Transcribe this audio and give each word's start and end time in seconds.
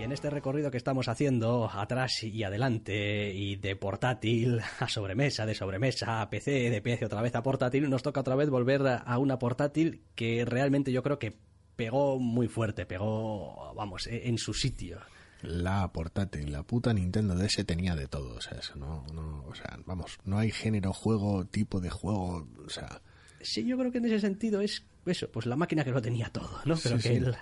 Y 0.00 0.02
en 0.02 0.12
este 0.12 0.30
recorrido 0.30 0.70
que 0.70 0.78
estamos 0.78 1.08
haciendo, 1.08 1.70
atrás 1.70 2.22
y 2.22 2.42
adelante, 2.42 3.34
y 3.34 3.56
de 3.56 3.76
portátil 3.76 4.58
a 4.78 4.88
sobremesa, 4.88 5.44
de 5.44 5.54
sobremesa 5.54 6.22
a 6.22 6.30
PC, 6.30 6.70
de 6.70 6.80
PC 6.80 7.04
otra 7.04 7.20
vez 7.20 7.34
a 7.34 7.42
portátil, 7.42 7.90
nos 7.90 8.02
toca 8.02 8.20
otra 8.20 8.34
vez 8.34 8.48
volver 8.48 8.80
a 8.86 9.18
una 9.18 9.38
portátil 9.38 10.00
que 10.14 10.46
realmente 10.46 10.90
yo 10.90 11.02
creo 11.02 11.18
que 11.18 11.36
pegó 11.76 12.18
muy 12.18 12.48
fuerte, 12.48 12.86
pegó, 12.86 13.74
vamos, 13.74 14.06
e, 14.06 14.26
en 14.30 14.38
su 14.38 14.54
sitio. 14.54 15.00
La 15.42 15.92
portátil, 15.92 16.50
la 16.50 16.62
puta 16.62 16.94
Nintendo 16.94 17.34
DS 17.34 17.66
tenía 17.66 17.94
de 17.94 18.06
todo, 18.06 18.36
o 18.36 18.40
sea, 18.40 18.56
eso 18.56 18.76
no, 18.76 19.04
no, 19.12 19.44
o 19.48 19.54
sea, 19.54 19.78
vamos, 19.84 20.16
no 20.24 20.38
hay 20.38 20.50
género, 20.50 20.94
juego, 20.94 21.44
tipo 21.44 21.78
de 21.78 21.90
juego, 21.90 22.48
o 22.64 22.70
sea... 22.70 23.02
Sí, 23.42 23.66
yo 23.66 23.76
creo 23.76 23.92
que 23.92 23.98
en 23.98 24.06
ese 24.06 24.20
sentido 24.20 24.62
es 24.62 24.82
eso, 25.04 25.30
pues 25.30 25.44
la 25.44 25.56
máquina 25.56 25.84
que 25.84 25.90
lo 25.90 26.00
tenía 26.00 26.30
todo, 26.30 26.58
¿no? 26.64 26.76
Pero 26.82 26.98
que 26.98 27.16
él 27.16 27.36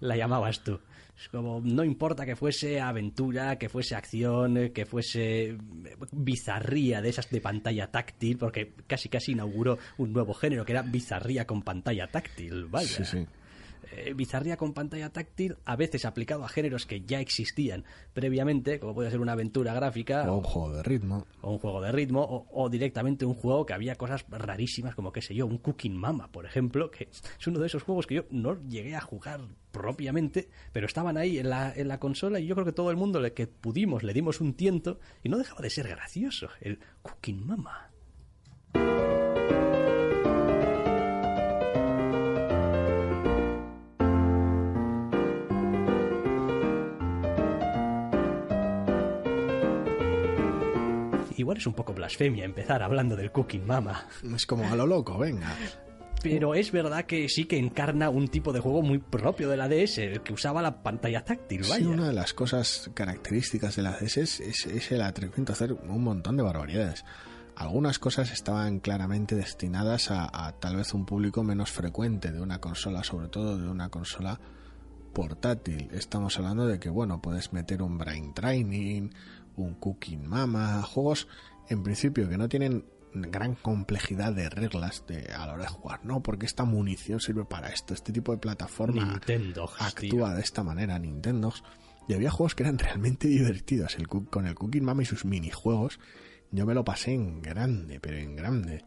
la 0.00 0.16
llamabas 0.18 0.62
tú. 0.62 0.80
Es 1.20 1.28
como, 1.28 1.60
no 1.60 1.82
importa 1.82 2.24
que 2.24 2.36
fuese 2.36 2.80
aventura, 2.80 3.58
que 3.58 3.68
fuese 3.68 3.96
acción, 3.96 4.70
que 4.72 4.86
fuese 4.86 5.58
bizarría 6.12 7.02
de 7.02 7.08
esas 7.08 7.28
de 7.28 7.40
pantalla 7.40 7.90
táctil, 7.90 8.38
porque 8.38 8.72
casi 8.86 9.08
casi 9.08 9.32
inauguró 9.32 9.78
un 9.96 10.12
nuevo 10.12 10.32
género 10.32 10.64
que 10.64 10.72
era 10.72 10.82
bizarría 10.82 11.44
con 11.44 11.62
pantalla 11.62 12.06
táctil, 12.06 12.66
vaya. 12.66 12.86
Sí, 12.86 13.04
sí. 13.04 13.26
Eh, 13.92 14.12
bizarría 14.14 14.56
con 14.56 14.74
pantalla 14.74 15.10
táctil, 15.10 15.56
a 15.64 15.76
veces 15.76 16.04
aplicado 16.04 16.44
a 16.44 16.48
géneros 16.48 16.86
que 16.86 17.02
ya 17.02 17.20
existían 17.20 17.84
previamente, 18.12 18.78
como 18.80 18.94
puede 18.94 19.10
ser 19.10 19.20
una 19.20 19.32
aventura 19.32 19.72
gráfica. 19.74 20.30
O 20.30 20.38
un 20.38 20.44
juego 20.44 20.72
de 20.72 20.82
ritmo. 20.82 21.26
O 21.40 21.52
un 21.52 21.58
juego 21.58 21.80
de 21.80 21.92
ritmo, 21.92 22.46
o, 22.50 22.68
directamente 22.68 23.24
un 23.24 23.34
juego 23.34 23.64
que 23.64 23.72
había 23.72 23.96
cosas 23.96 24.24
rarísimas, 24.28 24.94
como 24.94 25.12
qué 25.12 25.22
sé 25.22 25.34
yo, 25.34 25.46
un 25.46 25.58
Cooking 25.58 25.96
Mama, 25.96 26.30
por 26.30 26.44
ejemplo, 26.44 26.90
que 26.90 27.08
es 27.10 27.46
uno 27.46 27.60
de 27.60 27.66
esos 27.66 27.82
juegos 27.82 28.06
que 28.06 28.16
yo 28.16 28.24
no 28.30 28.60
llegué 28.68 28.94
a 28.94 29.00
jugar 29.00 29.40
propiamente, 29.70 30.48
pero 30.72 30.86
estaban 30.86 31.16
ahí 31.16 31.38
en 31.38 31.50
la, 31.50 31.72
en 31.74 31.88
la 31.88 31.98
consola 31.98 32.40
y 32.40 32.46
yo 32.46 32.54
creo 32.54 32.66
que 32.66 32.72
todo 32.72 32.90
el 32.90 32.96
mundo 32.96 33.20
le 33.20 33.32
que 33.32 33.46
pudimos 33.46 34.02
le 34.02 34.12
dimos 34.12 34.40
un 34.40 34.54
tiento 34.54 34.98
y 35.22 35.28
no 35.28 35.38
dejaba 35.38 35.60
de 35.60 35.70
ser 35.70 35.88
gracioso, 35.88 36.48
el 36.60 36.80
Cooking 37.02 37.46
Mama. 37.46 37.90
Igual 51.48 51.56
es 51.56 51.66
un 51.66 51.72
poco 51.72 51.94
blasfemia 51.94 52.44
empezar 52.44 52.82
hablando 52.82 53.16
del 53.16 53.32
Cooking 53.32 53.66
Mama. 53.66 54.06
Es 54.34 54.44
como 54.44 54.70
a 54.70 54.76
lo 54.76 54.86
loco, 54.86 55.16
venga. 55.16 55.56
Pero 56.22 56.54
es 56.54 56.70
verdad 56.70 57.06
que 57.06 57.26
sí 57.30 57.46
que 57.46 57.56
encarna 57.56 58.10
un 58.10 58.28
tipo 58.28 58.52
de 58.52 58.60
juego 58.60 58.82
muy 58.82 58.98
propio 58.98 59.48
de 59.48 59.56
la 59.56 59.66
DS, 59.66 59.96
el 59.96 60.20
que 60.20 60.34
usaba 60.34 60.60
la 60.60 60.82
pantalla 60.82 61.24
táctil, 61.24 61.62
vaya. 61.62 61.76
Sí, 61.76 61.86
una 61.86 62.08
de 62.08 62.12
las 62.12 62.34
cosas 62.34 62.90
características 62.92 63.76
de 63.76 63.82
la 63.82 63.92
DS 63.92 64.18
es, 64.18 64.92
el 64.92 65.00
atrevimiento 65.00 65.52
a 65.52 65.54
hacer 65.54 65.72
un 65.72 66.04
montón 66.04 66.36
de 66.36 66.42
barbaridades. 66.42 67.06
Algunas 67.56 67.98
cosas 67.98 68.30
estaban 68.30 68.80
claramente 68.80 69.34
destinadas 69.34 70.10
a, 70.10 70.28
a, 70.30 70.52
tal 70.52 70.76
vez 70.76 70.92
un 70.92 71.06
público 71.06 71.44
menos 71.44 71.70
frecuente 71.70 72.30
de 72.30 72.42
una 72.42 72.60
consola, 72.60 73.02
sobre 73.04 73.28
todo 73.28 73.56
de 73.56 73.70
una 73.70 73.88
consola 73.88 74.38
portátil. 75.14 75.88
Estamos 75.92 76.36
hablando 76.36 76.66
de 76.66 76.78
que, 76.78 76.90
bueno, 76.90 77.22
puedes 77.22 77.54
meter 77.54 77.82
un 77.82 77.96
Brain 77.96 78.34
Training, 78.34 79.08
un 79.62 79.74
Cooking 79.74 80.26
Mama, 80.26 80.82
juegos 80.82 81.28
en 81.68 81.82
principio 81.82 82.28
que 82.28 82.38
no 82.38 82.48
tienen 82.48 82.84
gran 83.14 83.54
complejidad 83.54 84.32
de 84.32 84.48
reglas 84.48 85.04
de, 85.06 85.32
a 85.32 85.46
la 85.46 85.54
hora 85.54 85.64
de 85.64 85.70
jugar, 85.70 86.04
¿no? 86.04 86.22
Porque 86.22 86.46
esta 86.46 86.64
munición 86.64 87.20
sirve 87.20 87.44
para 87.44 87.68
esto, 87.68 87.94
este 87.94 88.12
tipo 88.12 88.32
de 88.32 88.38
plataforma 88.38 89.04
Nintendo, 89.04 89.70
actúa 89.78 90.34
de 90.34 90.42
esta 90.42 90.62
manera, 90.62 90.98
Nintendo. 90.98 91.52
Y 92.08 92.14
había 92.14 92.30
juegos 92.30 92.54
que 92.54 92.62
eran 92.62 92.78
realmente 92.78 93.28
divertidos. 93.28 93.96
El, 93.96 94.08
con 94.08 94.46
el 94.46 94.54
Cooking 94.54 94.84
Mama 94.84 95.02
y 95.02 95.06
sus 95.06 95.24
minijuegos, 95.24 96.00
yo 96.50 96.64
me 96.64 96.74
lo 96.74 96.84
pasé 96.84 97.12
en 97.12 97.42
grande, 97.42 98.00
pero 98.00 98.16
en 98.16 98.36
grande. 98.36 98.84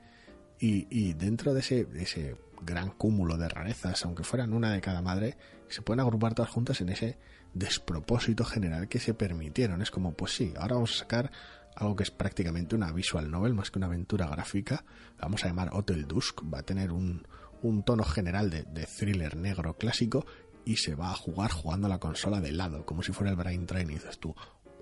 Y, 0.60 0.88
y 0.90 1.14
dentro 1.14 1.54
de 1.54 1.60
ese, 1.60 1.86
de 1.86 2.04
ese 2.04 2.36
gran 2.62 2.90
cúmulo 2.92 3.38
de 3.38 3.50
rarezas, 3.50 4.06
aunque 4.06 4.24
fueran 4.24 4.54
una 4.54 4.72
de 4.72 4.82
cada 4.82 5.02
madre, 5.02 5.38
se 5.68 5.82
pueden 5.82 6.00
agrupar 6.00 6.34
todas 6.34 6.52
juntas 6.52 6.82
en 6.82 6.90
ese 6.90 7.18
despropósito 7.54 8.46
general 8.46 8.88
que 8.88 9.00
se 9.00 9.14
permitieron. 9.14 9.82
Es 9.82 9.92
como, 9.92 10.14
pues 10.14 10.36
sí, 10.36 10.54
ahora 10.58 10.76
vamos 10.76 10.96
a 10.96 11.00
sacar 11.00 11.32
algo 11.76 11.96
que 11.96 12.04
es 12.04 12.12
prácticamente 12.12 12.76
una 12.76 12.92
visual 12.92 13.30
novel 13.30 13.54
más 13.54 13.72
que 13.72 13.80
una 13.80 13.88
aventura 13.88 14.28
gráfica. 14.28 14.84
vamos 15.20 15.44
a 15.44 15.48
llamar 15.48 15.70
Hotel 15.74 16.08
Dusk. 16.08 16.42
Va 16.54 16.60
a 16.60 16.64
tener 16.64 16.92
un, 16.92 17.26
un 17.62 17.84
tono 17.84 18.04
general 18.04 18.50
de, 18.50 18.64
de, 18.64 18.86
thriller 18.86 19.36
negro 19.36 19.78
clásico 19.78 20.26
y 20.66 20.78
se 20.78 20.96
va 20.96 21.12
a 21.12 21.16
jugar 21.16 21.52
jugando 21.52 21.88
la 21.88 22.00
consola 22.00 22.40
de 22.40 22.52
lado, 22.52 22.86
como 22.86 23.04
si 23.04 23.12
fuera 23.12 23.32
el 23.32 23.38
Brain 23.38 23.66
Train 23.66 23.90
y 23.90 23.94
dices 23.96 24.20
tú, 24.20 24.36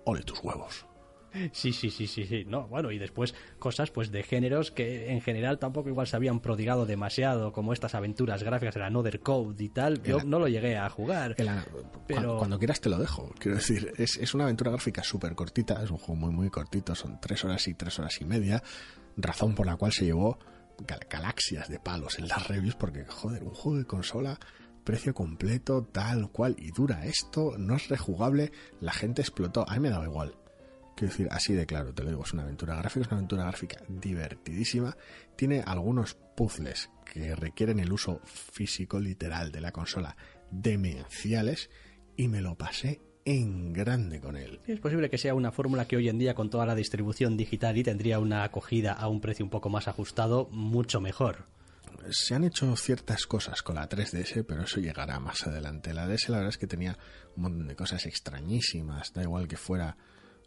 ole 0.06 0.24
tus 0.24 0.40
huevos. 0.44 0.89
Sí, 1.52 1.74
sí, 1.74 1.90
sí, 1.90 2.08
sí, 2.08 2.26
sí. 2.26 2.46
No, 2.46 2.68
bueno, 2.68 2.92
y 2.92 3.00
después 3.00 3.36
cosas 3.60 3.92
pues 3.92 4.12
de 4.12 4.24
géneros 4.24 4.72
que 4.72 5.12
en 5.12 5.22
general 5.22 5.60
tampoco 5.60 5.90
igual 5.90 6.08
se 6.08 6.16
habían 6.16 6.40
prodigado 6.40 6.86
demasiado, 6.86 7.52
como 7.52 7.74
estas 7.74 7.96
aventuras 7.96 8.44
gráficas, 8.44 8.76
el 8.76 8.84
Another 8.84 9.20
Code 9.20 9.64
y 9.64 9.70
tal. 9.70 10.02
Yo 10.04 10.24
no 10.24 10.40
lo 10.40 10.48
llegué 10.48 10.78
a 10.78 10.90
jugar. 10.90 11.36
pero... 12.08 12.38
Cuando, 12.38 12.58
quieras 12.58 12.82
te 12.82 12.90
lo 12.90 12.98
dejo. 12.98 13.34
Quiero 13.40 13.58
decir, 13.58 13.94
es, 13.98 14.18
es 14.18 14.34
una 14.34 14.46
aventura 14.46 14.72
gráfica 14.72 15.04
súper 15.04 15.36
cortita, 15.36 15.82
es 15.84 15.92
un 15.92 15.98
juego 15.98 16.16
muy, 16.16 16.32
muy 16.32 16.50
cortito, 16.50 16.96
son 16.96 17.20
tres 17.20 17.44
horas 17.46 17.68
y 17.68 17.74
tres 17.74 17.98
horas 18.00 18.20
y 18.22 18.26
media, 18.26 18.62
razón 19.18 19.56
por 19.56 19.66
la 19.66 19.76
cual 19.76 19.92
se 19.92 20.06
llevó 20.06 20.40
galaxias 21.10 21.68
de 21.68 21.80
palos 21.80 22.20
en 22.20 22.28
las 22.28 22.48
reviews, 22.48 22.76
porque, 22.76 23.06
joder, 23.06 23.44
un 23.44 23.54
juego 23.54 23.78
de 23.80 23.86
consola 23.86 24.40
precio 24.84 25.14
completo, 25.14 25.84
tal 25.84 26.32
cual, 26.32 26.56
y 26.58 26.72
dura 26.72 27.06
esto, 27.06 27.54
no 27.58 27.76
es 27.76 27.90
rejugable, 27.90 28.52
la 28.82 28.92
gente 28.92 29.22
explotó, 29.22 29.64
a 29.70 29.74
mí 29.74 29.82
me 29.82 29.90
daba 29.90 30.06
igual. 30.06 30.36
Quiero 31.00 31.14
decir, 31.14 31.30
así 31.32 31.54
de 31.54 31.66
claro, 31.66 31.94
te 31.94 32.04
lo 32.04 32.10
digo, 32.10 32.24
es 32.26 32.34
una 32.34 32.44
aventura 32.44 32.76
gráfica, 32.76 33.06
es 33.06 33.08
una 33.08 33.20
aventura 33.20 33.44
gráfica 33.44 33.82
divertidísima. 33.88 34.98
Tiene 35.38 35.64
algunos 35.66 36.16
puzzles 36.36 36.90
que 37.06 37.38
requieren 37.38 37.80
el 37.80 37.90
uso 37.94 38.20
físico 38.26 39.00
literal 39.00 39.50
de 39.50 39.62
la 39.62 39.72
consola 39.72 40.18
demenciales 40.52 41.70
y 42.18 42.28
me 42.28 42.42
lo 42.42 42.58
pasé 42.58 43.00
en 43.24 43.72
grande 43.72 44.20
con 44.20 44.36
él. 44.36 44.60
Es 44.68 44.82
posible 44.82 45.10
que 45.10 45.18
sea 45.18 45.36
una 45.36 45.54
fórmula 45.54 45.88
que 45.88 45.96
hoy 45.96 46.10
en 46.10 46.20
día 46.20 46.36
con 46.36 46.50
toda 46.50 46.66
la 46.66 46.76
distribución 46.76 47.38
digital 47.38 47.78
y 47.78 47.84
tendría 47.84 48.20
una 48.20 48.44
acogida 48.44 48.92
a 48.92 49.08
un 49.08 49.22
precio 49.22 49.46
un 49.46 49.52
poco 49.52 49.70
más 49.70 49.88
ajustado 49.88 50.50
mucho 50.52 51.00
mejor. 51.00 51.46
Se 52.10 52.36
han 52.36 52.44
hecho 52.44 52.76
ciertas 52.76 53.26
cosas 53.26 53.64
con 53.64 53.76
la 53.76 53.88
3DS, 53.88 54.44
pero 54.46 54.64
eso 54.64 54.82
llegará 54.82 55.18
más 55.22 55.48
adelante. 55.48 55.94
La 55.94 56.08
DS 56.08 56.28
la 56.28 56.40
verdad 56.40 56.50
es 56.50 56.58
que 56.58 56.68
tenía 56.68 56.98
un 57.38 57.44
montón 57.44 57.68
de 57.70 57.76
cosas 57.78 58.06
extrañísimas, 58.06 59.14
da 59.14 59.24
igual 59.24 59.48
que 59.48 59.56
fuera 59.56 59.96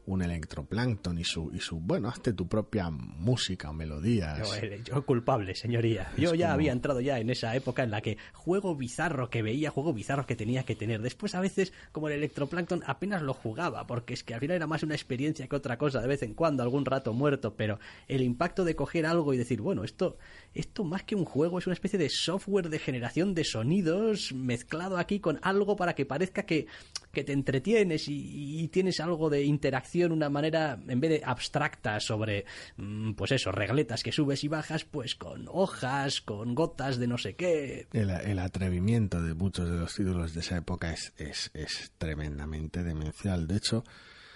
un 0.07 0.23
electroplancton 0.23 1.19
y 1.19 1.25
su, 1.25 1.51
y 1.55 1.61
su, 1.61 1.79
bueno, 1.79 2.09
hazte 2.09 2.33
tu 2.33 2.49
propia 2.49 2.91
música 2.91 3.71
o 3.71 3.73
melodías. 3.73 4.39
Yo, 4.39 4.55
eh, 4.57 4.81
yo 4.85 5.07
culpable, 5.07 5.55
señoría. 5.55 6.11
Yo 6.17 6.35
ya 6.35 6.53
había 6.53 6.73
entrado 6.73 7.01
ya 7.01 7.19
en 7.21 7.31
esa 7.31 7.55
época 7.55 7.85
en 7.85 7.91
la 7.91 8.01
que 8.01 8.19
juego 8.33 8.75
bizarro 8.75 9.31
que 9.31 9.43
veía, 9.43 9.71
juego 9.71 9.93
bizarro 9.93 10.27
que 10.27 10.35
tenía 10.35 10.65
que 10.65 10.75
tener. 10.75 11.03
Después 11.03 11.35
a 11.35 11.41
veces, 11.41 11.73
como 11.93 12.09
el 12.09 12.15
electroplancton, 12.15 12.83
apenas 12.87 13.23
lo 13.23 13.33
jugaba, 13.33 13.87
porque 13.87 14.15
es 14.15 14.25
que 14.25 14.35
al 14.35 14.41
final 14.41 14.57
era 14.57 14.67
más 14.67 14.83
una 14.83 14.95
experiencia 14.95 15.47
que 15.47 15.57
otra 15.57 15.79
cosa, 15.79 16.01
de 16.01 16.09
vez 16.09 16.23
en 16.23 16.35
cuando, 16.35 16.63
algún 16.63 16.85
rato 16.85 17.13
muerto, 17.13 17.55
pero 17.55 17.79
el 18.09 18.23
impacto 18.23 18.65
de 18.65 18.75
coger 18.75 19.07
algo 19.07 19.33
y 19.33 19.37
decir, 19.37 19.61
bueno, 19.61 19.85
esto, 19.85 20.19
esto 20.53 20.83
más 20.83 21.05
que 21.05 21.15
un 21.15 21.25
juego 21.25 21.59
es 21.59 21.67
una 21.67 21.75
especie 21.75 21.99
de 21.99 22.09
software 22.09 22.71
de 22.71 22.79
generación 22.81 23.35
de 23.35 23.45
sonidos 23.45 24.33
mezclado 24.33 24.99
aquí 24.99 25.21
con 25.21 25.39
algo 25.43 25.77
para 25.77 25.95
que 25.95 26.07
parezca 26.07 26.43
que, 26.43 26.67
que 27.13 27.25
te 27.25 27.33
entretienes 27.33 28.05
y 28.09 28.69
tienes 28.69 28.99
algo 29.01 29.31
de 29.31 29.45
interacción 29.45 30.13
una 30.13 30.31
manera, 30.31 30.79
en 30.89 31.01
vez 31.01 31.11
de 31.11 31.23
abstracta 31.25 32.01
sobre, 32.01 32.45
mm, 32.77 33.13
pues 33.13 33.33
eso, 33.33 33.53
regletas 33.53 34.03
que 34.03 34.13
subes 34.13 34.45
y 34.45 34.49
bajas, 34.49 34.85
pues 34.85 35.15
con 35.15 35.47
hojas, 35.49 36.21
con 36.21 36.55
gotas 36.55 36.99
de 36.99 37.07
no 37.07 37.19
sé 37.19 37.35
qué. 37.35 37.87
El, 37.93 38.39
atrevimiento 38.39 39.23
de 39.23 39.35
muchos 39.35 39.71
de 39.71 39.77
los 39.77 39.95
títulos 39.95 40.35
de 40.35 40.41
esa 40.41 40.57
época 40.57 40.93
es, 40.93 41.13
es, 41.17 41.93
tremendamente 41.99 42.83
demencial. 42.83 43.47
De 43.47 43.57
hecho, 43.57 43.85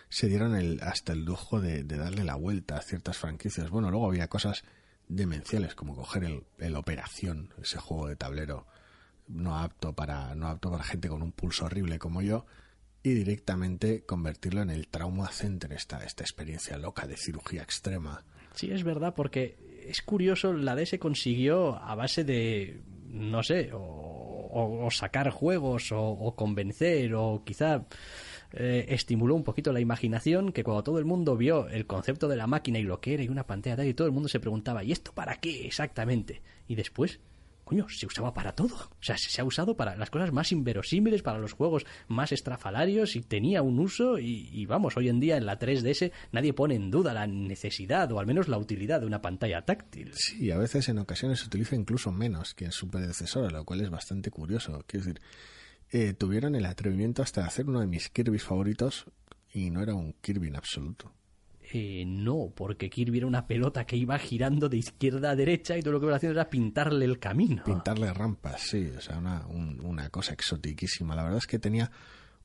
se 0.08 0.28
dieron 0.28 0.54
el, 0.54 0.80
hasta 0.82 1.12
el 1.12 1.24
lujo 1.24 1.60
de, 1.60 1.82
darle 1.84 2.24
la 2.24 2.36
vuelta 2.36 2.76
a 2.76 2.82
ciertas 2.82 3.16
franquicias. 3.16 3.70
Bueno, 3.70 3.90
luego 3.90 4.06
había 4.06 4.28
cosas 4.28 4.64
demenciales 5.08 5.74
como 5.74 5.96
coger 5.96 6.24
el, 6.24 6.44
el 6.58 6.76
Operación, 6.76 7.52
ese 7.62 7.78
juego 7.78 8.08
de 8.08 8.16
tablero 8.16 8.66
no 9.28 9.58
apto 9.58 9.92
para 9.92 10.36
no 10.36 10.46
apto 10.46 10.70
para 10.70 10.84
gente 10.84 11.08
con 11.08 11.20
un 11.20 11.32
pulso 11.32 11.64
horrible 11.64 11.98
como 11.98 12.22
yo 12.22 12.46
y 13.06 13.14
directamente 13.14 14.02
convertirlo 14.02 14.62
en 14.62 14.70
el 14.70 14.88
trauma 14.88 15.28
center, 15.30 15.72
esta, 15.72 16.02
esta 16.02 16.24
experiencia 16.24 16.76
loca 16.76 17.06
de 17.06 17.16
cirugía 17.16 17.62
extrema. 17.62 18.24
Sí, 18.52 18.72
es 18.72 18.82
verdad, 18.82 19.14
porque 19.14 19.56
es 19.86 20.02
curioso, 20.02 20.52
la 20.52 20.74
DS 20.74 20.98
consiguió 20.98 21.76
a 21.76 21.94
base 21.94 22.24
de, 22.24 22.80
no 23.08 23.44
sé, 23.44 23.70
o, 23.72 24.88
sacar 24.90 25.30
juegos, 25.30 25.92
o, 25.92 26.34
convencer, 26.34 27.14
o 27.14 27.44
quizá 27.44 27.86
eh, 28.52 28.86
estimuló 28.88 29.36
un 29.36 29.44
poquito 29.44 29.72
la 29.72 29.78
imaginación, 29.78 30.50
que 30.50 30.64
cuando 30.64 30.82
todo 30.82 30.98
el 30.98 31.04
mundo 31.04 31.36
vio 31.36 31.68
el 31.68 31.86
concepto 31.86 32.26
de 32.26 32.34
la 32.34 32.48
máquina 32.48 32.80
y 32.80 32.82
lo 32.82 33.00
que 33.00 33.14
era 33.14 33.22
y 33.22 33.28
una 33.28 33.46
pantalla 33.46 33.76
tal, 33.76 33.86
y 33.86 33.94
todo 33.94 34.08
el 34.08 34.14
mundo 34.14 34.28
se 34.28 34.40
preguntaba, 34.40 34.82
¿y 34.82 34.90
esto 34.90 35.12
para 35.12 35.36
qué 35.36 35.64
exactamente? 35.64 36.42
Y 36.66 36.74
después 36.74 37.20
coño, 37.66 37.88
se 37.88 38.06
usaba 38.06 38.32
para 38.32 38.52
todo. 38.52 38.76
O 38.76 39.02
sea, 39.02 39.18
se, 39.18 39.40
ha 39.40 39.44
usado 39.44 39.76
para 39.76 39.96
las 39.96 40.08
cosas 40.08 40.32
más 40.32 40.52
inverosímiles, 40.52 41.22
para 41.22 41.40
los 41.40 41.52
juegos 41.52 41.84
más 42.06 42.30
estrafalarios 42.30 43.16
y 43.16 43.22
tenía 43.22 43.60
un 43.60 43.80
uso 43.80 44.20
y, 44.20 44.64
vamos, 44.66 44.96
hoy 44.96 45.08
en 45.08 45.18
día 45.18 45.36
en 45.36 45.46
la 45.46 45.58
3DS 45.58 46.12
nadie 46.30 46.52
pone 46.52 46.76
en 46.76 46.92
duda 46.92 47.12
la 47.12 47.26
necesidad 47.26 48.10
o 48.12 48.20
al 48.20 48.26
menos 48.26 48.46
la 48.46 48.56
utilidad 48.56 49.00
de 49.00 49.06
una 49.06 49.20
pantalla 49.20 49.62
táctil. 49.62 50.12
Sí, 50.14 50.52
a 50.52 50.58
veces 50.58 50.88
en 50.88 51.00
ocasiones 51.00 51.40
se 51.40 51.46
utiliza 51.46 51.74
incluso 51.74 52.12
menos 52.12 52.54
que 52.54 52.66
en 52.66 52.72
su 52.72 52.86
predecesora, 52.86 53.50
lo 53.50 53.64
cual 53.64 53.80
es 53.80 53.90
bastante 53.90 54.30
curioso. 54.30 54.84
Quiero 54.86 55.06
decir, 55.06 55.22
eh, 55.90 56.12
tuvieron 56.12 56.54
el 56.54 56.66
atrevimiento 56.66 57.22
hasta 57.22 57.40
de 57.40 57.48
hacer 57.48 57.66
uno 57.66 57.80
de 57.80 57.88
mis 57.88 58.10
Kirby 58.10 58.38
favoritos 58.38 59.06
y 59.52 59.70
no 59.70 59.82
era 59.82 59.96
un 59.96 60.12
Kirby 60.20 60.46
en 60.46 60.56
absoluto. 60.56 61.12
Eh, 61.78 62.06
no, 62.06 62.54
porque 62.54 62.88
Kirby 62.88 63.18
era 63.18 63.26
una 63.26 63.46
pelota 63.46 63.84
que 63.84 63.96
iba 63.96 64.18
girando 64.18 64.70
de 64.70 64.78
izquierda 64.78 65.32
a 65.32 65.36
derecha 65.36 65.76
y 65.76 65.82
todo 65.82 65.92
lo 65.92 66.00
que 66.00 66.06
iba 66.06 66.16
haciendo 66.16 66.40
era 66.40 66.48
pintarle 66.48 67.04
el 67.04 67.18
camino. 67.18 67.64
Pintarle 67.64 68.14
rampas, 68.14 68.62
sí, 68.62 68.90
o 68.96 69.00
sea, 69.02 69.18
una, 69.18 69.46
una 69.46 70.08
cosa 70.08 70.32
exotiquísima. 70.32 71.14
La 71.14 71.22
verdad 71.22 71.36
es 71.36 71.46
que 71.46 71.58
tenía 71.58 71.90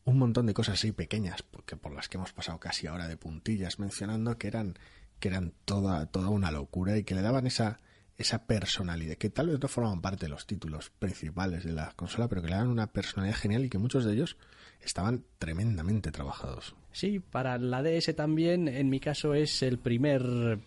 un 0.03 0.19
montón 0.19 0.47
de 0.47 0.53
cosas 0.53 0.73
así 0.73 0.91
pequeñas, 0.91 1.43
porque 1.43 1.77
por 1.77 1.93
las 1.93 2.09
que 2.09 2.17
hemos 2.17 2.33
pasado 2.33 2.59
casi 2.59 2.87
ahora 2.87 3.07
de 3.07 3.15
puntillas 3.15 3.79
mencionando, 3.79 4.37
que 4.37 4.49
eran, 4.49 4.77
que 5.21 5.29
eran 5.29 5.53
toda, 5.63 6.07
toda 6.07 6.27
una 6.27 6.51
locura 6.51 6.97
y 6.97 7.05
que 7.05 7.15
le 7.15 7.21
daban 7.21 7.47
esa, 7.47 7.79
esa 8.17 8.47
personalidad, 8.47 9.15
que 9.15 9.29
tal 9.29 9.47
vez 9.47 9.61
no 9.61 9.69
formaban 9.69 10.01
parte 10.01 10.25
de 10.25 10.29
los 10.29 10.45
títulos 10.45 10.89
principales 10.89 11.63
de 11.63 11.71
la 11.71 11.93
consola, 11.95 12.27
pero 12.27 12.41
que 12.41 12.49
le 12.49 12.55
daban 12.55 12.67
una 12.67 12.87
personalidad 12.87 13.37
genial 13.37 13.63
y 13.63 13.69
que 13.69 13.77
muchos 13.77 14.03
de 14.03 14.11
ellos 14.11 14.35
estaban 14.81 15.23
tremendamente 15.39 16.11
trabajados. 16.11 16.75
Sí, 16.91 17.19
para 17.19 17.57
la 17.57 17.81
DS 17.81 18.15
también, 18.15 18.67
en 18.67 18.89
mi 18.89 18.99
caso 18.99 19.33
es 19.33 19.63
el 19.63 19.79
primer 19.79 20.59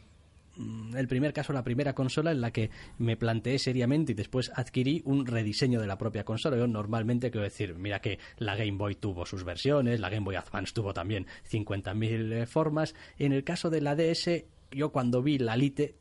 mm, 0.57 0.97
el 0.97 1.07
primer 1.07 1.33
caso, 1.33 1.53
la 1.53 1.63
primera 1.63 1.95
consola 1.95 2.31
en 2.31 2.41
la 2.41 2.51
que 2.51 2.71
me 2.99 3.17
planteé 3.17 3.59
seriamente 3.59 4.13
y 4.13 4.15
después 4.15 4.51
adquirí 4.55 5.03
un 5.05 5.27
rediseño 5.27 5.81
de 5.81 5.87
la 5.87 5.99
propia 5.99 6.25
consola. 6.25 6.57
Yo 6.57 6.67
normalmente 6.67 7.31
quiero 7.31 7.45
decir, 7.45 7.75
mira 7.75 8.01
que 8.01 8.19
la 8.39 8.57
Game 8.57 8.79
Boy 8.79 8.95
tuvo 8.95 9.27
sus 9.27 9.45
versiones, 9.45 10.01
la 10.01 10.09
Game 10.09 10.25
Boy 10.25 10.37
Advance 10.37 10.73
tuvo 10.73 10.95
también 10.95 11.27
50.000 11.51 12.33
eh, 12.33 12.47
formas. 12.47 12.95
En 13.19 13.33
el 13.33 13.45
caso 13.45 13.69
de 13.69 13.83
la 13.83 13.95
DS, 13.95 14.45
yo 14.71 14.91
cuando 14.93 15.23
vi 15.23 15.39
la 15.39 15.57
Lite 15.57 15.97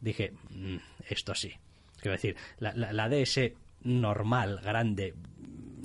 dije, 0.00 0.32
mm, 0.50 0.76
esto 1.08 1.34
sí. 1.34 1.52
Quiero 1.98 2.12
decir, 2.12 2.36
la, 2.58 2.74
la 2.74 3.08
DS 3.08 3.52
normal, 3.82 4.60
grande, 4.62 5.14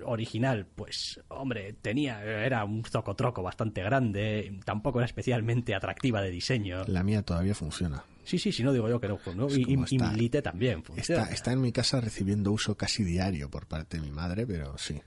original, 0.06 0.68
pues 0.76 1.20
hombre, 1.30 1.74
tenía, 1.74 2.24
era 2.24 2.64
un 2.64 2.84
zocotroco 2.84 3.44
bastante 3.44 3.82
grande, 3.84 4.60
tampoco 4.66 5.00
era 5.00 5.06
especialmente 5.06 5.76
atractiva 5.76 6.22
de 6.22 6.32
diseño. 6.32 6.84
La 6.88 7.04
mía 7.04 7.24
todavía 7.24 7.56
funciona. 7.56 8.04
Sí, 8.24 8.38
sí, 8.38 8.52
sí, 8.52 8.64
no 8.64 8.72
digo 8.72 8.88
yo 8.88 9.00
que 9.00 9.08
no. 9.08 9.20
Y, 9.50 9.78
mi 9.78 10.30
también 10.30 10.84
funciona. 10.84 11.24
Está, 11.24 11.34
está 11.34 11.52
en 11.52 11.62
mi 11.62 11.72
casa 11.72 12.00
recibiendo 12.02 12.52
uso 12.52 12.76
casi 12.76 13.04
diario 13.04 13.50
por 13.50 13.68
parte 13.68 13.98
de 13.98 14.04
mi 14.04 14.12
madre, 14.12 14.46
pero 14.46 14.78
sí. 14.78 15.02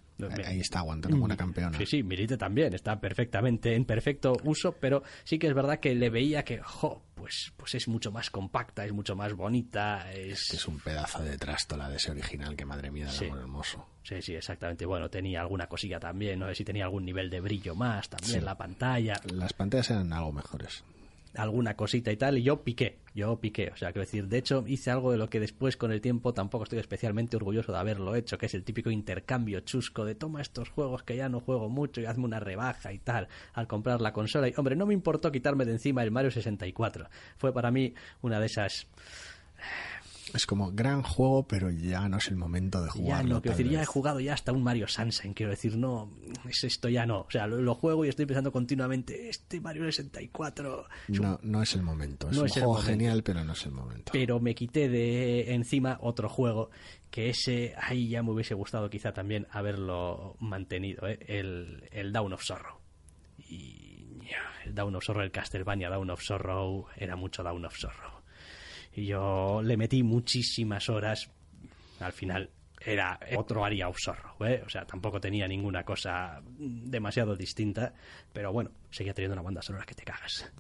Ahí 0.44 0.61
está 0.61 0.81
aguantando 0.81 1.16
como 1.16 1.25
una 1.25 1.37
campeona. 1.37 1.76
Sí, 1.78 1.87
sí, 1.87 2.02
Milite 2.02 2.37
también 2.37 2.72
está 2.75 3.00
perfectamente 3.00 3.75
en 3.75 3.84
perfecto 3.84 4.34
uso, 4.44 4.72
pero 4.72 5.02
sí 5.25 5.38
que 5.38 5.49
es 5.49 5.55
verdad 5.55 5.81
que 5.81 5.94
le 5.94 6.11
veía 6.11 6.44
que, 6.44 6.61
jo, 6.61 7.02
pues, 7.14 7.52
pues 7.56 7.75
es 7.75 7.88
mucho 7.88 8.12
más 8.12 8.31
compacta, 8.31 8.84
es 8.84 8.93
mucho 8.93 9.16
más 9.16 9.34
bonita. 9.34 10.12
Es, 10.12 10.52
es 10.52 10.69
un 10.69 10.78
pedazo 10.78 11.22
de 11.22 11.37
trástola 11.37 11.88
de 11.88 11.96
ese 11.96 12.12
original 12.12 12.56
que 12.56 12.64
madre 12.64 12.90
mía, 12.90 13.08
sí. 13.08 13.26
hermoso. 13.26 13.87
Sí, 14.02 14.20
sí, 14.22 14.34
exactamente. 14.34 14.87
Bueno, 14.87 15.08
tenía 15.08 15.40
alguna 15.40 15.66
cosilla 15.66 15.99
también, 15.99 16.38
no 16.38 16.49
sé 16.49 16.55
si 16.55 16.64
tenía 16.64 16.84
algún 16.84 17.05
nivel 17.05 17.31
de 17.31 17.40
brillo 17.40 17.75
más 17.75 18.08
también 18.08 18.44
la 18.44 18.56
pantalla. 18.56 19.20
Las 19.32 19.52
pantallas 19.52 19.90
eran 19.90 20.12
algo 20.12 20.32
mejores 20.32 20.84
alguna 21.36 21.76
cosita 21.76 22.12
y 22.12 22.16
tal, 22.16 22.38
y 22.38 22.42
yo 22.42 22.62
piqué, 22.62 22.98
yo 23.14 23.40
piqué, 23.40 23.70
o 23.72 23.76
sea, 23.76 23.92
quiero 23.92 24.04
decir, 24.06 24.28
de 24.28 24.38
hecho 24.38 24.64
hice 24.66 24.90
algo 24.90 25.12
de 25.12 25.19
lo 25.19 25.28
que 25.28 25.40
después 25.40 25.76
con 25.76 25.92
el 25.92 26.00
tiempo 26.00 26.32
tampoco 26.32 26.64
estoy 26.64 26.78
especialmente 26.78 27.36
orgulloso 27.36 27.72
de 27.72 27.78
haberlo 27.78 28.14
hecho, 28.14 28.38
que 28.38 28.46
es 28.46 28.54
el 28.54 28.64
típico 28.64 28.90
intercambio 28.90 29.60
chusco 29.60 30.04
de 30.04 30.14
toma 30.14 30.40
estos 30.40 30.69
juegos 30.69 31.02
que 31.02 31.16
ya 31.16 31.28
no 31.28 31.40
juego 31.40 31.69
mucho 31.69 32.00
y 32.00 32.06
hazme 32.06 32.25
una 32.25 32.40
rebaja 32.40 32.92
y 32.92 32.98
tal 32.98 33.28
al 33.52 33.66
comprar 33.66 34.00
la 34.00 34.12
consola. 34.12 34.48
Y 34.48 34.54
hombre, 34.56 34.76
no 34.76 34.86
me 34.86 34.94
importó 34.94 35.32
quitarme 35.32 35.64
de 35.64 35.72
encima 35.72 36.02
el 36.02 36.10
Mario 36.10 36.31
64. 36.31 37.08
Fue 37.37 37.52
para 37.52 37.70
mí 37.70 37.94
una 38.22 38.40
de 38.40 38.46
esas 38.46 38.87
es 40.34 40.46
como 40.46 40.72
gran 40.72 41.02
juego, 41.02 41.46
pero 41.46 41.70
ya 41.70 42.08
no 42.08 42.19
es 42.19 42.28
el 42.28 42.36
momento 42.36 42.82
de 42.82 42.90
jugarlo. 42.90 43.28
Ya 43.28 43.34
no, 43.34 43.42
quiero 43.42 43.56
decir, 43.56 43.72
ya 43.72 43.82
he 43.82 43.86
jugado 43.86 44.20
ya 44.20 44.34
hasta 44.34 44.52
un 44.52 44.62
Mario 44.62 44.88
Sunshine, 44.88 45.32
quiero 45.32 45.50
decir, 45.50 45.76
no, 45.76 46.10
es 46.48 46.64
esto 46.64 46.88
ya 46.88 47.06
no. 47.06 47.20
O 47.20 47.31
sea, 47.31 47.46
lo, 47.46 47.75
juego 47.75 48.04
y 48.04 48.08
estoy 48.08 48.26
pensando 48.26 48.50
continuamente, 48.50 49.28
este 49.28 49.60
Mario 49.60 49.84
64... 49.84 50.86
No, 51.08 51.38
no 51.42 51.62
es 51.62 51.75
el 51.75 51.82
momento, 51.82 52.31
es 52.31 52.38
un 52.38 52.48
juego 52.48 52.75
genial, 52.75 53.22
pero 53.22 53.44
no 53.44 53.52
es 53.52 53.64
el 53.64 53.72
momento. 53.72 54.12
Pero 54.12 54.40
me 54.40 54.54
quité 54.54 54.88
de 54.88 55.54
encima 55.54 55.98
otro 56.00 56.28
juego 56.28 56.70
que 57.10 57.28
ese, 57.28 57.75
ahí 57.80 58.08
ya 58.08 58.22
me 58.22 58.32
hubiese 58.32 58.54
gustado 58.54 58.90
quizá 58.90 59.12
también 59.12 59.46
haberlo 59.50 60.37
mantenido, 60.40 61.06
¿eh? 61.06 61.19
el, 61.28 61.88
el 61.92 62.12
Down 62.12 62.32
of 62.32 62.42
Sorrow. 62.42 62.78
Y 63.38 64.28
el 64.64 64.75
Down 64.75 64.96
of 64.96 65.04
Sorrow, 65.04 65.22
el 65.22 65.30
Castlevania 65.30 65.90
Down 65.90 66.10
of 66.10 66.22
Sorrow, 66.22 66.87
era 66.96 67.14
mucho 67.14 67.42
Down 67.42 67.64
of 67.64 67.76
Sorrow. 67.76 68.13
Y 68.94 69.06
yo 69.06 69.61
le 69.62 69.76
metí 69.76 70.02
muchísimas 70.02 70.88
horas. 70.88 71.31
Al 72.00 72.12
final 72.12 72.50
era 72.81 73.19
otro 73.37 73.64
Aria 73.64 73.88
of 73.88 73.96
¿eh? 74.41 74.62
O 74.64 74.69
sea, 74.69 74.87
tampoco 74.87 75.20
tenía 75.20 75.49
ninguna 75.49 75.85
cosa 75.85 76.43
demasiado 76.44 77.35
distinta. 77.35 77.94
Pero 78.32 78.52
bueno, 78.52 78.70
seguía 78.91 79.14
teniendo 79.14 79.35
una 79.35 79.43
banda 79.43 79.62
sonora 79.62 79.85
que 79.87 79.94
te 79.94 80.05
cagas. 80.05 80.52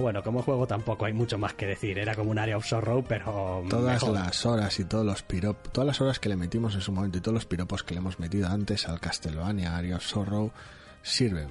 Bueno, 0.00 0.22
como 0.22 0.42
juego 0.42 0.66
tampoco 0.66 1.04
hay 1.04 1.12
mucho 1.12 1.38
más 1.38 1.54
que 1.54 1.66
decir. 1.66 1.98
Era 1.98 2.14
como 2.14 2.30
un 2.30 2.38
área 2.38 2.56
of 2.56 2.64
sorrow, 2.64 3.04
pero. 3.06 3.64
Todas 3.68 4.02
las 4.02 4.46
horas 4.46 4.78
y 4.80 4.84
todos 4.84 5.04
los 5.04 5.22
piropos. 5.22 5.72
Todas 5.72 5.86
las 5.86 6.00
horas 6.00 6.18
que 6.18 6.28
le 6.28 6.36
metimos 6.36 6.74
en 6.74 6.80
su 6.80 6.92
momento 6.92 7.18
y 7.18 7.20
todos 7.20 7.34
los 7.34 7.46
piropos 7.46 7.82
que 7.82 7.94
le 7.94 7.98
hemos 8.00 8.18
metido 8.18 8.48
antes 8.48 8.88
al 8.88 9.00
Castlevania, 9.00 9.76
Area 9.76 9.96
of 9.96 10.04
Sorrow, 10.04 10.50
sirven 11.02 11.48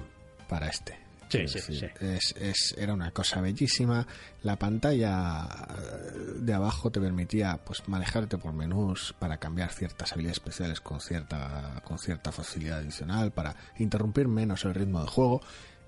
para 0.48 0.68
este. 0.68 1.02
Sí, 1.32 1.48
sí, 1.48 1.60
sí. 1.60 1.86
Es, 2.00 2.74
era 2.76 2.92
una 2.92 3.10
cosa 3.10 3.40
bellísima. 3.40 4.06
La 4.42 4.56
pantalla 4.56 5.48
eh, 5.48 6.32
de 6.36 6.52
abajo 6.52 6.90
te 6.90 7.00
permitía 7.00 7.58
pues 7.64 7.88
manejarte 7.88 8.36
por 8.36 8.52
menús 8.52 9.14
para 9.18 9.38
cambiar 9.38 9.70
ciertas 9.72 10.12
habilidades 10.12 10.36
especiales 10.36 10.80
con 10.80 11.00
cierta, 11.00 11.80
con 11.84 11.98
cierta 11.98 12.32
facilidad 12.32 12.80
adicional, 12.80 13.32
para 13.32 13.56
interrumpir 13.78 14.28
menos 14.28 14.64
el 14.66 14.74
ritmo 14.74 15.00
de 15.00 15.08
juego 15.08 15.40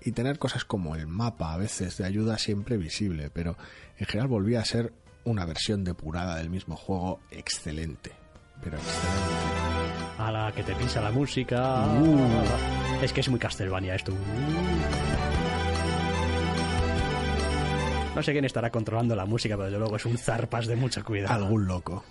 y 0.05 0.13
tener 0.13 0.39
cosas 0.39 0.65
como 0.65 0.97
el 0.97 1.07
mapa 1.07 1.55
a 1.55 1.57
veces 1.57 1.97
de 1.97 2.05
ayuda 2.05 2.39
siempre 2.39 2.77
visible, 2.77 3.31
pero 3.33 3.57
en 3.99 4.07
general 4.07 4.29
volvía 4.29 4.61
a 4.61 4.65
ser 4.65 4.93
una 5.25 5.47
versión 5.47 5.85
depurada 5.85 6.37
del 6.37 6.51
mismo 6.51 6.77
juego 6.77 7.21
excelente. 7.31 8.13
Pero 8.63 8.77
excelente. 8.77 9.55
A 10.19 10.31
la 10.31 10.53
que 10.53 10.63
te 10.63 10.75
pisa 10.75 11.01
la 11.01 11.11
música. 11.11 11.87
Uh. 11.87 13.03
Es 13.03 13.13
que 13.13 13.21
es 13.21 13.29
muy 13.29 13.39
Castlevania 13.39 13.95
esto. 13.95 14.13
No 18.15 18.23
sé 18.23 18.31
quién 18.31 18.45
estará 18.45 18.71
controlando 18.71 19.17
la 19.17 19.27
música, 19.27 19.57
pero 19.57 19.65
desde 19.65 19.79
luego 19.79 19.97
es 19.97 20.07
un 20.07 20.17
zarpas 20.19 20.67
de 20.67 20.77
mucha 20.77 21.03
cuidado. 21.03 21.35
Algún 21.35 21.67
loco. 21.67 22.05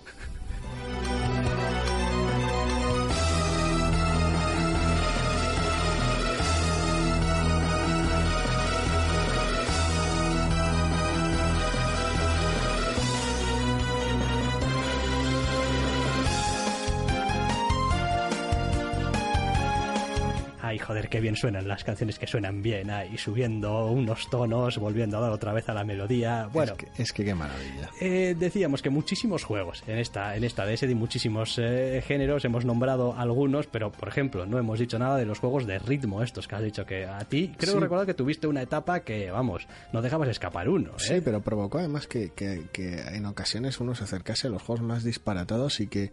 Qué 21.14 21.20
bien 21.20 21.36
suenan 21.36 21.68
las 21.68 21.84
canciones 21.84 22.18
que 22.18 22.26
suenan 22.26 22.60
bien, 22.60 22.90
ahí 22.90 23.16
subiendo 23.16 23.86
unos 23.86 24.28
tonos, 24.30 24.78
volviendo 24.78 25.18
a 25.18 25.20
dar 25.20 25.30
otra 25.30 25.52
vez 25.52 25.68
a 25.68 25.72
la 25.72 25.84
melodía. 25.84 26.48
Bueno, 26.52 26.74
es 26.98 27.12
que, 27.12 27.24
qué 27.24 27.36
maravilla. 27.36 27.88
Eh, 28.00 28.34
decíamos 28.36 28.82
que 28.82 28.90
muchísimos 28.90 29.44
juegos 29.44 29.84
en 29.86 29.98
esta, 29.98 30.34
en 30.34 30.42
esta 30.42 30.66
DS 30.66 30.80
de 30.80 30.94
muchísimos 30.96 31.56
eh, 31.62 32.02
géneros, 32.04 32.44
hemos 32.44 32.64
nombrado 32.64 33.14
algunos, 33.16 33.68
pero 33.68 33.92
por 33.92 34.08
ejemplo, 34.08 34.44
no 34.44 34.58
hemos 34.58 34.80
dicho 34.80 34.98
nada 34.98 35.16
de 35.16 35.24
los 35.24 35.38
juegos 35.38 35.68
de 35.68 35.78
ritmo 35.78 36.20
estos 36.20 36.48
que 36.48 36.56
has 36.56 36.64
dicho 36.64 36.84
que 36.84 37.06
a 37.06 37.20
ti, 37.20 37.54
creo 37.56 37.78
recordar 37.78 38.06
que 38.06 38.14
tuviste 38.14 38.48
una 38.48 38.62
etapa 38.62 39.04
que, 39.04 39.30
vamos, 39.30 39.68
no 39.92 40.02
dejabas 40.02 40.28
escapar 40.28 40.68
uno. 40.68 40.90
¿eh? 40.90 40.94
Sí, 40.98 41.14
pero 41.24 41.42
provocó 41.42 41.78
además 41.78 42.08
que, 42.08 42.30
que, 42.30 42.64
que 42.72 42.98
en 42.98 43.26
ocasiones 43.26 43.78
uno 43.78 43.94
se 43.94 44.02
acercase 44.02 44.48
a 44.48 44.50
los 44.50 44.62
juegos 44.62 44.84
más 44.84 45.04
disparatados 45.04 45.78
y 45.78 45.86
que 45.86 46.10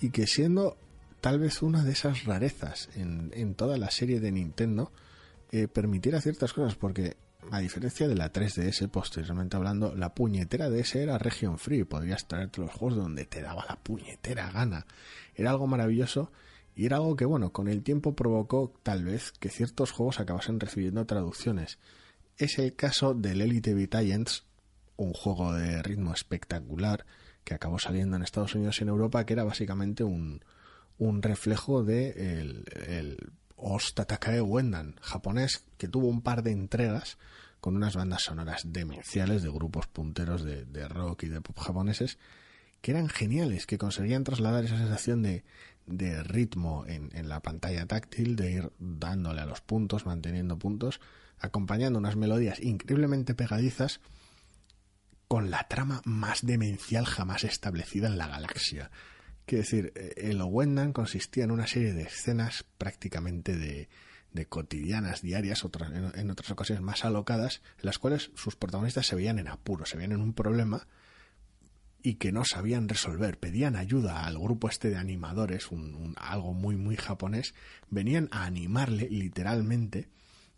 y 0.00 0.10
que 0.10 0.26
siendo 0.26 0.76
tal 1.26 1.40
vez 1.40 1.60
una 1.60 1.82
de 1.82 1.90
esas 1.90 2.22
rarezas 2.22 2.88
en, 2.94 3.56
toda 3.56 3.78
la 3.78 3.90
serie 3.90 4.20
de 4.20 4.30
Nintendo, 4.30 4.92
eh, 5.50 5.66
permitiera 5.66 6.20
ciertas 6.20 6.52
cosas, 6.52 6.76
porque 6.76 7.16
a 7.50 7.58
diferencia 7.58 8.06
de 8.06 8.14
la 8.14 8.32
3DS, 8.32 8.88
posteriormente 8.88 9.56
hablando, 9.56 9.92
la 9.96 10.14
puñetera 10.14 10.70
DS 10.70 10.94
era 10.94 11.18
region 11.18 11.58
free, 11.58 11.82
podrías 11.82 12.28
traerte 12.28 12.60
los 12.60 12.70
juegos 12.70 12.98
donde 12.98 13.24
te 13.24 13.42
daba 13.42 13.66
la 13.68 13.74
puñetera 13.74 14.52
gana. 14.52 14.86
Era 15.34 15.50
algo 15.50 15.66
maravilloso 15.66 16.30
y 16.76 16.86
era 16.86 16.98
algo 16.98 17.16
que, 17.16 17.24
bueno, 17.24 17.50
con 17.50 17.66
el 17.66 17.82
tiempo 17.82 18.14
provocó 18.14 18.72
tal 18.84 19.02
vez 19.02 19.32
que 19.32 19.48
ciertos 19.48 19.90
juegos 19.90 20.20
acabasen 20.20 20.60
recibiendo 20.60 21.06
traducciones. 21.06 21.80
Es 22.38 22.56
el 22.60 22.76
caso 22.76 23.14
del 23.14 23.40
Elite 23.40 23.74
Giants, 23.90 24.44
un 24.94 25.12
juego 25.12 25.52
de 25.54 25.82
ritmo 25.82 26.14
espectacular 26.14 27.04
que 27.42 27.54
acabó 27.54 27.80
saliendo 27.80 28.14
en 28.14 28.22
Estados 28.22 28.54
Unidos 28.54 28.78
y 28.78 28.84
en 28.84 28.90
Europa, 28.90 29.26
que 29.26 29.32
era 29.32 29.42
básicamente 29.42 30.04
un, 30.04 30.40
un 30.98 31.22
reflejo 31.22 31.82
de 31.82 32.40
el, 32.40 32.64
el 32.86 33.32
Ostatakae 33.56 34.40
Wendan, 34.40 34.96
japonés, 35.00 35.64
que 35.78 35.88
tuvo 35.88 36.08
un 36.08 36.22
par 36.22 36.42
de 36.42 36.52
entregas 36.52 37.18
con 37.60 37.76
unas 37.76 37.96
bandas 37.96 38.22
sonoras 38.22 38.62
demenciales 38.72 39.42
de 39.42 39.50
grupos 39.50 39.86
punteros 39.86 40.44
de, 40.44 40.64
de 40.64 40.88
rock 40.88 41.24
y 41.24 41.28
de 41.28 41.40
pop 41.40 41.58
japoneses 41.58 42.18
que 42.80 42.92
eran 42.92 43.08
geniales, 43.08 43.66
que 43.66 43.78
conseguían 43.78 44.22
trasladar 44.22 44.64
esa 44.64 44.78
sensación 44.78 45.22
de, 45.22 45.44
de 45.86 46.22
ritmo 46.22 46.84
en, 46.86 47.10
en, 47.14 47.28
la 47.28 47.40
pantalla 47.40 47.86
táctil, 47.86 48.36
de 48.36 48.52
ir 48.52 48.72
dándole 48.78 49.40
a 49.40 49.46
los 49.46 49.60
puntos, 49.60 50.06
manteniendo 50.06 50.58
puntos, 50.58 51.00
acompañando 51.40 51.98
unas 51.98 52.16
melodías 52.16 52.60
increíblemente 52.60 53.34
pegadizas 53.34 54.00
con 55.26 55.50
la 55.50 55.66
trama 55.68 56.02
más 56.04 56.46
demencial 56.46 57.06
jamás 57.06 57.42
establecida 57.44 58.06
en 58.06 58.18
la 58.18 58.28
galaxia. 58.28 58.90
Quiero 59.46 59.62
decir, 59.62 59.92
el 60.16 60.42
Wendan 60.42 60.92
consistía 60.92 61.44
en 61.44 61.52
una 61.52 61.66
serie 61.66 61.94
de 61.94 62.02
escenas 62.02 62.64
prácticamente 62.78 63.56
de, 63.56 63.88
de 64.32 64.46
cotidianas, 64.46 65.22
diarias, 65.22 65.64
otras, 65.64 65.92
en, 65.92 66.12
en, 66.14 66.30
otras 66.30 66.50
ocasiones 66.50 66.82
más 66.82 67.04
alocadas, 67.04 67.62
en 67.78 67.86
las 67.86 67.98
cuales 67.98 68.32
sus 68.34 68.56
protagonistas 68.56 69.06
se 69.06 69.16
veían 69.16 69.38
en 69.38 69.48
apuro, 69.48 69.86
se 69.86 69.96
veían 69.96 70.12
en 70.12 70.20
un 70.20 70.32
problema 70.32 70.86
y 72.02 72.14
que 72.14 72.30
no 72.30 72.44
sabían 72.44 72.88
resolver. 72.88 73.38
Pedían 73.38 73.74
ayuda 73.74 74.26
al 74.26 74.38
grupo 74.38 74.68
este 74.68 74.90
de 74.90 74.96
animadores, 74.96 75.72
un, 75.72 76.14
algo 76.16 76.52
muy, 76.52 76.76
muy 76.76 76.96
japonés. 76.96 77.54
Venían 77.90 78.28
a 78.30 78.44
animarle 78.44 79.08
literalmente 79.10 80.08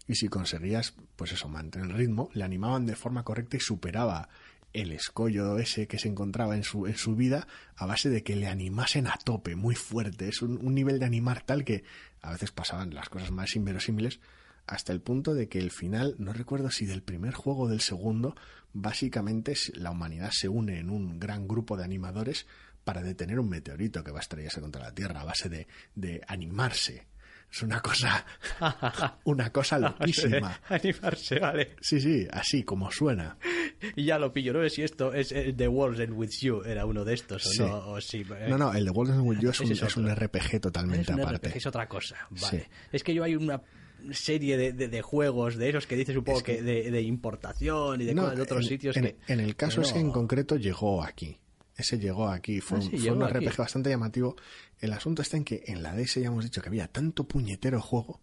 y 0.06 0.14
si 0.14 0.28
conseguías, 0.28 0.94
pues 1.16 1.32
eso, 1.32 1.48
mantener 1.48 1.90
el 1.90 1.96
ritmo, 1.96 2.28
le 2.34 2.44
animaban 2.44 2.86
de 2.86 2.96
forma 2.96 3.24
correcta 3.24 3.56
y 3.56 3.60
superaba 3.60 4.28
el 4.72 4.92
escollo 4.92 5.58
ese 5.58 5.86
que 5.86 5.98
se 5.98 6.08
encontraba 6.08 6.56
en 6.56 6.62
su, 6.62 6.86
en 6.86 6.96
su 6.96 7.16
vida 7.16 7.46
a 7.76 7.86
base 7.86 8.10
de 8.10 8.22
que 8.22 8.36
le 8.36 8.46
animasen 8.46 9.06
a 9.06 9.18
tope, 9.24 9.56
muy 9.56 9.74
fuerte. 9.74 10.28
Es 10.28 10.42
un, 10.42 10.58
un, 10.64 10.74
nivel 10.74 10.98
de 10.98 11.06
animar 11.06 11.42
tal 11.42 11.64
que 11.64 11.84
a 12.20 12.32
veces 12.32 12.50
pasaban 12.50 12.94
las 12.94 13.08
cosas 13.08 13.30
más 13.30 13.56
inverosímiles 13.56 14.20
hasta 14.66 14.92
el 14.92 15.00
punto 15.00 15.34
de 15.34 15.48
que 15.48 15.58
el 15.58 15.70
final, 15.70 16.14
no 16.18 16.32
recuerdo 16.32 16.70
si 16.70 16.84
del 16.84 17.02
primer 17.02 17.32
juego 17.32 17.62
o 17.62 17.68
del 17.68 17.80
segundo, 17.80 18.36
básicamente 18.74 19.54
la 19.74 19.90
humanidad 19.90 20.30
se 20.30 20.48
une 20.48 20.78
en 20.78 20.90
un 20.90 21.18
gran 21.18 21.48
grupo 21.48 21.76
de 21.76 21.84
animadores 21.84 22.46
para 22.84 23.02
detener 23.02 23.40
un 23.40 23.48
meteorito 23.48 24.04
que 24.04 24.10
va 24.10 24.18
a 24.18 24.20
estrellarse 24.22 24.60
contra 24.60 24.82
la 24.82 24.94
Tierra 24.94 25.20
a 25.20 25.24
base 25.24 25.48
de, 25.48 25.66
de 25.94 26.22
animarse 26.26 27.06
es 27.50 27.62
una 27.62 27.80
cosa 27.80 28.24
una 29.24 29.50
cosa 29.50 29.78
loquísima 29.78 30.60
animarse 30.68 31.38
vale 31.38 31.76
sí 31.80 32.00
sí 32.00 32.26
así 32.30 32.62
como 32.62 32.90
suena 32.90 33.36
y 33.96 34.04
ya 34.04 34.18
lo 34.18 34.32
pillo 34.32 34.52
no 34.52 34.62
sé 34.64 34.70
si 34.70 34.82
esto 34.82 35.12
es 35.14 35.28
The 35.56 35.68
World 35.68 36.00
End 36.00 36.12
With 36.12 36.30
You 36.40 36.62
era 36.64 36.84
uno 36.84 37.04
de 37.04 37.14
estos 37.14 37.46
o 37.46 37.50
sí. 37.50 37.58
no 37.60 37.76
o 37.92 38.00
sí. 38.00 38.24
no 38.48 38.58
no 38.58 38.72
el 38.74 38.84
The 38.84 38.90
World 38.90 39.14
End 39.14 39.26
With 39.26 39.38
You 39.40 39.50
es 39.50 39.60
un, 39.60 39.72
es, 39.72 39.82
es 39.82 39.96
un 39.96 40.14
RPG 40.14 40.60
totalmente 40.60 41.02
es 41.02 41.08
un 41.16 41.20
aparte 41.20 41.48
RPG, 41.48 41.56
es 41.56 41.66
otra 41.66 41.88
cosa 41.88 42.16
vale 42.30 42.60
Sí. 42.60 42.66
es 42.92 43.02
que 43.02 43.14
yo 43.14 43.24
hay 43.24 43.34
una 43.36 43.62
serie 44.12 44.56
de, 44.56 44.72
de, 44.72 44.86
de, 44.88 45.02
juegos 45.02 45.56
de 45.56 45.70
esos 45.70 45.86
que 45.88 45.96
dices 45.96 46.16
un 46.16 46.22
poco 46.24 46.42
que- 46.42 46.56
que 46.58 46.62
de, 46.62 46.90
de 46.90 47.02
importación 47.02 48.00
y 48.00 48.04
de 48.04 48.14
No, 48.14 48.22
cosas 48.22 48.36
de 48.36 48.42
otros 48.42 48.62
en, 48.62 48.68
sitios 48.68 48.96
en- 48.96 49.02
que 49.04 49.16
en 49.32 49.40
el 49.40 49.56
caso 49.56 49.76
pero 49.76 49.86
es 49.88 49.92
que 49.92 49.98
en 50.00 50.06
no. 50.08 50.12
concreto 50.12 50.54
llegó 50.56 51.02
aquí. 51.02 51.36
Ese 51.78 51.98
llegó 51.98 52.28
aquí, 52.28 52.60
fue, 52.60 52.76
Ah, 52.78 52.80
un- 52.82 52.90
sí, 52.90 52.98
fue 52.98 53.12
un 53.12 53.22
aquí. 53.22 53.46
RPG 53.46 53.56
bastante 53.56 53.88
llamativo. 53.88 54.36
El 54.80 54.92
asunto 54.92 55.22
está 55.22 55.36
en 55.38 55.44
que 55.44 55.62
en 55.68 55.82
la 55.82 55.94
DS 55.94 56.20
ya 56.20 56.26
hemos 56.26 56.44
dicho 56.44 56.60
que 56.60 56.68
había 56.68 56.88
tanto 56.88 57.24
puñetero 57.24 57.80
juego 57.80 58.20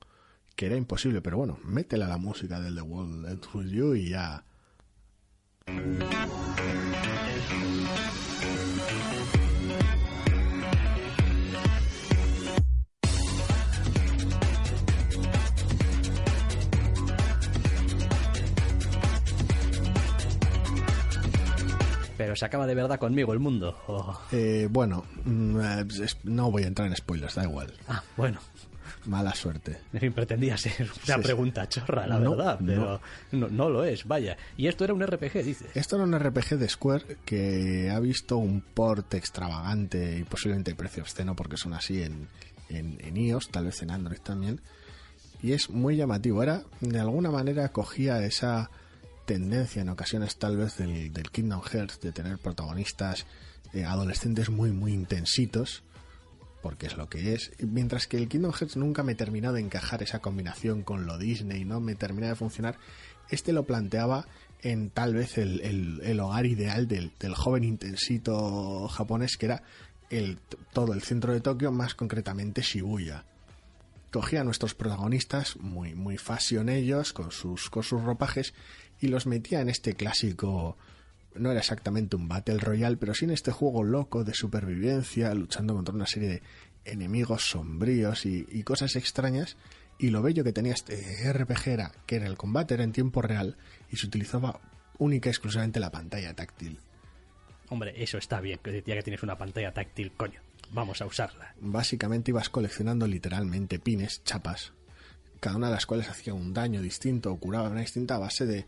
que 0.55 0.67
era 0.67 0.75
imposible, 0.77 1.21
pero 1.21 1.38
bueno, 1.38 1.57
métela 1.63 2.07
la 2.07 2.17
música 2.17 2.59
del 2.59 2.75
The 2.75 2.81
World 2.81 3.27
Ends 3.29 3.47
With 3.55 3.67
You 3.71 3.95
y 3.95 4.09
ya. 4.09 4.43
Pero 22.17 22.36
se 22.36 22.45
acaba 22.45 22.65
de 22.67 22.75
verdad 22.75 23.00
conmigo 23.00 23.34
el 23.34 23.39
mundo 23.39 23.77
Oh. 23.88 24.19
Eh, 24.31 24.67
bueno, 24.69 25.05
mm, 25.25 25.60
eh, 25.62 25.86
no 26.24 26.51
voy 26.51 26.63
a 26.63 26.67
entrar 26.67 26.88
en 26.88 26.95
spoilers, 26.95 27.36
da 27.36 27.43
igual. 27.43 27.74
ah 27.88 28.03
bueno 28.17 28.39
Mala 29.05 29.36
suerte. 29.36 29.77
En 29.93 30.00
fin, 30.00 30.13
pretendía 30.13 30.57
ser 30.57 30.81
una 30.81 30.93
Sí, 30.93 31.12
sí. 31.13 31.22
pregunta 31.22 31.69
chorra, 31.69 32.07
la 32.07 32.17
No, 32.17 32.31
verdad, 32.31 32.60
pero 32.65 33.00
no. 33.31 33.48
no 33.50 33.69
lo 33.69 33.84
es, 33.84 34.05
vaya. 34.05 34.36
Y 34.57 34.65
esto 34.67 34.84
era 34.84 34.93
un 34.95 35.05
RPG, 35.05 35.43
dices. 35.43 35.67
Esto 35.75 35.95
era 35.98 36.05
un 36.05 36.17
RPG 36.17 36.57
de 36.57 36.67
Square 36.69 37.17
que 37.24 37.91
ha 37.91 38.00
visto 38.00 38.38
un 38.38 38.62
port 38.62 39.13
extravagante 39.13 40.17
y 40.17 40.24
posiblemente 40.24 40.72
de 40.72 40.75
precio 40.75 41.03
obsceno 41.03 41.36
porque 41.36 41.55
son 41.57 41.74
así 41.75 42.01
en, 42.01 42.27
en, 42.69 42.98
en 43.00 43.17
iOS, 43.17 43.50
tal 43.50 43.65
vez 43.65 43.79
en 43.84 43.91
Android 43.91 44.19
también. 44.22 44.60
Y 45.43 45.51
es 45.51 45.69
muy 45.69 45.95
llamativo. 45.98 46.41
Era, 46.41 46.63
de 46.79 47.00
alguna 47.00 47.29
manera, 47.29 47.69
cogía 47.69 48.24
esa 48.25 48.72
tendencia 49.25 49.82
en 49.82 49.89
ocasiones 49.89 50.38
tal 50.38 50.58
vez 50.58 50.77
del, 50.77 51.12
del 51.12 51.32
Kingdom 51.32 51.62
Hearts 51.62 52.00
de 52.00 52.12
tener 52.12 52.38
protagonistas 52.38 53.25
eh, 53.74 53.84
adolescentes 53.84 54.50
muy, 54.50 54.72
muy 54.72 54.94
intensitos 54.94 55.84
porque 56.65 56.88
es 56.88 56.98
lo 56.98 57.10
que 57.10 57.36
es. 57.36 57.51
Mientras 57.60 58.08
que 58.08 58.17
el 58.17 58.27
Kingdom 58.27 58.51
Hearts 58.51 58.75
nunca 58.75 59.03
me 59.03 59.13
terminó 59.13 59.53
de 59.53 59.62
encajar 59.62 60.01
esa 60.01 60.17
combinación 60.17 60.82
con 60.82 61.05
lo 61.05 61.20
Disney, 61.20 61.63
no 61.63 61.79
me 61.79 61.94
termina 61.94 62.27
de 62.29 62.34
funcionar. 62.34 62.79
Este 63.29 63.53
lo 63.53 63.65
planteaba 63.65 64.25
en 64.63 64.89
tal 64.89 65.13
vez 65.13 65.38
el, 65.38 65.62
el, 65.62 66.01
el 66.03 66.20
hogar 66.20 66.48
ideal 66.48 66.88
del, 66.88 67.12
del, 67.20 67.36
joven 67.36 67.63
intensito 67.63 68.88
japonés, 68.88 69.38
que 69.38 69.46
era 69.46 69.62
el, 70.10 70.39
todo 70.74 70.94
el 70.94 71.03
centro 71.03 71.34
de 71.34 71.41
Tokio, 71.41 71.72
más 71.72 71.94
concretamente 71.94 72.63
Shibuya. 72.63 73.25
Cogía 74.12 74.41
a 74.41 74.44
nuestros 74.44 74.74
protagonistas, 74.74 75.58
muy, 75.58 75.94
muy 75.94 76.17
fashion 76.17 76.70
ellos, 76.70 77.13
con 77.13 77.32
sus, 77.32 77.70
con 77.70 77.84
sus 77.84 78.01
ropajes, 78.01 78.55
y 79.01 79.07
los 79.07 79.25
metía 79.25 79.61
en 79.61 79.69
este 79.69 79.93
clásico 79.93 80.77
no 81.35 81.51
era 81.51 81.59
exactamente 81.59 82.15
un 82.15 82.27
Battle 82.27 82.59
Royale, 82.59 82.97
pero 82.97 83.13
sí 83.13 83.25
en 83.25 83.31
este 83.31 83.51
juego 83.51 83.83
loco 83.83 84.23
de 84.23 84.33
supervivencia, 84.33 85.33
luchando 85.33 85.75
contra 85.75 85.93
una 85.93 86.07
serie 86.07 86.29
de 86.29 86.41
enemigos 86.85 87.49
sombríos 87.49 88.25
y, 88.25 88.45
y, 88.49 88.63
cosas 88.63 88.95
extrañas. 88.95 89.57
Y 89.97 90.09
lo 90.09 90.21
bello 90.21 90.43
que 90.43 90.53
tenía 90.53 90.73
este 90.73 90.95
RPG 91.31 91.67
era 91.67 91.91
que 92.05 92.17
era 92.17 92.27
el 92.27 92.37
combate 92.37 92.73
era 92.73 92.83
en 92.83 92.91
tiempo 92.91 93.21
real 93.21 93.57
y 93.91 93.97
se 93.97 94.07
utilizaba 94.07 94.59
única 94.97 95.29
y 95.29 95.31
exclusivamente 95.31 95.79
la 95.79 95.91
pantalla 95.91 96.33
táctil. 96.33 96.79
Hombre, 97.69 97.93
eso 98.01 98.17
está 98.17 98.39
bien, 98.41 98.59
que 98.61 98.83
ya 98.85 98.95
que 98.95 99.03
tienes 99.03 99.23
una 99.23 99.37
pantalla 99.37 99.73
táctil, 99.73 100.11
coño, 100.11 100.39
vamos 100.71 101.01
a 101.01 101.05
usarla. 101.05 101.55
Básicamente 101.59 102.31
ibas 102.31 102.49
coleccionando 102.49 103.07
literalmente 103.07 103.79
pines, 103.79 104.23
chapas, 104.23 104.73
cada 105.39 105.57
una 105.57 105.67
de 105.67 105.73
las 105.73 105.85
cuales 105.85 106.09
hacía 106.09 106.33
un 106.33 106.53
daño 106.53 106.81
distinto 106.81 107.31
o 107.31 107.39
curaba 107.39 107.69
una 107.69 107.81
distinta 107.81 108.17
base 108.17 108.45
de 108.45 108.65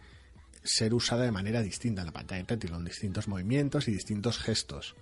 ser 0.67 0.93
usada 0.93 1.23
de 1.23 1.31
manera 1.31 1.61
distinta 1.61 2.01
en 2.01 2.07
la 2.07 2.13
pantalla 2.13 2.43
táctil, 2.43 2.71
con 2.71 2.85
distintos 2.85 3.27
movimientos 3.27 3.87
y 3.87 3.91
distintos 3.91 4.37
gestos. 4.37 4.95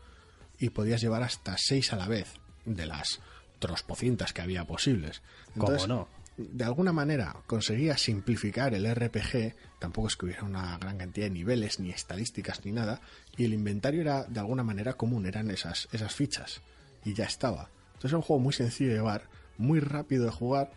Y 0.59 0.69
podías 0.69 1.01
llevar 1.01 1.23
hasta 1.23 1.55
seis 1.57 1.91
a 1.91 1.97
la 1.97 2.07
vez, 2.07 2.33
de 2.65 2.85
las 2.85 3.19
trospocientas 3.59 4.33
que 4.33 4.41
había 4.41 4.65
posibles. 4.65 5.21
Entonces, 5.53 5.83
¿Cómo 5.83 5.95
no? 5.95 6.25
De 6.37 6.65
alguna 6.65 6.91
manera 6.91 7.33
conseguía 7.47 7.97
simplificar 7.97 8.73
el 8.73 8.93
RPG, 8.93 9.55
tampoco 9.79 10.09
es 10.09 10.17
que 10.17 10.25
hubiera 10.25 10.43
una 10.43 10.77
gran 10.77 10.97
cantidad 10.97 11.27
de 11.27 11.31
niveles, 11.31 11.79
ni 11.79 11.91
estadísticas, 11.91 12.65
ni 12.65 12.73
nada, 12.73 12.99
y 13.37 13.45
el 13.45 13.53
inventario 13.53 14.01
era 14.01 14.25
de 14.25 14.41
alguna 14.41 14.63
manera 14.63 14.95
común, 14.95 15.25
eran 15.25 15.49
esas, 15.49 15.87
esas 15.93 16.13
fichas, 16.13 16.61
y 17.05 17.13
ya 17.13 17.23
estaba. 17.23 17.69
Entonces 17.87 18.11
era 18.11 18.17
un 18.17 18.23
juego 18.23 18.41
muy 18.41 18.51
sencillo 18.51 18.89
de 18.89 18.97
llevar, 18.97 19.29
muy 19.57 19.79
rápido 19.79 20.25
de 20.25 20.31
jugar, 20.31 20.73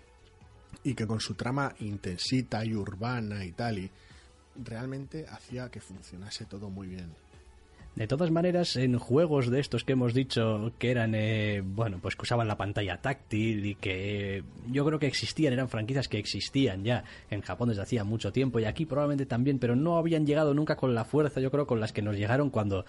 y 0.85 0.95
que 0.95 1.09
con 1.09 1.19
su 1.19 1.35
trama 1.35 1.75
intensita 1.81 2.65
y 2.65 2.75
urbana 2.75 3.45
y 3.45 3.51
tal, 3.51 3.79
y 3.79 3.91
realmente 4.59 5.27
hacía 5.29 5.71
que 5.71 5.81
funcionase 5.81 6.45
todo 6.47 6.71
muy 6.71 6.89
bien. 6.89 7.15
De 7.99 8.07
todas 8.07 8.31
maneras, 8.31 8.77
en 8.77 8.97
juegos 8.97 9.51
de 9.51 9.59
estos 9.59 9.83
que 9.83 9.95
hemos 9.95 10.15
dicho 10.15 10.71
que 10.79 10.93
eran, 10.93 11.17
eh, 11.17 11.63
bueno, 11.65 11.99
pues 12.01 12.15
que 12.15 12.23
usaban 12.23 12.47
la 12.47 12.57
pantalla 12.57 12.99
táctil 12.99 13.67
y 13.67 13.75
que 13.75 14.45
yo 14.71 14.87
creo 14.87 15.01
que 15.01 15.09
existían, 15.09 15.53
eran 15.53 15.69
franquicias 15.69 16.07
que 16.07 16.17
existían 16.17 16.85
ya 16.85 17.03
en 17.29 17.41
Japón 17.41 17.71
desde 17.71 17.83
hacía 17.83 18.05
mucho 18.05 18.31
tiempo 18.31 18.61
y 18.61 18.67
aquí 18.67 18.87
probablemente 18.87 19.27
también, 19.27 19.59
pero 19.59 19.75
no 19.75 19.97
habían 19.99 20.27
llegado 20.27 20.55
nunca 20.55 20.77
con 20.77 20.95
la 20.95 21.05
fuerza, 21.05 21.41
yo 21.41 21.51
creo, 21.51 21.67
con 21.67 21.81
las 21.81 21.93
que 21.93 22.01
nos 22.01 22.15
llegaron 22.15 22.51
cuando, 22.51 22.85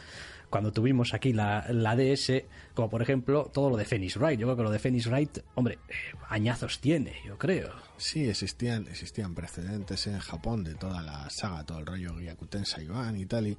cuando 0.52 0.72
tuvimos 0.72 1.16
aquí 1.16 1.34
la, 1.34 1.66
la 1.70 1.96
DS, 1.96 2.44
como 2.76 2.92
por 2.92 3.02
ejemplo 3.02 3.50
todo 3.52 3.72
lo 3.72 3.78
de 3.78 3.86
Phoenix 3.86 4.16
Wright. 4.16 4.40
Yo 4.40 4.46
creo 4.46 4.58
que 4.58 4.64
lo 4.64 4.72
de 4.72 4.78
Phoenix 4.78 5.08
Wright, 5.08 5.40
hombre, 5.56 5.80
eh, 5.90 5.94
añazos 6.30 6.82
tiene, 6.82 7.16
yo 7.26 7.36
creo. 7.40 7.72
Sí, 7.98 8.30
existían, 8.30 8.86
existían 8.86 9.34
precedentes 9.34 10.06
en 10.06 10.20
Japón 10.20 10.64
de 10.64 10.76
toda 10.76 11.02
la 11.02 11.28
saga, 11.32 11.64
todo 11.64 11.80
el 11.80 11.88
rollo 11.88 12.20
Gyakuten 12.20 12.68
Saiban 12.68 13.18
y 13.18 13.26
tal, 13.26 13.48
y 13.48 13.58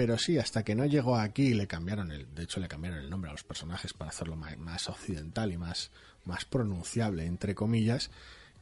pero 0.00 0.16
sí, 0.16 0.38
hasta 0.38 0.62
que 0.62 0.74
no 0.74 0.86
llegó 0.86 1.14
aquí 1.14 1.52
le 1.52 1.66
cambiaron 1.66 2.10
el, 2.10 2.34
de 2.34 2.44
hecho 2.44 2.58
le 2.58 2.68
cambiaron 2.68 3.00
el 3.00 3.10
nombre 3.10 3.28
a 3.28 3.34
los 3.34 3.44
personajes 3.44 3.92
para 3.92 4.08
hacerlo 4.08 4.34
más, 4.34 4.88
occidental 4.88 5.52
y 5.52 5.58
más, 5.58 5.90
más 6.24 6.46
pronunciable, 6.46 7.26
entre 7.26 7.54
comillas, 7.54 8.10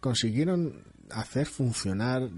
consiguieron 0.01 0.83
hacer 1.13 1.47
funcionar 1.47 2.29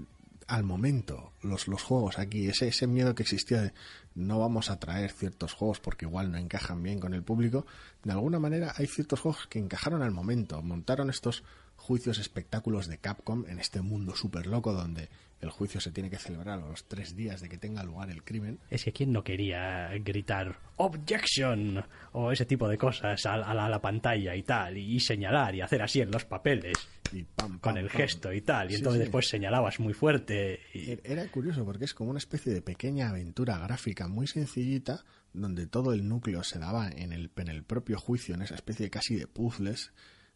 al 0.45 0.63
momento 0.63 1.33
los, 1.41 1.67
los 1.67 1.81
juegos 1.81 2.19
aquí, 2.19 2.47
ese, 2.47 2.67
ese 2.67 2.85
miedo 2.85 3.15
que 3.15 3.23
existía 3.23 3.63
de 3.63 3.73
no 4.13 4.37
vamos 4.37 4.69
a 4.69 4.77
traer 4.77 5.09
ciertos 5.11 5.53
juegos 5.53 5.79
porque 5.79 6.05
igual 6.05 6.31
no 6.31 6.37
encajan 6.37 6.83
bien 6.83 6.99
con 6.99 7.15
el 7.15 7.23
público, 7.23 7.65
de 8.03 8.11
alguna 8.11 8.37
manera 8.37 8.71
hay 8.77 8.85
ciertos 8.85 9.19
juegos 9.19 9.47
que 9.47 9.57
encajaron 9.57 10.03
al 10.03 10.11
momento, 10.11 10.61
montaron 10.61 11.09
estos 11.09 11.43
juicios 11.75 12.19
espectáculos 12.19 12.85
de 12.85 12.99
Capcom 12.99 13.45
en 13.47 13.57
este 13.57 13.81
mundo 13.81 14.15
súper 14.15 14.45
loco 14.45 14.73
donde 14.73 15.09
el 15.41 15.49
juicio 15.49 15.81
se 15.81 15.91
tiene 15.91 16.09
que 16.09 16.17
celebrar 16.17 16.59
a 16.59 16.67
los 16.67 16.85
tres 16.85 17.15
días 17.15 17.41
de 17.41 17.49
que 17.49 17.57
tenga 17.57 17.83
lugar 17.83 18.09
el 18.09 18.23
crimen. 18.23 18.59
Es 18.69 18.83
que 18.83 18.93
quién 18.93 19.11
no 19.11 19.23
quería 19.23 19.89
gritar 20.03 20.55
objection 20.77 21.83
o 22.13 22.31
ese 22.31 22.45
tipo 22.45 22.67
de 22.67 22.77
cosas 22.77 23.25
a, 23.25 23.53
la, 23.53 23.81
pantalla 23.81 24.35
y 24.35 24.43
tal, 24.43 24.77
y, 24.77 24.99
señalar 24.99 25.55
y 25.55 25.61
hacer 25.61 25.81
así 25.81 26.01
en 26.01 26.11
los 26.11 26.25
papeles. 26.25 26.77
Y 27.11 27.23
pam, 27.23 27.59
con 27.59 27.77
el 27.77 27.89
gesto 27.89 28.31
y 28.31 28.41
tal, 28.41 28.71
y 28.71 28.75
entonces 28.75 29.01
después 29.01 29.27
señalabas 29.27 29.81
muy 29.81 29.93
fuerte. 29.93 30.61
Y... 30.73 30.91
E-, 30.91 31.01
era 31.03 31.27
curioso 31.27 31.65
porque 31.65 31.85
es 31.85 31.93
como 31.93 32.11
una 32.11 32.19
especie 32.19 32.53
de 32.53 32.61
pequeña 32.61 33.09
aventura 33.09 33.57
gráfica 33.57 34.07
muy 34.07 34.27
sencillita, 34.27 35.03
donde 35.33 35.67
todo 35.67 35.91
el 35.91 36.07
núcleo 36.07 36.43
se 36.43 36.59
daba 36.59 36.87
en 36.89 37.11
el, 37.11 37.29
en 37.35 37.47
el 37.49 37.63
propio 37.63 37.99
juicio, 37.99 38.35
en 38.35 38.43
esa 38.43 38.55
especie 38.55 38.89
casi 38.89 39.15
de 39.15 39.27
puzzles, 39.27 39.91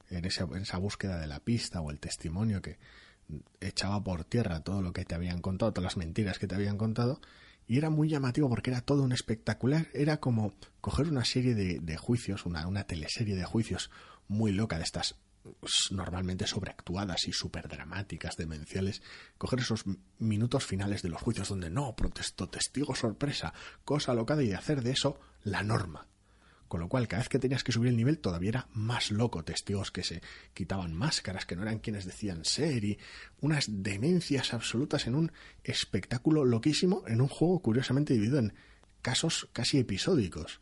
en 0.10 0.26
esa, 0.26 0.44
en 0.44 0.64
esa 0.64 0.78
búsqueda 0.78 1.20
de 1.20 1.28
la 1.28 1.40
pista 1.40 1.80
o 1.80 1.92
el 1.92 2.00
testimonio 2.00 2.62
que, 2.62 2.78
echaba 3.60 4.04
por 4.04 4.24
tierra 4.24 4.62
todo 4.62 4.82
lo 4.82 4.94
que 4.94 5.06
te 5.06 5.16
habían 5.16 5.42
contado, 5.42 5.74
todas 5.74 5.96
las 5.96 5.98
mentiras 5.98 6.40
que 6.40 6.48
te 6.48 6.56
habían 6.56 6.78
contado, 6.78 7.20
y 7.68 7.78
era 7.78 7.90
muy 7.90 8.10
llamativo 8.10 8.50
porque 8.50 8.70
era 8.70 8.82
todo 8.82 9.04
un 9.04 9.12
espectacular, 9.12 9.88
era 9.94 10.18
como 10.18 10.54
coger 10.82 11.10
una 11.10 11.26
serie 11.26 11.56
de, 11.56 11.98
juicios, 11.98 12.46
una, 12.46 12.68
una 12.68 12.84
teleserie 12.86 13.36
de 13.36 13.46
juicios 13.46 13.90
muy 14.28 14.52
loca 14.52 14.78
de 14.78 14.84
estas 14.84 15.16
pues, 15.60 15.74
normalmente 15.92 16.48
sobreactuadas 16.48 17.28
y 17.28 17.32
súper 17.32 17.68
dramáticas, 17.68 18.36
demenciales, 18.36 19.02
coger 19.38 19.60
esos 19.60 19.84
minutos 20.20 20.66
finales 20.66 21.02
de 21.02 21.10
los 21.10 21.22
juicios 21.22 21.50
donde 21.50 21.70
no, 21.70 21.96
protestó, 21.96 22.48
testigo 22.50 22.96
sorpresa, 22.96 23.54
cosa 23.84 24.14
locada 24.14 24.44
y 24.44 24.48
de 24.48 24.56
hacer 24.56 24.82
de 24.82 24.92
eso 24.92 25.20
la 25.44 25.64
norma. 25.64 26.08
Con 26.68 26.80
lo 26.80 26.90
cual, 26.90 27.08
cada 27.08 27.22
vez 27.22 27.30
que 27.30 27.40
tenías 27.40 27.64
que 27.64 27.72
subir 27.72 27.90
el 27.90 27.98
nivel, 27.98 28.20
todavía 28.20 28.50
era 28.50 28.68
más 28.74 29.12
loco. 29.12 29.44
Testigos 29.44 29.92
que 29.92 30.04
se 30.04 30.22
quitaban 30.54 30.94
máscaras, 30.94 31.46
que 31.46 31.56
no 31.56 31.62
eran 31.62 31.80
quienes 31.80 32.06
decían 32.06 32.44
ser, 32.44 32.84
y 32.84 32.98
unas 33.40 33.84
demencias 33.84 34.54
absolutas 34.54 35.08
en 35.08 35.16
un 35.16 35.32
espectáculo 35.64 36.44
loquísimo, 36.44 37.04
en 37.08 37.22
un 37.22 37.28
juego 37.28 37.60
curiosamente 37.60 38.14
dividido 38.14 38.40
en 38.40 38.54
casos 39.02 39.48
casi 39.54 39.78
episódicos, 39.78 40.60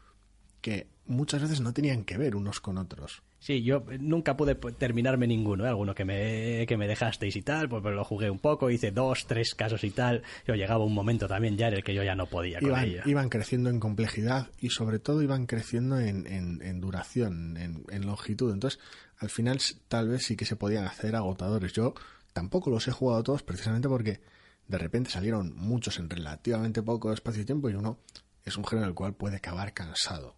que 0.62 0.88
muchas 1.06 1.42
veces 1.42 1.62
no 1.62 1.74
tenían 1.74 2.04
que 2.04 2.18
ver 2.18 2.36
unos 2.36 2.60
con 2.60 2.78
otros. 2.78 3.24
Sí, 3.40 3.62
yo 3.62 3.84
nunca 4.00 4.38
pude 4.38 4.56
terminarme 4.56 5.28
ninguno, 5.28 5.66
¿eh? 5.66 5.68
alguno 5.68 5.94
que 5.94 6.06
me, 6.06 6.66
que 6.66 6.78
me 6.78 6.88
dejasteis 6.88 7.36
y 7.36 7.42
tal, 7.42 7.68
pues, 7.68 7.82
pues, 7.82 7.94
lo 7.94 8.06
jugué 8.06 8.30
un 8.30 8.40
poco, 8.40 8.70
hice 8.70 8.92
dos, 8.92 9.26
tres 9.28 9.54
casos 9.54 9.84
y 9.84 9.92
tal. 9.92 10.24
Yo 10.48 10.56
llegaba 10.56 10.86
un 10.86 10.94
momento 10.94 11.28
también 11.28 11.58
ya 11.58 11.68
en 11.68 11.74
el 11.74 11.84
que 11.84 11.94
yo 11.94 12.04
ya 12.04 12.16
no 12.16 12.26
podía 12.28 12.60
con 12.60 12.70
iban, 12.70 12.88
Iban 13.06 13.28
creciendo 13.28 13.70
en 13.70 13.82
complejidad 13.82 14.48
y 14.60 14.70
sobre 14.70 15.00
todo 15.00 15.22
iban 15.22 15.46
creciendo 15.46 16.00
en, 16.00 16.26
en, 16.26 16.80
duración, 16.80 17.58
en, 17.58 17.84
en, 17.90 18.06
longitud. 18.06 18.54
Entonces, 18.54 18.80
al 19.18 19.30
final 19.30 19.60
tal 19.90 20.08
vez 20.08 20.24
sí 20.24 20.38
que 20.38 20.46
se 20.46 20.56
podían 20.56 20.86
hacer 20.86 21.14
agotadores. 21.18 21.74
Yo 21.74 21.96
tampoco 22.32 22.70
los 22.70 22.88
he 22.88 22.92
jugado 22.92 23.24
todos 23.24 23.44
precisamente 23.44 23.90
porque 23.90 24.22
de 24.70 24.78
repente 24.78 25.10
salieron 25.10 25.54
muchos 25.54 26.00
en 26.00 26.10
relativamente 26.10 26.82
poco 26.82 27.12
espacio 27.12 27.42
y 27.42 27.46
tiempo 27.46 27.70
y 27.70 27.76
uno 27.76 28.00
es 28.46 28.56
un 28.56 28.66
género 28.66 28.88
del 28.88 28.96
cual 28.96 29.14
puede 29.14 29.36
acabar 29.36 29.74
cansado. 29.74 30.38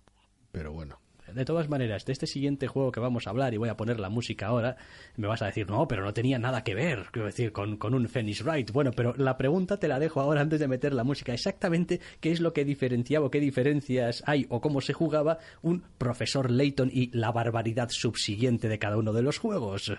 Pero 0.56 0.72
bueno, 0.72 1.02
de 1.34 1.44
todas 1.44 1.68
maneras, 1.68 2.06
de 2.06 2.14
este 2.14 2.28
siguiente 2.28 2.68
juego 2.68 2.90
que 2.90 3.02
vamos 3.02 3.28
a 3.28 3.32
hablar, 3.32 3.54
y 3.54 3.58
voy 3.58 3.68
a 3.68 3.76
poner 3.76 4.00
la 4.00 4.08
música 4.08 4.48
ahora, 4.48 4.78
me 5.18 5.28
vas 5.28 5.42
a 5.42 5.48
decir, 5.48 5.70
no, 5.70 5.86
pero 5.86 6.02
no 6.06 6.14
tenía 6.14 6.40
nada 6.40 6.64
que 6.64 6.74
ver, 6.74 7.08
quiero 7.12 7.26
decir, 7.26 7.52
con, 7.52 7.76
con 7.76 7.94
un 7.94 8.08
Phoenix 8.08 8.42
Wright. 8.42 8.72
Bueno, 8.72 8.92
pero 8.96 9.14
la 9.18 9.36
pregunta 9.38 9.78
te 9.78 9.90
la 9.90 10.00
dejo 10.00 10.22
ahora 10.22 10.40
antes 10.40 10.62
de 10.62 10.70
meter 10.70 10.94
la 10.94 11.04
música. 11.04 11.34
Exactamente 11.34 12.00
qué 12.22 12.32
es 12.32 12.40
lo 12.40 12.54
que 12.54 12.64
diferenciaba 12.64 13.26
o 13.26 13.32
qué 13.32 13.42
diferencias 13.42 14.24
hay 14.26 14.46
o 14.48 14.62
cómo 14.62 14.80
se 14.80 14.94
jugaba 14.94 15.40
un 15.62 15.84
profesor 15.98 16.50
Layton 16.50 16.90
y 16.90 17.12
la 17.12 17.34
barbaridad 17.34 17.90
subsiguiente 17.90 18.70
de 18.70 18.80
cada 18.80 18.96
uno 18.96 19.12
de 19.12 19.24
los 19.24 19.40
juegos. 19.40 19.92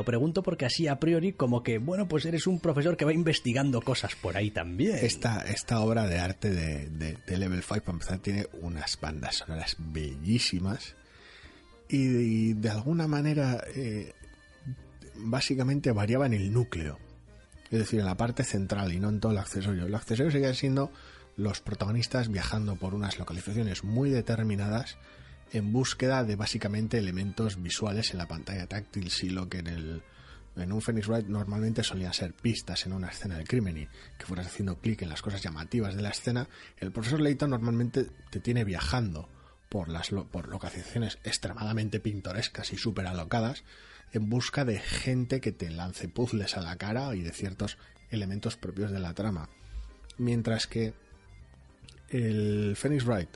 Lo 0.00 0.04
pregunto 0.06 0.42
porque 0.42 0.64
así 0.64 0.88
a 0.88 0.98
priori 0.98 1.34
como 1.34 1.62
que, 1.62 1.76
bueno, 1.76 2.08
pues 2.08 2.24
eres 2.24 2.46
un 2.46 2.58
profesor 2.58 2.96
que 2.96 3.04
va 3.04 3.12
investigando 3.12 3.82
cosas 3.82 4.16
por 4.16 4.34
ahí 4.34 4.50
también. 4.50 4.96
Esta, 4.96 5.42
esta 5.42 5.80
obra 5.80 6.06
de 6.06 6.18
arte 6.18 6.50
de, 6.50 7.18
Level 7.36 7.62
5, 7.62 7.80
para 7.80 7.92
empezar, 7.92 8.18
tiene 8.20 8.46
unas 8.62 8.98
bandas 8.98 9.36
sonoras 9.36 9.76
bellísimas 9.78 10.96
y, 11.86 12.54
de, 12.54 12.70
alguna 12.70 13.06
manera 13.08 13.62
eh, 13.74 14.14
básicamente 15.16 15.92
variaban 15.92 16.32
el 16.32 16.50
núcleo. 16.50 16.98
Es 17.70 17.78
decir, 17.78 18.00
en 18.00 18.06
la 18.06 18.16
parte 18.16 18.42
central 18.42 18.94
y 18.94 19.00
no 19.00 19.10
en 19.10 19.20
todo 19.20 19.32
el 19.32 19.38
accesorio. 19.38 19.84
El 19.84 19.94
accesorio 19.94 20.32
seguía 20.32 20.54
siendo 20.54 20.90
los 21.36 21.60
protagonistas 21.60 22.30
viajando 22.30 22.76
por 22.76 22.94
unas 22.94 23.18
localizaciones 23.18 23.84
muy 23.84 24.08
determinadas 24.08 24.96
en 25.52 25.72
búsqueda 25.72 26.24
de 26.24 26.36
básicamente 26.36 26.98
elementos 26.98 27.60
visuales 27.60 28.12
en 28.12 28.18
la 28.18 28.28
pantalla 28.28 28.66
táctil, 28.66 29.10
si 29.10 29.30
lo 29.30 29.48
que 29.48 29.58
en 29.58 29.66
el 29.66 30.02
en 30.56 30.72
un 30.72 30.82
Phoenix 30.82 31.06
Wright 31.06 31.26
normalmente 31.26 31.82
solían 31.82 32.12
ser 32.12 32.34
pistas 32.34 32.84
en 32.84 32.92
una 32.92 33.08
escena 33.08 33.38
de 33.38 33.44
crimen 33.44 33.78
y 33.78 33.88
que 34.18 34.26
fueras 34.26 34.46
haciendo 34.46 34.78
clic 34.78 35.02
en 35.02 35.08
las 35.08 35.22
cosas 35.22 35.42
llamativas 35.42 35.94
de 35.94 36.02
la 36.02 36.10
escena, 36.10 36.48
el 36.78 36.92
profesor 36.92 37.20
Layton 37.20 37.50
normalmente 37.50 38.06
te 38.30 38.40
tiene 38.40 38.64
viajando 38.64 39.28
por 39.68 39.88
las 39.88 40.10
por 40.10 40.48
extremadamente 41.24 42.00
pintorescas 42.00 42.72
y 42.72 42.76
súper 42.76 43.06
alocadas 43.06 43.62
en 44.12 44.28
busca 44.28 44.64
de 44.64 44.80
gente 44.80 45.40
que 45.40 45.52
te 45.52 45.70
lance 45.70 46.08
puzzles 46.08 46.56
a 46.56 46.62
la 46.62 46.76
cara 46.76 47.14
y 47.14 47.22
de 47.22 47.32
ciertos 47.32 47.78
elementos 48.10 48.56
propios 48.56 48.90
de 48.90 48.98
la 48.98 49.14
trama. 49.14 49.48
Mientras 50.18 50.66
que 50.66 50.92
el 52.08 52.74
Phoenix 52.76 53.04
Wright 53.06 53.30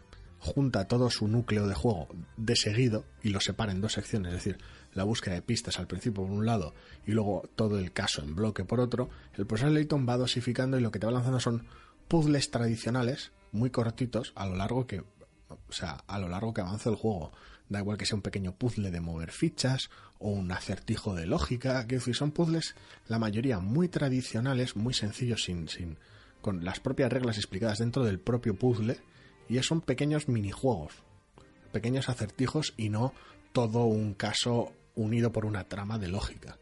junta 0.45 0.87
todo 0.87 1.09
su 1.09 1.27
núcleo 1.27 1.67
de 1.67 1.75
juego 1.75 2.07
de 2.37 2.55
seguido 2.55 3.07
y 3.23 3.31
lo 3.31 3.41
separa 3.41 3.73
en 3.73 3.81
dos 3.81 3.95
secciones, 3.95 4.29
es 4.29 4.45
decir, 4.45 4.59
la 4.93 5.05
búsqueda 5.05 5.35
de 5.35 5.43
pistas 5.43 5.79
al 5.79 5.87
principio 5.87 6.23
por 6.23 6.31
un 6.31 6.45
lado 6.45 6.75
y 7.07 7.13
luego 7.13 7.49
todo 7.57 7.79
el 7.79 7.93
caso 7.93 8.23
en 8.23 8.37
bloque 8.37 8.65
por 8.65 8.79
otro, 8.79 9.09
el 9.39 9.47
profesor 9.47 9.73
Layton 9.73 10.07
va 10.07 10.19
dosificando 10.19 10.79
y 10.79 10.83
lo 10.83 10.91
que 10.91 10.99
te 10.99 11.07
va 11.07 11.13
lanzando 11.13 11.41
son 11.41 11.65
puzzles 12.09 12.51
tradicionales 12.51 13.33
muy 13.53 13.71
cortitos 13.71 14.33
a 14.37 14.47
lo 14.47 14.55
largo 14.55 14.87
que 14.87 15.03
o 15.49 15.73
sea, 15.73 16.05
a 16.07 16.19
lo 16.19 16.29
largo 16.29 16.53
que 16.53 16.61
avanza 16.61 16.91
el 16.91 16.97
juego. 16.97 17.33
Da 17.69 17.79
igual 17.79 17.97
que 17.97 18.05
sea 18.05 18.17
un 18.17 18.23
pequeño 18.23 18.53
puzzle 18.53 18.91
de 18.91 19.01
mover 19.01 19.31
fichas 19.31 19.89
o 20.19 20.31
un 20.31 20.53
acertijo 20.53 21.15
de 21.15 21.27
lógica, 21.27 21.87
que 21.87 22.01
son 22.01 22.33
puzzles 22.33 22.75
la 23.09 23.19
mayoría 23.19 23.61
muy 23.61 23.89
tradicionales, 23.89 24.77
muy 24.77 24.93
sencillos 24.93 25.45
sin 25.45 25.69
sin 25.69 25.97
con 26.43 26.65
las 26.65 26.81
propias 26.81 27.11
reglas 27.11 27.39
explicadas 27.39 27.79
dentro 27.79 28.05
del 28.05 28.21
propio 28.21 28.55
puzzle 28.55 28.99
y 29.49 29.63
son 29.63 29.81
pequeños 29.81 30.29
minijuegos, 30.29 30.95
pequeños 31.73 32.09
acertijos 32.09 32.75
y 32.77 32.89
no 32.89 33.13
todo 33.53 33.85
un 33.85 34.15
caso 34.15 34.73
unido 34.95 35.33
por 35.33 35.45
una 35.45 35.65
trama 35.65 35.99
de 35.99 36.09
lógica. 36.09 36.59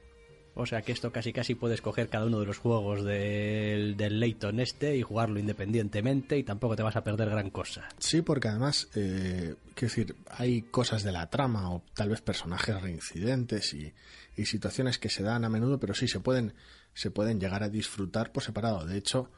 O 0.54 0.66
sea 0.66 0.82
que 0.82 0.92
esto 0.92 1.10
casi 1.10 1.32
casi 1.32 1.54
puedes 1.54 1.80
coger 1.80 2.08
cada 2.10 2.26
uno 2.26 2.38
de 2.38 2.46
los 2.46 2.58
juegos 2.58 3.04
del, 3.04 3.96
del 3.96 4.20
Layton 4.20 4.60
este 4.60 4.96
y 4.96 5.02
jugarlo 5.02 5.38
independientemente 5.38 6.36
y 6.36 6.44
tampoco 6.44 6.76
te 6.76 6.82
vas 6.82 6.96
a 6.96 7.02
perder 7.02 7.30
gran 7.30 7.48
cosa. 7.48 7.88
Sí, 7.98 8.20
porque 8.20 8.48
además, 8.48 8.88
eh, 8.94 9.54
quiero 9.74 9.94
decir, 9.94 10.16
hay 10.28 10.62
cosas 10.62 11.04
de 11.04 11.12
la 11.12 11.30
trama 11.30 11.72
o 11.72 11.82
tal 11.94 12.10
vez 12.10 12.20
personajes 12.20 12.82
reincidentes 12.82 13.72
y, 13.72 13.94
y, 14.36 14.44
situaciones 14.44 14.98
que 14.98 15.08
se 15.08 15.22
dan 15.22 15.46
a 15.46 15.48
menudo, 15.48 15.80
pero 15.80 15.94
sí 15.94 16.06
se 16.06 16.20
pueden, 16.20 16.52
se 16.92 17.10
pueden 17.10 17.40
llegar 17.40 17.62
a 17.62 17.70
disfrutar 17.70 18.30
por 18.30 18.42
separado. 18.42 18.84
De 18.84 18.98
hecho, 18.98 19.30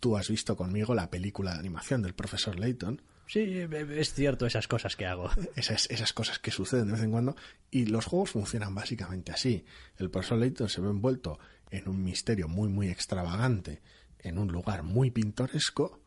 tú 0.00 0.16
has 0.16 0.28
visto 0.28 0.56
conmigo 0.56 0.94
la 0.94 1.10
película 1.10 1.52
de 1.52 1.60
animación 1.60 2.02
del 2.02 2.14
profesor 2.14 2.58
Layton. 2.58 3.02
Sí, 3.26 3.40
es 3.40 4.14
cierto 4.14 4.46
esas 4.46 4.68
cosas 4.68 4.94
que 4.94 5.06
hago. 5.06 5.30
Esas, 5.56 5.90
esas 5.90 6.12
cosas 6.12 6.38
que 6.38 6.52
suceden 6.52 6.86
de 6.86 6.92
vez 6.92 7.02
en 7.02 7.10
cuando. 7.10 7.34
Y 7.70 7.86
los 7.86 8.06
juegos 8.06 8.30
funcionan 8.30 8.74
básicamente 8.74 9.32
así. 9.32 9.64
El 9.96 10.10
profesor 10.10 10.38
Layton 10.38 10.68
se 10.68 10.80
ve 10.80 10.90
envuelto 10.90 11.38
en 11.70 11.88
un 11.88 12.04
misterio 12.04 12.46
muy, 12.46 12.68
muy 12.68 12.88
extravagante, 12.88 13.82
en 14.20 14.38
un 14.38 14.52
lugar 14.52 14.84
muy 14.84 15.10
pintoresco. 15.10 16.00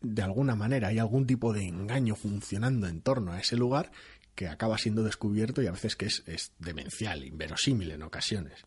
De 0.00 0.22
alguna 0.22 0.54
manera 0.54 0.88
hay 0.88 0.98
algún 0.98 1.26
tipo 1.26 1.52
de 1.52 1.64
engaño 1.64 2.16
funcionando 2.16 2.86
en 2.86 3.02
torno 3.02 3.32
a 3.32 3.40
ese 3.40 3.56
lugar 3.56 3.92
que 4.34 4.48
acaba 4.48 4.78
siendo 4.78 5.02
descubierto 5.02 5.62
y 5.62 5.66
a 5.66 5.72
veces 5.72 5.96
que 5.96 6.06
es, 6.06 6.22
es 6.26 6.52
demencial, 6.58 7.24
inverosímil 7.24 7.90
en 7.90 8.02
ocasiones. 8.02 8.64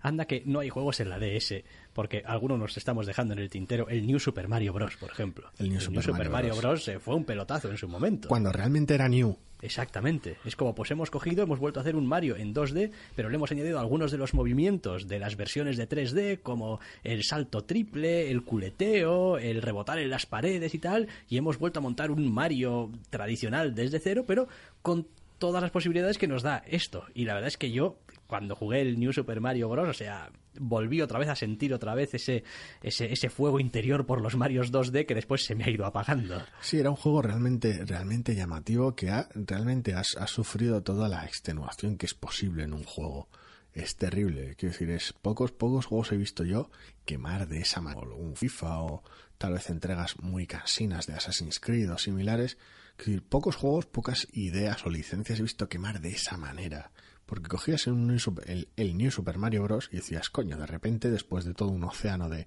Anda 0.00 0.26
que 0.26 0.42
no 0.46 0.60
hay 0.60 0.68
juegos 0.68 1.00
en 1.00 1.10
la 1.10 1.18
DS, 1.18 1.62
porque 1.92 2.22
algunos 2.26 2.58
nos 2.58 2.76
estamos 2.76 3.06
dejando 3.06 3.34
en 3.34 3.40
el 3.40 3.50
tintero. 3.50 3.88
El 3.88 4.06
New 4.06 4.18
Super 4.18 4.48
Mario 4.48 4.72
Bros., 4.72 4.96
por 4.96 5.10
ejemplo. 5.10 5.50
El 5.58 5.70
New 5.70 5.80
Super, 5.80 6.30
Mario, 6.30 6.54
Bros. 6.56 6.90
fue 7.00 7.14
un 7.14 7.24
pelotazo 7.24 7.70
en 7.70 7.76
su 7.76 7.88
momento. 7.88 8.28
Cuando 8.28 8.52
realmente 8.52 8.94
era 8.94 9.08
New. 9.08 9.36
Exactamente. 9.62 10.36
Es 10.44 10.54
como, 10.54 10.74
pues 10.74 10.90
hemos 10.90 11.10
cogido, 11.10 11.42
hemos 11.42 11.58
vuelto 11.58 11.80
a 11.80 11.82
hacer 11.82 11.96
un 11.96 12.06
Mario 12.06 12.36
en 12.36 12.54
2D, 12.54 12.90
pero 13.14 13.30
le 13.30 13.36
hemos 13.36 13.50
añadido 13.50 13.80
algunos 13.80 14.10
de 14.10 14.18
los 14.18 14.34
movimientos 14.34 15.08
de 15.08 15.18
las 15.18 15.36
versiones 15.36 15.76
de 15.76 15.88
3D, 15.88 16.40
como 16.42 16.80
el 17.04 17.24
salto 17.24 17.64
triple, 17.64 18.30
el 18.30 18.42
culeteo, 18.42 19.38
el 19.38 19.62
rebotar 19.62 19.98
en 19.98 20.10
las 20.10 20.26
paredes 20.26 20.74
y 20.74 20.78
tal, 20.78 21.08
y 21.28 21.38
hemos 21.38 21.58
vuelto 21.58 21.78
a 21.78 21.82
montar 21.82 22.10
un 22.10 22.32
Mario 22.32 22.90
tradicional 23.10 23.74
desde 23.74 23.98
cero, 23.98 24.24
pero 24.26 24.46
con 24.82 25.06
todas 25.38 25.62
las 25.62 25.70
posibilidades 25.70 26.18
que 26.18 26.28
nos 26.28 26.42
da 26.42 26.62
esto. 26.66 27.04
Y 27.14 27.24
la 27.24 27.34
verdad 27.34 27.48
es 27.48 27.56
que 27.56 27.70
yo 27.70 27.98
cuando 28.26 28.54
jugué 28.54 28.80
el 28.80 28.98
New 28.98 29.12
Super 29.12 29.40
Mario 29.40 29.68
Bros. 29.68 29.88
O 29.88 29.94
sea, 29.94 30.30
volví 30.58 31.00
otra 31.00 31.18
vez 31.18 31.28
a 31.28 31.36
sentir 31.36 31.72
otra 31.74 31.94
vez 31.94 32.14
ese, 32.14 32.44
ese, 32.82 33.12
ese 33.12 33.30
fuego 33.30 33.60
interior 33.60 34.06
por 34.06 34.20
los 34.20 34.36
Marios 34.36 34.72
2D 34.72 35.06
que 35.06 35.14
después 35.14 35.44
se 35.44 35.54
me 35.54 35.64
ha 35.64 35.70
ido 35.70 35.86
apagando. 35.86 36.42
Sí, 36.60 36.78
era 36.78 36.90
un 36.90 36.96
juego 36.96 37.22
realmente, 37.22 37.84
realmente 37.84 38.34
llamativo 38.34 38.94
que 38.94 39.10
ha, 39.10 39.28
realmente 39.34 39.94
ha, 39.94 40.26
sufrido 40.26 40.82
toda 40.82 41.08
la 41.08 41.24
extenuación 41.24 41.96
que 41.96 42.06
es 42.06 42.14
posible 42.14 42.64
en 42.64 42.72
un 42.72 42.84
juego. 42.84 43.28
Es 43.72 43.96
terrible, 43.96 44.54
quiero 44.56 44.72
decir, 44.72 44.90
es 44.90 45.12
pocos, 45.12 45.52
pocos 45.52 45.84
juegos 45.84 46.10
he 46.12 46.16
visto 46.16 46.44
yo 46.44 46.70
quemar 47.04 47.46
de 47.46 47.58
esa 47.60 47.82
manera. 47.82 48.08
Un 48.08 48.34
FIFA 48.34 48.82
o 48.82 49.02
tal 49.36 49.52
vez 49.52 49.68
entregas 49.68 50.18
muy 50.20 50.46
cansinas 50.46 51.06
de 51.06 51.12
Assassin's 51.12 51.60
Creed 51.60 51.92
o 51.92 51.98
similares. 51.98 52.56
decir, 52.96 53.22
pocos 53.22 53.56
juegos, 53.56 53.84
pocas 53.84 54.28
ideas 54.32 54.84
o 54.86 54.90
licencias 54.90 55.38
he 55.38 55.42
visto 55.42 55.68
quemar 55.68 56.00
de 56.00 56.10
esa 56.10 56.38
manera 56.38 56.90
porque 57.26 57.48
cogías 57.48 57.86
el, 57.86 58.68
el, 58.76 58.96
New 58.96 59.10
Super 59.10 59.38
Mario 59.38 59.64
Bros. 59.64 59.88
y 59.92 59.96
decías, 59.96 60.30
coño, 60.30 60.56
de 60.56 60.66
repente, 60.66 61.10
después 61.10 61.44
de 61.44 61.54
todo 61.54 61.70
un 61.70 61.84
océano 61.84 62.28
de 62.28 62.46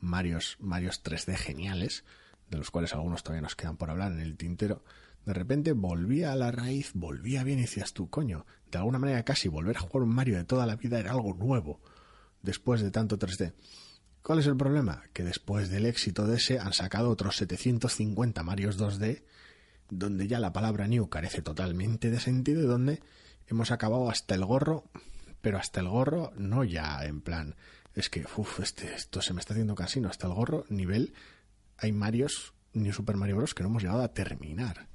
Marios, 0.00 0.56
Marios 0.60 1.02
3D 1.02 1.34
geniales, 1.36 2.04
de 2.50 2.58
los 2.58 2.70
cuales 2.70 2.94
algunos 2.94 3.22
todavía 3.22 3.42
nos 3.42 3.56
quedan 3.56 3.76
por 3.76 3.90
hablar 3.90 4.12
en 4.12 4.20
el 4.20 4.36
tintero, 4.36 4.84
de 5.24 5.32
repente 5.32 5.72
volvía 5.72 6.32
a 6.32 6.36
la 6.36 6.50
raíz, 6.50 6.92
volvía 6.94 7.42
bien 7.42 7.58
y 7.58 7.62
decías 7.62 7.92
tú, 7.92 8.08
coño, 8.08 8.46
de 8.70 8.78
alguna 8.78 8.98
manera 8.98 9.24
casi 9.24 9.48
volver 9.48 9.76
a 9.76 9.80
jugar 9.80 10.02
un 10.02 10.14
Mario 10.14 10.36
de 10.36 10.44
toda 10.44 10.66
la 10.66 10.76
vida 10.76 10.98
era 10.98 11.12
algo 11.12 11.34
nuevo, 11.34 11.80
después 12.42 12.80
de 12.82 12.90
tanto 12.90 13.18
3D. 13.18 13.54
¿Cuál 14.22 14.40
es 14.40 14.46
el 14.46 14.56
problema? 14.56 15.04
Que 15.12 15.24
después 15.24 15.70
del 15.70 15.86
éxito 15.86 16.26
de 16.26 16.36
ese 16.36 16.58
han 16.58 16.72
sacado 16.72 17.10
otros 17.10 17.36
750 17.36 18.42
Marios 18.42 18.78
2D, 18.78 19.22
donde 19.90 20.28
ya 20.28 20.38
la 20.38 20.52
palabra 20.52 20.86
New 20.86 21.08
carece 21.08 21.40
totalmente 21.40 22.10
de 22.10 22.20
sentido 22.20 22.62
y 22.62 22.66
donde 22.66 23.00
hemos 23.48 23.70
acabado 23.70 24.10
hasta 24.10 24.34
el 24.34 24.44
gorro, 24.44 24.84
pero 25.40 25.58
hasta 25.58 25.80
el 25.80 25.88
gorro 25.88 26.32
no 26.36 26.64
ya 26.64 27.04
en 27.04 27.20
plan, 27.20 27.56
es 27.94 28.10
que, 28.10 28.24
uff, 28.36 28.60
este, 28.60 28.94
esto 28.94 29.20
se 29.20 29.34
me 29.34 29.40
está 29.40 29.54
haciendo 29.54 29.74
casino, 29.74 30.08
hasta 30.08 30.26
el 30.26 30.34
gorro, 30.34 30.64
nivel, 30.68 31.14
hay 31.76 31.92
Marios, 31.92 32.54
New 32.72 32.92
Super 32.92 33.16
Mario 33.16 33.36
Bros. 33.36 33.54
que 33.54 33.62
no 33.62 33.70
hemos 33.70 33.82
llegado 33.82 34.02
a 34.02 34.12
terminar. 34.12 34.88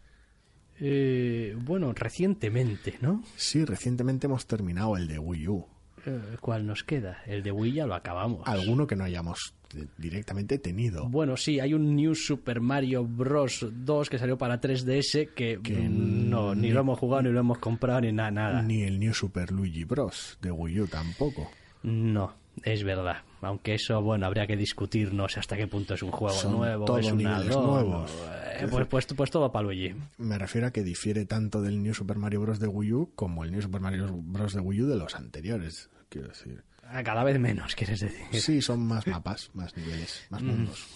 Eh, 0.80 1.56
bueno, 1.60 1.94
recientemente, 1.94 2.98
¿no? 3.02 3.24
Sí, 3.36 3.64
recientemente 3.66 4.28
hemos 4.28 4.48
terminado 4.48 4.98
el 4.98 5.08
de 5.08 5.20
Wii 5.20 5.48
U. 5.48 5.68
Eh, 6.06 6.38
¿Cuál 6.42 6.66
nos 6.66 6.84
queda? 6.84 7.22
El 7.26 7.44
de 7.44 7.52
Wii 7.52 7.74
ya 7.74 7.88
lo 7.88 7.96
acabamos. 7.96 8.48
Alguno 8.48 8.88
que 8.88 8.96
no 8.96 9.04
hayamos 9.04 9.54
directamente 9.98 10.58
tenido. 10.58 11.08
Bueno, 11.10 11.38
sí, 11.38 11.60
hay 11.60 11.74
un 11.74 11.96
New 11.96 12.16
Super 12.16 12.62
Mario 12.62 13.06
Bros. 13.06 13.66
2 13.72 14.10
que 14.10 14.18
salió 14.18 14.38
para 14.38 14.60
3DS 14.60 15.34
que, 15.34 15.60
no, 15.90 16.56
ni, 16.56 16.72
lo 16.72 16.82
hemos 16.82 17.00
jugado, 17.00 17.24
ni 17.24 17.32
lo 17.32 17.40
hemos 17.40 17.60
comprado, 17.60 18.02
ni 18.02 18.12
nada, 18.12 18.32
nada. 18.32 18.62
Ni 18.62 18.84
el 18.84 19.00
New 19.00 19.14
Super 19.14 19.52
Luigi 19.52 19.84
Bros. 19.84 20.38
de 20.42 20.52
Wii 20.52 20.82
U 20.82 20.88
tampoco. 20.88 21.50
No, 21.84 22.34
es 22.64 22.84
verdad. 22.84 23.18
Aunque 23.42 23.74
eso, 23.74 24.02
bueno, 24.02 24.26
habría 24.26 24.48
que 24.48 24.56
discutir, 24.56 25.14
no 25.14 25.28
sé 25.28 25.40
hasta 25.40 25.58
qué 25.58 25.68
punto 25.68 25.96
es 25.96 26.04
un 26.04 26.12
juego 26.12 26.50
nuevo, 26.50 26.98
es 26.98 27.12
un 27.12 27.22
nuevos. 27.22 28.12
Eh, 28.56 28.68
pues, 28.70 28.88
pues, 28.88 29.06
pues, 29.06 29.32
todo 29.32 29.52
para 29.52 29.64
Luigi. 29.64 29.94
Me 30.18 30.38
refiero 30.38 30.68
a 30.68 30.72
que 30.72 30.84
difiere 30.84 31.26
tanto 31.26 31.62
del 31.62 31.84
New 31.84 31.94
Super 31.94 32.18
Mario 32.18 32.42
Bros. 32.42 32.60
de 32.60 32.68
Wii 32.68 32.94
U 32.94 33.12
como 33.16 33.44
el 33.44 33.52
New 33.52 33.62
Super 33.62 33.82
Mario 33.82 34.08
Bros. 34.14 34.54
de 34.54 34.62
Wii 34.62 34.84
U 34.84 34.88
de 34.88 34.96
los 34.96 35.16
anteriores, 35.16 35.90
quiero 36.08 36.30
decir. 36.30 36.64
Cada 37.04 37.24
vez 37.24 37.40
menos, 37.40 37.76
quieres 37.76 38.00
decir. 38.00 38.42
Sí, 38.42 38.62
son 38.62 38.86
más 38.86 39.08
mapas, 39.08 39.50
más 39.54 39.76
niveles, 39.76 40.26
más 40.30 40.42
mm. 40.42 40.46
mundos. 40.46 40.88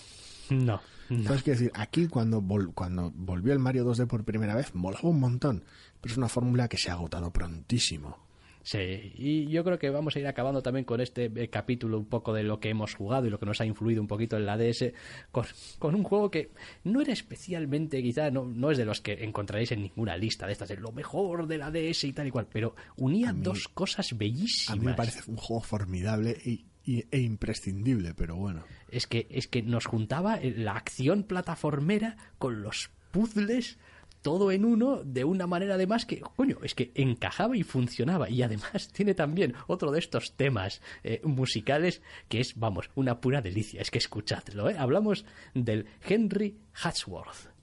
No. 0.49 0.57
no. 0.57 0.81
Entonces, 1.09 1.43
quiero 1.43 1.59
decir, 1.59 1.71
aquí 1.75 2.07
cuando, 2.07 2.43
cuando 2.73 3.11
volvió 3.15 3.53
el 3.53 3.59
Mario 3.59 3.85
2D 3.85 4.07
por 4.07 4.23
primera 4.23 4.55
vez, 4.55 4.75
molaba 4.75 5.09
un 5.09 5.19
montón. 5.19 5.63
Pero 6.01 6.11
es 6.11 6.17
una 6.17 6.29
fórmula 6.29 6.67
que 6.67 6.77
se 6.77 6.89
ha 6.89 6.93
agotado 6.93 7.31
prontísimo. 7.31 8.26
Sí, 8.67 9.13
y 9.15 9.47
yo 9.47 9.63
creo 9.63 9.79
que 9.79 9.89
vamos 9.89 10.13
a 10.17 10.19
ir 10.19 10.27
acabando 10.27 10.61
también 10.61 10.83
con 10.83 10.99
este 10.99 11.31
eh, 11.33 11.49
capítulo 11.49 11.97
un 11.97 12.07
poco 12.07 12.33
de 12.33 12.43
lo 12.43 12.59
que 12.59 12.67
hemos 12.67 12.95
jugado 12.95 13.25
y 13.25 13.29
lo 13.29 13.39
que 13.39 13.45
nos 13.45 13.61
ha 13.61 13.65
influido 13.65 14.01
un 14.01 14.09
poquito 14.09 14.35
en 14.35 14.45
la 14.45 14.57
DS, 14.57 14.91
con, 15.31 15.95
un 15.95 16.03
juego 16.03 16.29
que 16.29 16.51
no 16.83 16.99
era 16.99 17.13
especialmente, 17.13 18.03
quizá 18.03 18.29
no, 18.29 18.43
no, 18.43 18.69
es 18.69 18.77
de 18.77 18.83
los 18.83 18.99
que 18.99 19.23
encontraréis 19.23 19.71
en 19.71 19.83
ninguna 19.83 20.17
lista 20.17 20.45
de 20.45 20.51
estas, 20.51 20.67
de 20.67 20.75
lo 20.75 20.91
mejor 20.91 21.47
de 21.47 21.57
la 21.57 21.71
DS 21.71 22.03
y 22.03 22.11
tal 22.11 22.27
y 22.27 22.31
cual, 22.31 22.47
pero 22.51 22.75
unía 22.97 23.31
dos 23.31 23.69
cosas 23.69 24.17
bellísimas. 24.17 24.77
A 24.77 24.81
mí 24.81 24.85
me 24.85 24.95
parece 24.95 25.31
un 25.31 25.37
juego 25.37 25.61
formidable 25.61 26.37
y, 26.43 26.65
e 26.85 27.19
imprescindible, 27.19 28.15
pero 28.15 28.35
bueno. 28.35 28.65
Es 28.89 29.07
que, 29.07 29.27
es 29.29 29.47
que 29.47 29.61
nos 29.61 29.85
juntaba 29.85 30.41
la 30.43 30.73
acción 30.73 31.23
plataformera 31.23 32.17
con 32.37 32.63
los 32.63 32.91
puzzles 33.11 33.77
todo 34.21 34.51
en 34.51 34.65
uno 34.65 35.01
de 35.03 35.23
una 35.23 35.47
manera 35.47 35.75
además 35.75 36.05
que, 36.05 36.19
coño, 36.19 36.57
es 36.63 36.75
que 36.75 36.91
encajaba 36.95 37.55
y 37.57 37.63
funcionaba. 37.63 38.29
Y 38.29 38.41
además 38.41 38.89
tiene 38.93 39.13
también 39.13 39.55
otro 39.67 39.91
de 39.91 39.99
estos 39.99 40.33
temas 40.35 40.81
eh, 41.03 41.21
musicales 41.23 42.01
que 42.27 42.39
es, 42.39 42.57
vamos, 42.57 42.89
una 42.95 43.21
pura 43.21 43.41
delicia. 43.41 43.81
Es 43.81 43.91
que 43.91 43.97
escuchadlo, 43.97 44.69
¿eh? 44.69 44.75
Hablamos 44.77 45.25
del 45.53 45.87
Henry 46.07 46.57
Hatsworth. 46.73 47.56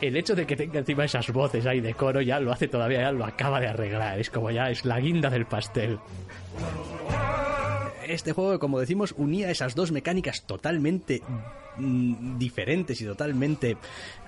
El 0.00 0.16
hecho 0.16 0.34
de 0.34 0.46
que 0.46 0.56
tenga 0.56 0.78
encima 0.78 1.04
esas 1.04 1.30
voces 1.32 1.66
ahí 1.66 1.80
de 1.80 1.94
coro 1.94 2.20
ya 2.20 2.38
lo 2.40 2.52
hace 2.52 2.68
todavía, 2.68 3.00
ya 3.00 3.12
lo 3.12 3.24
acaba 3.24 3.60
de 3.60 3.68
arreglar. 3.68 4.18
Es 4.18 4.30
como 4.30 4.50
ya 4.50 4.70
es 4.70 4.84
la 4.84 5.00
guinda 5.00 5.30
del 5.30 5.46
pastel. 5.46 5.98
Este 8.06 8.32
juego, 8.32 8.58
como 8.58 8.78
decimos, 8.78 9.14
unía 9.16 9.50
esas 9.50 9.74
dos 9.74 9.90
mecánicas 9.90 10.44
totalmente 10.46 11.22
mm, 11.76 12.38
diferentes 12.38 13.00
y 13.00 13.04
totalmente 13.04 13.76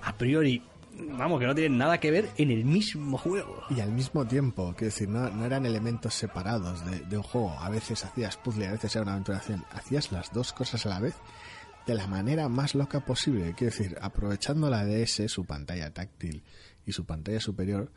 a 0.03 0.13
priori 0.15 0.63
vamos, 0.99 1.41
que 1.41 1.47
no 1.47 1.55
tienen 1.55 1.79
nada 1.79 1.99
que 1.99 2.11
ver 2.11 2.31
en 2.37 2.51
el 2.51 2.65
mismo 2.65 3.19
juego. 3.19 3.63
Y 3.71 3.81
al 3.81 3.93
mismo 3.93 4.27
tiempo, 4.27 4.75
quiero 4.77 4.93
decir, 4.93 5.09
no, 5.09 5.31
no 5.31 5.45
eran 5.45 5.67
elementos 5.67 6.15
separados 6.15 6.85
de, 6.85 7.01
de, 7.01 7.17
un 7.17 7.23
juego. 7.23 7.51
A 7.59 7.69
veces 7.71 8.05
hacías 8.05 8.37
puzzle, 8.37 8.67
a 8.67 8.73
veces 8.73 8.95
era 8.95 9.03
una 9.03 9.13
aventuración. 9.13 9.65
Hacías 9.71 10.13
las 10.13 10.33
dos 10.33 10.53
cosas 10.53 10.85
a 10.87 10.91
la 10.91 11.01
vez 11.01 11.15
de 11.89 11.95
la 11.95 12.07
manera 12.07 12.49
más 12.49 12.75
loca 12.75 13.01
posible. 13.01 13.55
Quiero 13.57 13.75
decir, 13.75 13.97
aprovechando 14.01 14.69
la 14.69 14.85
DS, 14.85 15.23
su 15.29 15.47
pantalla 15.47 15.93
táctil 15.93 16.45
y 16.85 16.93
su 16.93 17.07
pantalla 17.07 17.41
superior, 17.41 17.91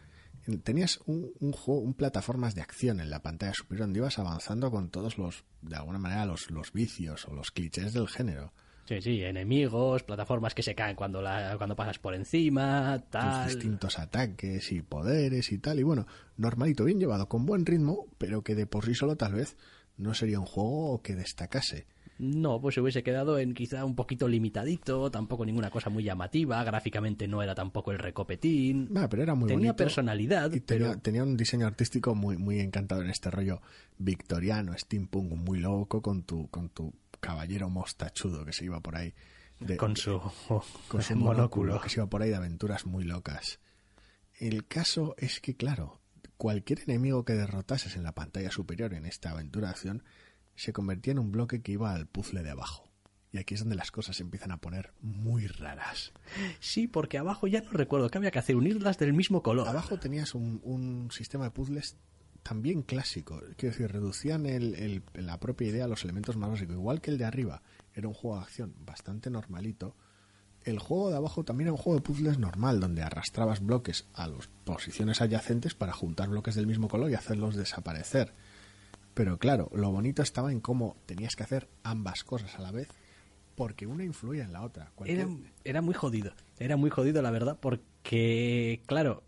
tenías 0.63 1.01
un, 1.05 1.31
un 1.39 1.51
juego, 1.51 1.81
un 1.81 1.93
plataformas 1.93 2.55
de 2.55 2.61
acción 2.61 3.01
en 3.01 3.09
la 3.09 3.21
pantalla 3.21 3.53
superior 3.53 3.87
donde 3.87 3.99
ibas 3.99 4.17
avanzando 4.17 4.71
con 4.71 4.89
todos 4.89 5.17
los, 5.17 5.43
de 5.61 5.75
alguna 5.75 5.99
manera, 5.99 6.25
los, 6.25 6.49
los 6.51 6.71
vicios 6.71 7.27
o 7.27 7.33
los 7.33 7.51
clichés 7.51 7.93
del 7.93 8.07
género. 8.07 8.53
Sí, 8.91 9.01
sí, 9.01 9.23
enemigos, 9.23 10.03
plataformas 10.03 10.53
que 10.53 10.63
se 10.63 10.75
caen 10.75 10.97
cuando, 10.97 11.21
la, 11.21 11.55
cuando 11.57 11.77
pasas 11.77 11.97
por 11.97 12.13
encima, 12.13 13.01
tal. 13.09 13.45
Tus 13.45 13.55
distintos 13.55 13.97
ataques 13.97 14.69
y 14.73 14.81
poderes 14.81 15.53
y 15.53 15.59
tal. 15.59 15.79
Y 15.79 15.83
bueno, 15.83 16.07
normalito, 16.35 16.83
bien 16.83 16.99
llevado, 16.99 17.29
con 17.29 17.45
buen 17.45 17.65
ritmo, 17.65 18.07
pero 18.17 18.43
que 18.43 18.53
de 18.53 18.65
por 18.65 18.83
sí 18.85 18.93
solo 18.93 19.15
tal 19.15 19.35
vez 19.35 19.55
no 19.95 20.13
sería 20.13 20.41
un 20.41 20.45
juego 20.45 21.01
que 21.01 21.15
destacase. 21.15 21.87
No, 22.19 22.59
pues 22.59 22.75
se 22.75 22.81
hubiese 22.81 23.01
quedado 23.01 23.39
en 23.39 23.53
quizá 23.53 23.85
un 23.85 23.95
poquito 23.95 24.27
limitadito, 24.27 25.09
tampoco 25.09 25.45
ninguna 25.45 25.71
cosa 25.71 25.89
muy 25.89 26.03
llamativa, 26.03 26.61
gráficamente 26.65 27.29
no 27.29 27.41
era 27.41 27.55
tampoco 27.55 27.91
el 27.91 27.97
recopetín. 27.97 28.89
Ah, 28.97 29.07
pero 29.09 29.23
era 29.23 29.35
muy 29.35 29.47
tenía 29.47 29.71
bonito. 29.71 29.77
personalidad, 29.77 30.51
Y 30.51 30.59
tenía, 30.59 30.89
pero 30.89 30.99
tenía 30.99 31.23
un 31.23 31.37
diseño 31.37 31.65
artístico 31.65 32.13
muy, 32.13 32.37
muy 32.37 32.59
encantado 32.59 33.01
en 33.01 33.09
este 33.09 33.31
rollo 33.31 33.61
victoriano, 33.97 34.77
steampunk, 34.77 35.31
muy 35.31 35.59
loco, 35.61 36.01
con 36.01 36.23
tu, 36.23 36.47
con 36.49 36.67
tu 36.69 36.93
caballero 37.21 37.69
mostachudo 37.69 38.43
que 38.43 38.51
se 38.51 38.65
iba 38.65 38.81
por 38.81 38.97
ahí. 38.97 39.13
de- 39.59 39.77
con 39.77 39.95
su, 39.95 40.19
con 40.89 41.01
su 41.01 41.15
monóculo, 41.15 41.79
que 41.79 41.87
se 41.89 41.99
iba 41.99 42.07
por 42.09 42.21
ahí 42.21 42.29
de 42.29 42.35
aventuras 42.35 42.85
muy 42.85 43.03
locas. 43.05 43.59
El 44.39 44.67
caso 44.67 45.13
es 45.17 45.39
que, 45.39 45.55
claro, 45.55 46.01
cualquier 46.37 46.79
enemigo 46.81 47.23
que 47.23 47.33
derrotases 47.33 47.95
en 47.95 48.03
la 48.03 48.13
pantalla 48.13 48.49
superior 48.51 48.93
en 48.95 49.05
esta 49.05 49.29
aventura 49.29 49.67
de 49.67 49.71
acción 49.73 50.03
se 50.55 50.73
convertía 50.73 51.11
en 51.11 51.19
un 51.19 51.31
bloque 51.31 51.61
que 51.61 51.71
iba 51.73 51.93
al 51.93 52.07
puzzle 52.07 52.41
de 52.43 52.49
abajo. 52.49 52.89
Y 53.31 53.37
aquí 53.37 53.53
es 53.53 53.61
donde 53.61 53.75
las 53.77 53.91
cosas 53.91 54.17
se 54.17 54.23
empiezan 54.23 54.51
a 54.51 54.57
poner 54.57 54.91
muy 54.99 55.47
raras. 55.47 56.11
Sí, 56.59 56.87
porque 56.87 57.17
abajo 57.17 57.47
ya 57.47 57.61
no 57.61 57.71
recuerdo 57.71 58.09
que 58.09 58.17
había 58.17 58.31
que 58.31 58.39
hacer 58.39 58.57
unirlas 58.57 58.97
del 58.97 59.13
mismo 59.13 59.41
color. 59.41 59.67
Abajo 59.69 59.97
tenías 59.99 60.35
un, 60.35 60.59
un 60.63 61.11
sistema 61.11 61.45
de 61.45 61.51
puzzles 61.51 61.95
también 62.43 62.81
clásico. 62.81 63.39
Quiero 63.57 63.73
decir, 63.73 63.91
reducían 63.91 64.45
el- 64.45 64.75
el- 64.75 65.03
la 65.25 65.39
propia 65.39 65.67
idea 65.67 65.85
a 65.85 65.87
los 65.87 66.03
elementos 66.03 66.35
más 66.37 66.49
básicos. 66.49 66.75
Igual 66.75 67.01
que 67.01 67.11
el 67.11 67.17
de 67.17 67.25
arriba 67.25 67.61
era 67.93 68.07
un 68.07 68.13
juego 68.13 68.37
de 68.37 68.43
acción 68.43 68.73
bastante 68.85 69.29
normalito, 69.29 69.95
el 70.63 70.79
juego 70.79 71.09
de 71.09 71.17
abajo 71.17 71.43
también 71.43 71.67
era 71.67 71.73
un 71.73 71.77
juego 71.79 71.97
de 71.99 72.03
puzzles 72.03 72.37
normal, 72.37 72.79
donde 72.79 73.01
arrastrabas 73.01 73.61
bloques 73.65 74.05
a 74.13 74.27
las 74.27 74.47
posiciones 74.63 75.19
adyacentes 75.21 75.73
para 75.73 75.91
juntar 75.93 76.29
bloques 76.29 76.55
del 76.55 76.67
mismo 76.67 76.87
color 76.87 77.09
y 77.09 77.15
hacerlos 77.15 77.55
desaparecer. 77.55 78.33
Pero 79.13 79.37
claro, 79.39 79.69
lo 79.73 79.91
bonito 79.91 80.21
estaba 80.21 80.51
en 80.51 80.59
cómo 80.61 80.95
tenías 81.05 81.35
que 81.35 81.43
hacer 81.43 81.67
ambas 81.83 82.23
cosas 82.23 82.55
a 82.55 82.61
la 82.61 82.71
vez, 82.71 82.87
porque 83.55 83.85
una 83.85 84.03
influía 84.05 84.43
en 84.43 84.53
la 84.53 84.61
otra. 84.63 84.91
Cualquier- 84.95 85.19
Era, 85.21 85.29
era 85.65 85.81
muy 85.81 85.93
jodido, 85.93 86.31
era 86.59 86.77
muy 86.77 86.89
jodido 86.89 87.21
la 87.21 87.31
verdad, 87.31 87.57
porque, 87.59 87.83
claro, 88.85 89.23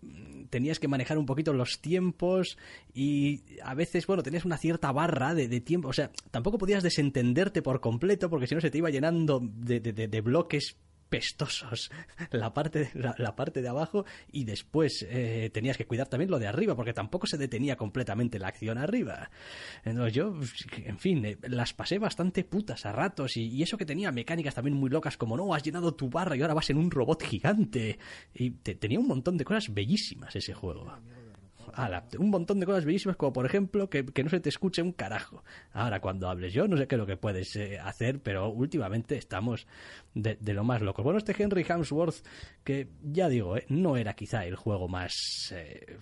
tenías 0.49 0.79
que 0.79 0.87
manejar 0.87 1.17
un 1.17 1.25
poquito 1.25 1.53
los 1.53 1.79
tiempos 1.81 2.57
y 2.93 3.41
a 3.63 3.73
veces, 3.73 4.05
bueno, 4.07 4.23
tenías 4.23 4.45
una 4.45 4.57
cierta 4.57 4.91
barra 4.91 5.33
de, 5.33 5.47
de 5.47 5.61
tiempo, 5.61 5.87
o 5.89 5.93
sea, 5.93 6.11
tampoco 6.31 6.57
podías 6.57 6.83
desentenderte 6.83 7.61
por 7.61 7.79
completo 7.81 8.29
porque 8.29 8.47
si 8.47 8.55
no 8.55 8.61
se 8.61 8.69
te 8.71 8.77
iba 8.79 8.89
llenando 8.89 9.39
de- 9.41 9.79
de- 9.79 10.07
de 10.07 10.21
bloques 10.21 10.77
pestosos 11.17 11.91
la 12.31 12.53
parte, 12.53 12.89
la, 12.95 13.13
la 13.17 13.35
parte 13.35 13.61
de 13.61 13.67
abajo 13.69 14.05
y 14.31 14.43
después 14.45 15.05
eh, 15.09 15.49
tenías 15.53 15.77
que 15.77 15.85
cuidar 15.85 16.07
también 16.07 16.31
lo 16.31 16.39
de 16.39 16.47
arriba 16.47 16.75
porque 16.75 16.93
tampoco 16.93 17.27
se 17.27 17.37
detenía 17.37 17.75
completamente 17.75 18.39
la 18.39 18.47
acción 18.47 18.77
arriba. 18.77 19.29
Entonces 19.85 20.13
yo, 20.13 20.33
en 20.85 20.97
fin, 20.97 21.23
eh, 21.25 21.37
las 21.43 21.73
pasé 21.73 21.99
bastante 21.99 22.43
putas 22.43 22.85
a 22.85 22.91
ratos 22.91 23.37
y, 23.37 23.47
y 23.47 23.61
eso 23.63 23.77
que 23.77 23.85
tenía 23.85 24.11
mecánicas 24.11 24.55
también 24.55 24.75
muy 24.75 24.89
locas 24.89 25.17
como 25.17 25.37
no, 25.37 25.53
has 25.53 25.63
llenado 25.63 25.93
tu 25.93 26.09
barra 26.09 26.35
y 26.35 26.41
ahora 26.41 26.53
vas 26.55 26.69
en 26.69 26.77
un 26.77 26.89
robot 26.89 27.23
gigante 27.23 27.99
y 28.33 28.51
te- 28.51 28.75
tenía 28.75 28.99
un 28.99 29.07
montón 29.07 29.37
de 29.37 29.45
cosas 29.45 29.73
bellísimas 29.73 30.35
ese 30.35 30.53
juego. 30.53 30.97
Un 32.19 32.29
montón 32.29 32.59
de 32.59 32.65
cosas 32.65 32.85
bellísimas, 32.85 33.17
como 33.17 33.33
por 33.33 33.45
ejemplo 33.45 33.89
que, 33.89 34.05
que 34.05 34.23
no 34.23 34.29
se 34.29 34.39
te 34.39 34.49
escuche 34.49 34.81
un 34.81 34.91
carajo. 34.93 35.43
Ahora, 35.71 35.99
cuando 35.99 36.29
hables, 36.29 36.53
yo 36.53 36.67
no 36.67 36.77
sé 36.77 36.87
qué 36.87 36.95
es 36.95 36.99
lo 36.99 37.05
que 37.07 37.17
puedes 37.17 37.55
eh, 37.55 37.79
hacer, 37.79 38.19
pero 38.21 38.49
últimamente 38.49 39.17
estamos 39.17 39.67
de, 40.13 40.35
de 40.39 40.53
lo 40.53 40.63
más 40.63 40.81
locos. 40.81 41.03
Bueno, 41.03 41.17
este 41.17 41.35
Henry 41.41 41.65
Hamsworth, 41.67 42.25
que 42.63 42.89
ya 43.01 43.27
digo, 43.29 43.57
eh, 43.57 43.65
no 43.69 43.97
era 43.97 44.13
quizá 44.13 44.45
el 44.45 44.55
juego 44.55 44.87
más. 44.87 45.13
eh, 45.55 45.97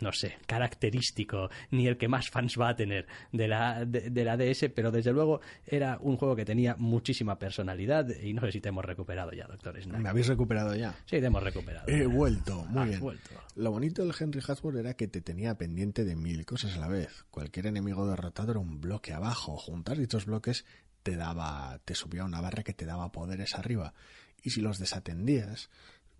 no 0.00 0.12
sé, 0.12 0.36
característico, 0.46 1.50
ni 1.70 1.86
el 1.86 1.96
que 1.96 2.08
más 2.08 2.30
fans 2.30 2.56
va 2.60 2.70
a 2.70 2.76
tener 2.76 3.06
de 3.32 3.48
la, 3.48 3.84
de, 3.84 4.10
de 4.10 4.24
la 4.24 4.36
DS, 4.36 4.70
pero 4.74 4.90
desde 4.90 5.12
luego 5.12 5.40
era 5.66 5.98
un 6.00 6.16
juego 6.16 6.36
que 6.36 6.44
tenía 6.44 6.76
muchísima 6.78 7.38
personalidad 7.38 8.08
y 8.22 8.32
no 8.32 8.42
sé 8.42 8.52
si 8.52 8.60
te 8.60 8.68
hemos 8.68 8.84
recuperado 8.84 9.32
ya, 9.32 9.46
doctor 9.46 9.80
Snack. 9.80 10.00
¿Me 10.00 10.08
habéis 10.08 10.26
recuperado 10.28 10.74
ya? 10.74 10.94
Sí, 11.06 11.20
te 11.20 11.26
hemos 11.26 11.42
recuperado. 11.42 11.86
He 11.88 12.06
vuelto, 12.06 12.64
muy 12.66 12.88
bien. 12.88 13.00
vuelto. 13.00 13.30
Lo 13.54 13.70
bonito 13.70 14.04
del 14.04 14.14
Henry 14.18 14.40
Hasbro 14.46 14.78
era 14.78 14.94
que 14.94 15.08
te 15.08 15.20
tenía 15.20 15.56
pendiente 15.56 16.04
de 16.04 16.16
mil 16.16 16.44
cosas 16.44 16.76
a 16.76 16.80
la 16.80 16.88
vez. 16.88 17.24
Cualquier 17.30 17.66
enemigo 17.66 18.06
derrotado 18.08 18.52
era 18.52 18.60
un 18.60 18.80
bloque 18.80 19.12
abajo. 19.12 19.56
Juntar 19.56 19.98
dichos 19.98 20.26
bloques 20.26 20.64
te 21.02 21.16
daba, 21.16 21.80
te 21.84 21.94
subía 21.94 22.24
una 22.24 22.40
barra 22.40 22.62
que 22.62 22.74
te 22.74 22.84
daba 22.84 23.12
poderes 23.12 23.54
arriba. 23.54 23.94
Y 24.42 24.50
si 24.50 24.60
los 24.60 24.78
desatendías, 24.78 25.70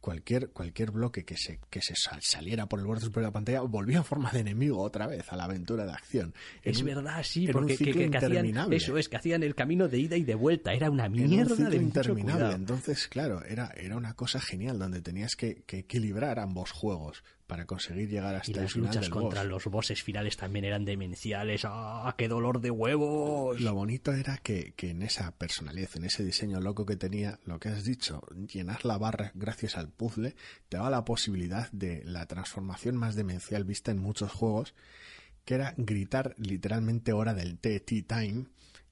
cualquier, 0.07 0.51
cualquier 0.51 0.93
bloque 0.93 1.25
que 1.25 1.37
se, 1.37 1.59
que 1.69 1.83
se 1.83 1.95
sal- 1.97 2.23
saliera 2.23 2.67
por 2.67 2.79
el 2.79 2.87
borde 2.87 3.01
superior 3.01 3.25
de 3.25 3.29
la 3.31 3.33
pantalla 3.33 3.61
volvía 3.63 3.97
en 3.97 4.05
forma 4.05 4.31
de 4.31 4.39
enemigo 4.39 4.81
otra 4.81 5.09
vez 5.09 5.33
a 5.33 5.37
la 5.37 5.45
aventura 5.45 5.85
de 5.85 5.91
acción. 5.91 6.33
Es 6.63 6.81
verdad, 6.85 7.25
sí, 7.25 7.49
porque 7.49 7.73
que, 7.77 7.85
ciclo 7.87 8.03
que- 8.03 8.11
que 8.13 8.17
hacían 8.19 8.45
eso 8.73 8.99
es 8.99 9.09
que 9.09 9.17
hacían 9.17 9.43
el 9.43 9.57
camino 9.57 9.89
de 9.89 9.99
ida 9.99 10.17
y 10.17 10.23
de 10.23 10.37
vuelta, 10.37 10.73
era 10.75 10.93
una 10.93 11.09
mierda 11.09 11.55
un 11.55 11.71
de 11.71 11.77
interminable. 11.79 12.55
Entonces, 12.55 13.09
claro, 13.09 13.43
era, 13.45 13.73
era 13.77 13.97
una 13.97 14.15
cosa 14.15 14.41
genial 14.41 14.79
donde 14.79 15.01
tenías 15.01 15.35
que, 15.35 15.65
que 15.67 15.79
equilibrar 15.81 16.39
ambos 16.39 16.71
juegos 16.71 17.25
para 17.47 17.67
conseguir 17.67 18.09
llegar 18.09 18.35
hasta 18.35 18.51
Y 18.51 18.55
el 18.55 18.63
las 18.63 18.73
final 18.73 18.89
luchas 18.89 19.03
del 19.03 19.11
contra 19.11 19.43
boss. 19.43 19.51
los 19.51 19.65
bosses 19.67 20.03
finales 20.03 20.37
también 20.37 20.65
eran 20.65 20.85
demenciales. 20.85 21.63
¡Ah, 21.65 22.15
qué 22.19 22.29
dolor 22.29 22.61
de 22.61 22.71
huevos! 22.71 23.61
Lo 23.61 23.75
bonito 23.75 24.13
era 24.13 24.39
que, 24.39 24.73
que 24.77 24.91
en 24.91 25.03
esa 25.03 25.33
personalidad, 25.33 25.91
en 25.95 26.05
ese 26.05 26.25
diseño 26.25 26.61
loco 26.61 26.87
que 26.87 26.97
tenía, 26.97 27.39
lo 27.45 27.59
que 27.59 27.69
has 27.69 27.85
dicho, 27.85 28.23
llenar 28.53 28.85
la 28.85 28.99
barra 28.99 29.33
gracias 29.35 29.77
al 29.77 29.89
puzzle, 29.89 30.35
te 30.69 30.77
daba 30.77 30.91
la 30.91 31.05
posibilidad 31.05 31.71
de 31.73 32.03
la 32.05 32.27
transformación 32.27 32.97
más 32.97 33.15
demencial 33.15 33.65
vista 33.65 33.91
en 33.91 33.99
muchos 33.99 34.33
juegos, 34.33 34.75
que 35.45 35.55
era 35.55 35.75
gritar 35.77 36.35
literalmente 36.39 37.13
hora 37.13 37.33
del 37.33 37.59
TT 37.59 38.07
Time, 38.07 38.47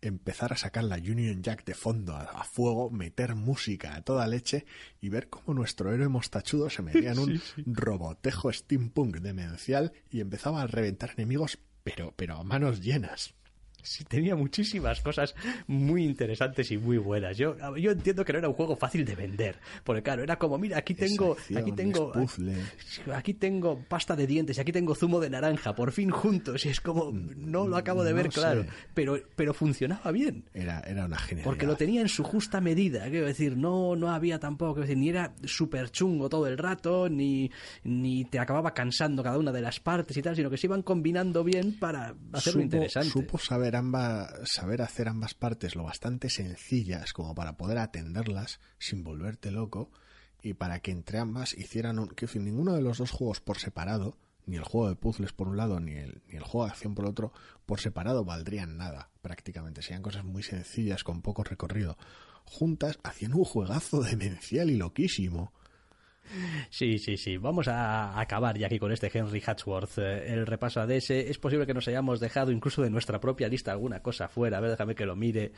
empezar 0.06 0.52
a 0.52 0.56
sacar 0.56 0.84
la 0.84 0.96
Union 0.96 1.42
Jack 1.42 1.64
de 1.64 1.74
fondo 1.74 2.14
a, 2.16 2.44
fuego, 2.44 2.90
meter 2.90 3.34
música 3.34 3.94
a 3.94 4.02
toda 4.02 4.26
leche 4.26 4.66
y 5.00 5.08
ver 5.08 5.28
cómo 5.28 5.54
nuestro 5.54 5.92
héroe 5.92 6.08
mostachudo 6.08 6.70
se 6.70 6.82
metía 6.82 7.12
en 7.12 7.18
un 7.18 7.42
robotejo 7.66 8.52
steampunk 8.52 9.16
demencial 9.18 9.92
y 10.10 10.20
empezaba 10.20 10.62
a 10.62 10.66
reventar 10.66 11.12
enemigos, 11.16 11.58
pero, 11.82 12.12
pero 12.16 12.36
a 12.36 12.44
manos 12.44 12.80
llenas. 12.80 13.34
Sí, 13.84 14.02
tenía 14.04 14.34
muchísimas 14.34 15.00
cosas 15.02 15.34
muy 15.66 16.04
interesantes 16.04 16.70
y 16.70 16.78
muy 16.78 16.96
buenas. 16.98 17.36
Yo, 17.36 17.54
yo 17.76 17.90
entiendo 17.92 18.24
que 18.24 18.32
no 18.32 18.38
era 18.40 18.48
un 18.48 18.54
juego 18.54 18.76
fácil 18.76 19.04
de 19.04 19.14
vender. 19.14 19.56
Porque 19.84 20.02
claro, 20.02 20.22
era 20.22 20.36
como, 20.38 20.58
mira, 20.58 20.78
aquí 20.78 20.94
tengo, 20.94 21.32
acción, 21.32 21.58
aquí 21.62 21.72
tengo, 21.72 22.12
aquí 23.14 23.34
tengo 23.34 23.80
pasta 23.88 24.16
de 24.16 24.26
dientes 24.26 24.56
y 24.58 24.60
aquí 24.60 24.72
tengo 24.72 24.94
zumo 24.94 25.20
de 25.20 25.30
naranja, 25.30 25.74
por 25.74 25.92
fin 25.92 26.10
juntos. 26.10 26.64
Y 26.64 26.70
es 26.70 26.80
como, 26.80 27.12
no 27.12 27.66
lo 27.68 27.76
acabo 27.76 28.02
de 28.04 28.10
no 28.10 28.16
ver 28.16 28.28
claro. 28.30 28.64
Pero, 28.94 29.18
pero 29.36 29.52
funcionaba 29.54 30.10
bien. 30.12 30.44
Era, 30.54 30.80
era 30.80 31.04
una 31.04 31.18
genialidad. 31.18 31.44
Porque 31.44 31.66
lo 31.66 31.76
tenía 31.76 32.00
en 32.00 32.08
su 32.08 32.24
justa 32.24 32.60
medida, 32.60 33.08
quiero 33.10 33.26
decir, 33.26 33.56
no, 33.56 33.96
no 33.96 34.10
había 34.10 34.38
tampoco, 34.38 34.74
quiero 34.74 34.86
decir, 34.86 34.98
ni 34.98 35.10
era 35.10 35.34
súper 35.44 35.90
chungo 35.90 36.28
todo 36.28 36.46
el 36.46 36.56
rato, 36.58 37.08
ni, 37.08 37.50
ni 37.82 38.24
te 38.24 38.38
acababa 38.38 38.72
cansando 38.72 39.22
cada 39.22 39.38
una 39.38 39.52
de 39.52 39.60
las 39.60 39.78
partes 39.80 40.16
y 40.16 40.22
tal, 40.22 40.34
sino 40.34 40.48
que 40.48 40.56
se 40.56 40.66
iban 40.68 40.82
combinando 40.82 41.44
bien 41.44 41.78
para 41.78 42.14
hacerlo 42.32 42.60
Supo- 42.60 42.64
interesante. 42.64 43.10
Supo 43.10 43.38
saber, 43.38 43.73
ambas, 43.76 44.32
saber 44.44 44.82
hacer 44.82 45.08
ambas 45.08 45.34
partes 45.34 45.76
lo 45.76 45.84
bastante 45.84 46.30
sencillas 46.30 47.12
como 47.12 47.34
para 47.34 47.56
poder 47.56 47.78
atenderlas 47.78 48.60
sin 48.78 49.04
volverte 49.04 49.50
loco 49.50 49.90
y 50.42 50.54
para 50.54 50.80
que 50.80 50.90
entre 50.90 51.18
ambas 51.18 51.54
hicieran 51.54 51.98
un... 51.98 52.08
Decir, 52.08 52.42
ninguno 52.42 52.74
de 52.74 52.82
los 52.82 52.98
dos 52.98 53.10
juegos 53.10 53.40
por 53.40 53.58
separado, 53.58 54.18
ni 54.46 54.56
el 54.56 54.62
juego 54.62 54.88
de 54.88 54.96
puzzles 54.96 55.32
por 55.32 55.48
un 55.48 55.56
lado, 55.56 55.80
ni 55.80 55.92
el, 55.92 56.22
ni 56.28 56.36
el 56.36 56.42
juego 56.42 56.66
de 56.66 56.72
acción 56.72 56.94
por 56.94 57.06
otro, 57.06 57.32
por 57.64 57.80
separado 57.80 58.24
valdrían 58.24 58.76
nada 58.76 59.10
prácticamente. 59.22 59.82
Serían 59.82 60.02
cosas 60.02 60.24
muy 60.24 60.42
sencillas 60.42 61.02
con 61.02 61.22
poco 61.22 61.44
recorrido. 61.44 61.96
Juntas 62.44 62.98
hacían 63.02 63.34
un 63.34 63.44
juegazo 63.44 64.02
demencial 64.02 64.70
y 64.70 64.76
loquísimo. 64.76 65.52
Sí, 66.70 66.98
sí, 66.98 67.16
sí. 67.16 67.36
Vamos 67.36 67.68
a 67.68 68.18
acabar 68.18 68.58
ya 68.58 68.66
aquí 68.66 68.78
con 68.78 68.92
este 68.92 69.10
Henry 69.12 69.42
Hatsworth, 69.44 69.98
eh, 69.98 70.32
el 70.32 70.46
repaso 70.46 70.80
a 70.80 70.86
DS. 70.86 71.10
Es 71.10 71.38
posible 71.38 71.66
que 71.66 71.74
nos 71.74 71.86
hayamos 71.88 72.20
dejado 72.20 72.50
incluso 72.50 72.82
de 72.82 72.90
nuestra 72.90 73.20
propia 73.20 73.48
lista 73.48 73.72
alguna 73.72 74.00
cosa 74.00 74.28
fuera. 74.28 74.58
A 74.58 74.60
ver, 74.60 74.70
déjame 74.70 74.94
que 74.94 75.06
lo 75.06 75.16
mire. 75.16 75.52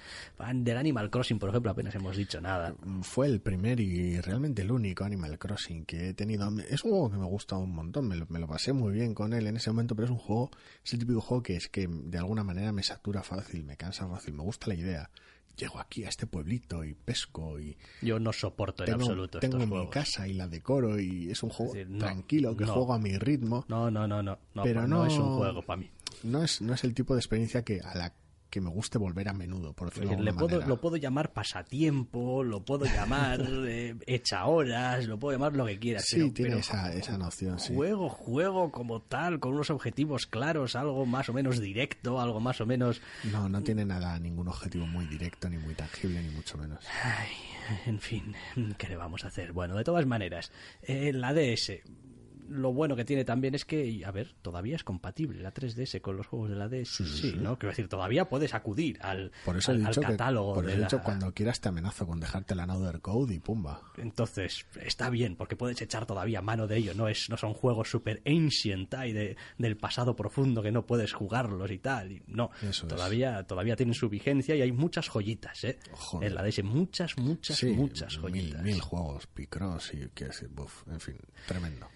Del 0.55 0.77
Animal 0.77 1.11
Crossing, 1.11 1.39
por 1.39 1.51
ejemplo, 1.51 1.71
apenas 1.71 1.95
hemos 1.95 2.17
dicho 2.17 2.41
nada. 2.41 2.75
fue 3.03 3.27
el 3.27 3.41
primer 3.41 3.81
y 3.81 4.21
realmente 4.21 4.63
el 4.63 4.71
único 4.71 5.05
Animal 5.05 5.39
Crossing 5.39 5.85
que 5.85 6.11
he 6.11 6.15
tenido. 6.15 6.49
Es 6.69 6.85
un 6.85 6.91
juego 6.91 7.11
que 7.11 7.19
me 7.19 7.27
gusta 7.27 7.57
un 7.57 7.75
montón, 7.75 8.09
me 8.09 8.17
lo, 8.17 8.27
me 8.29 8.39
lo 8.39 8.47
pasé 8.47 8.73
muy 8.73 8.93
bien 8.93 9.15
con 9.15 9.33
él 9.33 9.47
en 9.47 9.57
ese 9.57 9.71
momento, 9.71 9.95
pero 9.95 10.07
es 10.07 10.11
un 10.11 10.19
juego, 10.19 10.51
es 10.85 10.93
el 10.93 10.99
típico 10.99 11.21
juego 11.21 11.43
que 11.43 11.57
es 11.57 11.69
que 11.69 11.89
de 11.89 12.19
alguna 12.19 12.45
manera 12.45 12.73
me 12.73 12.83
satura 12.83 13.23
fácil, 13.23 13.65
me 13.65 13.77
cansa 13.77 14.09
fácil, 14.09 14.35
me 14.35 14.43
gusta 14.43 14.69
la 14.69 14.75
idea. 14.75 15.11
Llego 15.57 15.79
aquí 15.79 16.05
a 16.05 16.09
este 16.11 16.27
pueblito 16.27 16.85
y 16.85 16.93
pesco 16.95 17.59
y 17.59 17.77
Yo 18.03 18.19
no 18.21 18.33
soporto 18.33 18.85
en 18.85 18.93
absoluto 18.93 19.39
tengo 19.41 19.57
estos 19.57 19.67
mi 19.69 19.75
juegos. 19.75 19.91
casa 19.91 20.29
y 20.29 20.35
la 20.35 20.49
decoro 20.49 21.01
y 21.01 21.31
es 21.31 21.43
un 21.43 21.49
juego 21.51 21.73
Es 21.73 21.79
decir, 21.79 21.91
no, 21.93 21.99
tranquilo 21.99 22.57
que 22.57 22.65
no. 22.67 22.73
juego 22.75 22.93
a 22.95 22.99
mi 22.99 23.17
ritmo. 23.17 23.65
No, 23.69 23.91
no, 23.91 24.07
no, 24.07 24.23
no. 24.23 24.39
no 24.55 24.63
Pero 24.63 24.83
no 24.83 24.99
no- 24.99 25.07
es 25.07 25.15
un 25.19 25.37
juego 25.39 25.63
para 25.63 25.79
mí. 25.81 25.91
No 26.23 26.43
es, 26.43 26.61
no 26.61 26.75
es 26.75 26.85
el 26.85 26.93
tipo 26.95 27.15
de 27.15 27.21
experiencia 27.21 27.63
que 27.63 27.81
a 27.81 27.95
la 27.97 28.13
que 28.51 28.61
me 28.61 28.71
guste 28.71 28.97
volver 28.99 29.29
a 29.29 29.33
menudo, 29.33 29.73
por 29.73 29.89
decirlo 29.89 30.11
de 30.11 30.17
Le 30.17 30.31
alguna 30.31 30.39
puedo, 30.39 30.51
manera. 30.57 30.69
lo 30.69 30.81
puedo 30.81 30.97
llamar 30.97 31.33
pasatiempo, 31.33 32.45
lo 32.45 32.65
puedo 32.65 32.85
llamar 32.87 33.41
eh, 33.69 33.97
echa 34.07 34.47
horas, 34.47 35.07
lo 35.07 35.19
puedo 35.19 35.37
llamar 35.37 35.55
lo 35.55 35.67
que 35.67 35.79
quieras. 35.79 36.05
Sí, 36.07 36.17
pero- 36.19 36.33
tiene 36.33 36.51
pero 36.51 36.61
esa, 36.61 36.93
esa 36.95 37.19
noción, 37.19 37.59
sí. 37.59 37.75
Juego, 37.75 38.09
juego 38.09 38.71
como 38.71 39.03
tal, 39.03 39.41
con 39.41 39.53
unos 39.55 39.71
objetivos 39.71 40.27
claros, 40.27 40.77
algo 40.77 41.07
más 41.07 41.29
o 41.29 41.33
menos 41.33 41.61
directo, 41.61 42.21
algo 42.21 42.41
más 42.41 42.61
o 42.61 42.67
menos... 42.67 43.01
No, 43.33 43.49
no 43.49 43.63
tiene 43.63 43.85
nada, 43.85 44.19
ningún 44.19 44.49
objetivo 44.49 44.87
muy 44.87 45.07
directo, 45.07 45.49
ni 45.51 45.59
muy 45.59 45.75
tangible, 45.75 46.23
ni 46.23 46.31
mucho 46.31 46.57
menos. 46.57 46.85
Ay, 47.03 47.29
en 47.87 47.99
fin, 47.99 48.35
¿qué 48.79 48.89
le 48.89 48.97
vamos 48.97 49.25
a 49.25 49.29
hacer? 49.29 49.53
Bueno, 49.53 49.77
de 49.77 49.85
todas 49.85 50.07
maneras, 50.07 50.53
eh, 50.83 51.13
la 51.13 51.35
DS, 51.35 51.73
lo 52.49 52.73
bueno 52.73 52.97
que 52.97 53.05
tiene 53.05 53.25
también 53.25 53.55
es 53.55 53.65
que, 53.65 54.03
a 54.05 54.11
ver, 54.11 54.35
todavía 54.43 54.77
es 54.77 54.85
compatible 54.85 55.43
la 55.43 55.53
3DS 55.53 56.01
con 56.01 56.17
los 56.17 56.27
juegos 56.27 56.51
de 56.51 56.57
la 56.57 56.69
DS. 56.69 56.89
Sí, 56.89 57.35
¿no? 57.39 57.59
Quiero 57.59 57.71
decir, 57.73 57.89
todavía 57.89 58.29
puedes 58.29 58.55
acudir 58.55 58.99
al, 59.03 59.33
Por 59.45 59.57
eso 59.57 59.71
al, 59.73 59.79
he 59.79 59.81
al 59.83 59.89
dicho 59.89 60.01
que, 60.01 60.07
catálogo 60.09 60.55
por 60.55 60.65
de 60.65 60.73
eso 60.73 60.77
he 60.77 60.81
la... 60.81 60.87
dicho 60.87 61.03
cuando 61.03 61.33
quieras 61.33 61.61
te 61.61 61.69
amenazo 61.69 62.07
con 62.07 62.21
dejarte 62.21 62.55
la 62.55 62.65
Another 62.65 63.01
Code 63.01 63.35
y 63.35 63.39
pumba. 63.39 63.83
Entonces, 63.97 64.67
está 64.83 65.11
bien, 65.11 65.37
porque 65.37 65.57
puedes 65.57 65.81
echar 65.83 66.07
todavía 66.07 66.43
mano 66.43 66.67
de 66.67 66.77
ello. 66.79 66.95
No 66.95 67.09
es 67.09 67.29
no 67.31 67.37
son 67.37 67.55
juegos 67.55 67.91
super 67.91 68.23
ancient 68.27 68.93
ahí 68.95 69.13
de, 69.13 69.37
del 69.59 69.77
pasado 69.77 70.15
profundo 70.17 70.63
que 70.63 70.73
no 70.73 70.87
puedes 70.87 71.13
jugarlos 71.13 71.71
y 71.71 71.79
tal. 71.79 72.13
y 72.13 72.23
no, 72.27 72.51
Eso 72.63 72.87
es. 72.87 72.95
todavía, 72.95 73.43
todavía 73.47 73.77
tienen 73.77 73.95
su 73.95 74.09
vigencia 74.09 74.55
y 74.55 74.63
hay 74.63 74.73
muchas 74.73 75.09
joyitas, 75.09 75.65
¿eh? 75.65 75.79
Joder. 75.93 76.29
En 76.29 76.35
la 76.35 76.43
DS, 76.43 76.63
muchas, 76.65 77.17
muchas, 77.19 77.57
Sí, 77.57 77.67
muchas 77.71 78.17
joyitas. 78.19 78.63
mil 78.63 78.81
juegos, 78.81 79.27
Picross 79.27 79.93
y 79.95 80.09
qué 80.15 80.27
decir, 80.27 80.49
buf, 80.49 80.87
en 80.89 81.01
fin, 81.01 81.17
tremendo. 81.47 81.87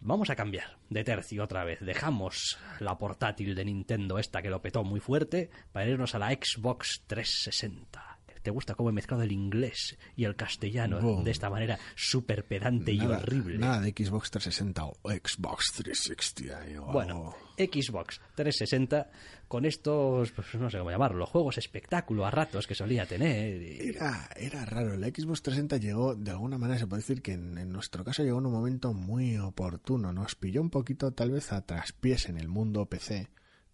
Vamos 0.00 0.30
a 0.30 0.36
cambiar 0.36 0.78
de 0.90 1.02
tercio 1.04 1.42
otra 1.42 1.64
vez. 1.64 1.80
Dejamos 1.80 2.58
la 2.78 2.98
portátil 2.98 3.54
de 3.54 3.64
Nintendo 3.64 4.18
esta 4.18 4.42
que 4.42 4.50
lo 4.50 4.62
petó 4.62 4.84
muy 4.84 5.00
fuerte 5.00 5.50
para 5.72 5.88
irnos 5.88 6.14
a 6.14 6.18
la 6.18 6.30
Xbox 6.30 7.02
360. 7.06 8.17
¿Te 8.42 8.50
gusta 8.50 8.74
cómo 8.74 8.90
he 8.90 8.92
mezclado 8.92 9.22
el 9.22 9.32
inglés 9.32 9.96
y 10.16 10.24
el 10.24 10.36
castellano 10.36 11.00
Boom. 11.00 11.24
de 11.24 11.30
esta 11.30 11.50
manera 11.50 11.78
súper 11.94 12.44
pedante 12.46 12.92
y 12.92 13.00
horrible? 13.00 13.58
nada 13.58 13.80
de 13.80 13.90
Xbox 13.90 14.30
360 14.30 14.84
o 14.84 14.96
Xbox 15.10 15.72
360. 15.76 16.58
ahí, 16.60 16.76
o 16.76 16.84
Bueno. 16.86 17.34
Xbox 17.58 18.20
360 18.36 19.10
con 19.48 19.64
estos, 19.64 20.30
pues 20.32 20.54
no 20.54 20.70
sé 20.70 20.78
cómo 20.78 20.90
llamarlo, 20.90 21.26
juegos 21.26 21.58
espectáculo 21.58 22.24
a 22.26 22.30
ratos 22.30 22.66
que 22.66 22.74
solía 22.74 23.06
tener. 23.06 23.60
y- 23.62 23.88
Era, 23.88 24.28
era 24.36 24.64
raro. 24.64 24.96
La 24.96 25.08
Xbox 25.08 25.42
360 25.42 25.76
llegó, 25.78 26.14
de 26.14 26.30
alguna 26.30 26.56
manera 26.58 26.78
se 26.78 26.86
puede 26.86 27.02
decir 27.02 27.20
que 27.22 27.32
en, 27.32 27.58
en 27.58 27.72
nuestro 27.72 28.04
caso 28.04 28.22
llegó 28.22 28.38
en 28.38 28.46
un 28.46 28.52
momento 28.52 28.92
muy 28.94 29.38
oportuno. 29.38 30.12
Nos 30.12 30.34
pilló 30.36 30.60
un 30.60 30.70
poquito 30.70 31.10
tal 31.12 31.30
vez 31.32 31.52
a 31.52 31.62
traspiés 31.66 32.28
en 32.28 32.36
el 32.38 32.46
mundo 32.48 32.86
PC. 32.86 33.28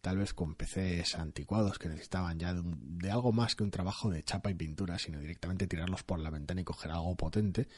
Tal 0.04 0.18
vez 0.18 0.34
con 0.34 0.54
PCs 0.54 1.14
anticuados 1.14 1.78
que 1.78 1.88
necesitaban 1.88 2.38
ya 2.38 2.52
de, 2.52 2.60
un- 2.60 2.98
de 2.98 3.10
algo 3.10 3.32
más 3.32 3.56
que 3.56 3.62
un 3.64 3.70
trabajo 3.70 4.10
de 4.10 4.22
chapa 4.22 4.50
y 4.50 4.54
pintura, 4.54 4.98
sino 4.98 5.18
directamente 5.18 5.66
tirarlos 5.66 6.02
por 6.02 6.18
la 6.18 6.28
ventana 6.28 6.60
y 6.60 6.64
coger 6.64 6.90
algo 6.90 7.16
potente. 7.16 7.68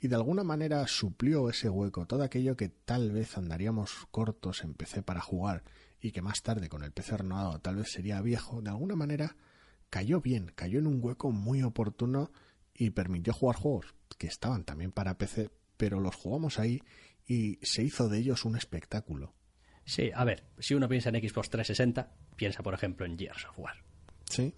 Y 0.00 0.08
de 0.08 0.16
alguna 0.16 0.42
manera 0.42 0.84
suplió 0.88 1.48
ese 1.48 1.68
hueco, 1.68 2.04
todo 2.04 2.24
aquello 2.24 2.56
que 2.56 2.68
tal 2.68 3.12
vez 3.12 3.38
andaríamos 3.38 4.08
cortos 4.10 4.64
en 4.64 4.74
PC 4.74 5.04
para 5.04 5.20
jugar 5.20 5.62
y 6.00 6.10
que 6.10 6.20
más 6.20 6.42
tarde 6.42 6.68
con 6.68 6.82
el 6.82 6.90
PC 6.90 7.16
renovado 7.18 7.60
tal 7.60 7.76
vez 7.76 7.92
sería 7.92 8.20
viejo, 8.22 8.60
de 8.60 8.70
alguna 8.70 8.96
manera 8.96 9.36
cayó 9.88 10.20
bien, 10.20 10.50
cayó 10.56 10.80
en 10.80 10.88
un 10.88 10.98
hueco 11.00 11.30
muy 11.30 11.62
oportuno 11.62 12.32
y 12.74 12.90
permitió 12.90 13.32
jugar 13.32 13.54
juegos 13.54 13.94
que 14.18 14.26
estaban 14.26 14.64
también 14.64 14.90
para 14.90 15.16
PC, 15.16 15.50
pero 15.76 16.00
los 16.00 16.16
jugamos 16.16 16.58
ahí 16.58 16.82
y 17.24 17.60
se 17.62 17.84
hizo 17.84 18.08
de 18.08 18.18
ellos 18.18 18.44
un 18.44 18.56
espectáculo. 18.56 19.32
Sí, 19.88 20.10
a 20.14 20.22
ver, 20.24 20.44
si 20.58 20.74
uno 20.74 20.86
piensa 20.86 21.08
en 21.08 21.14
Xbox 21.14 21.48
360, 21.48 22.12
piensa 22.36 22.62
por 22.62 22.74
ejemplo 22.74 23.06
en 23.06 23.18
Gears 23.18 23.46
of 23.46 23.58
War. 23.58 23.82
Sí, 24.28 24.52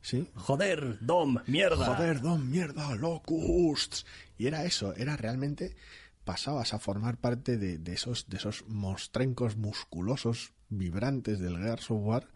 sí. 0.00 0.26
Joder, 0.34 0.96
Dom, 1.02 1.36
mierda. 1.46 1.94
Joder, 1.94 2.22
don 2.22 2.50
mierda, 2.50 2.94
locusts. 2.94 4.06
Y 4.38 4.46
era 4.46 4.64
eso, 4.64 4.94
era 4.94 5.18
realmente 5.18 5.76
pasabas 6.24 6.72
a 6.72 6.78
formar 6.78 7.18
parte 7.18 7.58
de, 7.58 7.76
de 7.76 7.92
esos 7.92 8.30
de 8.30 8.38
esos 8.38 8.64
monstrencos 8.68 9.58
musculosos 9.58 10.54
vibrantes 10.70 11.38
del 11.38 11.58
Gears 11.58 11.90
of 11.90 12.00
War 12.00 12.28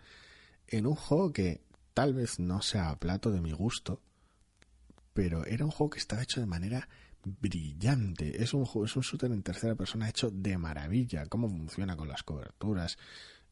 en 0.68 0.86
un 0.86 0.96
juego 0.96 1.32
que 1.32 1.62
tal 1.94 2.12
vez 2.12 2.38
no 2.38 2.60
sea 2.60 2.90
a 2.90 2.98
plato 2.98 3.30
de 3.30 3.40
mi 3.40 3.52
gusto, 3.52 4.02
pero 5.14 5.46
era 5.46 5.64
un 5.64 5.70
juego 5.70 5.88
que 5.88 5.98
estaba 5.98 6.22
hecho 6.22 6.40
de 6.40 6.46
manera 6.46 6.90
brillante. 7.26 8.42
Es 8.42 8.54
un 8.54 8.64
juego, 8.64 8.86
es 8.86 8.96
un 8.96 9.02
shooter 9.02 9.30
en 9.32 9.42
tercera 9.42 9.74
persona 9.74 10.08
hecho 10.08 10.30
de 10.30 10.56
maravilla. 10.56 11.26
Cómo 11.26 11.48
funciona 11.48 11.96
con 11.96 12.08
las 12.08 12.22
coberturas 12.22 12.96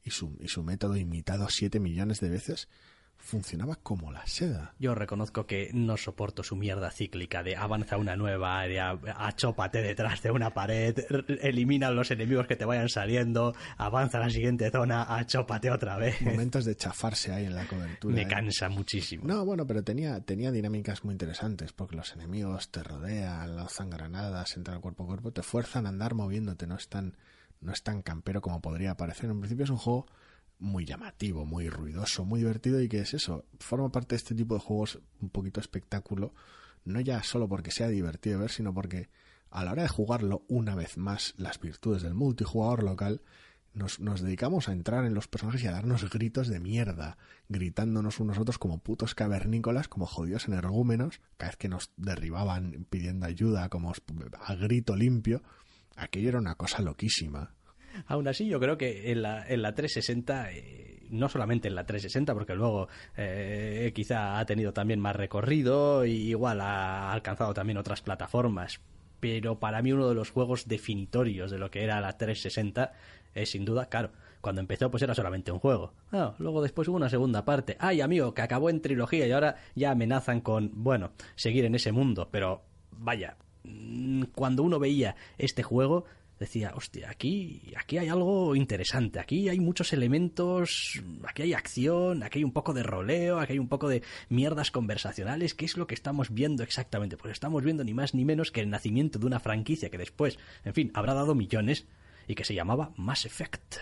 y 0.03 0.11
su, 0.11 0.37
y 0.41 0.49
su 0.49 0.63
método 0.63 0.97
imitado 0.97 1.49
siete 1.51 1.81
millones 1.81 2.21
de 2.21 2.29
veces 2.29 2.69
funcionaba 3.25 3.77
como 3.77 4.13
la 4.13 4.25
seda. 4.27 4.75
Yo 4.79 4.95
reconozco 4.95 5.47
que 5.47 5.71
no 5.73 5.97
soporto 5.97 6.43
su 6.43 6.57
mierda 6.57 6.91
cíclica 6.91 7.43
de 7.43 7.57
avanza 7.57 7.97
una 7.97 8.17
nueva 8.17 8.61
área, 8.61 8.99
achópate 9.17 9.81
detrás 9.81 10.23
de 10.23 10.31
una 10.31 10.53
pared, 10.53 10.95
elimina 11.41 11.91
los 11.91 12.11
enemigos 12.11 12.47
que 12.47 12.55
te 12.55 12.67
vayan 12.67 12.91
saliendo, 12.91 13.55
avanza 13.79 14.19
a 14.19 14.21
la 14.21 14.31
siguiente 14.31 14.71
zona, 14.71 15.03
achópate 15.17 15.71
otra 15.71 15.97
vez. 15.97 16.21
Momentos 16.21 16.67
de 16.67 16.77
chafarse 16.77 17.33
ahí 17.33 17.47
en 17.47 17.55
la 17.55 17.67
cobertura. 17.67 18.15
Me 18.15 18.23
¿eh? 18.23 18.29
cansa 18.29 18.69
muchísimo. 18.69 19.25
No, 19.27 19.45
bueno, 19.47 19.67
pero 19.67 19.83
tenía, 19.83 20.21
tenía 20.21 20.53
dinámicas 20.53 21.03
muy 21.03 21.13
interesantes, 21.13 21.73
porque 21.73 21.97
los 21.97 22.13
enemigos 22.13 22.71
te 22.71 22.83
rodean, 22.83 23.57
lanzan 23.57 23.89
granadas, 23.89 24.55
entran 24.57 24.83
cuerpo 24.83 25.05
a 25.05 25.07
cuerpo, 25.07 25.33
te 25.33 25.43
fuerzan 25.43 25.87
a 25.87 25.89
andar 25.89 26.15
moviéndote, 26.15 26.67
no 26.67 26.77
es 26.77 26.89
tan, 26.89 27.17
no 27.63 27.73
es 27.73 27.83
tan 27.83 28.03
campero 28.03 28.43
como 28.43 28.61
podría 28.61 28.99
parecer. 28.99 29.31
En 29.31 29.41
principio 29.41 29.65
es 29.65 29.71
un 29.71 29.79
juego 29.79 30.07
muy 30.65 30.87
llamativo, 30.87 31.45
muy 31.45 31.69
ruidoso, 31.69 32.25
muy 32.25 32.41
divertido 32.41 32.81
y 32.81 32.89
que 32.89 33.01
es 33.01 33.15
eso, 33.15 33.45
forma 33.61 33.93
parte 33.93 34.15
de 34.15 34.17
este 34.17 34.35
tipo 34.35 34.55
de 34.55 34.61
juegos 34.61 34.99
un 35.21 35.29
poquito 35.29 35.61
espectáculo, 35.61 36.35
no 36.85 37.01
ya 37.01 37.23
solo 37.23 37.49
porque 37.49 37.71
sea 37.71 37.89
divertido 37.89 38.41
ver, 38.41 38.51
sino 38.51 38.73
porque 38.73 39.11
a 39.51 39.63
la 39.63 39.73
hora 39.73 39.83
de 39.83 39.89
jugarlo 39.89 40.43
una 40.49 40.75
vez 40.75 40.97
más 40.97 41.35
las 41.37 41.61
virtudes 41.61 42.03
del 42.03 42.15
multijugador 42.15 42.83
local 42.83 43.21
nos, 43.75 44.01
nos 44.01 44.23
dedicamos 44.23 44.69
a 44.69 44.73
entrar 44.73 45.05
en 45.05 45.15
los 45.15 45.29
personajes 45.29 45.63
y 45.63 45.67
a 45.67 45.73
darnos 45.73 46.09
gritos 46.11 46.49
de 46.49 46.61
mierda, 46.61 47.19
gritándonos 47.49 48.19
unos 48.21 48.39
otros 48.39 48.59
como 48.59 48.79
putos 48.79 49.15
cavernícolas, 49.15 49.89
como 49.89 50.07
jodidos 50.07 50.49
energúmenos, 50.49 51.21
cada 51.37 51.51
vez 51.51 51.57
que 51.57 51.69
nos 51.69 51.91
derribaban 51.97 52.87
pidiendo 52.89 53.27
ayuda, 53.27 53.69
como 53.69 53.93
a 53.93 54.55
grito 54.55 54.97
limpio. 54.97 55.43
Aquello 55.97 56.31
era 56.31 56.39
una 56.39 56.55
cosa 56.55 56.83
loquísima. 56.83 57.55
Aún 58.07 58.29
así, 58.29 58.47
yo 58.47 58.61
creo 58.61 58.77
que 58.77 59.11
en 59.13 59.23
la, 59.23 59.47
en 59.47 59.63
la 59.63 59.75
360, 59.75 60.53
eh, 60.53 61.01
no 61.11 61.29
solamente 61.29 61.69
en 61.69 61.75
la 61.75 61.85
360, 61.85 62.35
porque 62.35 62.55
luego 62.55 62.89
eh, 63.17 63.93
quizá 63.95 64.39
ha 64.39 64.47
tenido 64.47 64.73
también 64.73 65.01
más 65.01 65.17
recorrido 65.17 66.05
y 66.05 66.31
igual 66.31 66.61
ha 66.61 67.13
alcanzado 67.13 67.55
también 67.55 67.79
otras 67.79 68.03
plataformas, 68.03 68.81
pero 69.21 69.59
para 69.59 69.83
mí 69.83 69.93
uno 69.93 70.09
de 70.09 70.15
los 70.15 70.31
juegos 70.31 70.69
definitorios 70.69 71.51
de 71.51 71.59
lo 71.59 71.71
que 71.71 71.83
era 71.83 72.01
la 72.01 72.17
360 72.17 72.93
es 73.35 73.51
sin 73.51 73.65
duda, 73.65 73.89
claro, 73.89 74.11
cuando 74.41 74.61
empezó 74.61 74.91
pues 74.91 75.03
era 75.03 75.15
solamente 75.15 75.51
un 75.51 75.59
juego. 75.59 75.93
Ah, 76.13 76.35
luego 76.39 76.63
después 76.63 76.87
hubo 76.89 76.97
una 76.97 77.09
segunda 77.09 77.45
parte. 77.45 77.77
Ay, 77.81 78.01
amigo, 78.01 78.35
que 78.35 78.43
acabó 78.43 78.71
en 78.71 78.81
trilogía 78.81 79.27
y 79.27 79.33
ahora 79.33 79.57
ya 79.75 79.91
amenazan 79.91 80.41
con, 80.41 80.71
bueno, 80.75 81.13
seguir 81.35 81.65
en 81.65 81.75
ese 81.75 81.93
mundo, 81.93 82.29
pero 82.31 82.63
vaya, 82.91 83.37
mm, 83.65 84.25
cuando 84.35 84.63
uno 84.63 84.79
veía 84.79 85.17
este 85.39 85.63
juego 85.63 86.05
decía, 86.39 86.73
hostia, 86.75 87.11
aquí, 87.11 87.73
aquí 87.77 87.99
hay 87.99 88.09
algo 88.09 88.57
interesante, 88.57 89.21
aquí 89.21 89.49
hay 89.49 89.61
muchos 89.61 89.93
elementos, 89.93 91.03
aquí 91.27 91.43
hay 91.43 91.53
acción, 91.55 92.23
aquí 92.23 92.39
hay 92.39 92.45
un 92.45 92.53
poco 92.53 92.73
de 92.73 92.83
roleo, 92.83 93.39
aquí 93.39 93.55
hay 93.55 93.59
un 93.59 93.69
poco 93.69 93.89
de 93.89 94.03
mierdas 94.29 94.71
conversacionales, 94.71 95.55
¿qué 95.55 95.65
es 95.65 95.77
lo 95.77 95.87
que 95.87 95.95
estamos 95.95 96.33
viendo 96.33 96.63
exactamente? 96.63 97.17
Pues 97.17 97.33
estamos 97.33 97.63
viendo 97.63 97.85
ni 97.85 97.95
más 97.95 98.15
ni 98.15 98.25
menos 98.25 98.51
que 98.51 98.61
el 98.61 98.71
nacimiento 98.71 99.19
de 99.19 99.27
una 99.27 99.41
franquicia 99.41 99.91
que 99.91 99.99
después, 99.99 100.39
en 100.65 100.75
fin, 100.75 100.91
habrá 100.95 101.15
dado 101.15 101.35
millones 101.35 101.87
y 102.27 102.35
que 102.35 102.45
se 102.45 102.55
llamaba 102.55 102.93
Mass 102.97 103.27
Effect. 103.27 103.77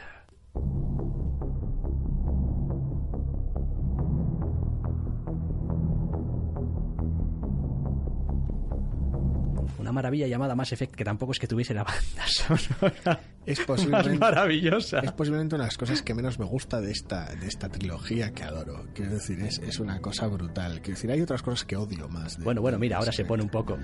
Una 9.92 9.96
maravilla 10.00 10.26
llamada 10.26 10.54
Mass 10.54 10.72
Effect 10.72 10.94
que 10.94 11.04
tampoco 11.04 11.32
es 11.32 11.38
que 11.38 11.46
tuviese 11.46 11.74
la 11.74 11.84
banda 11.84 12.00
sonora 12.26 13.20
Es 13.44 13.58
más 13.58 13.66
posiblemente, 13.66 14.18
maravillosa. 14.18 15.00
es 15.00 15.12
posiblemente 15.12 15.54
una 15.54 15.64
de 15.64 15.68
las 15.68 15.76
cosas 15.76 16.00
que 16.00 16.14
menos 16.14 16.38
me 16.38 16.46
gusta 16.46 16.80
de 16.80 16.90
esta, 16.90 17.26
de 17.34 17.46
esta 17.46 17.68
trilogía 17.68 18.32
que 18.32 18.42
adoro. 18.42 18.86
Quiero 18.94 19.12
decir, 19.12 19.38
es, 19.40 19.58
es 19.58 19.78
una 19.80 20.00
cosa 20.00 20.26
brutal. 20.28 20.80
Quiero 20.80 20.94
decir, 20.96 21.10
hay 21.10 21.20
otras 21.20 21.42
cosas 21.42 21.66
que 21.66 21.76
odio 21.76 22.08
más. 22.08 22.38
de- 22.38 22.44
Bueno, 22.44 22.62
bueno, 22.62 22.78
mira, 22.78 22.96
ahora 22.96 23.12
se 23.12 23.26
pone 23.26 23.42
un 23.42 23.50
poco. 23.50 23.76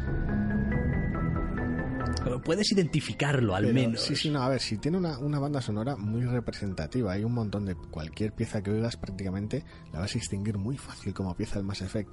Pero 2.25 2.41
puedes 2.43 2.73
identificarlo 2.73 3.55
al 3.55 3.65
Pero, 3.65 3.75
menos. 3.75 4.01
Sí, 4.01 4.17
sí, 4.17 4.31
no, 4.31 4.43
a 4.43 4.49
ver, 4.49 4.61
si 4.61 4.79
tiene 4.79 4.97
una, 4.99 5.19
una 5.19 5.39
banda 5.39 5.61
sonora 5.61 5.97
muy 5.97 6.23
representativa, 6.25 7.13
hay 7.13 7.23
un 7.25 7.33
montón 7.33 7.65
de 7.67 7.75
cualquier 7.75 8.33
pieza 8.33 8.63
que 8.63 8.71
oigas 8.71 8.97
prácticamente 8.97 9.63
la 9.93 10.01
vas 10.01 10.11
a 10.13 10.15
distinguir 10.19 10.57
muy 10.59 10.77
fácil 10.79 11.13
como 11.15 11.35
pieza 11.37 11.57
del 11.57 11.65
Mass 11.65 11.83
Effect. 11.83 12.13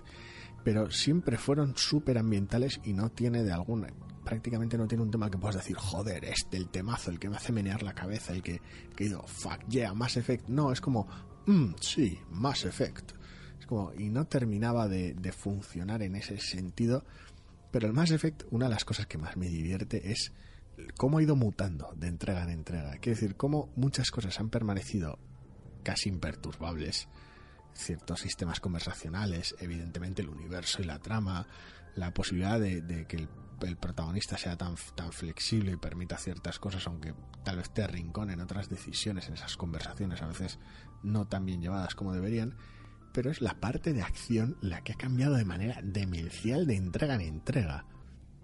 Pero 0.65 0.89
siempre 0.89 1.37
fueron 1.37 1.77
súper 1.77 2.17
ambientales 2.17 2.81
y 2.83 2.93
no 2.93 3.11
tiene 3.11 3.43
de 3.43 3.53
alguna. 3.53 3.87
Prácticamente 4.23 4.77
no 4.77 4.87
tiene 4.87 5.03
un 5.03 5.11
tema 5.11 5.29
que 5.29 5.37
puedas 5.37 5.57
decir, 5.57 5.77
joder, 5.77 6.25
este, 6.25 6.57
el 6.57 6.69
temazo, 6.69 7.11
el 7.11 7.19
que 7.19 7.29
me 7.29 7.37
hace 7.37 7.53
menear 7.53 7.83
la 7.83 7.93
cabeza, 7.93 8.33
el 8.33 8.41
que, 8.41 8.59
que 8.95 9.03
digo, 9.03 9.21
fuck 9.27 9.59
yeah, 9.69 9.93
Mass 9.93 10.17
Effect. 10.17 10.49
No, 10.49 10.71
es 10.71 10.81
como 10.81 11.07
mm, 11.45 11.75
sí, 11.79 12.19
Mass 12.31 12.65
Effect. 12.65 13.11
Es 13.59 13.67
como, 13.67 13.93
y 13.93 14.09
no 14.09 14.25
terminaba 14.25 14.87
de, 14.87 15.13
de 15.13 15.31
funcionar 15.31 16.01
en 16.01 16.15
ese 16.15 16.39
sentido. 16.39 17.05
Pero 17.71 17.85
el 17.85 17.93
Mass 17.93 18.09
Effect, 18.09 18.43
una 18.49 18.65
de 18.65 18.71
las 18.71 18.85
cosas 18.85 19.05
que 19.05 19.19
más 19.19 19.37
me 19.37 19.47
divierte 19.47 20.11
es 20.11 20.33
cómo 20.97 21.19
ha 21.19 21.23
ido 21.23 21.35
mutando 21.35 21.93
de 21.95 22.07
entrega 22.07 22.43
en 22.43 22.49
entrega. 22.49 22.91
Quiero 22.93 23.19
decir, 23.19 23.35
cómo 23.35 23.69
muchas 23.75 24.09
cosas 24.09 24.39
han 24.39 24.49
permanecido 24.49 25.19
casi 25.83 26.09
imperturbables. 26.09 27.07
Ciertos 27.75 28.21
sistemas 28.21 28.59
conversacionales, 28.59 29.55
evidentemente 29.59 30.21
el 30.21 30.29
universo 30.29 30.81
y 30.81 30.85
la 30.85 30.99
trama, 30.99 31.47
la 31.95 32.13
posibilidad 32.13 32.59
de, 32.59 33.05
que 33.07 33.27
el, 33.67 33.77
protagonista 33.77 34.37
sea 34.37 34.57
tan, 34.57 34.75
tan 34.95 35.11
flexible 35.11 35.73
y 35.73 35.77
permita 35.77 36.17
ciertas 36.17 36.57
cosas, 36.59 36.87
aunque 36.87 37.13
tal 37.43 37.57
vez 37.57 37.69
te 37.69 37.83
arrincone 37.83 38.33
en 38.33 38.41
otras 38.41 38.69
decisiones, 38.69 39.27
en 39.27 39.35
esas 39.35 39.57
conversaciones 39.57 40.21
a 40.21 40.27
veces 40.27 40.59
no 41.03 41.27
tan 41.27 41.45
bien 41.45 41.61
llevadas 41.61 41.95
como 41.95 42.13
deberían, 42.13 42.55
pero 43.13 43.29
es 43.29 43.41
la 43.41 43.59
parte 43.59 43.93
de 43.93 44.01
acción 44.01 44.57
la 44.61 44.81
que 44.81 44.93
ha 44.93 44.97
cambiado 44.97 45.35
de 45.35 45.45
manera 45.45 45.79
demencial 45.83 46.67
de 46.67 46.75
entrega 46.75 47.15
en 47.15 47.21
entrega 47.21 47.85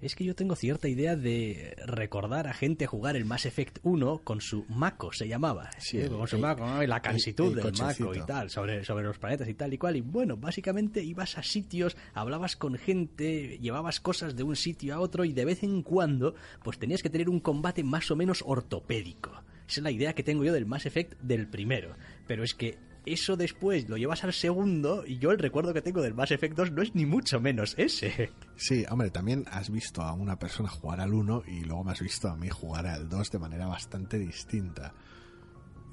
es 0.01 0.15
que 0.15 0.23
yo 0.23 0.35
tengo 0.35 0.55
cierta 0.55 0.87
idea 0.87 1.15
de 1.15 1.75
recordar 1.85 2.47
a 2.47 2.53
gente 2.53 2.87
jugar 2.87 3.15
el 3.15 3.25
Mass 3.25 3.45
Effect 3.45 3.79
1 3.83 4.21
con 4.23 4.41
su 4.41 4.65
Mako, 4.67 5.13
se 5.13 5.27
llamaba. 5.27 5.69
Sí, 5.77 6.01
con 6.09 6.27
su 6.27 6.39
Mako, 6.39 6.83
y 6.83 6.87
la 6.87 7.01
cansitud 7.01 7.55
del 7.55 7.71
Mako 7.73 8.15
y 8.15 8.21
tal, 8.25 8.49
sobre, 8.49 8.83
sobre 8.83 9.05
los 9.05 9.17
planetas 9.19 9.47
y 9.47 9.53
tal 9.53 9.73
y 9.73 9.77
cual. 9.77 9.95
Y 9.95 10.01
bueno, 10.01 10.37
básicamente 10.37 11.03
ibas 11.03 11.37
a 11.37 11.43
sitios, 11.43 11.95
hablabas 12.13 12.55
con 12.55 12.75
gente, 12.77 13.59
llevabas 13.59 13.99
cosas 13.99 14.35
de 14.35 14.43
un 14.43 14.55
sitio 14.55 14.95
a 14.95 14.99
otro 14.99 15.23
y 15.25 15.33
de 15.33 15.45
vez 15.45 15.63
en 15.63 15.83
cuando 15.83 16.35
pues 16.63 16.79
tenías 16.79 17.03
que 17.03 17.09
tener 17.09 17.29
un 17.29 17.39
combate 17.39 17.83
más 17.83 18.09
o 18.11 18.15
menos 18.15 18.43
ortopédico. 18.45 19.31
Esa 19.67 19.79
es 19.79 19.83
la 19.83 19.91
idea 19.91 20.13
que 20.13 20.23
tengo 20.23 20.43
yo 20.43 20.51
del 20.51 20.65
Mass 20.65 20.85
Effect 20.85 21.19
del 21.21 21.47
primero. 21.47 21.95
Pero 22.27 22.43
es 22.43 22.53
que 22.53 22.77
eso 23.05 23.35
después 23.35 23.89
lo 23.89 23.97
llevas 23.97 24.23
al 24.23 24.33
segundo 24.33 25.03
y 25.05 25.17
yo 25.17 25.31
el 25.31 25.39
recuerdo 25.39 25.73
que 25.73 25.81
tengo 25.81 26.01
del 26.01 26.13
Mass 26.13 26.31
Effect 26.31 26.55
2 26.55 26.71
no 26.71 26.81
es 26.81 26.93
ni 26.93 27.05
mucho 27.05 27.39
menos 27.39 27.73
ese. 27.77 28.31
Sí, 28.55 28.85
hombre, 28.89 29.09
también 29.09 29.45
has 29.49 29.71
visto 29.71 30.03
a 30.03 30.13
una 30.13 30.37
persona 30.37 30.69
jugar 30.69 31.01
al 31.01 31.13
1 31.13 31.43
y 31.47 31.61
luego 31.61 31.83
me 31.83 31.91
has 31.93 32.01
visto 32.01 32.29
a 32.29 32.35
mí 32.35 32.49
jugar 32.49 32.85
al 32.85 33.09
2 33.09 33.31
de 33.31 33.39
manera 33.39 33.65
bastante 33.65 34.19
distinta. 34.19 34.93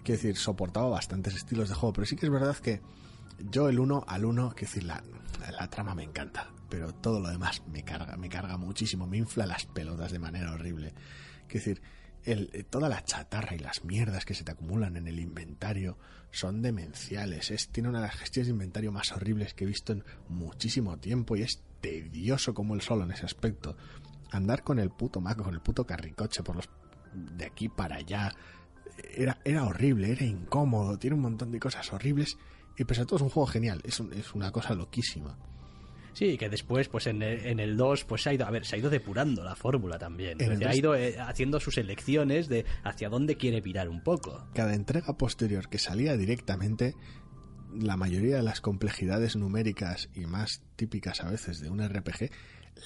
Quiero 0.04 0.20
decir, 0.20 0.36
soportaba 0.36 0.88
bastantes 0.88 1.34
estilos 1.34 1.70
de 1.70 1.74
juego, 1.74 1.94
pero 1.94 2.06
sí 2.06 2.16
que 2.16 2.26
es 2.26 2.32
verdad 2.32 2.56
que 2.56 2.80
yo 3.50 3.68
el 3.68 3.78
1 3.78 4.04
al 4.06 4.24
1, 4.24 4.50
quiero 4.50 4.68
decir, 4.68 4.84
la, 4.84 5.02
la 5.59 5.70
trama 5.70 5.94
me 5.94 6.02
encanta, 6.02 6.50
pero 6.68 6.92
todo 6.92 7.20
lo 7.20 7.30
demás 7.30 7.62
me 7.68 7.84
carga, 7.84 8.16
me 8.16 8.28
carga 8.28 8.56
muchísimo, 8.59 9.06
me 9.06 9.16
infla 9.16 9.46
las 9.46 9.64
pelotas 9.66 10.12
de 10.12 10.18
manera 10.18 10.52
horrible. 10.52 10.92
Quiero 11.46 11.64
decir, 11.64 11.82
el, 12.24 12.66
toda 12.68 12.88
la 12.88 13.04
chatarra 13.04 13.54
y 13.54 13.58
las 13.58 13.84
mierdas 13.84 14.24
que 14.24 14.34
se 14.34 14.44
te 14.44 14.52
acumulan 14.52 14.96
en 14.96 15.06
el 15.06 15.18
inventario 15.18 15.98
son 16.30 16.62
demenciales. 16.62 17.50
Es, 17.50 17.68
tiene 17.68 17.88
una 17.88 18.00
de 18.00 18.06
las 18.06 18.16
gestiones 18.16 18.48
de 18.48 18.52
inventario 18.52 18.92
más 18.92 19.12
horribles 19.12 19.54
que 19.54 19.64
he 19.64 19.66
visto 19.66 19.92
en 19.92 20.04
muchísimo 20.28 20.98
tiempo 20.98 21.36
y 21.36 21.42
es 21.42 21.62
tedioso 21.80 22.54
como 22.54 22.74
el 22.74 22.80
solo 22.80 23.04
en 23.04 23.12
ese 23.12 23.26
aspecto. 23.26 23.76
Andar 24.30 24.62
con 24.62 24.78
el 24.78 24.90
puto 24.90 25.20
maco, 25.20 25.44
con 25.44 25.54
el 25.54 25.60
puto 25.60 25.86
carricoche 25.86 26.42
por 26.42 26.56
los 26.56 26.68
de 27.14 27.46
aquí 27.46 27.68
para 27.68 27.96
allá, 27.96 28.34
era, 29.14 29.40
era 29.44 29.64
horrible, 29.64 30.12
era 30.12 30.24
incómodo, 30.24 30.98
tiene 30.98 31.16
un 31.16 31.22
montón 31.22 31.50
de 31.50 31.58
cosas 31.58 31.90
horribles 31.92 32.36
y 32.76 32.84
pese 32.84 33.02
a 33.02 33.06
todo 33.06 33.16
es 33.16 33.22
un 33.22 33.30
juego 33.30 33.46
genial, 33.46 33.80
es, 33.84 34.00
es 34.00 34.34
una 34.34 34.52
cosa 34.52 34.74
loquísima. 34.74 35.36
Sí, 36.18 36.36
que 36.36 36.48
después, 36.48 36.88
pues 36.88 37.06
en 37.06 37.22
el, 37.22 37.46
en 37.46 37.60
el 37.60 37.76
2, 37.76 38.04
pues 38.04 38.22
se 38.22 38.30
ha 38.30 38.34
ido, 38.34 38.44
a 38.44 38.50
ver, 38.50 38.66
se 38.66 38.74
ha 38.74 38.78
ido 38.80 38.90
depurando 38.90 39.44
la 39.44 39.54
fórmula 39.54 40.00
también. 40.00 40.36
Se 40.36 40.66
ha 40.66 40.74
ido 40.74 40.96
eh, 40.96 41.16
haciendo 41.20 41.60
sus 41.60 41.78
elecciones 41.78 42.48
de 42.48 42.64
hacia 42.82 43.08
dónde 43.08 43.36
quiere 43.36 43.60
virar 43.60 43.88
un 43.88 44.02
poco. 44.02 44.48
Cada 44.52 44.74
entrega 44.74 45.16
posterior 45.16 45.68
que 45.68 45.78
salía 45.78 46.16
directamente, 46.16 46.96
la 47.72 47.96
mayoría 47.96 48.34
de 48.34 48.42
las 48.42 48.60
complejidades 48.60 49.36
numéricas 49.36 50.08
y 50.12 50.26
más 50.26 50.64
típicas 50.74 51.20
a 51.20 51.30
veces 51.30 51.60
de 51.60 51.70
un 51.70 51.88
RPG, 51.88 52.32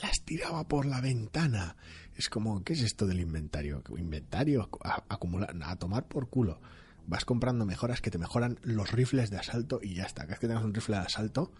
las 0.02 0.22
tiraba 0.26 0.68
por 0.68 0.84
la 0.84 1.00
ventana. 1.00 1.76
Es 2.14 2.28
como, 2.28 2.62
¿qué 2.62 2.74
es 2.74 2.82
esto 2.82 3.06
del 3.06 3.20
inventario? 3.20 3.82
Inventario 3.96 4.68
a, 4.84 5.04
acumular, 5.08 5.56
a 5.62 5.76
tomar 5.76 6.06
por 6.06 6.28
culo. 6.28 6.60
Vas 7.06 7.24
comprando 7.24 7.64
mejoras 7.64 8.02
que 8.02 8.10
te 8.10 8.18
mejoran 8.18 8.58
los 8.60 8.92
rifles 8.92 9.30
de 9.30 9.38
asalto 9.38 9.80
y 9.82 9.94
ya 9.94 10.04
está. 10.04 10.24
Cada 10.24 10.32
vez 10.32 10.38
que 10.38 10.48
tengas 10.48 10.64
un 10.64 10.74
rifle 10.74 10.96
de 10.96 11.04
asalto, 11.04 11.50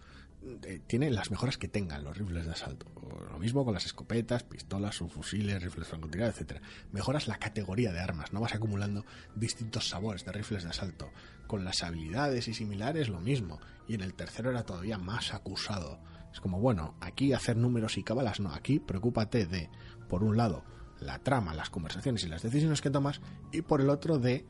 eh, 0.65 1.11
las 1.11 1.31
mejoras 1.31 1.57
que 1.57 1.69
tengan 1.69 2.05
los 2.05 2.17
rifles 2.17 2.47
de 2.47 2.53
asalto. 2.53 2.87
Lo 3.31 3.39
mismo 3.39 3.65
con 3.65 3.75
las 3.75 3.87
escopetas, 3.87 4.43
pistolas, 4.43 4.97
subfusiles, 4.97 5.63
rifles 5.63 5.89
francotiradores, 5.89 6.35
etcétera. 6.37 6.63
Mejoras 6.91 7.29
la 7.29 7.39
categoría 7.39 7.93
de 7.93 8.01
armas, 8.01 8.33
no 8.33 8.41
vas 8.41 8.55
acumulando 8.55 9.05
distintos 9.35 9.89
sabores 9.89 10.25
de 10.25 10.33
rifles 10.33 10.65
de 10.65 10.71
asalto. 10.71 11.11
Con 11.47 11.65
las 11.65 11.83
habilidades 11.83 12.49
y 12.49 12.55
similares 12.55 13.09
lo 13.09 13.21
mismo. 13.21 13.61
Y 13.87 13.95
en 13.95 14.01
el 14.01 14.15
tercero 14.15 14.51
era 14.51 14.65
todavía 14.65 14.99
más 14.99 15.35
acusado. 15.35 16.01
Es 16.33 16.41
como, 16.41 16.61
bueno, 16.61 16.95
aquí 17.01 17.33
hacer 17.33 17.57
números 17.57 17.99
y 17.99 18.03
cabalas 18.03 18.41
no, 18.41 18.53
aquí 18.53 18.81
preocúpate 18.81 19.47
de, 19.47 19.71
por 20.09 20.25
un 20.25 20.37
lado, 20.37 20.65
la 20.99 21.19
trama, 21.19 21.55
las 21.55 21.71
conversaciones 21.71 22.25
y 22.25 22.29
las 22.29 22.43
decisiones 22.43 22.81
que 22.81 22.91
tomas, 22.91 23.21
y 23.53 23.63
por 23.63 23.81
el 23.81 23.91
otro 23.91 24.19
de 24.19 24.47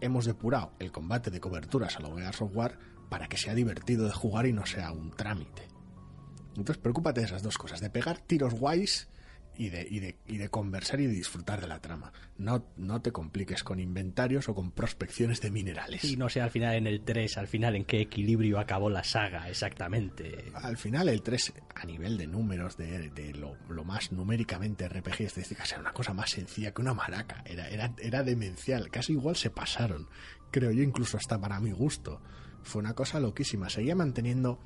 hemos 0.00 0.26
depurado 0.26 0.72
el 0.78 0.92
combate 0.92 1.30
de 1.30 1.40
coberturas 1.40 1.96
a 1.96 2.00
lo 2.00 2.16
a 2.16 2.32
Software 2.32 2.78
para 3.08 3.28
que 3.28 3.36
sea 3.36 3.54
divertido 3.54 4.06
de 4.06 4.12
jugar 4.12 4.46
y 4.46 4.52
no 4.52 4.66
sea 4.66 4.92
un 4.92 5.10
trámite. 5.10 5.68
Entonces, 6.56 6.78
preocúpate 6.78 7.20
de 7.20 7.26
esas 7.26 7.42
dos 7.42 7.58
cosas, 7.58 7.80
de 7.80 7.90
pegar 7.90 8.18
tiros 8.18 8.54
guays 8.54 9.08
y 9.56 9.68
de, 9.68 9.86
y 9.88 10.00
de, 10.00 10.16
y 10.26 10.38
de 10.38 10.48
conversar 10.48 11.00
y 11.00 11.06
de 11.06 11.12
disfrutar 11.12 11.60
de 11.60 11.66
la 11.66 11.80
trama. 11.80 12.12
No, 12.38 12.66
no 12.76 13.02
te 13.02 13.12
compliques 13.12 13.62
con 13.62 13.80
inventarios 13.80 14.48
o 14.48 14.54
con 14.54 14.70
prospecciones 14.72 15.40
de 15.40 15.50
minerales. 15.50 16.04
Y 16.04 16.16
no 16.16 16.28
sé 16.28 16.40
al 16.40 16.50
final 16.50 16.74
en 16.74 16.86
el 16.86 17.02
3, 17.02 17.38
al 17.38 17.48
final 17.48 17.76
en 17.76 17.84
qué 17.84 18.00
equilibrio 18.00 18.58
acabó 18.58 18.88
la 18.90 19.04
saga 19.04 19.48
exactamente. 19.48 20.52
Al 20.54 20.76
final 20.76 21.08
el 21.08 21.22
3, 21.22 21.52
a 21.74 21.84
nivel 21.84 22.16
de 22.16 22.26
números, 22.26 22.76
de, 22.76 23.10
de 23.10 23.34
lo, 23.34 23.56
lo, 23.68 23.84
más 23.84 24.12
numéricamente 24.12 24.88
RPG 24.88 25.20
y 25.20 25.24
estadísticas, 25.24 25.72
era 25.72 25.80
una 25.80 25.92
cosa 25.92 26.14
más 26.14 26.30
sencilla 26.30 26.72
que 26.72 26.82
una 26.82 26.94
maraca. 26.94 27.42
Era, 27.44 27.68
era, 27.68 27.94
era 27.98 28.22
demencial. 28.22 28.90
Casi 28.90 29.12
igual 29.12 29.36
se 29.36 29.50
pasaron. 29.50 30.08
Creo 30.50 30.70
yo, 30.70 30.82
incluso 30.82 31.16
hasta 31.16 31.40
para 31.40 31.60
mi 31.60 31.72
gusto 31.72 32.20
fue 32.62 32.80
una 32.80 32.94
cosa 32.94 33.20
loquísima. 33.20 33.68
Seguía 33.68 33.94
manteniendo 33.94 34.58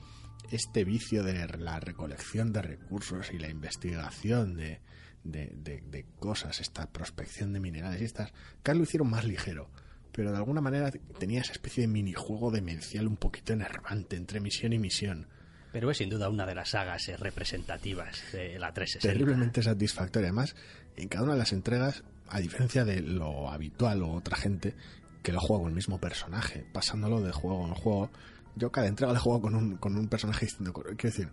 este 0.50 0.84
vicio 0.84 1.22
de 1.22 1.46
la 1.58 1.80
recolección 1.80 2.52
de 2.52 2.62
recursos 2.62 3.32
y 3.32 3.38
la 3.38 3.48
investigación 3.48 4.56
de, 4.56 4.80
de, 5.24 6.06
cosas, 6.18 6.60
esta 6.60 6.90
prospección 6.90 7.52
de 7.52 7.60
minerales 7.60 8.00
y 8.00 8.04
estas, 8.04 8.32
cada 8.62 8.76
lo 8.76 8.84
hicieron 8.84 9.10
más 9.10 9.24
ligero. 9.24 9.70
Pero 10.12 10.30
de 10.30 10.38
alguna 10.38 10.60
manera 10.60 10.90
tenía 11.18 11.40
esa 11.40 11.52
especie 11.52 11.82
de 11.82 11.88
minijuego 11.88 12.50
demencial 12.50 13.06
un 13.06 13.16
poquito 13.16 13.52
enervante 13.52 14.16
entre 14.16 14.40
misión 14.40 14.72
y 14.72 14.78
misión. 14.78 15.26
Pero 15.72 15.90
es 15.90 15.98
sin 15.98 16.08
duda 16.08 16.30
una 16.30 16.46
de 16.46 16.54
las 16.54 16.70
sagas 16.70 17.06
eh, 17.08 17.18
representativas 17.18 18.22
de 18.32 18.58
la 18.58 18.72
360. 18.72 19.12
Terriblemente 19.12 19.62
satisfactoria. 19.62 20.28
Además, 20.28 20.56
en 20.96 21.08
cada 21.08 21.24
una 21.24 21.34
de 21.34 21.40
las 21.40 21.52
entregas, 21.52 22.02
a 22.28 22.40
diferencia 22.40 22.86
de 22.86 23.02
lo 23.02 23.50
habitual 23.50 24.02
o 24.02 24.12
otra 24.12 24.38
gente, 24.38 24.74
que 25.26 25.32
lo 25.32 25.40
juego 25.40 25.62
con 25.62 25.70
el 25.70 25.74
mismo 25.74 25.98
personaje, 25.98 26.64
pasándolo 26.72 27.20
de 27.20 27.32
juego 27.32 27.66
en 27.66 27.74
juego. 27.74 28.10
Yo 28.54 28.70
cada 28.70 28.86
entrega 28.86 29.12
la 29.12 29.18
juego 29.18 29.40
con 29.40 29.56
un, 29.56 29.76
con 29.76 29.96
un 29.96 30.06
personaje 30.06 30.46
distinto. 30.46 30.72
Quiero 30.72 30.96
decir, 30.96 31.32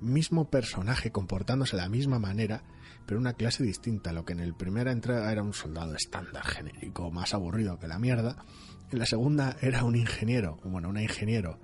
mismo 0.00 0.48
personaje 0.48 1.12
comportándose 1.12 1.76
de 1.76 1.82
la 1.82 1.90
misma 1.90 2.18
manera, 2.18 2.62
pero 3.04 3.20
una 3.20 3.34
clase 3.34 3.62
distinta. 3.62 4.14
Lo 4.14 4.24
que 4.24 4.32
en 4.32 4.40
el 4.40 4.54
primera 4.54 4.92
entrega 4.92 5.30
era 5.30 5.42
un 5.42 5.52
soldado 5.52 5.94
estándar, 5.94 6.42
genérico, 6.42 7.10
más 7.10 7.34
aburrido 7.34 7.78
que 7.78 7.86
la 7.86 7.98
mierda. 7.98 8.46
En 8.90 8.98
la 8.98 9.04
segunda 9.04 9.58
era 9.60 9.84
un 9.84 9.94
ingeniero, 9.94 10.58
bueno, 10.64 10.88
un 10.88 10.98
ingeniero 10.98 11.60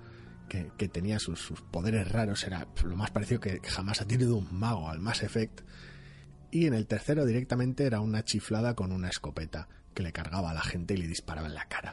que, 0.50 0.70
que 0.76 0.88
tenía 0.88 1.18
sus, 1.18 1.40
sus, 1.40 1.62
poderes 1.62 2.12
raros, 2.12 2.44
era 2.44 2.68
lo 2.84 2.94
más 2.94 3.10
parecido 3.10 3.40
que 3.40 3.58
jamás 3.66 4.02
ha 4.02 4.06
tenido 4.06 4.36
un 4.36 4.54
mago 4.54 4.90
al 4.90 5.00
Mass 5.00 5.22
Effect. 5.22 5.62
Y 6.50 6.66
en 6.66 6.74
el 6.74 6.86
tercero 6.86 7.24
directamente 7.24 7.86
era 7.86 8.00
una 8.00 8.22
chiflada 8.22 8.74
con 8.74 8.92
una 8.92 9.08
escopeta 9.08 9.66
que 9.94 10.02
le 10.02 10.12
cargaba 10.12 10.50
a 10.50 10.54
la 10.54 10.62
gente 10.62 10.94
y 10.94 10.98
le 10.98 11.06
disparaba 11.06 11.48
en 11.48 11.54
la 11.54 11.66
cara. 11.66 11.92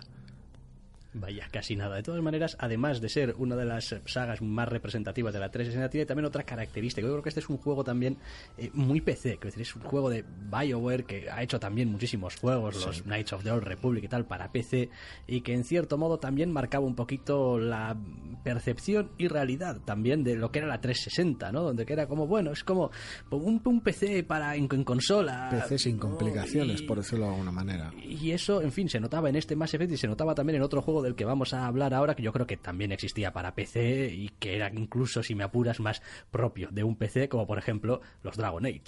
Vaya, 1.14 1.47
casi 1.51 1.76
nada. 1.76 1.97
De 1.97 2.03
todas 2.03 2.22
maneras, 2.22 2.55
además 2.57 3.01
de 3.01 3.09
ser 3.09 3.36
una 3.38 3.57
de 3.57 3.66
las 3.66 3.95
sagas 4.05 4.41
más 4.41 4.70
representativas 4.70 5.34
de 5.34 5.39
la 5.39 5.51
360, 5.51 5.89
tiene 5.89 6.05
también 6.05 6.26
otra 6.26 6.43
característica. 6.43 7.05
Yo 7.05 7.12
creo 7.12 7.24
que 7.24 7.30
este 7.30 7.41
es 7.41 7.49
un 7.49 7.57
juego 7.57 7.84
también 7.84 8.18
eh, 8.57 8.70
muy 8.74 9.01
PC, 9.01 9.38
que 9.38 9.49
es 9.49 9.76
un 9.76 9.82
juego 9.82 10.09
de 10.09 10.24
BioWare 10.24 11.03
que 11.03 11.30
ha 11.30 11.43
hecho 11.43 11.59
también 11.59 11.91
muchísimos 11.91 12.38
juegos, 12.38 12.86
los 12.86 13.01
Knights 13.03 13.34
of 13.34 13.43
the 13.43 13.51
Old 13.51 13.64
Republic 13.64 14.05
y 14.05 14.07
tal, 14.07 14.26
para 14.26 14.53
PC, 14.53 14.89
y 15.28 15.41
que 15.41 15.53
en 15.53 15.66
cierto 15.66 15.97
modo 15.97 16.18
también 16.18 16.49
marcaba 16.49 16.86
un 16.86 16.95
poquito 16.95 17.59
la 17.59 17.97
percepción 18.43 19.12
y 19.18 19.28
realidad 19.28 19.80
también 19.84 20.24
de 20.24 20.36
lo 20.36 20.51
que 20.51 20.59
era 20.59 20.68
la 20.68 20.80
360, 20.80 21.51
¿no? 21.51 21.64
Donde 21.64 21.86
que 21.86 21.91
era 21.91 22.07
como, 22.07 22.26
bueno, 22.26 22.51
es 22.51 22.64
como 22.64 22.89
un, 23.32 23.62
un 23.64 23.82
PC 23.82 24.24
para 24.24 24.55
en, 24.55 24.68
consola. 24.68 25.49
PC 25.51 25.78
sin 25.78 25.97
complicaciones, 25.97 26.82
por 26.82 26.99
decirlo 26.99 27.26
de 27.26 27.32
alguna 27.32 27.51
manera. 27.51 27.91
Y 28.01 28.32
eso, 28.32 28.62
en 28.62 28.72
fin, 28.72 28.88
se 28.88 28.99
notaba 28.99 29.30
en 29.30 29.36
este 29.36 29.57
Mass 29.57 29.74
Effect 29.74 29.91
y 29.91 29.97
se 29.97 30.07
notaba 30.07 30.34
también 30.34 30.55
en 30.55 30.62
otro 30.62 30.82
juego 30.82 31.01
del 31.02 31.16
que 31.16 31.26
vamos 31.26 31.54
a 31.54 31.66
hablar 31.66 31.93
ahora, 31.93 32.16
que 32.16 32.24
yo 32.24 32.34
creo 32.34 32.47
que 32.47 32.58
también 32.58 32.91
existía 32.91 33.34
para 33.34 33.56
PC 33.56 34.14
y 34.14 34.30
que 34.30 34.56
era 34.56 34.70
incluso, 34.74 35.24
si 35.24 35.36
me 35.36 35.43
apuras, 35.43 35.80
más 35.80 36.02
propio 36.30 36.70
de 36.72 36.84
un 36.84 36.95
PC, 36.95 37.30
como 37.30 37.47
por 37.47 37.58
ejemplo 37.58 38.02
los 38.24 38.38
Dragon 38.38 38.66
Age. 38.66 38.82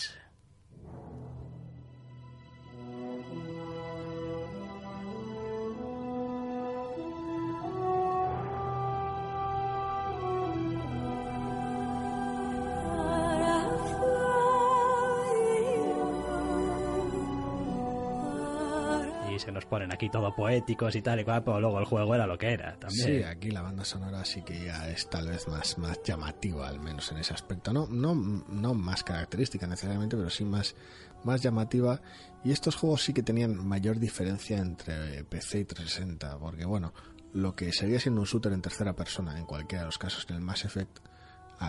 Ponen 19.74 19.92
aquí 19.92 20.08
todo 20.08 20.36
poéticos 20.36 20.96
y 20.96 21.02
tal 21.02 21.22
y 21.22 21.24
cual, 21.24 21.44
pero 21.44 21.60
luego 21.60 21.80
el 21.80 21.86
juego 21.86 22.14
era 22.14 22.28
lo 22.28 22.38
que 22.38 22.54
era 22.54 22.78
también. 22.78 23.08
Sí, 23.08 23.24
aquí 23.24 23.50
la 23.50 23.64
banda 23.64 23.84
sonora 23.84 24.24
sí 24.24 24.44
que 24.44 24.66
ya 24.66 24.88
es 24.88 25.10
tal 25.10 25.30
vez 25.30 25.48
más, 25.48 25.80
más 25.80 26.00
llamativa, 26.04 26.68
al 26.68 26.80
menos 26.80 27.12
en 27.12 27.18
ese 27.18 27.34
aspecto. 27.34 27.74
No, 27.74 27.88
no, 27.88 28.14
no 28.14 28.74
más 28.76 29.04
característica 29.04 29.66
necesariamente, 29.66 30.16
pero 30.16 30.30
sí 30.30 30.46
más, 30.46 30.76
más 31.24 31.42
llamativa. 31.42 32.00
Y 32.44 32.52
estos 32.52 32.76
juegos 32.76 33.02
sí 33.02 33.14
que 33.14 33.24
tenían 33.24 33.68
mayor 33.68 33.98
diferencia 33.98 34.60
entre 34.60 35.24
PC 35.24 35.62
y 35.62 35.66
360, 35.66 36.38
porque 36.38 36.66
bueno, 36.66 36.94
lo 37.34 37.56
que 37.56 37.74
seguía 37.74 38.00
siendo 38.00 38.22
un 38.22 38.28
shooter 38.28 38.54
en 38.54 38.62
tercera 38.62 38.96
persona, 38.96 39.40
en 39.40 39.48
cualquiera 39.48 39.82
de 39.82 39.88
los 39.88 39.98
casos, 39.98 40.28
en 40.30 40.36
el 40.36 40.42
Mass 40.44 40.66
Effect, 40.66 41.00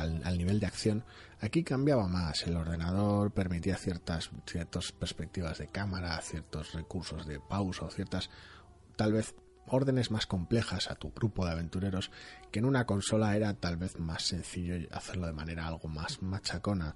al, 0.01 0.39
nivel 0.39 0.61
de 0.61 0.67
acción, 0.67 1.05
aquí 1.41 1.63
cambiaba 1.63 2.09
más. 2.09 2.47
El 2.47 2.57
ordenador 2.57 3.33
permitía 3.33 3.77
ciertas, 3.77 4.31
ciertas 4.47 4.93
perspectivas 4.93 5.59
de 5.59 5.69
cámara, 5.69 6.21
ciertos 6.21 6.73
recursos 6.73 7.27
de 7.27 7.41
pausa 7.41 7.87
o 7.87 7.91
ciertas, 7.91 8.31
tal 8.97 9.13
vez, 9.13 9.35
órdenes 9.67 10.11
más 10.11 10.27
complejas 10.27 10.91
a 10.91 10.95
tu 10.95 11.11
grupo 11.13 11.47
de 11.47 11.53
aventureros, 11.53 12.11
que 12.51 12.59
en 12.59 12.67
una 12.67 12.85
consola 12.85 13.35
era 13.35 13.55
tal 13.55 13.77
vez 13.77 13.99
más 13.99 14.23
sencillo 14.23 14.77
hacerlo 14.93 15.27
de 15.27 15.33
manera 15.33 15.67
algo 15.67 15.89
más 15.89 16.23
machacona. 16.23 16.95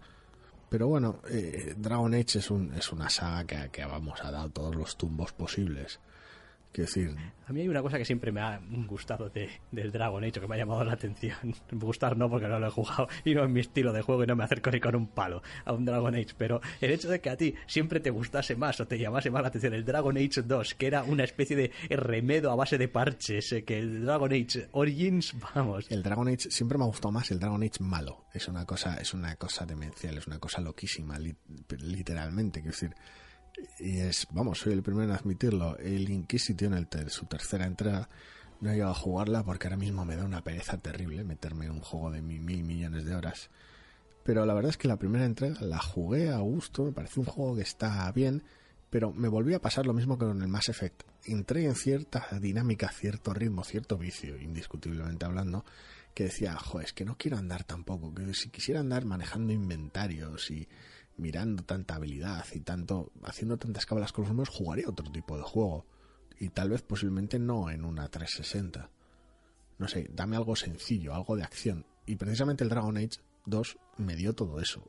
Pero 0.68 0.86
bueno, 0.86 1.22
eh, 1.30 1.74
Dragon 1.78 2.12
Age 2.12 2.40
es, 2.40 2.50
un, 2.50 2.74
es 2.74 2.92
una 2.92 3.08
saga 3.08 3.46
que, 3.46 3.70
que 3.70 3.84
vamos 3.86 4.22
a 4.22 4.30
dar 4.30 4.50
todos 4.50 4.74
los 4.74 4.98
tumbos 4.98 5.32
posibles 5.32 5.98
decir... 6.72 7.14
A 7.46 7.52
mí 7.52 7.62
hay 7.62 7.68
una 7.68 7.80
cosa 7.80 7.96
que 7.96 8.04
siempre 8.04 8.30
me 8.30 8.42
ha 8.42 8.60
gustado 8.86 9.30
de, 9.30 9.48
del 9.72 9.90
Dragon 9.90 10.22
Age, 10.22 10.38
que 10.38 10.46
me 10.46 10.54
ha 10.56 10.58
llamado 10.58 10.84
la 10.84 10.92
atención. 10.92 11.54
Gustar 11.72 12.16
no, 12.16 12.28
porque 12.28 12.46
no 12.46 12.58
lo 12.58 12.66
he 12.66 12.70
jugado 12.70 13.08
y 13.24 13.34
no 13.34 13.42
es 13.42 13.50
mi 13.50 13.60
estilo 13.60 13.92
de 13.92 14.02
juego 14.02 14.22
y 14.22 14.26
no 14.26 14.36
me 14.36 14.44
acerco 14.44 14.70
ni 14.70 14.80
con 14.80 14.94
un 14.94 15.06
palo 15.06 15.42
a 15.64 15.72
un 15.72 15.86
Dragon 15.86 16.14
Age. 16.14 16.34
Pero 16.36 16.60
el 16.80 16.90
hecho 16.90 17.08
de 17.08 17.20
que 17.20 17.30
a 17.30 17.36
ti 17.36 17.54
siempre 17.66 18.00
te 18.00 18.10
gustase 18.10 18.54
más 18.54 18.78
o 18.80 18.86
te 18.86 18.98
llamase 18.98 19.30
más 19.30 19.40
la 19.40 19.48
atención 19.48 19.72
el 19.72 19.84
Dragon 19.84 20.16
Age 20.16 20.42
2, 20.42 20.74
que 20.74 20.86
era 20.86 21.02
una 21.04 21.24
especie 21.24 21.56
de 21.56 21.72
remedo 21.88 22.50
a 22.50 22.54
base 22.54 22.76
de 22.76 22.88
parches, 22.88 23.52
eh, 23.52 23.64
que 23.64 23.78
el 23.78 24.04
Dragon 24.04 24.30
Age 24.30 24.68
Origins, 24.72 25.34
vamos. 25.54 25.90
El 25.90 26.02
Dragon 26.02 26.28
Age 26.28 26.50
siempre 26.50 26.76
me 26.76 26.84
ha 26.84 26.88
gustado 26.88 27.12
más 27.12 27.30
el 27.30 27.40
Dragon 27.40 27.62
Age 27.62 27.80
malo. 27.82 28.26
Es 28.34 28.46
una 28.48 28.66
cosa, 28.66 28.96
es 28.96 29.14
una 29.14 29.36
cosa 29.36 29.64
demencial, 29.64 30.18
es 30.18 30.26
una 30.26 30.38
cosa 30.38 30.60
loquísima, 30.60 31.18
literalmente. 31.18 32.60
Quiero 32.60 32.74
decir 32.74 32.94
y 33.78 33.98
es, 33.98 34.26
vamos, 34.30 34.58
soy 34.58 34.72
el 34.72 34.82
primero 34.82 35.04
en 35.04 35.16
admitirlo, 35.16 35.76
el 35.78 36.08
Inquisition, 36.10 36.74
el 36.74 36.88
su 37.10 37.26
tercera 37.26 37.66
entrada, 37.66 38.08
no 38.60 38.70
he 38.70 38.74
llegado 38.74 38.92
a 38.92 38.94
jugarla 38.94 39.44
porque 39.44 39.66
ahora 39.66 39.76
mismo 39.76 40.04
me 40.04 40.16
da 40.16 40.24
una 40.24 40.42
pereza 40.42 40.78
terrible 40.78 41.24
meterme 41.24 41.66
en 41.66 41.72
un 41.72 41.80
juego 41.80 42.10
de 42.10 42.22
mil, 42.22 42.40
mil 42.40 42.64
millones 42.64 43.04
de 43.04 43.14
horas. 43.14 43.50
Pero 44.24 44.44
la 44.44 44.54
verdad 44.54 44.70
es 44.70 44.76
que 44.76 44.88
la 44.88 44.98
primera 44.98 45.24
entrega 45.24 45.60
la 45.60 45.78
jugué 45.78 46.30
a 46.30 46.38
gusto, 46.38 46.84
me 46.84 46.92
parece 46.92 47.20
un 47.20 47.26
juego 47.26 47.56
que 47.56 47.62
está 47.62 48.10
bien, 48.12 48.42
pero 48.90 49.12
me 49.12 49.28
volví 49.28 49.54
a 49.54 49.60
pasar 49.60 49.86
lo 49.86 49.94
mismo 49.94 50.18
que 50.18 50.26
con 50.26 50.42
el 50.42 50.48
Mass 50.48 50.68
Effect. 50.68 51.02
Entré 51.24 51.64
en 51.64 51.74
cierta 51.74 52.26
dinámica, 52.40 52.88
cierto 52.88 53.32
ritmo, 53.32 53.64
cierto 53.64 53.96
vicio, 53.96 54.36
indiscutiblemente 54.38 55.24
hablando, 55.24 55.64
que 56.14 56.24
decía, 56.24 56.56
jo, 56.56 56.80
es 56.80 56.92
que 56.92 57.04
no 57.04 57.16
quiero 57.16 57.36
andar 57.36 57.64
tampoco, 57.64 58.14
que 58.14 58.34
si 58.34 58.48
quisiera 58.48 58.80
andar 58.80 59.04
manejando 59.04 59.52
inventarios 59.52 60.50
y 60.50 60.68
mirando 61.18 61.62
tanta 61.64 61.96
habilidad 61.96 62.44
y 62.52 62.60
tanto 62.60 63.12
haciendo 63.22 63.58
tantas 63.58 63.86
cábalas 63.86 64.12
con 64.12 64.24
los 64.24 64.30
números 64.30 64.54
jugaría 64.54 64.88
otro 64.88 65.10
tipo 65.10 65.36
de 65.36 65.42
juego. 65.42 65.86
Y 66.40 66.50
tal 66.50 66.70
vez 66.70 66.82
posiblemente 66.82 67.38
no 67.38 67.70
en 67.70 67.84
una 67.84 68.08
360 68.08 68.90
no 69.78 69.86
sé 69.86 70.08
dame 70.12 70.36
algo 70.36 70.56
sencillo 70.56 71.14
algo 71.14 71.36
de 71.36 71.42
acción. 71.42 71.84
Y 72.06 72.16
precisamente 72.16 72.64
el 72.64 72.70
Dragon 72.70 72.96
Age 72.96 73.20
2 73.46 73.78
me 73.98 74.16
dio 74.16 74.34
todo 74.34 74.60
eso. 74.60 74.82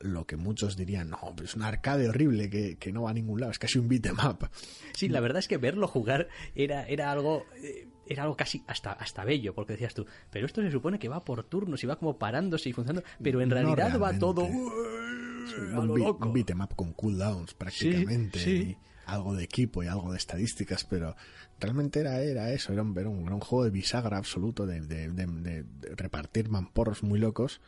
Lo 0.00 0.24
que 0.24 0.36
muchos 0.36 0.76
dirían, 0.76 1.10
no, 1.10 1.18
es 1.42 1.56
un 1.56 1.62
arcade 1.62 2.08
horrible 2.08 2.48
que, 2.48 2.76
que, 2.76 2.92
no 2.92 3.02
va 3.02 3.10
a 3.10 3.14
ningún 3.14 3.40
lado, 3.40 3.50
es 3.50 3.58
casi 3.58 3.78
un 3.78 3.88
beat'em 3.88 4.18
up. 4.24 4.48
Sí, 4.94 5.08
la 5.08 5.18
verdad 5.18 5.40
es 5.40 5.48
que 5.48 5.56
verlo 5.56 5.88
jugar 5.88 6.28
era, 6.54 6.86
era 6.86 7.10
algo 7.10 7.44
eh, 7.60 7.88
era 8.06 8.24
algo 8.24 8.36
casi 8.36 8.62
hasta, 8.66 8.92
hasta 8.92 9.24
bello, 9.24 9.54
porque 9.54 9.72
decías 9.72 9.94
tú, 9.94 10.06
pero 10.30 10.46
esto 10.46 10.62
se 10.62 10.70
supone 10.70 10.98
que 10.98 11.08
va 11.08 11.24
por 11.24 11.44
turnos 11.44 11.82
y 11.82 11.86
va 11.86 11.96
como 11.96 12.18
parándose 12.18 12.68
y 12.68 12.72
funcionando, 12.72 13.08
pero 13.22 13.40
en 13.40 13.50
realidad 13.50 13.98
va 14.00 14.16
todo 14.18 14.48
un, 15.76 16.32
beat'em 16.32 16.60
up 16.60 16.74
con 16.74 16.92
cooldowns 16.92 17.54
prácticamente. 17.54 18.38
Y 18.50 18.76
algo 19.10 19.34
de 19.34 19.44
equipo 19.44 19.82
y 19.82 19.88
algo 19.88 20.12
de 20.12 20.18
estadísticas, 20.18 20.84
pero 20.84 21.16
realmente 21.58 22.00
era, 22.00 22.20
era 22.22 22.52
eso, 22.52 22.72
era 22.72 22.82
un, 22.82 22.96
era 22.96 23.08
un, 23.08 23.40
juego 23.40 23.64
de 23.64 23.70
bisagra 23.70 24.16
absoluto, 24.16 24.66
de, 24.66 24.80
de, 24.80 25.64
repartir 25.96 26.48
mamporros 26.48 27.02
muy 27.02 27.18
locos, 27.18 27.60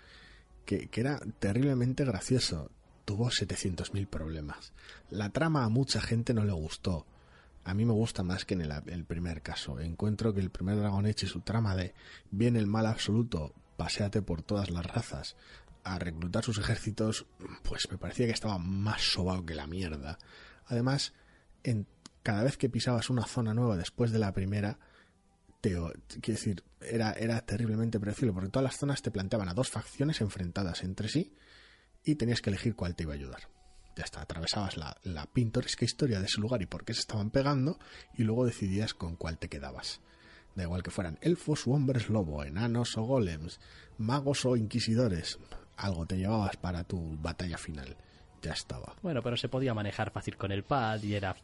que, 0.65 0.89
que 0.89 1.01
era 1.01 1.21
terriblemente 1.39 2.05
gracioso. 2.05 2.71
Tuvo 3.05 3.31
700.000 3.31 4.07
problemas. 4.07 4.73
La 5.11 5.31
trama 5.31 5.65
a 5.65 5.69
mucha 5.69 6.01
gente 6.01 6.35
no 6.35 6.45
le 6.45 6.53
gustó. 6.53 7.05
A 7.65 7.75
mí 7.75 7.85
me 7.85 7.93
gusta 7.93 8.23
más 8.23 8.45
que 8.45 8.55
en 8.55 8.63
el, 8.63 8.73
el, 8.87 9.05
primer 9.05 9.43
caso. 9.43 9.81
Encuentro 9.81 10.33
que 10.33 10.41
el 10.41 10.51
primer 10.51 10.77
Dragon 10.77 11.05
Age 11.05 11.27
y 11.27 11.29
su 11.29 11.41
trama 11.41 11.75
de 11.75 11.95
bien 12.31 12.55
el 12.57 12.69
mal 12.69 12.87
absoluto, 12.87 13.55
paséate 13.77 14.23
por 14.23 14.43
todas 14.43 14.71
las 14.71 14.87
razas, 14.87 15.37
a 15.85 15.99
reclutar 15.99 16.45
sus 16.45 16.59
ejércitos, 16.59 17.27
pues 17.63 17.91
me 17.91 17.99
parecía 17.99 18.27
que 18.27 18.33
estaba 18.33 18.59
más 18.59 19.03
sobado 19.03 19.45
que 19.45 19.55
la 19.55 19.67
mierda. 19.67 20.19
Además, 20.67 21.13
en, 21.65 21.87
cada 22.23 22.45
vez 22.45 22.57
que 22.57 22.69
pisabas 22.69 23.11
una 23.11 23.27
zona 23.27 23.55
nueva 23.55 23.77
después 23.77 24.13
de 24.13 24.19
la 24.19 24.33
primera, 24.33 24.79
te, 25.61 25.71
quiero 25.71 26.39
decir, 26.39 26.65
era, 26.81 27.13
era 27.13 27.41
terriblemente 27.41 28.01
predecible, 28.01 28.33
porque 28.33 28.51
todas 28.51 28.65
las 28.65 28.79
zonas 28.79 29.03
te 29.03 29.11
planteaban 29.11 29.49
a 29.49 29.55
dos 29.55 29.71
facciones 29.71 30.21
enfrentadas 30.21 30.83
entre 30.83 31.09
sí 31.09 31.35
y 32.05 32.17
tenías 32.17 32.41
que 32.41 32.51
elegir 32.51 32.75
cuál 32.75 32.95
te 32.95 33.05
iba 33.05 33.13
a 33.13 33.17
ayudar. 33.17 33.49
Ya 33.97 34.05
está, 34.05 34.23
atravesabas 34.23 34.77
la, 34.77 34.97
la 35.03 35.27
pintoresca 35.27 35.85
historia 35.85 36.19
de 36.19 36.27
ese 36.27 36.41
lugar 36.41 36.63
y 36.63 36.67
por 36.67 36.85
qué 36.85 36.95
se 36.95 37.01
estaban 37.01 37.31
pegando, 37.31 37.79
y 38.15 38.23
luego 38.23 38.47
decidías 38.47 38.95
con 38.95 39.17
cuál 39.17 39.39
te 39.39 39.49
quedabas. 39.49 40.01
Da 40.55 40.65
igual 40.65 40.83
que 40.83 40.91
fueran 40.91 41.19
elfos 41.23 41.67
u 41.67 41.73
hombres 41.73 42.09
lobo, 42.09 42.45
enanos 42.45 42.97
o 42.97 43.03
golems, 43.03 43.61
magos 43.99 44.45
o 44.45 44.57
inquisidores, 44.57 45.39
algo 45.77 46.07
te 46.07 46.17
llevabas 46.17 46.57
para 46.57 46.85
tu 46.85 47.17
batalla 47.21 47.59
final. 47.59 47.97
Ya 48.43 48.53
estaba. 48.53 48.97
Bueno, 49.03 49.23
pero 49.23 49.37
se 49.37 49.49
podía 49.49 49.73
manejar 49.73 50.11
fácil 50.11 50.37
con 50.37 50.51
el 50.51 50.65
pad 50.65 51.01
y 51.05 51.15
era 51.15 51.37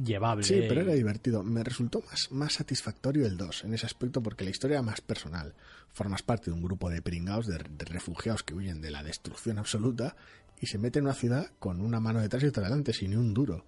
llevable. 0.00 0.44
Sí, 0.44 0.64
pero 0.68 0.82
era 0.82 0.94
divertido. 0.94 1.42
Me 1.42 1.64
resultó 1.64 2.00
más, 2.08 2.30
más 2.30 2.52
satisfactorio 2.52 3.26
el 3.26 3.36
2 3.36 3.64
en 3.64 3.74
ese 3.74 3.86
aspecto 3.86 4.22
porque 4.22 4.44
la 4.44 4.50
historia 4.50 4.76
era 4.76 4.82
más 4.82 5.00
personal. 5.00 5.54
Formas 5.92 6.22
parte 6.22 6.50
de 6.50 6.56
un 6.56 6.62
grupo 6.62 6.90
de 6.90 7.02
pringados, 7.02 7.46
de, 7.48 7.58
refugiados 7.58 8.44
que 8.44 8.54
huyen 8.54 8.80
de 8.80 8.92
la 8.92 9.02
destrucción 9.02 9.58
absoluta 9.58 10.14
y 10.60 10.66
se 10.66 10.78
meten 10.78 11.00
en 11.00 11.06
una 11.06 11.14
ciudad 11.14 11.50
con 11.58 11.80
una 11.80 11.98
mano 11.98 12.20
detrás 12.20 12.44
y 12.44 12.46
otra 12.46 12.62
delante, 12.62 12.92
sin 12.92 13.10
ni 13.10 13.16
un 13.16 13.34
duro. 13.34 13.64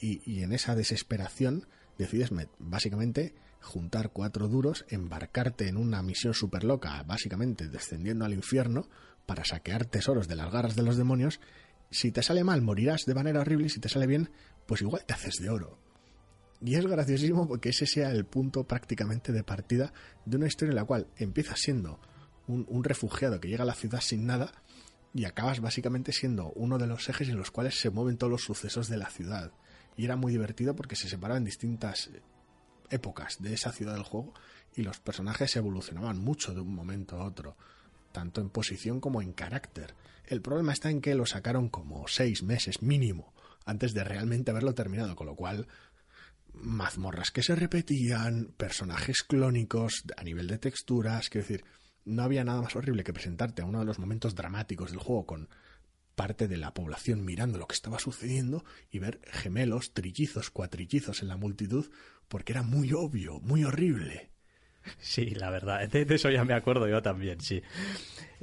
Y, 0.00 0.22
y 0.24 0.42
en 0.42 0.54
esa 0.54 0.74
desesperación 0.74 1.66
decides 1.98 2.30
básicamente 2.58 3.34
juntar 3.60 4.10
cuatro 4.10 4.48
duros, 4.48 4.84
embarcarte 4.88 5.68
en 5.68 5.76
una 5.76 6.02
misión 6.02 6.34
súper 6.34 6.64
loca, 6.64 7.02
básicamente 7.02 7.68
descendiendo 7.68 8.24
al 8.24 8.32
infierno, 8.32 8.88
para 9.30 9.44
saquear 9.44 9.84
tesoros 9.84 10.26
de 10.26 10.34
las 10.34 10.50
garras 10.50 10.74
de 10.74 10.82
los 10.82 10.96
demonios, 10.96 11.38
si 11.88 12.10
te 12.10 12.20
sale 12.20 12.42
mal 12.42 12.62
morirás 12.62 13.04
de 13.06 13.14
manera 13.14 13.38
horrible 13.38 13.66
y 13.66 13.68
si 13.68 13.78
te 13.78 13.88
sale 13.88 14.08
bien, 14.08 14.28
pues 14.66 14.82
igual 14.82 15.04
te 15.06 15.14
haces 15.14 15.36
de 15.40 15.50
oro. 15.50 15.78
Y 16.60 16.74
es 16.74 16.84
graciosísimo 16.84 17.46
porque 17.46 17.68
ese 17.68 17.86
sea 17.86 18.10
el 18.10 18.24
punto 18.24 18.64
prácticamente 18.64 19.30
de 19.30 19.44
partida 19.44 19.92
de 20.24 20.36
una 20.36 20.48
historia 20.48 20.70
en 20.70 20.76
la 20.78 20.84
cual 20.84 21.06
empiezas 21.16 21.60
siendo 21.60 22.00
un, 22.48 22.82
refugiado 22.82 23.38
que 23.38 23.46
llega 23.46 23.62
a 23.62 23.66
la 23.66 23.74
ciudad 23.74 24.00
sin 24.00 24.26
nada 24.26 24.50
y 25.14 25.26
acabas 25.26 25.60
básicamente 25.60 26.10
siendo 26.10 26.50
uno 26.56 26.76
de 26.76 26.88
los 26.88 27.08
ejes 27.08 27.28
en 27.28 27.38
los 27.38 27.52
cuales 27.52 27.78
se 27.78 27.90
mueven 27.90 28.16
todos 28.16 28.32
los 28.32 28.42
sucesos 28.42 28.88
de 28.88 28.96
la 28.96 29.10
ciudad. 29.10 29.52
Y 29.96 30.06
era 30.06 30.16
muy 30.16 30.32
divertido 30.32 30.74
porque 30.74 30.96
se 30.96 31.08
separaban 31.08 31.44
distintas 31.44 32.10
épocas 32.90 33.40
de 33.40 33.54
esa 33.54 33.70
ciudad 33.70 33.94
del 33.94 34.02
juego 34.02 34.34
y 34.74 34.82
los 34.82 34.98
personajes 34.98 35.54
evolucionaban 35.54 36.18
mucho 36.18 36.52
de 36.52 36.62
un 36.62 36.74
momento 36.74 37.14
a 37.14 37.26
otro 37.26 37.56
tanto 38.12 38.40
en 38.40 38.50
posición 38.50 39.00
como 39.00 39.22
en 39.22 39.32
carácter. 39.32 39.94
El 40.24 40.42
problema 40.42 40.72
está 40.72 40.90
en 40.90 41.00
que 41.00 41.14
lo 41.14 41.26
sacaron 41.26 41.68
como 41.68 42.06
seis 42.08 42.42
meses 42.42 42.82
mínimo 42.82 43.34
antes 43.64 43.94
de 43.94 44.04
realmente 44.04 44.50
haberlo 44.50 44.74
terminado, 44.74 45.16
con 45.16 45.26
lo 45.26 45.36
cual 45.36 45.66
mazmorras 46.52 47.30
que 47.30 47.42
se 47.42 47.54
repetían, 47.54 48.52
personajes 48.56 49.22
clónicos 49.22 50.04
a 50.16 50.24
nivel 50.24 50.46
de 50.46 50.58
texturas, 50.58 51.30
quiero 51.30 51.46
decir, 51.46 51.64
no 52.04 52.22
había 52.22 52.44
nada 52.44 52.62
más 52.62 52.74
horrible 52.76 53.04
que 53.04 53.12
presentarte 53.12 53.62
a 53.62 53.66
uno 53.66 53.80
de 53.80 53.84
los 53.84 53.98
momentos 53.98 54.34
dramáticos 54.34 54.90
del 54.90 55.00
juego 55.00 55.26
con 55.26 55.48
parte 56.14 56.48
de 56.48 56.56
la 56.56 56.74
población 56.74 57.24
mirando 57.24 57.58
lo 57.58 57.66
que 57.66 57.74
estaba 57.74 57.98
sucediendo 57.98 58.64
y 58.90 58.98
ver 58.98 59.20
gemelos, 59.30 59.94
trillizos, 59.94 60.50
cuatrillizos 60.50 61.22
en 61.22 61.28
la 61.28 61.36
multitud, 61.36 61.90
porque 62.28 62.52
era 62.52 62.62
muy 62.62 62.92
obvio, 62.92 63.40
muy 63.40 63.64
horrible. 63.64 64.29
Sí, 64.98 65.26
la 65.30 65.50
verdad, 65.50 65.88
de, 65.90 66.06
eso 66.14 66.30
ya 66.30 66.44
me 66.44 66.54
acuerdo 66.54 66.88
yo 66.88 67.02
también, 67.02 67.40
sí. 67.40 67.62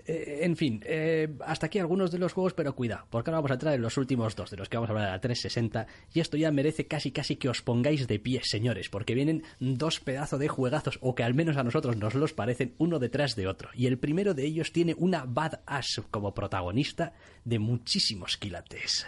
Eh, 0.05 0.39
en 0.43 0.55
fin, 0.55 0.81
eh, 0.85 1.27
hasta 1.45 1.65
aquí 1.65 1.79
algunos 1.79 2.11
de 2.11 2.19
los 2.19 2.33
juegos, 2.33 2.53
pero 2.53 2.75
cuida, 2.75 3.05
porque 3.09 3.29
ahora 3.29 3.39
vamos 3.39 3.51
a 3.51 3.55
entrar 3.55 3.73
en 3.73 3.81
los 3.81 3.97
últimos 3.97 4.35
dos, 4.35 4.51
de 4.51 4.57
los 4.57 4.69
que 4.69 4.77
vamos 4.77 4.89
a 4.89 4.93
hablar 4.93 5.07
de 5.07 5.11
la 5.13 5.21
360, 5.21 5.87
y 6.13 6.19
esto 6.19 6.37
ya 6.37 6.51
merece 6.51 6.87
casi 6.87 7.11
casi 7.11 7.35
que 7.35 7.49
os 7.49 7.61
pongáis 7.61 8.07
de 8.07 8.19
pie, 8.19 8.41
señores, 8.43 8.89
porque 8.89 9.15
vienen 9.15 9.43
dos 9.59 9.99
pedazos 9.99 10.39
de 10.39 10.47
juegazos, 10.47 10.99
o 11.01 11.15
que 11.15 11.23
al 11.23 11.33
menos 11.33 11.57
a 11.57 11.63
nosotros 11.63 11.97
nos 11.97 12.13
los 12.13 12.33
parecen 12.33 12.75
uno 12.77 12.99
detrás 12.99 13.35
de 13.35 13.47
otro, 13.47 13.69
y 13.73 13.87
el 13.87 13.97
primero 13.97 14.33
de 14.33 14.45
ellos 14.45 14.71
tiene 14.71 14.95
una 14.97 15.25
badass 15.25 16.01
como 16.11 16.33
protagonista 16.33 17.13
de 17.43 17.59
muchísimos 17.59 18.37
quilates. 18.37 19.07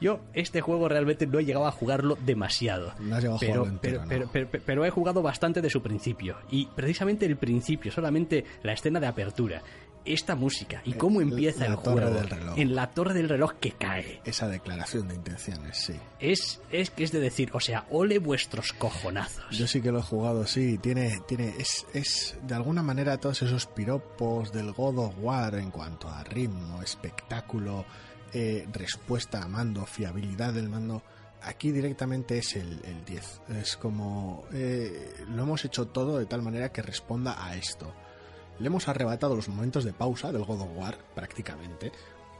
Yo 0.00 0.20
este 0.32 0.62
juego 0.62 0.88
realmente 0.88 1.26
no 1.26 1.38
he 1.38 1.44
llegado 1.44 1.66
a 1.66 1.70
jugarlo 1.70 2.16
demasiado. 2.24 2.94
No 2.98 3.16
has 3.16 3.22
llegado 3.22 3.36
a 3.36 3.40
pero, 3.40 3.52
jugarlo 3.52 3.72
entero, 3.74 4.02
pero, 4.08 4.24
¿no? 4.24 4.30
pero, 4.32 4.48
pero- 4.50 4.62
pero 4.64 4.84
he 4.86 4.90
jugado 4.90 5.20
bastante 5.22 5.60
de 5.60 5.68
su 5.68 5.82
principio. 5.82 6.36
Y 6.50 6.66
precisamente 6.74 7.26
el 7.26 7.36
principio, 7.36 7.92
solamente 7.92 8.44
la 8.62 8.72
escena 8.72 9.00
de 9.00 9.06
apertura, 9.06 9.62
esta 10.06 10.34
música 10.36 10.82
y 10.84 10.92
cómo 10.94 11.20
Eh, 11.20 11.24
empieza 11.24 11.60
la 11.60 11.66
el 11.66 11.76
juego 11.76 12.10
del 12.10 12.28
reloj. 12.28 12.58
en 12.58 12.74
la 12.74 12.90
torre 12.92 13.14
del 13.14 13.28
reloj 13.28 13.54
que 13.60 13.72
cae. 13.72 14.20
Esa 14.24 14.48
declaración 14.48 15.08
de 15.08 15.14
intenciones, 15.14 15.76
sí. 15.78 15.94
Es, 16.20 16.60
es 16.70 16.90
que 16.90 17.04
es 17.04 17.12
de 17.12 17.20
decir, 17.20 17.50
o 17.52 17.60
sea, 17.60 17.86
ole 17.90 18.18
vuestros 18.18 18.72
cojonazos. 18.72 19.44
Yo 19.56 19.66
sí 19.66 19.80
que 19.80 19.92
lo 19.92 19.98
he 19.98 20.02
jugado, 20.02 20.46
sí. 20.46 20.78
Tiene, 20.78 21.20
tiene, 21.28 21.54
es, 21.58 21.86
es 21.92 22.36
de 22.46 22.54
alguna 22.54 22.82
manera 22.82 23.18
todos 23.18 23.42
esos 23.42 23.66
piropos 23.66 24.52
del 24.52 24.72
God 24.72 24.98
of 24.98 25.14
War 25.20 25.54
en 25.56 25.70
cuanto 25.70 26.08
a 26.08 26.22
ritmo, 26.24 26.82
espectáculo, 26.82 27.84
eh, 28.32 28.66
respuesta 28.72 29.42
a 29.42 29.48
mando, 29.48 29.86
fiabilidad 29.86 30.52
del 30.52 30.68
mando. 30.68 31.02
Aquí 31.42 31.70
directamente 31.70 32.38
es 32.38 32.56
el, 32.56 32.80
el 32.84 33.04
10. 33.04 33.40
Es 33.60 33.76
como 33.76 34.44
eh, 34.52 35.14
lo 35.28 35.42
hemos 35.44 35.64
hecho 35.64 35.86
todo 35.86 36.18
de 36.18 36.26
tal 36.26 36.42
manera 36.42 36.72
que 36.72 36.82
responda 36.82 37.44
a 37.46 37.54
esto. 37.56 37.94
Le 38.58 38.66
hemos 38.68 38.88
arrebatado 38.88 39.36
los 39.36 39.48
momentos 39.48 39.84
de 39.84 39.92
pausa 39.92 40.32
del 40.32 40.44
God 40.44 40.62
of 40.62 40.76
War, 40.76 40.98
prácticamente. 41.14 41.92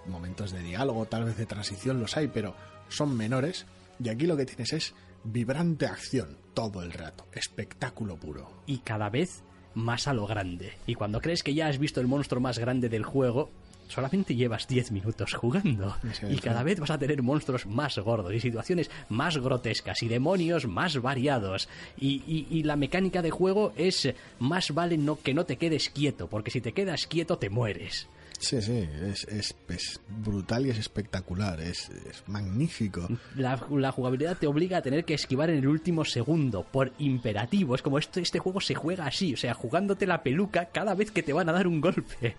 Momentos 0.06 0.52
de 0.52 0.62
diálogo, 0.62 1.06
tal 1.06 1.24
vez 1.24 1.36
de 1.36 1.46
transición 1.46 2.00
los 2.00 2.16
hay, 2.16 2.28
pero 2.28 2.54
son 2.88 3.16
menores. 3.16 3.66
Y 4.02 4.08
aquí 4.08 4.26
lo 4.26 4.36
que 4.36 4.46
tienes 4.46 4.72
es 4.72 4.94
vibrante 5.24 5.86
acción 5.86 6.38
todo 6.54 6.82
el 6.82 6.92
rato. 6.92 7.26
Espectáculo 7.32 8.16
puro. 8.16 8.62
y 8.66 8.78
cada 8.78 9.10
vez 9.10 9.42
más 9.74 10.08
a 10.08 10.14
lo 10.14 10.26
grande. 10.26 10.72
Y 10.86 10.94
cuando 10.94 11.20
crees 11.20 11.42
que 11.42 11.52
ya 11.52 11.66
has 11.66 11.78
visto 11.78 12.00
el 12.00 12.06
monstruo 12.06 12.40
más 12.40 12.58
grande 12.58 12.88
del 12.88 13.04
juego, 13.04 13.50
solamente 13.88 14.34
llevas 14.34 14.66
10 14.68 14.90
minutos 14.92 15.34
jugando. 15.34 15.96
Sí, 16.12 16.26
Y 16.30 16.34
sí. 16.36 16.40
cada 16.40 16.62
vez 16.62 16.80
vas 16.80 16.90
a 16.90 16.98
tener 16.98 17.22
monstruos 17.22 17.66
más 17.66 17.98
gordos 17.98 18.32
y 18.34 18.40
situaciones 18.40 18.90
más 19.08 19.36
grotescas 19.38 20.02
y 20.02 20.08
demonios 20.08 20.66
más 20.66 21.00
variados. 21.00 21.68
Y, 21.98 22.22
y- 22.26 22.46
y 22.50 22.62
la 22.62 22.76
mecánica 22.76 23.22
de 23.22 23.30
juego 23.30 23.72
es 23.76 24.08
más 24.38 24.72
vale 24.72 24.96
no 24.98 25.18
que 25.20 25.34
no 25.34 25.44
te 25.44 25.56
quedes 25.56 25.88
quieto, 25.90 26.26
porque 26.28 26.50
si 26.50 26.60
te 26.60 26.72
quedas 26.72 27.06
quieto 27.06 27.38
te 27.38 27.50
mueres. 27.50 28.08
Sí, 28.38 28.60
sí, 28.60 28.88
es, 29.02 29.24
es, 29.24 29.54
es 29.68 30.00
brutal 30.08 30.66
y 30.66 30.70
es 30.70 30.78
espectacular. 30.78 31.60
Es, 31.60 31.88
es 31.88 32.22
magnífico. 32.26 33.08
La, 33.34 33.60
la 33.70 33.92
jugabilidad 33.92 34.36
te 34.36 34.46
obliga 34.46 34.78
a 34.78 34.82
tener 34.82 35.04
que 35.04 35.14
esquivar 35.14 35.50
en 35.50 35.58
el 35.58 35.68
último 35.68 36.04
segundo, 36.04 36.64
por 36.64 36.92
imperativo. 36.98 37.74
Es 37.74 37.82
como 37.82 37.98
esto, 37.98 38.20
este 38.20 38.38
juego 38.38 38.60
se 38.60 38.74
juega 38.74 39.06
así, 39.06 39.34
o 39.34 39.36
sea, 39.36 39.54
jugándote 39.54 40.06
la 40.06 40.22
peluca 40.22 40.66
cada 40.66 40.94
vez 40.94 41.10
que 41.10 41.22
te 41.22 41.32
van 41.32 41.48
a 41.48 41.52
dar 41.52 41.66
un 41.66 41.80
golpe. 41.80 42.36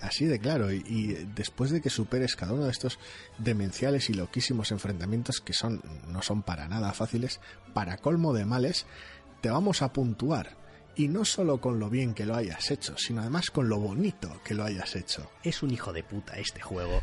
Así 0.00 0.26
de 0.26 0.38
claro, 0.38 0.72
y, 0.72 0.82
y 0.86 1.06
después 1.34 1.70
de 1.70 1.80
que 1.80 1.90
superes 1.90 2.34
cada 2.36 2.52
uno 2.52 2.64
de 2.64 2.72
estos 2.72 2.98
demenciales 3.38 4.10
y 4.10 4.14
loquísimos 4.14 4.72
enfrentamientos 4.72 5.40
que 5.40 5.52
son 5.52 5.80
no 6.08 6.20
son 6.22 6.42
para 6.42 6.68
nada 6.68 6.92
fáciles, 6.92 7.40
para 7.74 7.98
colmo 7.98 8.32
de 8.32 8.44
males, 8.44 8.86
te 9.40 9.50
vamos 9.50 9.82
a 9.82 9.92
puntuar. 9.92 10.56
Y 10.98 11.06
no 11.06 11.24
solo 11.24 11.60
con 11.60 11.78
lo 11.78 11.88
bien 11.88 12.12
que 12.12 12.26
lo 12.26 12.34
hayas 12.34 12.72
hecho, 12.72 12.98
sino 12.98 13.20
además 13.20 13.52
con 13.52 13.68
lo 13.68 13.78
bonito 13.78 14.40
que 14.44 14.52
lo 14.52 14.64
hayas 14.64 14.96
hecho. 14.96 15.30
Es 15.44 15.62
un 15.62 15.70
hijo 15.70 15.92
de 15.92 16.02
puta 16.02 16.34
este 16.34 16.60
juego. 16.60 17.00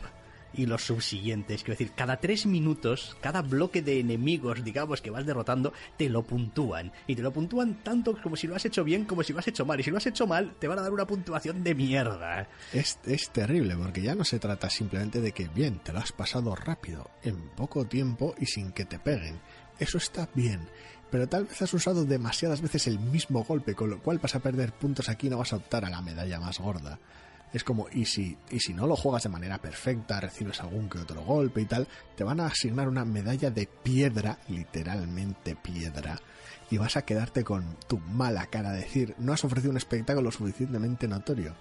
Y 0.53 0.65
los 0.65 0.83
subsiguientes, 0.83 1.63
quiero 1.63 1.77
decir, 1.77 1.93
cada 1.95 2.17
tres 2.17 2.45
minutos, 2.45 3.15
cada 3.21 3.41
bloque 3.41 3.81
de 3.81 4.01
enemigos, 4.01 4.65
digamos, 4.65 5.01
que 5.01 5.11
vas 5.11 5.25
derrotando, 5.25 5.71
te 5.95 6.09
lo 6.09 6.23
puntúan. 6.23 6.91
Y 7.07 7.15
te 7.15 7.21
lo 7.21 7.31
puntúan 7.31 7.81
tanto 7.83 8.21
como 8.21 8.35
si 8.35 8.47
lo 8.47 8.55
has 8.57 8.65
hecho 8.65 8.83
bien 8.83 9.05
como 9.05 9.23
si 9.23 9.31
lo 9.31 9.39
has 9.39 9.47
hecho 9.47 9.65
mal. 9.65 9.79
Y 9.79 9.83
si 9.83 9.91
lo 9.91 9.97
has 9.97 10.07
hecho 10.07 10.27
mal, 10.27 10.55
te 10.59 10.67
van 10.67 10.79
a 10.79 10.81
dar 10.81 10.91
una 10.91 11.07
puntuación 11.07 11.63
de 11.63 11.73
mierda. 11.73 12.49
Es, 12.73 12.99
es 13.05 13.29
terrible 13.29 13.77
porque 13.77 14.01
ya 14.01 14.13
no 14.13 14.25
se 14.25 14.39
trata 14.39 14.69
simplemente 14.69 15.21
de 15.21 15.31
que 15.31 15.47
bien, 15.47 15.79
te 15.79 15.93
lo 15.93 15.99
has 15.99 16.11
pasado 16.11 16.53
rápido, 16.53 17.11
en 17.23 17.47
poco 17.51 17.85
tiempo 17.85 18.35
y 18.37 18.45
sin 18.45 18.73
que 18.73 18.83
te 18.83 18.99
peguen. 18.99 19.39
Eso 19.79 19.97
está 19.97 20.29
bien, 20.33 20.69
pero 21.15 21.29
tal 21.29 21.45
vez 21.45 21.61
has 21.61 21.73
usado 21.73 22.03
demasiadas 22.03 22.61
veces 22.61 22.87
el 22.87 22.99
mismo 22.99 23.45
golpe, 23.45 23.73
con 23.73 23.89
lo 23.89 24.01
cual 24.01 24.19
vas 24.19 24.35
a 24.35 24.41
perder 24.41 24.73
puntos 24.73 25.07
aquí 25.07 25.27
y 25.27 25.29
no 25.29 25.37
vas 25.37 25.53
a 25.53 25.55
optar 25.55 25.85
a 25.85 25.89
la 25.89 26.01
medalla 26.01 26.41
más 26.41 26.59
gorda. 26.59 26.99
Es 27.53 27.63
como, 27.63 27.87
y 27.89 28.03
si, 28.03 28.37
y 28.51 28.59
si 28.59 28.73
no 28.73 28.85
lo 28.85 28.97
juegas 28.97 29.23
de 29.23 29.29
manera 29.29 29.57
perfecta, 29.59 30.19
recibes 30.19 30.59
algún 30.59 30.89
que 30.89 30.97
otro 30.99 31.23
golpe 31.23 31.61
y 31.61 31.65
tal, 31.67 31.87
te 32.17 32.25
van 32.25 32.41
a 32.41 32.47
asignar 32.47 32.89
una 32.89 33.05
medalla 33.05 33.49
de 33.49 33.65
piedra, 33.65 34.39
literalmente 34.49 35.55
piedra, 35.55 36.19
y 36.69 36.77
vas 36.77 36.97
a 36.97 37.03
quedarte 37.03 37.45
con 37.45 37.77
tu 37.87 37.97
mala 37.97 38.47
cara, 38.47 38.73
decir, 38.73 39.15
no 39.17 39.31
has 39.31 39.45
ofrecido 39.45 39.71
un 39.71 39.77
espectáculo 39.77 40.31
suficientemente 40.31 41.07
notorio. 41.07 41.55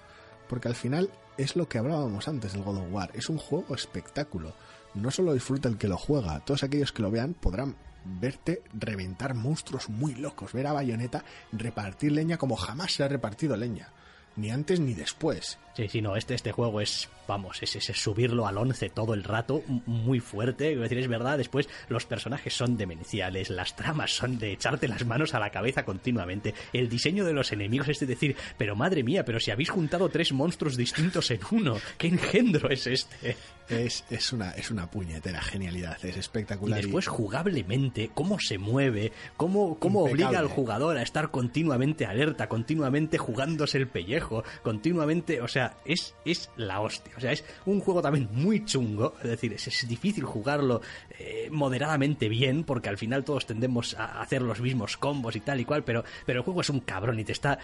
Porque 0.49 0.67
al 0.67 0.75
final 0.75 1.11
es 1.39 1.55
lo 1.55 1.69
que 1.69 1.79
hablábamos 1.79 2.27
antes 2.27 2.55
del 2.55 2.65
God 2.65 2.79
of 2.79 2.91
War, 2.93 3.13
es 3.15 3.29
un 3.29 3.39
juego 3.39 3.77
espectáculo. 3.77 4.53
No 4.95 5.13
solo 5.13 5.33
disfruta 5.33 5.69
el 5.69 5.79
que 5.79 5.87
lo 5.87 5.97
juega, 5.97 6.41
todos 6.41 6.65
aquellos 6.65 6.91
que 6.91 7.03
lo 7.03 7.13
vean 7.13 7.35
podrán 7.35 7.77
verte 8.05 8.63
reventar 8.73 9.35
monstruos 9.35 9.89
muy 9.89 10.15
locos, 10.15 10.53
ver 10.53 10.67
a 10.67 10.73
Bayonetta 10.73 11.25
repartir 11.53 12.13
leña 12.13 12.37
como 12.37 12.57
jamás 12.57 12.93
se 12.93 13.05
ha 13.05 13.09
repartido 13.09 13.57
leña, 13.57 13.89
ni 14.37 14.51
antes 14.51 14.81
ni 14.81 14.95
después. 14.95 15.59
Sí, 15.77 15.89
sí, 15.89 16.01
no, 16.01 16.15
este, 16.17 16.35
este 16.35 16.53
juego 16.53 16.81
es, 16.81 17.09
vamos, 17.27 17.61
es, 17.63 17.75
es- 17.75 17.85
subirlo 18.01 18.47
al 18.47 18.59
11 18.59 18.91
todo 18.91 19.13
el 19.15 19.25
rato, 19.25 19.63
muy 19.87 20.21
fuerte. 20.21 20.77
Decir, 20.77 20.99
es 20.99 21.09
verdad, 21.09 21.37
después 21.37 21.69
los 21.89 22.07
personajes 22.07 22.55
son 22.55 22.77
demenciales, 22.77 23.51
las 23.51 23.75
tramas 23.75 24.13
son 24.13 24.39
de 24.39 24.53
echarte 24.53 24.87
las 24.87 25.05
manos 25.05 25.35
a 25.35 25.41
la 25.41 25.51
cabeza 25.51 25.85
continuamente, 25.85 26.55
el 26.73 26.89
diseño 26.89 27.25
de 27.25 27.33
los 27.33 27.51
enemigos 27.53 27.89
es 27.89 27.99
de 28.01 28.07
decir, 28.07 28.37
pero 28.57 28.77
madre 28.77 29.03
mía, 29.03 29.25
pero 29.25 29.41
si 29.41 29.51
habéis 29.51 29.71
juntado 29.71 30.09
tres 30.11 30.33
monstruos 30.33 30.77
distintos 30.77 31.31
en 31.33 31.41
uno, 31.51 31.77
¿qué 31.99 32.07
engendro 32.09 32.71
es 32.71 32.87
este? 32.87 33.37
Es, 33.69 34.05
es, 34.11 34.31
una, 34.33 34.51
es 34.51 34.71
una 34.71 34.91
puñetera 34.91 35.41
genialidad, 35.41 35.97
es 36.05 36.19
espectacular. 36.19 36.79
y- 36.79 36.83
después 36.83 37.07
jugablemente, 37.09 38.11
cómo 38.15 38.39
se 38.39 38.59
mueve, 38.59 39.11
cómo, 39.37 39.79
cómo 39.79 40.05
obliga 40.05 40.39
al 40.39 40.49
jugador 40.49 40.99
a 40.99 41.03
estar 41.03 41.31
continuamente 41.31 42.05
alerta, 42.07 42.47
continuamente 42.49 43.17
jugándose 43.19 43.79
el 43.79 43.89
pellejo, 43.89 44.45
continuamente, 44.63 45.41
o 45.41 45.49
sea, 45.49 45.64
es, 45.85 46.15
es 46.25 46.51
la 46.57 46.81
hostia. 46.81 47.13
O 47.17 47.21
sea, 47.21 47.33
es 47.33 47.45
un 47.67 47.81
juego 47.81 48.03
también 48.03 48.29
muy 48.33 48.65
chungo, 48.65 49.15
es 49.23 49.31
decir, 49.31 49.53
es, 49.53 49.67
es 49.67 49.89
difícil 49.89 50.25
jugarlo 50.25 50.81
eh, 51.19 51.49
moderadamente 51.51 52.29
bien, 52.29 52.65
porque 52.65 52.89
al 52.89 52.99
final 52.99 53.25
todos 53.25 53.47
tendemos 53.47 53.95
a 53.95 54.21
hacer 54.21 54.43
los 54.43 54.61
mismos 54.61 54.97
combos 54.97 55.37
y 55.37 55.41
tal 55.41 55.61
y 55.61 55.65
cual, 55.65 55.85
pero, 55.85 56.05
pero 56.27 56.41
el 56.41 56.45
juego 56.45 56.61
es 56.61 56.71
un 56.71 56.81
cabrón 56.81 57.19
y 57.19 57.25
te 57.25 57.33
está 57.33 57.59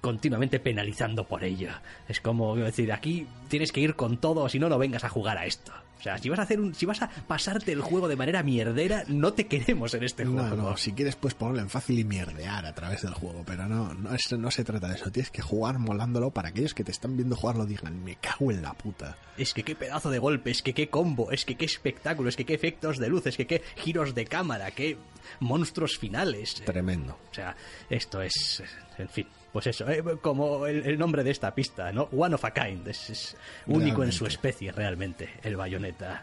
continuamente 0.00 0.60
penalizando 0.60 1.24
por 1.24 1.44
ello. 1.44 1.70
Es 2.08 2.20
como, 2.20 2.52
quiero 2.52 2.66
decir, 2.66 2.92
aquí 2.92 3.26
tienes 3.48 3.72
que 3.72 3.80
ir 3.80 3.94
con 3.94 4.18
todo, 4.18 4.42
o 4.42 4.48
si 4.48 4.58
no, 4.58 4.68
no 4.68 4.78
vengas 4.78 5.04
a 5.04 5.08
jugar 5.08 5.38
a 5.38 5.46
esto. 5.46 5.72
O 6.00 6.02
sea, 6.02 6.16
si 6.18 6.30
vas 6.30 6.38
a 6.38 6.42
hacer 6.42 6.58
un, 6.58 6.74
si 6.74 6.86
vas 6.86 7.02
a 7.02 7.08
pasarte 7.08 7.72
el 7.72 7.82
juego 7.82 8.08
de 8.08 8.16
manera 8.16 8.42
mierdera, 8.42 9.04
no 9.08 9.34
te 9.34 9.46
queremos 9.46 9.92
en 9.92 10.02
este 10.02 10.24
No, 10.24 10.32
juego. 10.48 10.56
no, 10.70 10.76
si 10.78 10.92
quieres 10.92 11.14
puedes 11.14 11.34
ponerlo 11.34 11.60
en 11.60 11.68
fácil 11.68 11.98
y 11.98 12.04
mierdear 12.04 12.64
a 12.64 12.74
través 12.74 13.02
del 13.02 13.12
juego, 13.12 13.44
pero 13.46 13.68
no, 13.68 13.92
no, 13.94 14.14
es- 14.14 14.32
no 14.32 14.50
se 14.50 14.64
trata 14.64 14.88
de 14.88 14.94
eso, 14.94 15.10
tienes 15.12 15.30
que 15.30 15.42
jugar 15.42 15.78
molándolo 15.78 16.30
para 16.30 16.48
aquellos 16.48 16.72
que 16.72 16.84
te 16.84 16.90
están 16.90 17.16
viendo 17.16 17.36
jugarlo 17.36 17.66
digan, 17.66 18.02
me 18.02 18.16
cago 18.16 18.50
en 18.50 18.62
la 18.62 18.72
puta. 18.72 19.18
Es 19.36 19.52
que 19.54 19.62
qué 19.62 19.74
pedazo 19.76 20.10
de 20.10 20.18
golpe, 20.18 20.50
es 20.50 20.62
que 20.62 20.72
qué 20.74 20.88
combo, 20.88 21.30
es 21.32 21.44
que 21.44 21.56
qué 21.56 21.66
espectáculo, 21.66 22.28
es 22.30 22.36
que 22.36 22.46
qué 22.46 22.54
efectos 22.54 22.98
de 22.98 23.08
luz, 23.08 23.26
es 23.26 23.36
que 23.36 23.46
qué 23.46 23.62
giros 23.76 24.14
de 24.14 24.24
cámara, 24.24 24.70
qué 24.70 24.96
monstruos 25.38 25.98
finales. 25.98 26.62
Tremendo. 26.64 27.18
O 27.30 27.34
sea, 27.34 27.54
esto 27.88 28.22
es, 28.22 28.62
en 28.98 29.08
fin, 29.08 29.26
pues 29.52 29.66
eso, 29.66 29.88
eh, 29.88 30.02
como 30.20 30.66
el, 30.66 30.84
el 30.86 30.98
nombre 30.98 31.24
de 31.24 31.30
esta 31.30 31.54
pista, 31.54 31.92
¿no? 31.92 32.04
One 32.12 32.34
of 32.34 32.44
a 32.44 32.52
kind, 32.52 32.86
es, 32.88 33.10
es 33.10 33.36
único 33.66 34.04
en 34.04 34.12
su 34.12 34.26
especie 34.26 34.72
realmente, 34.72 35.28
el 35.42 35.56
bayoneta. 35.56 36.22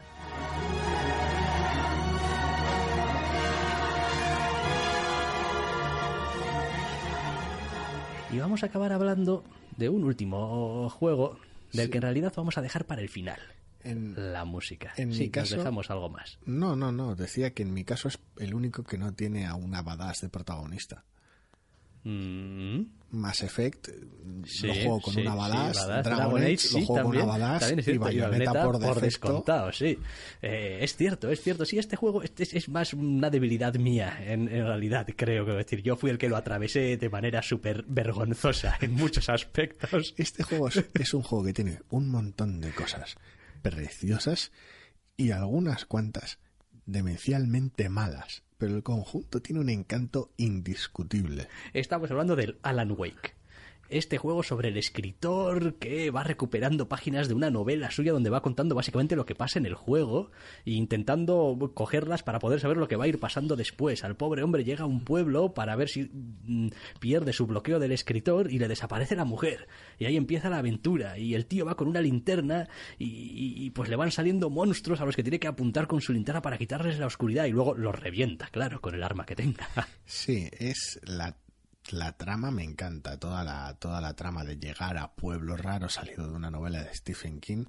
Y 8.31 8.39
vamos 8.39 8.63
a 8.63 8.67
acabar 8.67 8.91
hablando 8.91 9.43
de 9.77 9.89
un 9.89 10.03
último 10.03 10.89
juego 10.89 11.39
del 11.71 11.85
Sí. 11.85 11.91
que 11.91 11.97
en 11.97 12.01
realidad 12.01 12.33
vamos 12.35 12.57
a 12.57 12.61
dejar 12.61 12.85
para 12.85 13.01
el 13.01 13.09
final. 13.09 13.39
En- 13.83 14.33
La 14.33 14.43
música. 14.43 14.91
en 14.97 15.13
sí, 15.13 15.19
mi 15.19 15.25
nos 15.27 15.33
caso- 15.33 15.57
dejamos 15.57 15.89
algo 15.91 16.09
más. 16.09 16.39
No, 16.45 16.75
no, 16.75 16.91
no, 16.91 17.15
decía 17.15 17.53
que 17.53 17.63
en 17.63 17.73
mi 17.73 17.85
caso 17.85 18.09
es 18.09 18.19
el 18.37 18.53
único 18.53 18.83
que 18.83 18.97
no 18.97 19.13
tiene 19.13 19.45
a 19.45 19.55
una 19.55 19.81
badass 19.81 20.21
de 20.21 20.29
protagonista. 20.29 21.05
Mm. 22.03 22.66
Mass 23.09 23.43
Effect 23.43 23.89
Sí, 24.45 24.67
lo 24.67 24.73
juego 24.73 25.01
con 25.01 25.13
sí, 25.13 25.21
una 25.21 25.31
sí, 25.31 25.37
badass, 25.37 25.77
badass, 25.77 26.05
Dragon, 26.05 26.41
Age, 26.43 26.57
lo 26.73 26.85
juego 26.85 26.93
también, 26.95 27.03
con 27.03 27.15
una 27.15 27.25
badass 27.25 27.59
también 27.61 27.79
es 27.79 27.87
y 27.87 27.97
Bayonetta 27.97 28.63
por 28.63 28.79
defecto. 28.79 29.01
descontado, 29.01 29.71
sí. 29.71 29.99
Eh, 30.41 30.79
es 30.81 30.95
cierto, 30.95 31.29
es 31.29 31.41
cierto. 31.41 31.65
Sí, 31.65 31.79
este 31.79 31.95
juego 31.95 32.23
este 32.23 32.43
es, 32.43 32.53
es 32.53 32.69
más 32.69 32.93
una 32.93 33.29
debilidad 33.29 33.73
mía, 33.75 34.17
en, 34.21 34.47
en 34.49 34.65
realidad, 34.65 35.07
creo 35.15 35.45
que 35.45 35.51
decir. 35.53 35.81
Yo 35.81 35.95
fui 35.95 36.09
el 36.11 36.17
que 36.17 36.29
lo 36.29 36.35
atravesé 36.37 36.97
de 36.97 37.09
manera 37.09 37.41
súper 37.41 37.83
vergonzosa 37.87 38.77
en 38.81 38.93
muchos 38.93 39.29
aspectos. 39.29 40.13
Este 40.17 40.43
juego 40.43 40.67
es, 40.67 40.83
es 40.93 41.13
un 41.13 41.23
juego 41.23 41.45
que 41.45 41.53
tiene 41.53 41.79
un 41.89 42.09
montón 42.09 42.59
de 42.59 42.71
cosas 42.71 43.15
preciosas 43.61 44.51
y 45.15 45.31
algunas 45.31 45.85
cuantas 45.85 46.39
demencialmente 46.85 47.89
malas, 47.89 48.43
pero 48.57 48.75
el 48.75 48.83
conjunto 48.83 49.41
tiene 49.41 49.61
un 49.61 49.69
encanto 49.69 50.31
indiscutible. 50.37 51.47
Estamos 51.73 52.11
hablando 52.11 52.35
del 52.35 52.57
Alan 52.63 52.93
Wake. 52.97 53.36
Este 53.89 54.17
juego 54.17 54.43
sobre 54.43 54.69
el 54.69 54.77
escritor 54.77 55.75
que 55.75 56.11
va 56.11 56.23
recuperando 56.23 56.89
páginas 56.89 57.27
de 57.27 57.33
una 57.33 57.49
novela 57.49 57.91
suya 57.91 58.11
donde 58.11 58.29
va 58.29 58.41
contando 58.41 58.75
básicamente 58.75 59.15
lo 59.15 59.25
que 59.25 59.35
pasa 59.35 59.59
en 59.59 59.65
el 59.65 59.75
juego 59.75 60.31
e 60.65 60.71
intentando 60.71 61.71
cogerlas 61.73 62.23
para 62.23 62.39
poder 62.39 62.59
saber 62.59 62.77
lo 62.77 62.87
que 62.87 62.95
va 62.95 63.05
a 63.05 63.07
ir 63.07 63.19
pasando 63.19 63.55
después. 63.55 64.03
Al 64.03 64.15
pobre 64.15 64.43
hombre 64.43 64.63
llega 64.63 64.83
a 64.83 64.87
un 64.87 65.03
pueblo 65.03 65.53
para 65.53 65.75
ver 65.75 65.89
si 65.89 66.09
mm, 66.11 66.69
pierde 66.99 67.33
su 67.33 67.47
bloqueo 67.47 67.79
del 67.79 67.91
escritor 67.91 68.51
y 68.51 68.59
le 68.59 68.67
desaparece 68.67 69.15
la 69.15 69.25
mujer. 69.25 69.67
Y 69.99 70.05
ahí 70.05 70.17
empieza 70.17 70.49
la 70.49 70.59
aventura 70.59 71.17
y 71.17 71.33
el 71.35 71.45
tío 71.45 71.65
va 71.65 71.75
con 71.75 71.87
una 71.87 72.01
linterna 72.01 72.67
y, 72.97 73.65
y 73.65 73.69
pues 73.71 73.89
le 73.89 73.95
van 73.95 74.11
saliendo 74.11 74.49
monstruos 74.49 75.01
a 75.01 75.05
los 75.05 75.15
que 75.15 75.23
tiene 75.23 75.39
que 75.39 75.47
apuntar 75.47 75.87
con 75.87 76.01
su 76.01 76.13
linterna 76.13 76.41
para 76.41 76.57
quitarles 76.57 76.99
la 76.99 77.07
oscuridad 77.07 77.45
y 77.45 77.51
luego 77.51 77.75
los 77.75 77.97
revienta, 77.97 78.47
claro, 78.47 78.81
con 78.81 78.95
el 78.95 79.03
arma 79.03 79.25
que 79.25 79.35
tenga. 79.35 79.67
Sí, 80.05 80.49
es 80.57 80.99
la 81.03 81.35
la 81.91 82.13
trama 82.13 82.51
me 82.51 82.63
encanta, 82.63 83.19
toda 83.19 83.43
la, 83.43 83.73
toda 83.75 84.01
la 84.01 84.15
trama 84.15 84.43
de 84.43 84.57
llegar 84.57 84.97
a 84.97 85.13
pueblos 85.13 85.59
raros 85.59 85.93
salido 85.93 86.27
de 86.27 86.35
una 86.35 86.51
novela 86.51 86.83
de 86.83 86.93
Stephen 86.93 87.39
King 87.39 87.65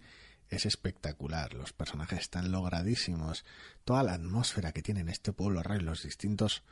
es 0.49 0.67
espectacular, 0.67 1.53
los 1.55 1.73
personajes 1.73 2.21
están 2.21 2.51
logradísimos, 2.51 3.45
toda 3.85 4.03
la 4.03 4.15
atmósfera 4.15 4.73
que 4.73 4.83
tiene 4.83 5.11
este 5.11 5.33
pueblo 5.33 5.63
raro 5.63 5.81
y 5.81 5.85
los 5.85 6.03
distintos 6.03 6.63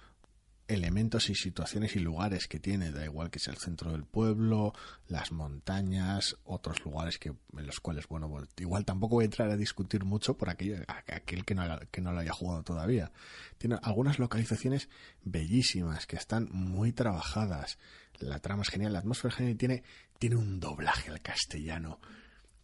elementos 0.68 1.30
y 1.30 1.34
situaciones 1.34 1.96
y 1.96 2.00
lugares 2.00 2.48
que 2.48 2.58
tiene, 2.58 2.90
da 2.90 3.04
igual 3.04 3.30
que 3.30 3.38
sea 3.38 3.52
el 3.52 3.58
centro 3.58 3.92
del 3.92 4.04
pueblo, 4.04 4.72
las 5.08 5.32
montañas, 5.32 6.36
otros 6.44 6.84
lugares 6.84 7.18
que 7.18 7.28
en 7.28 7.66
los 7.66 7.80
cuales, 7.80 8.08
bueno, 8.08 8.28
pues, 8.28 8.48
igual 8.58 8.84
tampoco 8.84 9.16
voy 9.16 9.24
a 9.24 9.26
entrar 9.26 9.50
a 9.50 9.56
discutir 9.56 10.04
mucho 10.04 10.36
por 10.36 10.50
aquello, 10.50 10.78
aquel 11.06 11.44
que 11.44 11.54
no, 11.54 11.62
que 11.90 12.00
no 12.00 12.12
lo 12.12 12.20
haya 12.20 12.32
jugado 12.32 12.62
todavía. 12.62 13.12
Tiene 13.58 13.78
algunas 13.82 14.18
localizaciones 14.18 14.88
bellísimas 15.22 16.06
que 16.06 16.16
están 16.16 16.48
muy 16.52 16.92
trabajadas. 16.92 17.78
La 18.18 18.40
trama 18.40 18.62
es 18.62 18.68
genial, 18.68 18.92
la 18.92 19.00
atmósfera 19.00 19.30
es 19.30 19.36
genial 19.36 19.54
y 19.54 19.58
tiene, 19.58 19.82
tiene 20.18 20.36
un 20.36 20.58
doblaje 20.58 21.10
al 21.10 21.20
castellano 21.20 22.00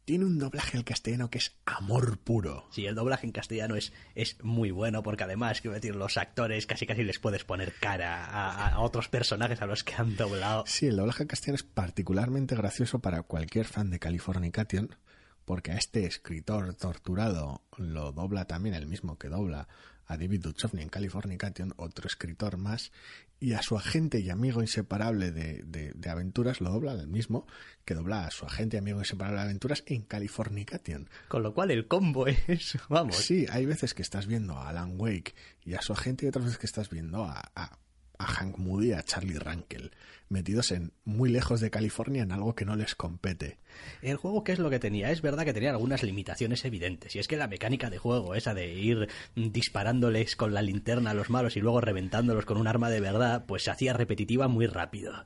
tiene 0.05 0.25
un 0.25 0.39
doblaje 0.39 0.77
al 0.77 0.85
castellano 0.85 1.31
que 1.31 1.39
es 1.39 1.57
amor 1.65 2.19
puro. 2.19 2.67
Sí, 2.71 2.87
el 2.87 2.95
doblaje 2.95 3.27
en 3.27 3.33
castellano 3.33 3.77
es, 3.77 3.93
es 4.15 4.43
muy 4.43 4.71
bueno 4.71 5.03
porque 5.03 5.25
además, 5.25 5.61
quiero 5.61 5.75
decir, 5.75 5.95
los 5.95 6.17
actores 6.17 6.67
casi 6.67 6.87
casi 6.87 7.05
les 7.05 7.19
puedes 7.19 7.45
poner 7.45 7.73
cara 7.75 8.25
a, 8.25 8.81
otros 8.81 9.09
personajes 9.09 9.63
a 9.63 9.67
los 9.67 9.85
que 9.85 9.95
han 9.95 10.17
doblado. 10.17 10.65
Sí, 10.67 10.87
el 10.87 10.97
doblaje 10.97 11.23
en 11.23 11.29
castellano 11.29 11.57
es 11.57 11.63
particularmente 11.63 12.57
gracioso 12.57 12.99
para 12.99 13.23
cualquier 13.23 13.67
fan 13.67 13.91
de 13.91 13.99
Californication 13.99 14.97
porque 15.45 15.73
a 15.73 15.77
este 15.77 16.07
escritor 16.07 16.75
torturado 16.75 17.63
lo 17.77 18.13
dobla 18.13 18.45
también 18.47 18.75
el 18.75 18.87
mismo 18.87 19.19
que 19.19 19.29
dobla 19.29 19.69
a 20.13 20.17
David 20.19 20.41
Duchovny 20.41 20.83
en 20.83 20.89
Californication, 20.89 21.73
otro 21.77 22.07
escritor 22.07 22.57
más, 22.57 22.93
y 23.41 23.55
a 23.55 23.63
su 23.63 23.77
agente 23.77 24.21
y 24.21 24.31
amigo 24.31 24.61
inseparable 24.61 25.33
de, 25.33 25.63
de, 25.65 26.11
aventuras 26.11 26.61
lo 26.61 26.71
dobla 26.71 26.93
el 26.93 27.09
mismo 27.09 27.47
que 27.85 27.95
dobla 27.95 28.27
a 28.27 28.31
su 28.31 28.45
agente 28.45 28.77
y 28.77 28.79
amigo 28.79 29.01
inseparable 29.01 29.39
de 29.39 29.45
aventuras 29.45 29.83
en 29.87 30.03
Californication. 30.03 31.09
Con 31.29 31.43
lo 31.43 31.55
cual 31.55 31.71
el 31.71 31.89
combo 31.89 32.27
es, 32.47 32.79
vamos. 32.89 33.17
Sí, 33.17 33.47
hay 33.51 33.67
veces 33.67 33.95
que 33.95 34.03
estás 34.03 34.27
viendo 34.27 34.57
a 34.57 34.69
Alan 34.69 34.95
Wake 34.97 35.35
y 35.65 35.75
a 35.75 35.83
su 35.83 35.93
agente 35.93 36.27
y 36.27 36.29
otras 36.29 36.45
veces 36.45 36.59
que 36.59 36.67
estás 36.67 36.91
viendo 36.91 37.25
a, 37.25 37.51
a 37.57 37.79
a 38.23 38.27
Hank 38.27 38.59
Moody 38.59 38.89
y 38.89 38.93
a 38.93 39.03
Charlie 39.03 39.39
Rankel, 39.39 39.91
metidos 40.29 40.71
en 40.71 40.93
muy 41.05 41.31
lejos 41.31 41.61
de 41.61 41.71
California 41.71 42.23
en 42.23 42.33
algo 42.33 42.55
que 42.55 42.65
no 42.65 42.77
les 42.77 42.95
compete. 42.95 43.59
El 44.01 44.17
juego, 44.17 44.45
¿qué 44.45 44.53
es 44.53 44.59
lo 44.59 44.71
que 44.71 44.79
tenía? 44.79 45.11
Es 45.11 45.23
verdad 45.23 45.45
que 45.45 45.53
tenía 45.53 45.71
algunas 45.71 46.03
limitaciones 46.03 46.65
evidentes, 46.65 47.15
y 47.17 47.19
es 47.19 47.29
que 47.29 47.37
la 47.37 47.49
mecánica 47.49 47.91
de 47.91 47.99
juego, 47.99 48.35
esa 48.35 48.55
de 48.55 48.73
ir 48.73 49.09
disparándoles 49.35 50.37
con 50.37 50.55
la 50.55 50.63
linterna 50.63 51.11
a 51.11 51.15
los 51.15 51.31
malos 51.31 51.57
y 51.57 51.61
luego 51.61 51.81
reventándolos 51.81 52.45
con 52.45 52.57
un 52.57 52.67
arma 52.67 52.91
de 52.91 53.01
verdad, 53.01 53.45
pues 53.47 53.65
se 53.65 53.71
hacía 53.71 53.93
repetitiva 53.93 54.49
muy 54.49 54.67
rápido. 54.67 55.25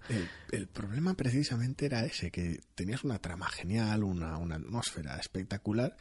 El, 0.50 0.66
problema 0.66 1.14
precisamente 1.14 1.86
era 1.86 2.04
ese, 2.04 2.30
que 2.30 2.60
tenías 2.74 3.04
una 3.04 3.18
trama 3.18 3.48
genial, 3.48 4.04
una, 4.04 4.36
una 4.38 4.56
atmósfera 4.56 5.16
espectacular, 5.18 5.96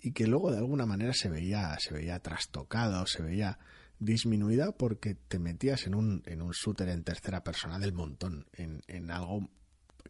y 0.00 0.12
que 0.12 0.26
luego 0.26 0.50
de 0.50 0.58
alguna 0.58 0.86
manera 0.86 1.12
se 1.14 1.28
veía, 1.28 1.76
se 1.80 1.94
veía 1.94 2.18
trastocado, 2.20 3.06
se 3.06 3.22
veía 3.22 3.58
disminuida 3.98 4.72
porque 4.72 5.14
te 5.14 5.38
metías 5.38 5.86
en 5.86 5.94
un, 5.94 6.22
en 6.26 6.42
un 6.42 6.52
shooter 6.52 6.88
en 6.88 7.04
tercera 7.04 7.42
persona 7.42 7.78
del 7.78 7.92
montón, 7.92 8.46
en, 8.52 8.82
en 8.88 9.10
algo 9.10 9.48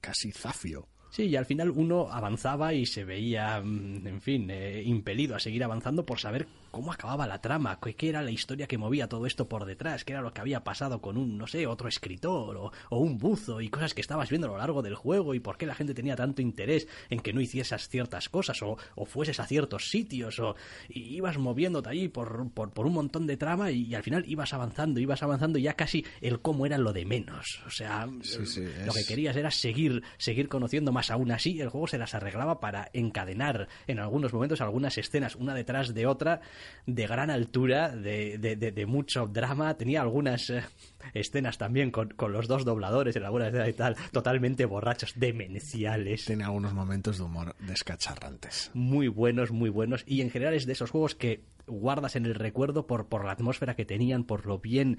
casi 0.00 0.32
zafio. 0.32 0.88
Sí, 1.10 1.24
y 1.24 1.36
al 1.36 1.46
final 1.46 1.70
uno 1.70 2.08
avanzaba 2.10 2.74
y 2.74 2.84
se 2.84 3.04
veía, 3.04 3.62
mm, 3.62 4.06
en 4.06 4.20
fin, 4.20 4.50
eh, 4.50 4.82
impelido 4.84 5.34
a 5.34 5.38
seguir 5.38 5.64
avanzando 5.64 6.04
por 6.04 6.18
saber 6.18 6.46
cómo 6.76 6.92
acababa 6.92 7.26
la 7.26 7.40
trama, 7.40 7.78
qué 7.80 8.10
era 8.10 8.20
la 8.20 8.30
historia 8.30 8.66
que 8.66 8.76
movía 8.76 9.08
todo 9.08 9.24
esto 9.24 9.48
por 9.48 9.64
detrás, 9.64 10.04
qué 10.04 10.12
era 10.12 10.20
lo 10.20 10.34
que 10.34 10.42
había 10.42 10.62
pasado 10.62 11.00
con 11.00 11.16
un, 11.16 11.38
no 11.38 11.46
sé, 11.46 11.66
otro 11.66 11.88
escritor 11.88 12.70
o, 12.90 12.98
un 12.98 13.16
buzo 13.16 13.62
y 13.62 13.70
cosas 13.70 13.94
que 13.94 14.02
estabas 14.02 14.28
viendo 14.28 14.46
a 14.46 14.50
lo 14.50 14.58
largo 14.58 14.82
del 14.82 14.94
juego 14.94 15.32
y 15.32 15.40
por 15.40 15.56
qué 15.56 15.64
la 15.64 15.74
gente 15.74 15.94
tenía 15.94 16.16
tanto 16.16 16.42
interés 16.42 16.86
en 17.08 17.20
que 17.20 17.32
no 17.32 17.40
hicieses 17.40 17.88
ciertas 17.88 18.28
cosas 18.28 18.62
o, 18.62 18.76
o 18.94 19.06
fueses 19.06 19.40
a 19.40 19.46
ciertos 19.46 19.88
sitios 19.88 20.38
o 20.38 20.54
ibas 20.90 21.38
moviéndote 21.38 21.88
ahí 21.88 22.08
por, 22.08 22.50
por, 22.50 22.86
un 22.86 22.92
montón 22.92 23.26
de 23.26 23.38
trama 23.38 23.70
y, 23.70 23.94
al 23.94 24.02
final 24.02 24.24
ibas 24.28 24.52
avanzando, 24.52 25.00
ibas 25.00 25.22
avanzando 25.22 25.58
y 25.58 25.62
ya 25.62 25.76
casi 25.76 26.04
el 26.20 26.40
cómo 26.40 26.66
era 26.66 26.76
lo 26.76 26.92
de 26.92 27.06
menos. 27.06 27.62
O 27.66 27.70
sea, 27.70 28.04
lo 28.04 28.92
que 28.92 29.06
querías 29.08 29.34
era 29.34 29.50
seguir, 29.50 30.02
seguir 30.18 30.50
conociendo 30.50 30.92
más 30.92 31.10
aún 31.10 31.32
así, 31.32 31.58
el 31.58 31.70
juego 31.70 31.86
se 31.86 31.96
las 31.96 32.14
arreglaba 32.14 32.60
para 32.60 32.90
encadenar 32.92 33.66
en 33.86 33.98
algunos 33.98 34.34
momentos 34.34 34.60
algunas 34.60 34.98
escenas 34.98 35.36
una 35.36 35.54
detrás 35.54 35.94
de 35.94 36.06
otra 36.06 36.42
de 36.86 37.06
gran 37.06 37.30
altura, 37.30 37.94
de, 37.94 38.38
de, 38.38 38.86
mucho 38.86 39.26
drama. 39.26 39.74
Tenía 39.76 40.02
algunas 40.02 40.50
eh, 40.50 40.62
escenas 41.14 41.58
también 41.58 41.90
con, 41.90 42.10
con, 42.10 42.32
los 42.32 42.48
dos 42.48 42.64
dobladores 42.64 43.16
en 43.16 43.24
algunas 43.24 43.48
escenas 43.48 43.68
y 43.68 43.72
tal, 43.72 43.96
totalmente 44.12 44.64
borrachos, 44.66 45.14
demenciales. 45.16 46.24
Tiene 46.24 46.44
algunos 46.44 46.72
momentos 46.72 47.18
de 47.18 47.24
humor 47.24 47.54
descacharrantes. 47.60 48.70
Muy 48.74 49.08
buenos, 49.08 49.50
muy 49.50 49.70
buenos. 49.70 50.04
Y 50.06 50.20
en 50.20 50.30
general 50.30 50.54
es 50.54 50.66
de 50.66 50.72
esos 50.72 50.90
juegos 50.90 51.14
que 51.14 51.42
guardas 51.66 52.16
en 52.16 52.26
el 52.26 52.34
recuerdo 52.34 52.86
por, 52.86 53.08
por 53.08 53.24
la 53.24 53.32
atmósfera 53.32 53.74
que 53.74 53.84
tenían, 53.84 54.24
por 54.24 54.46
lo 54.46 54.58
bien 54.58 54.98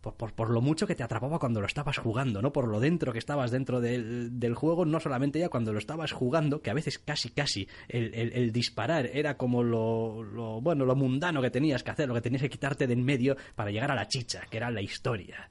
por, 0.00 0.32
por, 0.32 0.50
lo 0.50 0.60
mucho 0.60 0.86
que 0.86 0.94
te 0.94 1.02
atrapaba 1.02 1.38
cuando 1.38 1.60
lo 1.60 1.66
estabas 1.66 1.98
jugando, 1.98 2.42
¿no? 2.42 2.52
Por 2.52 2.68
lo 2.68 2.80
dentro 2.80 3.12
que 3.12 3.18
estabas 3.18 3.50
dentro 3.50 3.80
del, 3.80 4.38
del 4.38 4.54
juego, 4.54 4.84
no 4.84 5.00
solamente 5.00 5.38
ya 5.38 5.48
cuando 5.48 5.72
lo 5.72 5.78
estabas 5.78 6.12
jugando, 6.12 6.62
que 6.62 6.70
a 6.70 6.74
veces 6.74 6.98
casi, 6.98 7.30
casi 7.30 7.68
el, 7.88 8.14
el, 8.14 8.52
disparar 8.52 9.06
era 9.12 9.36
como 9.36 9.62
lo, 9.62 10.22
lo, 10.22 10.60
bueno, 10.60 10.84
lo 10.84 10.94
mundano 10.94 11.42
que 11.42 11.50
tenías 11.50 11.82
que 11.82 11.90
hacer, 11.90 12.08
lo 12.08 12.14
que 12.14 12.20
tenías 12.20 12.42
que 12.42 12.50
quitarte 12.50 12.86
de 12.86 12.96
en 12.96 13.04
medio 13.04 13.36
para 13.54 13.70
llegar 13.70 13.90
a 13.90 13.94
la 13.94 14.08
chicha, 14.08 14.42
que 14.50 14.56
era 14.56 14.70
la 14.70 14.80
historia 14.80 15.50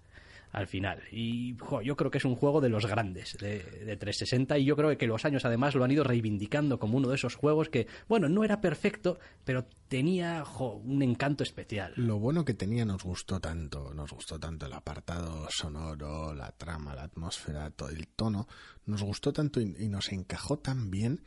al 0.52 0.68
final. 0.68 1.02
Y 1.12 1.56
yo 1.84 1.96
creo 1.96 2.12
que 2.12 2.18
es 2.18 2.26
un 2.26 2.36
juego 2.36 2.62
de 2.62 2.70
los 2.70 2.86
grandes 2.86 3.38
de, 3.40 3.60
360 3.60 4.58
y 4.58 4.66
yo 4.66 4.76
creo 4.76 4.98
que 4.98 5.08
los 5.08 5.26
años 5.26 5.46
además 5.46 5.76
lo 5.76 5.84
han 5.84 5.92
ido 5.92 6.04
reivindicando 6.04 6.80
como 6.80 6.98
uno 6.98 7.10
de 7.10 7.16
esos 7.16 7.36
juegos 7.36 7.70
que, 7.70 7.88
bueno, 8.08 8.30
no 8.30 8.44
era 8.44 8.62
perfecto, 8.62 9.20
pero 9.44 9.66
tenía 9.88 10.44
un 10.60 11.02
encanto 11.02 11.44
especial. 11.44 11.94
Lo 11.98 12.20
bueno 12.20 12.46
que 12.46 12.54
tenía 12.54 12.86
nos 12.86 13.04
gustó 13.04 13.40
tanto, 13.40 13.94
nos 13.94 14.12
gustó 14.12 14.40
tanto 14.40 14.66
el 14.66 14.74
apartado 14.74 15.48
sonoro, 15.50 16.34
la 16.34 16.52
trama, 16.52 16.96
la 16.96 17.04
atmósfera, 17.04 17.72
todo 17.72 17.90
el 17.90 18.08
tono, 18.08 18.48
nos 18.86 19.04
gustó 19.04 19.34
tanto 19.34 19.60
y, 19.62 19.90
nos 19.90 20.12
encajó 20.12 20.58
tan 20.60 20.90
bien 20.90 21.24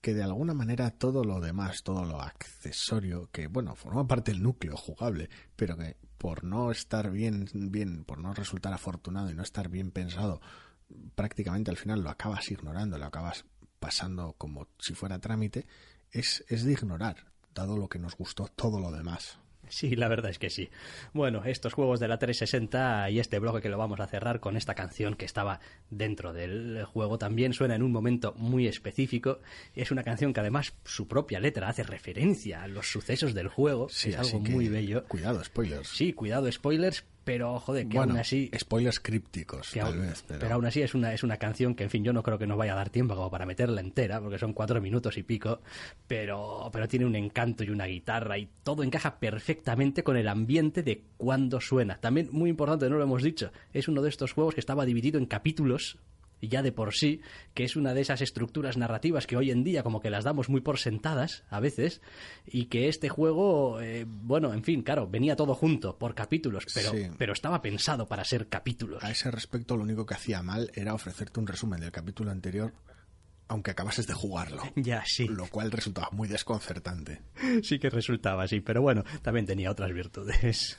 que 0.00 0.14
de 0.14 0.22
alguna 0.22 0.54
manera 0.54 0.90
todo 0.90 1.24
lo 1.24 1.40
demás, 1.40 1.82
todo 1.82 2.04
lo 2.04 2.20
accesorio, 2.20 3.28
que 3.32 3.48
bueno, 3.48 3.74
forma 3.74 4.06
parte 4.06 4.30
del 4.32 4.42
núcleo 4.42 4.76
jugable, 4.76 5.28
pero 5.56 5.76
que 5.76 5.96
por 6.18 6.44
no 6.44 6.70
estar 6.70 7.10
bien, 7.10 7.48
bien, 7.54 8.04
por 8.04 8.18
no 8.18 8.34
resultar 8.34 8.72
afortunado 8.72 9.30
y 9.30 9.34
no 9.34 9.42
estar 9.42 9.68
bien 9.68 9.90
pensado, 9.90 10.40
prácticamente 11.14 11.70
al 11.70 11.76
final 11.76 12.02
lo 12.02 12.10
acabas 12.10 12.50
ignorando, 12.50 12.98
lo 12.98 13.06
acabas 13.06 13.44
pasando 13.78 14.34
como 14.36 14.66
si 14.78 14.94
fuera 14.94 15.20
trámite, 15.20 15.66
es, 16.10 16.44
es 16.48 16.64
de 16.64 16.72
ignorar, 16.72 17.32
dado 17.54 17.76
lo 17.76 17.88
que 17.88 17.98
nos 17.98 18.16
gustó 18.16 18.48
todo 18.48 18.80
lo 18.80 18.90
demás. 18.90 19.38
Sí, 19.70 19.96
la 19.96 20.08
verdad 20.08 20.30
es 20.30 20.38
que 20.38 20.50
sí. 20.50 20.70
Bueno, 21.12 21.44
estos 21.44 21.74
juegos 21.74 22.00
de 22.00 22.08
la 22.08 22.18
360 22.18 23.10
y 23.10 23.20
este 23.20 23.38
blog 23.38 23.60
que 23.60 23.68
lo 23.68 23.78
vamos 23.78 24.00
a 24.00 24.06
cerrar 24.06 24.40
con 24.40 24.56
esta 24.56 24.74
canción 24.74 25.14
que 25.14 25.24
estaba 25.24 25.60
dentro 25.90 26.32
del 26.32 26.84
juego 26.84 27.18
también 27.18 27.52
suena 27.52 27.74
en 27.74 27.82
un 27.82 27.92
momento 27.92 28.34
muy 28.36 28.66
específico. 28.66 29.40
Es 29.74 29.90
una 29.90 30.02
canción 30.02 30.32
que 30.32 30.40
además 30.40 30.74
su 30.84 31.08
propia 31.08 31.40
letra 31.40 31.68
hace 31.68 31.82
referencia 31.82 32.62
a 32.62 32.68
los 32.68 32.90
sucesos 32.90 33.34
del 33.34 33.48
juego. 33.48 33.88
Sí, 33.88 34.10
es 34.10 34.18
algo 34.18 34.40
muy 34.40 34.68
bello. 34.68 35.04
Cuidado, 35.04 35.42
spoilers. 35.44 35.88
Sí, 35.88 36.12
cuidado, 36.12 36.50
spoilers, 36.50 37.04
pero 37.28 37.60
joder, 37.60 37.86
que 37.88 37.98
aún 37.98 38.16
así. 38.16 38.50
Spoilers 38.58 39.00
crípticos, 39.00 39.72
tal 39.72 39.98
vez. 39.98 40.24
Pero... 40.26 40.54
aún 40.54 40.64
así 40.64 40.80
es 40.80 40.94
una, 40.94 41.12
es 41.12 41.22
una 41.22 41.36
canción 41.36 41.74
que, 41.74 41.84
en 41.84 41.90
fin, 41.90 42.02
yo 42.02 42.14
no 42.14 42.22
creo 42.22 42.38
que 42.38 42.46
nos 42.46 42.56
vaya 42.56 42.72
a 42.72 42.76
dar 42.76 42.88
tiempo 42.88 43.14
como 43.14 43.30
para 43.30 43.44
meterla 43.44 43.82
entera, 43.82 44.18
porque 44.18 44.38
son 44.38 44.54
cuatro 44.54 44.80
minutos 44.80 45.18
y 45.18 45.22
pico, 45.22 45.60
pero, 46.06 46.70
pero 46.72 46.88
tiene 46.88 47.04
un 47.04 47.14
encanto 47.14 47.64
y 47.64 47.70
una 47.70 47.84
guitarra 47.84 48.38
y 48.38 48.48
todo 48.62 48.82
encaja 48.82 49.18
perfectamente 49.20 50.02
con 50.02 50.16
el 50.16 50.26
ambiente 50.26 50.82
de 50.82 51.02
cuando 51.18 51.60
suena. 51.60 52.00
También, 52.00 52.30
muy 52.32 52.48
importante, 52.48 52.88
no 52.88 52.96
lo 52.96 53.04
hemos 53.04 53.22
dicho, 53.22 53.52
es 53.74 53.88
uno 53.88 54.00
de 54.00 54.08
estos 54.08 54.32
juegos 54.32 54.54
que 54.54 54.60
estaba 54.60 54.86
dividido 54.86 55.18
en 55.18 55.26
capítulos 55.26 55.98
ya 56.40 56.62
de 56.62 56.72
por 56.72 56.94
sí, 56.94 57.20
que 57.54 57.64
es 57.64 57.76
una 57.76 57.94
de 57.94 58.02
esas 58.02 58.20
estructuras 58.20 58.76
narrativas 58.76 59.26
que 59.26 59.36
hoy 59.36 59.50
en 59.50 59.64
día 59.64 59.82
como 59.82 60.00
que 60.00 60.10
las 60.10 60.24
damos 60.24 60.48
muy 60.48 60.60
por 60.60 60.78
sentadas 60.78 61.44
a 61.50 61.60
veces, 61.60 62.00
y 62.46 62.66
que 62.66 62.88
este 62.88 63.08
juego, 63.08 63.80
eh, 63.80 64.04
bueno, 64.06 64.52
en 64.54 64.62
fin, 64.62 64.82
claro, 64.82 65.08
venía 65.08 65.36
todo 65.36 65.54
junto 65.54 65.98
por 65.98 66.14
capítulos, 66.14 66.64
pero, 66.74 66.92
pero 67.16 67.32
estaba 67.32 67.60
pensado 67.60 68.06
para 68.06 68.24
ser 68.24 68.48
capítulos. 68.48 69.02
A 69.02 69.10
ese 69.10 69.30
respecto, 69.30 69.76
lo 69.76 69.82
único 69.82 70.06
que 70.06 70.14
hacía 70.14 70.42
mal 70.42 70.70
era 70.74 70.94
ofrecerte 70.94 71.40
un 71.40 71.46
resumen 71.46 71.80
del 71.80 71.92
capítulo 71.92 72.30
anterior 72.30 72.72
aunque 73.48 73.70
acabases 73.70 74.06
de 74.06 74.14
jugarlo. 74.14 74.62
Ya, 74.76 75.02
sí. 75.06 75.26
Lo 75.26 75.46
cual 75.48 75.72
resultaba 75.72 76.08
muy 76.12 76.28
desconcertante. 76.28 77.22
Sí 77.62 77.78
que 77.78 77.90
resultaba 77.90 78.44
así, 78.44 78.60
pero 78.60 78.82
bueno, 78.82 79.04
también 79.22 79.46
tenía 79.46 79.70
otras 79.70 79.92
virtudes. 79.92 80.78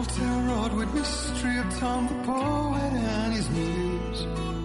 Town 0.00 0.46
road 0.48 0.72
with 0.72 0.94
mystery 0.94 1.58
of 1.58 1.78
Tom 1.78 2.08
the 2.08 2.14
poet 2.24 2.92
and 2.92 3.32
his 3.34 3.48
muse, 3.50 4.22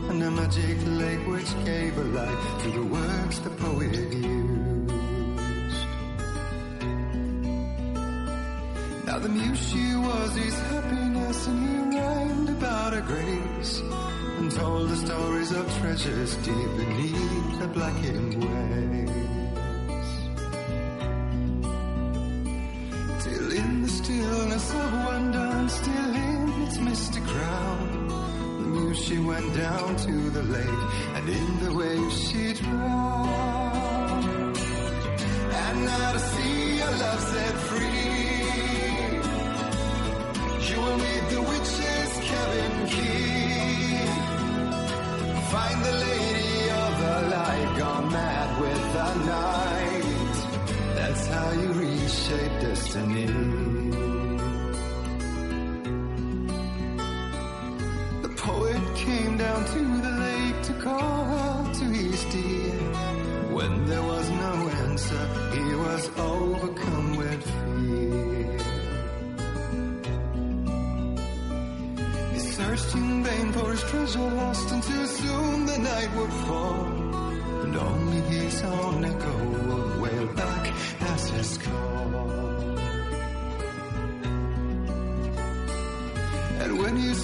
and 0.09 0.23
a 0.23 0.31
magic 0.31 0.77
lake 0.85 1.27
which 1.27 1.65
gave 1.65 1.97
a 1.97 2.03
light 2.03 2.59
to 2.61 2.71
the 2.71 2.83
works 2.83 3.39
the 3.39 3.49
poet 3.49 4.13
used. 4.13 4.93
Now 9.05 9.19
the 9.19 9.29
muse 9.29 9.59
she 9.69 9.95
was 9.95 10.35
his 10.35 10.57
happiness, 10.71 11.47
and 11.47 11.59
he 11.67 11.99
rhymed 11.99 12.49
about 12.49 12.93
her 12.93 13.01
grace, 13.01 13.81
and 14.39 14.49
told 14.51 14.89
the 14.89 14.95
stories 14.95 15.51
of 15.51 15.77
treasures 15.79 16.35
deep 16.37 16.77
beneath 16.77 17.59
the 17.59 17.67
blackened 17.67 18.41
waves. 18.41 18.84
Went 29.35 29.53
down 29.55 29.95
to 29.97 30.29
the 30.29 30.43
lake, 30.43 30.83
and 31.15 31.27
in 31.27 31.59
the 31.63 31.73
waves 31.73 32.27
she 32.27 32.53
drowned. 32.53 34.57
And 35.63 35.85
now 35.85 36.11
to 36.13 36.19
see 36.19 36.77
your 36.77 36.91
love 37.03 37.21
set 37.31 37.55
free, 37.67 37.87
you 40.67 40.77
will 40.83 40.97
meet 41.05 41.25
the 41.33 41.41
witch's 41.49 42.11
cabin 42.29 42.73
key. 42.93 43.97
Find 45.53 45.79
the 45.89 45.95
lady 46.07 46.59
of 46.83 46.91
the 47.03 47.17
light, 47.35 47.69
gone 47.79 48.07
mad 48.11 48.49
with 48.61 48.83
the 48.97 49.09
night. 49.35 50.35
That's 50.95 51.23
how 51.27 51.47
you 51.61 51.69
reshape 51.73 52.55
destiny. 52.61 53.27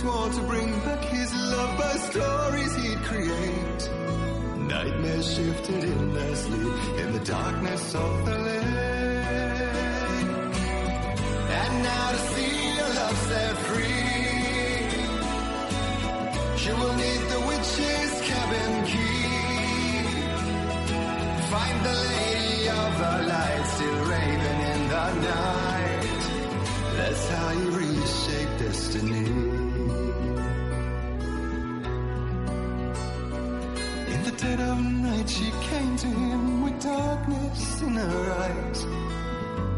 Swore 0.02 0.30
to 0.30 0.42
bring 0.52 0.72
back 0.86 1.04
his 1.06 1.32
love 1.52 1.78
by 1.78 1.96
stories 2.10 2.74
he'd 2.82 3.02
create, 3.10 3.82
nightmares 4.72 5.28
shifted 5.36 5.84
sleep 6.46 6.82
in 7.02 7.08
the 7.14 7.24
darkness 7.38 7.84
of 7.94 8.26
the 8.26 8.38
lake. 8.48 8.66
And 11.60 11.74
now 11.90 12.08
to 12.16 12.22
see 12.34 12.56
your 12.78 12.92
love 13.00 13.18
set 13.30 13.56
free, 13.68 14.12
you 16.64 16.74
will 16.80 16.96
need 17.06 17.22
the 17.34 17.42
witch's 17.50 18.14
cabin 18.30 18.74
key. 18.92 19.22
Find 21.54 21.78
the 21.90 21.98
lady 22.16 22.62
of 22.82 22.92
the 23.04 23.16
light 23.32 23.64
still 23.76 24.00
raving 24.14 24.62
in 24.74 24.82
the 24.94 25.08
night. 25.30 26.24
That's 26.98 27.24
how 27.30 27.50
you 27.52 27.81
dead 34.42 34.60
of 34.60 34.80
night, 34.80 35.30
she 35.30 35.52
came 35.70 35.96
to 35.98 36.08
him 36.08 36.64
with 36.64 36.82
darkness 36.82 37.82
in 37.82 37.94
her 37.94 38.32
eyes. 38.46 38.86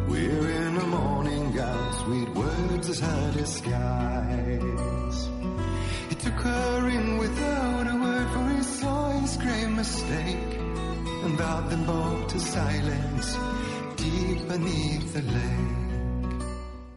We're 0.08 0.50
in 0.62 0.78
a 0.78 0.88
morning 0.88 1.52
gown, 1.52 1.94
sweet 2.04 2.30
words 2.30 2.88
as 2.90 3.00
as 3.36 3.56
skies. 3.58 5.30
He 6.10 6.16
took 6.16 6.40
her 6.48 6.88
in 6.88 7.18
without 7.18 7.88
a 7.94 7.96
word, 8.04 8.28
for 8.34 8.50
he 8.56 8.64
saw 8.64 9.10
his 9.20 9.36
grave 9.38 9.70
mistake, 9.70 10.52
and 11.24 11.34
vowed 11.38 11.70
them 11.70 11.84
both 11.86 12.28
to 12.30 12.40
silence 12.40 13.38
deep 13.98 14.48
beneath 14.48 15.14
the 15.14 15.24
lake. 15.24 15.93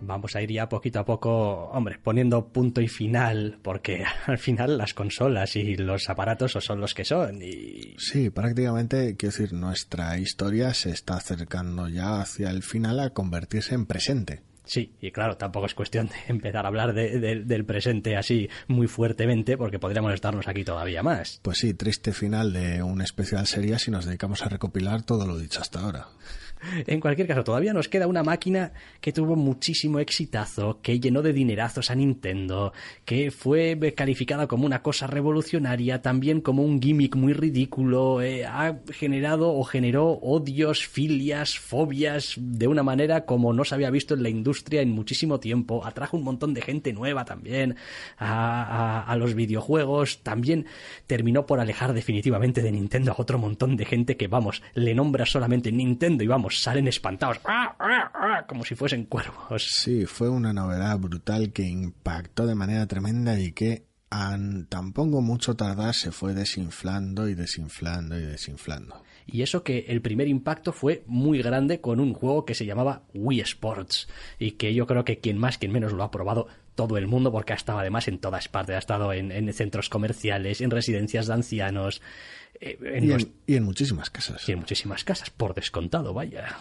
Vamos 0.07 0.36
a 0.36 0.42
ir 0.42 0.52
ya 0.52 0.68
poquito 0.68 1.00
a 1.00 1.04
poco, 1.04 1.68
hombre, 1.70 1.98
poniendo 2.02 2.48
punto 2.48 2.80
y 2.80 2.88
final, 2.88 3.59
porque 3.62 4.04
al 4.26 4.38
final 4.38 4.78
las 4.78 4.94
consolas 4.94 5.57
y 5.57 5.76
los 5.76 6.09
aparatos 6.09 6.52
son 6.52 6.80
los 6.80 6.94
que 6.94 7.04
son. 7.04 7.42
Y... 7.42 7.94
Sí, 7.98 8.30
prácticamente, 8.30 9.16
quiero 9.16 9.32
decir, 9.32 9.52
nuestra 9.52 10.18
historia 10.18 10.74
se 10.74 10.90
está 10.90 11.16
acercando 11.16 11.88
ya 11.88 12.20
hacia 12.20 12.50
el 12.50 12.62
final 12.62 13.00
a 13.00 13.11
convertirse 13.11 13.74
en 13.74 13.86
presente. 13.86 14.42
Sí, 14.66 14.96
y 15.00 15.12
claro, 15.12 15.36
tampoco 15.36 15.66
es 15.66 15.74
cuestión 15.74 16.09
de 16.09 16.14
empezar 16.28 16.64
a 16.64 16.68
hablar 16.68 16.92
del 16.92 17.64
presente 17.64 18.16
así 18.16 18.48
muy 18.66 18.88
fuertemente, 18.88 19.57
porque 19.57 19.78
podríamos 19.78 20.12
estarnos 20.12 20.48
aquí 20.48 20.64
todavía 20.64 21.02
más. 21.02 21.40
Pues 21.42 21.59
sí, 21.59 21.72
triste 21.72 22.12
final 22.12 22.52
de 22.52 22.82
una 22.82 23.04
especial 23.04 23.46
serie 23.46 23.78
si 23.78 23.90
nos 23.90 24.04
dedicamos 24.04 24.42
a 24.42 24.48
recopilar 24.48 25.02
todo 25.02 25.26
lo 25.26 25.38
dicho 25.38 25.61
hasta 25.61 25.80
ahora. 25.80 26.09
En 26.86 27.00
cualquier 27.00 27.28
caso, 27.28 27.44
todavía 27.44 27.72
nos 27.72 27.88
queda 27.88 28.07
una 28.07 28.22
máquina 28.22 28.72
que 29.00 29.12
tuvo 29.12 29.36
muchísimo 29.36 29.98
exitazo, 29.98 30.80
que 30.82 30.98
llenó 31.00 31.22
de 31.22 31.32
dinerazos 31.32 31.90
a 31.90 31.94
Nintendo, 31.94 32.72
que 33.04 33.30
fue 33.30 33.78
calificada 33.94 34.46
como 34.46 34.66
una 34.66 34.82
cosa 34.82 35.07
revolucionaria, 35.07 36.02
también 36.02 36.40
como 36.40 36.62
un 36.62 36.80
gimmick 36.80 37.16
muy 37.16 37.32
ridículo, 37.32 38.22
eh, 38.22 38.44
ha 38.44 38.78
generado 38.90 39.52
o 39.52 39.64
generó 39.64 40.09
odios, 40.22 40.86
filias, 40.86 41.59
fobias, 41.59 42.34
de 42.36 42.68
una 42.68 42.82
manera 42.82 43.24
como 43.24 43.52
no 43.52 43.64
se 43.64 43.74
había 43.74 43.90
visto 43.90 44.14
en 44.14 44.22
la 44.22 44.28
industria 44.28 44.82
en 44.82 44.90
muchísimo 44.90 45.40
tiempo, 45.40 45.84
atrajo 45.84 46.16
un 46.16 46.24
montón 46.24 46.54
de 46.54 46.62
gente 46.62 46.92
nueva 46.92 47.24
también 47.24 47.76
a, 48.18 49.02
a 49.02 49.16
los 49.16 49.34
videojuegos, 49.34 50.22
también 50.22 50.66
terminó 51.07 51.46
por 51.46 51.61
alejar 51.61 51.92
definitivamente 51.92 52.62
de 52.62 52.72
Nintendo 52.72 53.12
a 53.12 53.16
otro 53.18 53.38
montón 53.38 53.76
de 53.76 53.84
gente 53.84 54.16
que, 54.16 54.28
vamos, 54.28 54.62
le 54.74 54.94
nombra 54.94 55.26
solamente 55.26 55.72
Nintendo 55.72 56.24
y 56.24 56.26
vamos, 56.26 56.45
salen 56.51 56.88
espantados, 56.88 57.38
¡ah, 57.44 57.76
ah, 57.78 58.11
ah! 58.14 58.44
como 58.47 58.64
si 58.64 58.74
fuesen 58.74 59.05
cuervos. 59.05 59.68
Sí, 59.70 60.07
fue 60.07 60.28
una 60.28 60.53
novedad 60.53 60.99
brutal 60.99 61.53
que 61.53 61.62
impactó 61.62 62.47
de 62.47 62.55
manera 62.55 62.86
tremenda 62.86 63.38
y 63.38 63.53
que 63.53 63.86
tampoco 64.68 65.20
mucho 65.20 65.57
tardar 65.57 65.94
se 65.94 66.11
fue 66.12 66.34
desinflando 66.34 67.28
y 67.28 67.34
desinflando 67.34 68.18
y 68.18 68.22
desinflando. 68.22 69.03
Y 69.27 69.43
eso 69.43 69.64
que 69.64 69.87
el 69.89 70.01
primer 70.01 70.29
impacto 70.29 70.72
fue 70.72 71.03
muy 71.07 71.43
grande 71.43 71.81
con 71.81 71.99
un 71.99 72.14
juego 72.14 72.45
que 72.45 72.55
se 72.55 72.64
llamaba 72.64 73.03
Wii 73.12 73.41
Sports 73.41 74.09
y 74.39 74.53
que 74.53 74.72
yo 74.72 74.87
creo 74.87 75.05
que 75.05 75.18
quien 75.18 75.37
más, 75.37 75.59
quien 75.59 75.72
menos 75.72 75.93
lo 75.93 76.05
ha 76.05 76.11
probado 76.12 76.47
todo 76.77 76.97
el 76.97 77.09
mundo 77.09 77.33
porque 77.33 77.53
ha 77.53 77.57
estado 77.57 77.81
además 77.81 78.07
en 78.07 78.18
todas 78.18 78.49
partes, 78.49 78.77
ha 78.77 78.79
estado 78.79 79.12
en, 79.12 79.53
centros 79.53 79.89
comerciales, 79.89 80.61
en 80.61 80.70
residencias 80.70 81.27
de 81.27 81.33
ancianos. 81.33 82.03
Eh, 82.61 82.79
y, 83.47 83.55
en, 83.55 83.64
muchísimas 83.64 84.11
casas. 84.11 84.49
Y 84.49 84.53
en 84.53 84.61
muchísimas 84.61 85.03
casas, 85.03 85.31
por 85.31 85.55
descontado, 85.55 86.14
vaya. 86.14 86.57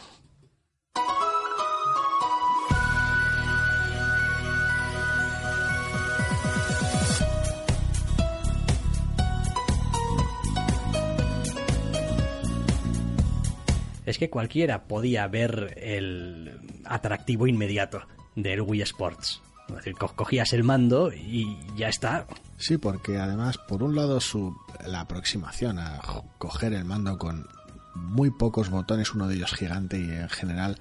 Es 14.05 14.17
que 14.17 14.29
cualquiera 14.29 14.83
podía 14.83 15.27
ver 15.27 15.73
el 15.77 16.59
atractivo 16.85 17.47
inmediato 17.47 18.01
del 18.35 18.61
Wii 18.61 18.81
Sports. 18.81 19.41
Es 19.69 19.75
decir, 19.75 19.95
cogías 19.95 20.53
el 20.53 20.63
mando 20.63 21.11
y 21.11 21.57
ya 21.75 21.89
está. 21.89 22.27
Sí, 22.57 22.77
porque 22.77 23.17
además, 23.17 23.57
por 23.57 23.81
un 23.81 23.95
lado, 23.95 24.19
su, 24.19 24.55
la 24.85 25.01
aproximación 25.01 25.79
a 25.79 25.99
coger 26.37 26.73
el 26.73 26.85
mando 26.85 27.17
con 27.17 27.47
muy 27.95 28.29
pocos 28.29 28.69
botones, 28.69 29.13
uno 29.13 29.27
de 29.27 29.35
ellos 29.35 29.53
gigante 29.53 29.97
y 29.97 30.11
en 30.11 30.29
general 30.29 30.77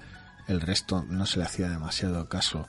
el 0.47 0.61
resto 0.61 1.03
no 1.09 1.25
se 1.25 1.39
le 1.39 1.45
hacía 1.45 1.69
demasiado 1.69 2.29
caso. 2.29 2.67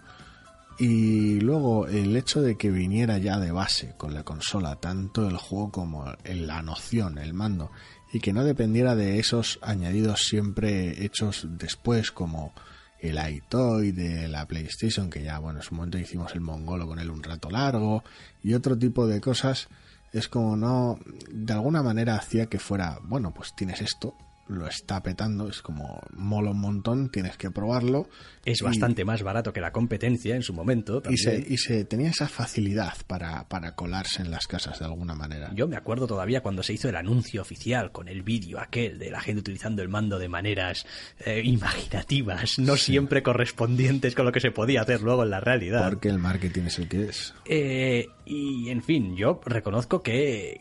Y 0.78 1.40
luego 1.40 1.86
el 1.86 2.16
hecho 2.16 2.42
de 2.42 2.57
que 2.57 2.70
viniera 2.70 3.18
ya 3.18 3.38
de 3.38 3.50
base 3.50 3.94
con 3.96 4.12
la 4.14 4.24
consola, 4.24 4.76
tanto 4.76 5.26
el 5.26 5.36
juego 5.36 5.70
como 5.70 6.04
la 6.24 6.62
noción, 6.62 7.18
el 7.18 7.32
mando, 7.32 7.70
y 8.12 8.20
que 8.20 8.32
no 8.32 8.44
dependiera 8.44 8.94
de 8.94 9.18
esos 9.18 9.59
añadidos 9.62 10.20
siempre 10.20 11.04
hechos 11.04 11.46
después, 11.50 12.12
como 12.12 12.52
el 13.00 13.18
iToy 13.28 13.92
de 13.92 14.28
la 14.28 14.46
PlayStation, 14.46 15.11
que 15.11 15.22
ya, 15.22 15.38
bueno, 15.38 15.61
en 15.61 15.64
su 15.64 15.74
momento 15.74 15.98
hicimos 15.98 16.34
el 16.34 16.40
mongolo 16.40 16.86
con 16.86 16.98
él 16.98 17.11
un 17.11 17.22
rato 17.22 17.50
largo, 17.50 18.04
y 18.42 18.54
otro 18.54 18.76
tipo 18.76 19.07
de 19.07 19.20
cosas, 19.20 19.68
es 20.12 20.28
como 20.28 20.57
no, 20.57 20.98
de 21.30 21.52
alguna 21.52 21.82
manera 21.82 22.16
hacía 22.16 22.46
que 22.46 22.59
fuera, 22.59 22.98
bueno, 23.02 23.32
pues 23.34 23.54
tienes 23.54 23.80
esto, 23.80 24.14
lo 24.49 24.66
está 24.66 25.03
petando, 25.03 25.49
es 25.49 25.62
como 25.62 26.01
mola 26.12 26.51
un 26.51 26.61
montón, 26.61 27.11
tienes 27.11 27.36
que 27.36 27.51
probarlo. 27.51 28.09
Es 28.44 28.62
bastante 28.62 29.05
más 29.05 29.22
barato 29.22 29.53
que 29.53 29.61
la 29.61 29.72
competencia 29.72 30.36
en 30.36 30.42
su 30.42 30.53
momento. 30.53 31.03
Y 31.11 31.16
se, 31.16 31.44
y 31.49 31.59
se, 31.59 31.84
tenía 31.84 32.11
esa 32.11 32.28
facilidad 32.28 32.94
para, 33.07 33.49
para 33.49 33.74
colarse 33.74 34.22
en 34.22 34.30
las 34.30 34.47
casas 34.47 34.78
de 34.78 34.84
alguna 34.84 35.14
manera. 35.14 35.51
Yo 35.55 35.66
me 35.66 35.76
acuerdo 35.76 36.07
todavía 36.07 36.42
cuando 36.42 36.62
se 36.62 36.74
hizo 36.74 36.88
el 36.88 36.97
anuncio 36.97 37.42
oficial 37.42 37.90
con 37.90 38.09
el 38.09 38.22
vídeo 38.22 38.61
aquel 38.61 38.99
de 38.99 39.11
la 39.11 39.20
gente 39.20 39.40
utilizando 39.40 39.82
el 39.82 39.88
mando 39.88 40.18
de 40.18 40.28
maneras 40.28 40.86
eh, 41.24 41.42
imaginativas, 41.44 42.59
no 42.59 42.76
siempre 42.76 43.22
correspondientes 43.22 44.14
con 44.14 44.26
lo 44.26 44.32
que 44.32 44.40
se 44.40 44.53
podía 44.53 44.82
hacer 44.82 45.03
luego 45.03 45.24
en 45.24 45.30
la 45.30 45.40
realidad. 45.40 45.88
Porque 45.88 46.09
el 46.09 46.18
marketing 46.18 46.62
es 46.62 46.78
el 46.78 46.88
que 46.88 47.05
es. 47.05 47.34
Eh, 47.44 48.07
y 48.24 48.70
en 48.70 48.82
fin, 48.82 49.16
yo 49.16 49.40
reconozco 49.44 50.03
que, 50.03 50.61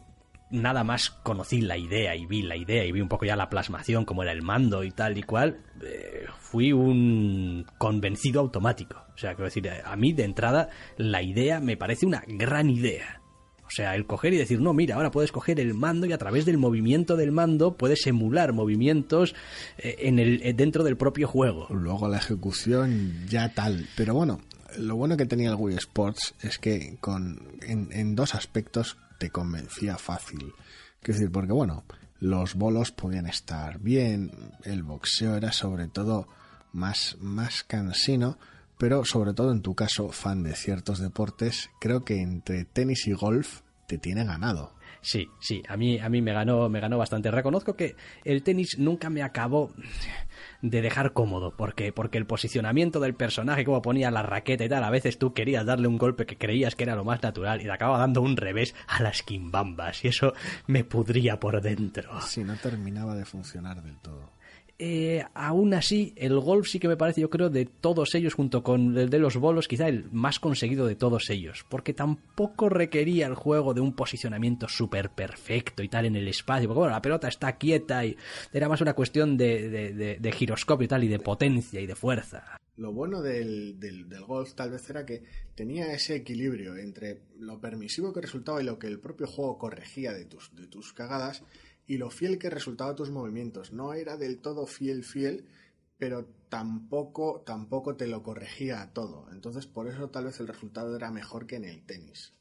nada 0.49 0.83
más 0.83 1.09
conocí 1.09 1.61
la 1.61 1.77
idea 1.77 2.15
y 2.15 2.25
vi 2.25 2.41
la 2.41 2.55
idea 2.55 2.85
y 2.85 2.91
vi 2.91 3.01
un 3.01 3.09
poco 3.09 3.25
ya 3.25 3.35
la 3.35 3.49
plasmación, 3.49 4.05
como 4.05 4.23
era 4.23 4.31
el 4.31 4.41
mando 4.41 4.83
y 4.83 4.91
tal 4.91 5.17
y 5.17 5.23
cual, 5.23 5.59
eh, 5.81 6.25
fui 6.39 6.71
un 6.71 7.65
convencido 7.77 8.41
automático. 8.41 8.97
O 9.13 9.17
sea, 9.17 9.31
quiero 9.31 9.45
decir, 9.45 9.69
a 9.69 9.95
mí 9.95 10.13
de 10.13 10.23
entrada 10.23 10.69
la 10.97 11.23
idea 11.23 11.59
me 11.59 11.77
parece 11.77 12.05
una 12.05 12.23
gran 12.27 12.69
idea. 12.69 13.21
O 13.65 13.69
sea, 13.69 13.95
el 13.95 14.05
coger 14.05 14.33
y 14.33 14.37
decir, 14.37 14.61
no, 14.61 14.73
mira, 14.73 14.95
ahora 14.95 15.09
puedes 15.09 15.31
coger 15.31 15.59
el 15.59 15.73
mando 15.73 16.05
y 16.05 16.13
a 16.13 16.19
través 16.19 16.45
del 16.45 16.57
movimiento 16.57 17.15
del 17.15 17.31
mando 17.31 17.75
puedes 17.77 18.05
emular 18.05 18.53
movimientos 18.53 19.33
eh, 19.77 19.95
en 19.99 20.19
el, 20.19 20.41
eh, 20.43 20.53
dentro 20.53 20.83
del 20.83 20.97
propio 20.97 21.27
juego. 21.27 21.67
Luego 21.71 22.07
la 22.07 22.17
ejecución 22.17 23.25
ya 23.27 23.53
tal. 23.53 23.87
Pero 23.97 24.13
bueno, 24.13 24.39
lo 24.77 24.95
bueno 24.95 25.17
que 25.17 25.25
tenía 25.25 25.49
el 25.49 25.55
Wii 25.55 25.77
Sports 25.77 26.35
es 26.41 26.59
que 26.59 26.97
con, 27.01 27.57
en, 27.63 27.89
en 27.91 28.15
dos 28.15 28.35
aspectos 28.35 28.97
te 29.18 29.30
convencía 29.30 29.97
fácil. 29.97 30.53
Quiero 31.01 31.20
decir, 31.20 31.32
porque 31.32 31.53
bueno, 31.53 31.84
los 32.20 32.55
bolos 32.55 32.91
podían 32.91 33.28
estar 33.28 33.80
bien, 33.80 34.32
el 34.63 34.84
boxeo 34.84 35.36
era 35.36 35.51
sobre 35.51 35.88
todo 35.88 36.28
más, 36.74 37.18
más 37.20 37.63
cansino, 37.63 38.38
pero 38.78 39.05
sobre 39.05 39.34
todo 39.34 39.51
en 39.51 39.61
tu 39.61 39.76
caso, 39.76 40.09
fan 40.09 40.43
de 40.43 40.55
ciertos 40.55 40.99
deportes, 40.99 41.70
creo 41.80 42.03
que 42.03 42.22
entre 42.22 42.66
tenis 42.66 43.07
y 43.07 43.13
golf 43.13 43.61
te 43.88 43.97
tiene 43.97 44.26
ganado. 44.26 44.74
Sí, 45.01 45.28
sí, 45.39 45.61
a 45.68 45.78
mí, 45.78 45.99
a 45.99 46.09
mí 46.09 46.22
me 46.24 46.34
ganó, 46.34 46.68
me 46.68 46.80
ganó 46.80 46.97
bastante. 46.97 47.30
Reconozco 47.30 47.76
que 47.76 47.95
el 48.24 48.41
tenis 48.41 48.80
nunca 48.80 49.11
me 49.11 49.22
acabó 49.22 49.72
de 50.70 50.82
dejar 50.82 51.13
cómodo, 51.13 51.53
porque, 51.55 51.93
porque 51.93 52.18
el 52.18 52.26
posicionamiento 52.26 52.99
del 52.99 53.13
personaje, 53.13 53.66
como 53.66 53.82
ponía 53.82 54.11
la 54.11 54.24
raqueta 54.24 54.66
y 54.66 54.70
tal, 54.70 54.84
a 54.84 54.89
veces 54.89 55.20
tú 55.20 55.34
querías 55.34 55.66
darle 55.66 55.88
un 55.88 55.97
golpe 55.97 56.26
que 56.26 56.38
creías 56.38 56.76
que 56.76 56.84
era 56.84 56.95
lo 56.95 57.03
más 57.03 57.22
natural 57.22 57.61
y 57.61 57.66
te 57.66 57.72
acaba 57.72 57.99
dando 57.99 58.22
un 58.22 58.36
revés 58.36 58.74
a 58.88 59.01
las 59.03 59.22
quimbambas, 59.22 60.03
y 60.03 60.09
eso 60.09 60.34
me 60.68 60.84
pudría 60.84 61.39
por 61.39 61.61
dentro. 61.61 62.22
Sí, 62.22 62.43
no 62.43 62.55
terminaba 62.55 63.16
de 63.16 63.26
funcionar 63.26 63.82
del 63.84 63.97
todo. 63.97 64.34
Eh, 64.78 65.23
aún 65.34 65.73
así, 65.73 66.13
el 66.17 66.38
golf 66.38 66.67
sí 66.67 66.80
que 66.80 66.89
me 66.89 66.97
parece, 66.97 67.21
yo 67.21 67.30
creo, 67.30 67.49
de 67.49 67.65
todos 67.65 68.13
ellos, 68.13 68.34
junto 68.34 68.61
con 68.61 68.97
el 68.97 69.09
de 69.09 69.19
los 69.19 69.38
bolos, 69.38 69.69
quizá 69.69 69.88
el 69.88 70.11
más 70.11 70.41
conseguido 70.41 70.86
de 70.86 70.95
todos 70.95 71.30
ellos, 71.30 71.65
porque 71.69 71.93
tampoco 71.93 72.67
requería 72.67 73.28
el 73.28 73.36
juego 73.36 73.73
de 73.73 73.80
un 73.80 73.93
posicionamiento 73.93 74.67
súper 74.67 75.11
perfecto 75.11 75.82
y 75.82 75.88
tal 75.88 76.07
en 76.07 76.17
el 76.17 76.28
espacio, 76.28 76.67
porque 76.67 76.80
bueno, 76.80 76.93
la 76.93 77.01
pelota 77.01 77.30
está 77.30 77.57
quieta 77.57 78.05
y 78.05 78.17
era 78.51 78.67
más 78.67 78.82
una 78.82 78.93
cuestión 78.93 79.38
de, 79.38 80.34
giroscopio 80.36 80.86
y 80.86 80.89
tal, 80.89 81.03
y 81.05 81.07
de 81.07 81.19
potencia 81.19 81.80
y 81.80 81.86
de 81.86 81.95
fuerza. 81.95 82.59
Lo 82.76 82.91
bueno 82.91 83.21
del, 83.21 83.78
golf 84.28 84.55
tal 84.55 84.71
vez 84.71 84.89
era 84.89 85.05
que 85.05 85.23
tenía 85.55 85.93
ese 85.93 86.15
equilibrio 86.15 86.76
entre 86.76 87.21
lo 87.39 87.61
permisivo 87.61 88.11
que 88.11 88.19
resultaba 88.19 88.61
y 88.61 88.65
lo 88.65 88.78
que 88.78 88.88
el 88.88 88.99
propio 88.99 89.28
juego 89.28 89.57
corregía 89.57 90.11
de 90.11 90.26
tus 90.26 90.91
cagadas 90.91 91.43
y 91.88 91.97
lo 91.97 92.09
fiel 92.09 92.39
que 92.39 92.49
resultaba 92.49 92.95
tus 92.95 93.11
movimientos. 93.11 93.71
No 93.71 93.93
era 93.93 94.17
del 94.17 94.39
todo 94.39 94.65
fiel, 94.65 95.03
fiel, 95.03 95.45
pero 95.97 96.25
tampoco, 96.49 97.43
tampoco 97.45 97.95
te 97.95 98.07
lo 98.07 98.23
corregía 98.23 98.81
a 98.81 98.93
todo. 98.93 99.27
Entonces, 99.31 99.67
por 99.67 99.88
eso 99.88 100.09
tal 100.09 100.25
vez 100.25 100.39
el 100.39 100.47
resultado 100.47 100.95
era 100.95 101.11
mejor 101.11 101.47
que 101.47 101.57
en 101.57 101.65
el 101.65 101.86
tenis. 101.86 102.33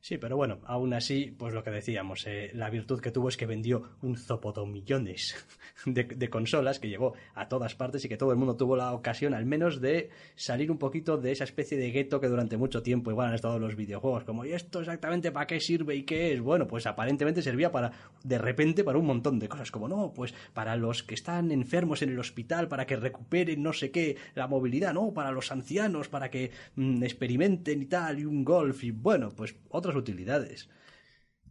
Sí, 0.00 0.16
pero 0.16 0.36
bueno, 0.36 0.60
aún 0.64 0.94
así, 0.94 1.34
pues 1.36 1.52
lo 1.52 1.64
que 1.64 1.72
decíamos, 1.72 2.24
eh, 2.28 2.50
la 2.54 2.70
virtud 2.70 3.00
que 3.00 3.10
tuvo 3.10 3.28
es 3.28 3.36
que 3.36 3.46
vendió 3.46 3.82
un 4.00 4.16
zopoto 4.16 4.64
millones 4.64 5.34
de, 5.86 6.04
de, 6.04 6.30
consolas 6.30 6.78
que 6.78 6.88
llegó 6.88 7.14
a 7.34 7.48
todas 7.48 7.74
partes 7.74 8.04
y 8.04 8.08
que 8.08 8.16
todo 8.16 8.30
el 8.30 8.38
mundo 8.38 8.56
tuvo 8.56 8.76
la 8.76 8.92
ocasión 8.92 9.34
al 9.34 9.44
menos 9.44 9.80
de 9.80 10.10
salir 10.36 10.70
un 10.70 10.78
poquito 10.78 11.18
de 11.18 11.32
esa 11.32 11.42
especie 11.42 11.76
de 11.76 11.90
gueto 11.90 12.20
que 12.20 12.28
durante 12.28 12.56
mucho 12.56 12.80
tiempo 12.82 13.10
igual 13.10 13.28
han 13.28 13.34
estado 13.34 13.58
los 13.58 13.74
videojuegos, 13.74 14.22
como 14.22 14.44
¿y 14.44 14.52
esto 14.52 14.78
exactamente 14.78 15.32
para 15.32 15.48
qué 15.48 15.58
sirve 15.58 15.96
y 15.96 16.04
qué 16.04 16.32
es? 16.32 16.40
Bueno, 16.40 16.68
pues 16.68 16.86
aparentemente 16.86 17.42
servía 17.42 17.72
para, 17.72 17.90
de 18.22 18.38
repente, 18.38 18.84
para 18.84 18.98
un 18.98 19.06
montón 19.06 19.40
de 19.40 19.48
cosas, 19.48 19.72
como 19.72 19.88
no, 19.88 20.12
pues 20.14 20.32
para 20.54 20.76
los 20.76 21.02
que 21.02 21.14
están 21.14 21.50
enfermos 21.50 22.02
en 22.02 22.10
el 22.10 22.20
hospital, 22.20 22.68
para 22.68 22.86
que 22.86 22.94
recuperen 22.94 23.64
no 23.64 23.72
sé 23.72 23.90
qué, 23.90 24.16
la 24.36 24.46
movilidad, 24.46 24.94
no, 24.94 25.12
para 25.12 25.32
los 25.32 25.50
ancianos, 25.50 26.08
para 26.08 26.30
que 26.30 26.52
mm, 26.76 27.02
experimenten 27.02 27.82
y 27.82 27.86
tal, 27.86 28.20
y 28.20 28.24
un 28.24 28.44
golf, 28.44 28.84
y 28.84 28.92
bueno, 28.92 29.30
pues 29.36 29.56
otras 29.88 30.02
utilidades. 30.02 30.68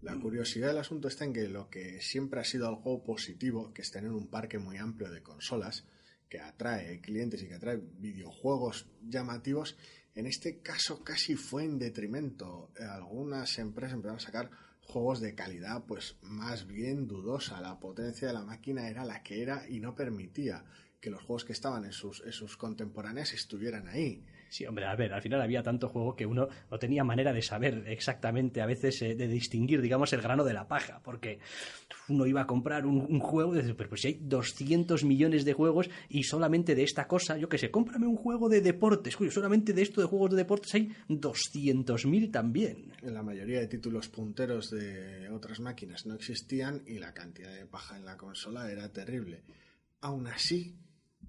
La 0.02 0.16
curiosidad 0.16 0.68
del 0.68 0.78
asunto 0.78 1.08
está 1.08 1.26
en 1.26 1.34
que 1.34 1.48
lo 1.48 1.70
que 1.70 2.02
siempre 2.02 2.40
ha 2.40 2.44
sido 2.44 2.68
algo 2.68 3.04
positivo, 3.04 3.74
que 3.74 3.82
es 3.82 3.92
tener 3.92 4.12
un 4.12 4.30
parque 4.30 4.60
muy 4.60 4.78
amplio 4.78 5.10
de 5.10 5.24
consolas, 5.24 5.86
que 6.30 6.40
atrae 6.40 7.02
clientes 7.02 7.42
y 7.42 7.48
que 7.48 7.56
atrae 7.56 7.82
videojuegos 7.98 8.88
llamativos, 9.02 9.76
en 10.14 10.28
este 10.28 10.62
caso 10.62 11.04
casi 11.04 11.36
fue 11.36 11.64
en 11.64 11.80
detrimento. 11.80 12.72
Algunas 12.80 13.58
empresas 13.58 13.94
empezaron 13.94 14.18
a 14.18 14.24
sacar 14.24 14.52
juegos 14.82 15.20
de 15.20 15.34
calidad 15.34 15.86
pues 15.88 16.18
más 16.22 16.68
bien 16.68 17.08
dudosa. 17.08 17.60
La 17.62 17.80
potencia 17.80 18.28
de 18.28 18.34
la 18.34 18.44
máquina 18.44 18.88
era 18.88 19.04
la 19.04 19.24
que 19.24 19.42
era 19.42 19.68
y 19.68 19.80
no 19.80 19.96
permitía 19.96 20.64
que 21.02 21.10
los 21.10 21.22
juegos 21.22 21.46
que 21.46 21.54
estaban 21.54 21.86
en 21.86 21.92
sus, 21.92 22.24
en 22.26 22.34
sus 22.34 22.56
contemporáneas 22.56 23.34
estuvieran 23.34 23.88
ahí. 23.88 24.24
Sí, 24.50 24.66
hombre, 24.66 24.86
a 24.86 24.96
ver, 24.96 25.14
al 25.14 25.22
final 25.22 25.42
había 25.42 25.64
tanto 25.64 25.90
juego 25.90 26.16
que 26.16 26.26
uno 26.26 26.48
no 26.70 26.80
tenía 26.80 27.04
manera 27.04 27.34
de 27.34 27.42
saber 27.42 27.84
exactamente, 27.88 28.62
a 28.62 28.66
veces, 28.66 29.02
eh, 29.02 29.16
de 29.16 29.28
distinguir, 29.28 29.82
digamos, 29.82 30.14
el 30.14 30.22
grano 30.22 30.44
de 30.44 30.54
la 30.54 30.68
paja, 30.68 31.02
porque 31.04 31.40
uno 32.10 32.26
iba 32.26 32.42
a 32.42 32.48
comprar 32.48 32.86
un, 32.86 33.20
juego 33.20 33.54
y 33.54 33.62
dice, 33.62 33.74
pero 33.74 33.90
pues 33.90 34.02
si 34.02 34.08
hay 34.08 34.20
200 34.22 35.04
millones 35.04 35.44
de 35.44 35.54
juegos 35.54 35.90
y 36.10 36.24
solamente 36.24 36.76
de 36.76 36.84
esta 36.84 37.08
cosa, 37.08 37.38
yo 37.38 37.50
qué 37.50 37.58
sé, 37.58 37.72
cómprame 37.72 38.08
un 38.08 38.16
juego 38.16 38.48
de 38.48 38.62
deportes, 38.62 39.18
cuyo 39.18 39.32
solamente 39.32 39.74
de 39.74 39.82
esto 39.82 40.02
de 40.02 40.08
juegos 40.08 40.32
de 40.32 40.38
deportes 40.38 40.74
hay 40.76 40.92
200.000 41.10 42.32
también. 42.32 42.94
En 43.02 43.14
la 43.14 43.24
mayoría 43.24 43.60
de 43.60 43.68
títulos 43.68 44.08
punteros 44.10 44.70
de 44.70 45.30
otras 45.30 45.60
máquinas 45.60 46.06
no 46.06 46.16
existían 46.16 46.84
y 46.86 47.00
la 47.00 47.14
cantidad 47.14 47.54
de 47.54 47.66
paja 47.66 47.98
en 47.98 48.06
la 48.06 48.18
consola 48.18 48.72
era 48.72 48.92
terrible. 48.92 49.44
Aún 50.02 50.28
así, 50.28 50.76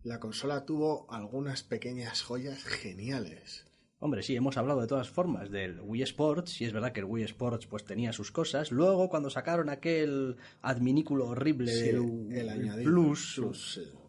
la 0.09 0.19
consola 0.21 0.65
tuvo 0.65 1.07
algunas 1.11 1.63
pequeñas 1.63 2.23
joyas 2.23 2.65
geniales. 2.65 3.67
Hombre, 4.01 4.23
sí, 4.23 4.35
hemos 4.37 4.57
hablado 4.57 4.81
de 4.81 4.87
todas 4.87 5.11
formas 5.11 5.51
del 5.51 5.81
Wii 5.81 6.03
Sports, 6.03 6.61
y 6.61 6.65
es 6.65 6.73
verdad 6.73 6.93
que 6.93 7.01
el 7.01 7.07
Wii 7.07 7.25
Sports 7.25 7.67
pues 7.67 7.85
tenía 7.85 8.13
sus 8.13 8.31
cosas. 8.31 8.71
Luego, 8.71 9.09
cuando 9.09 9.29
sacaron 9.29 9.69
aquel 9.69 10.37
adminículo 10.63 11.27
horrible 11.27 11.75
del 11.75 12.33
el 12.33 12.83
Plus, 12.85 13.41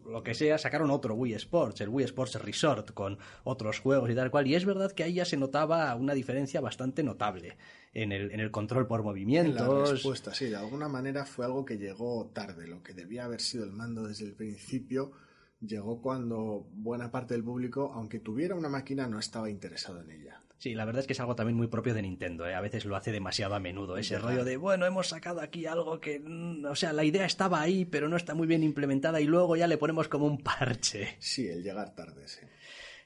lo 0.06 0.22
que 0.22 0.34
sea, 0.34 0.58
sacaron 0.58 0.90
otro 0.90 1.14
Wii 1.14 1.34
Sports, 1.34 1.80
el 1.80 1.88
Wii 1.88 2.06
Sports 2.06 2.36
Resort, 2.36 2.92
con 2.92 3.18
otros 3.44 3.80
juegos 3.80 4.08
y 4.10 4.14
tal 4.14 4.30
cual. 4.30 4.46
Y 4.46 4.54
es 4.54 4.64
verdad 4.64 4.92
que 4.92 5.02
ahí 5.02 5.14
ya 5.14 5.24
se 5.24 5.36
notaba 5.36 5.94
una 5.96 6.14
diferencia 6.14 6.60
bastante 6.60 7.02
notable 7.02 7.58
en 7.92 8.12
el, 8.12 8.30
en 8.30 8.40
el 8.40 8.52
control 8.52 8.86
por 8.86 9.02
movimientos. 9.02 9.60
En 9.60 9.82
la 9.84 9.90
respuesta, 9.90 10.32
sí, 10.32 10.46
de 10.46 10.56
alguna 10.56 10.88
manera 10.88 11.26
fue 11.26 11.44
algo 11.44 11.64
que 11.64 11.78
llegó 11.78 12.30
tarde. 12.32 12.68
Lo 12.68 12.82
que 12.82 12.94
debía 12.94 13.24
haber 13.24 13.40
sido 13.40 13.64
el 13.64 13.72
mando 13.72 14.06
desde 14.06 14.24
el 14.24 14.34
principio 14.34 15.12
llegó 15.60 16.00
cuando 16.00 16.66
buena 16.72 17.10
parte 17.10 17.34
del 17.34 17.44
público, 17.44 17.92
aunque 17.94 18.18
tuviera 18.18 18.54
una 18.54 18.68
máquina, 18.68 19.06
no 19.06 19.18
estaba 19.18 19.50
interesado 19.50 20.00
en 20.02 20.10
ella. 20.10 20.42
Sí, 20.58 20.74
la 20.74 20.84
verdad 20.84 21.00
es 21.00 21.06
que 21.06 21.14
es 21.14 21.20
algo 21.20 21.34
también 21.34 21.56
muy 21.56 21.68
propio 21.68 21.94
de 21.94 22.02
Nintendo. 22.02 22.46
¿eh? 22.46 22.54
A 22.54 22.60
veces 22.60 22.84
lo 22.84 22.94
hace 22.94 23.12
demasiado 23.12 23.54
a 23.54 23.60
menudo. 23.60 23.96
Ese 23.96 24.18
rollo 24.18 24.44
de, 24.44 24.58
bueno, 24.58 24.84
hemos 24.84 25.08
sacado 25.08 25.40
aquí 25.40 25.64
algo 25.64 26.00
que. 26.00 26.20
Mm, 26.20 26.66
o 26.66 26.76
sea, 26.76 26.92
la 26.92 27.02
idea 27.02 27.24
estaba 27.24 27.62
ahí, 27.62 27.86
pero 27.86 28.10
no 28.10 28.16
está 28.16 28.34
muy 28.34 28.46
bien 28.46 28.62
implementada 28.62 29.22
y 29.22 29.24
luego 29.24 29.56
ya 29.56 29.66
le 29.66 29.78
ponemos 29.78 30.08
como 30.08 30.26
un 30.26 30.36
parche. 30.42 31.16
Sí, 31.18 31.48
el 31.48 31.62
llegar 31.62 31.94
tarde, 31.94 32.28
sí. 32.28 32.40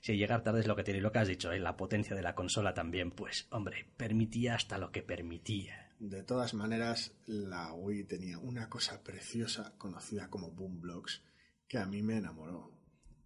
si 0.00 0.16
llegar 0.16 0.42
tarde 0.42 0.60
es 0.60 0.66
lo 0.66 0.74
que 0.74 0.82
tiene. 0.82 0.98
Y 0.98 1.02
lo 1.02 1.12
que 1.12 1.20
has 1.20 1.28
dicho, 1.28 1.52
¿eh? 1.52 1.60
la 1.60 1.76
potencia 1.76 2.16
de 2.16 2.22
la 2.22 2.34
consola 2.34 2.74
también, 2.74 3.12
pues, 3.12 3.46
hombre, 3.50 3.86
permitía 3.96 4.56
hasta 4.56 4.76
lo 4.76 4.90
que 4.90 5.02
permitía. 5.02 5.92
De 6.00 6.24
todas 6.24 6.54
maneras, 6.54 7.12
la 7.26 7.72
Wii 7.72 8.02
tenía 8.02 8.40
una 8.40 8.68
cosa 8.68 9.04
preciosa 9.04 9.74
conocida 9.78 10.28
como 10.28 10.50
Boomblocks 10.50 11.22
que 11.68 11.78
a 11.78 11.86
mí 11.86 12.02
me 12.02 12.18
enamoró. 12.18 12.74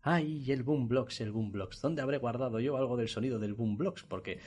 Ay, 0.02 0.50
el 0.52 0.62
Boomblocks, 0.62 1.20
el 1.20 1.32
Boomblocks. 1.32 1.82
¿Dónde 1.82 2.00
habré 2.02 2.18
guardado 2.18 2.60
yo 2.60 2.76
algo 2.76 2.96
del 2.96 3.08
sonido 3.08 3.38
del 3.38 3.54
Boomblocks? 3.54 4.04
Porque 4.04 4.38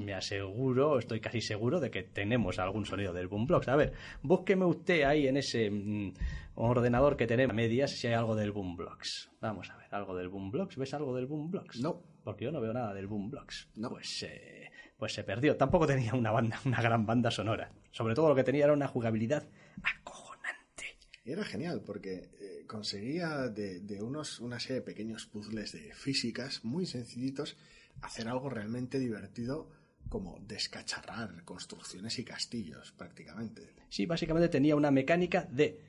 me 0.00 0.14
aseguro, 0.14 0.98
estoy 0.98 1.20
casi 1.20 1.40
seguro 1.40 1.78
de 1.78 1.90
que 1.90 2.02
tenemos 2.02 2.58
algún 2.58 2.84
sonido 2.86 3.12
del 3.12 3.28
Boomblocks. 3.28 3.68
A 3.68 3.76
ver, 3.76 3.92
búsqueme 4.22 4.64
usted 4.64 5.02
ahí 5.02 5.28
en 5.28 5.36
ese 5.36 5.70
mm, 5.70 6.14
ordenador 6.56 7.16
que 7.16 7.26
tenemos 7.26 7.52
a 7.52 7.54
medias 7.54 7.92
si 7.92 8.08
hay 8.08 8.14
algo 8.14 8.34
del 8.34 8.50
Boomblocks. 8.50 9.30
Vamos 9.40 9.70
a 9.70 9.76
ver, 9.76 9.94
algo 9.94 10.16
del 10.16 10.28
Boomblocks. 10.30 10.76
¿Ves 10.76 10.94
algo 10.94 11.14
del 11.14 11.26
Boomblocks? 11.26 11.80
No. 11.80 12.02
Porque 12.24 12.46
yo 12.46 12.50
no 12.50 12.60
veo 12.60 12.72
nada 12.72 12.94
del 12.94 13.06
Boomblocks. 13.06 13.68
No. 13.76 13.90
Pues, 13.90 14.22
eh, 14.22 14.70
pues 14.96 15.12
se 15.12 15.22
perdió. 15.22 15.56
Tampoco 15.56 15.86
tenía 15.86 16.14
una 16.14 16.30
banda, 16.32 16.58
una 16.64 16.80
gran 16.80 17.04
banda 17.04 17.30
sonora. 17.30 17.70
Sobre 17.90 18.14
todo 18.14 18.30
lo 18.30 18.34
que 18.34 18.42
tenía 18.42 18.64
era 18.64 18.72
una 18.72 18.88
jugabilidad 18.88 19.46
acojonante. 19.82 20.98
Y 21.24 21.32
era 21.32 21.44
genial 21.44 21.82
porque 21.86 22.30
conseguía 22.66 23.48
de, 23.48 23.80
de 23.80 24.02
unos, 24.02 24.40
una 24.40 24.58
serie 24.60 24.76
de 24.76 24.82
pequeños 24.82 25.26
puzzles 25.26 25.72
de 25.72 25.92
físicas 25.94 26.64
muy 26.64 26.86
sencillitos 26.86 27.56
hacer 28.02 28.28
algo 28.28 28.48
realmente 28.48 28.98
divertido 28.98 29.70
como 30.08 30.38
descacharrar 30.46 31.44
construcciones 31.44 32.18
y 32.18 32.24
castillos 32.24 32.92
prácticamente. 32.92 33.74
Sí, 33.88 34.06
básicamente 34.06 34.48
tenía 34.48 34.76
una 34.76 34.90
mecánica 34.90 35.46
de 35.50 35.80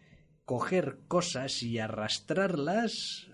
coger 0.46 1.00
cosas 1.08 1.64
y 1.64 1.80
arrastrarlas 1.80 3.28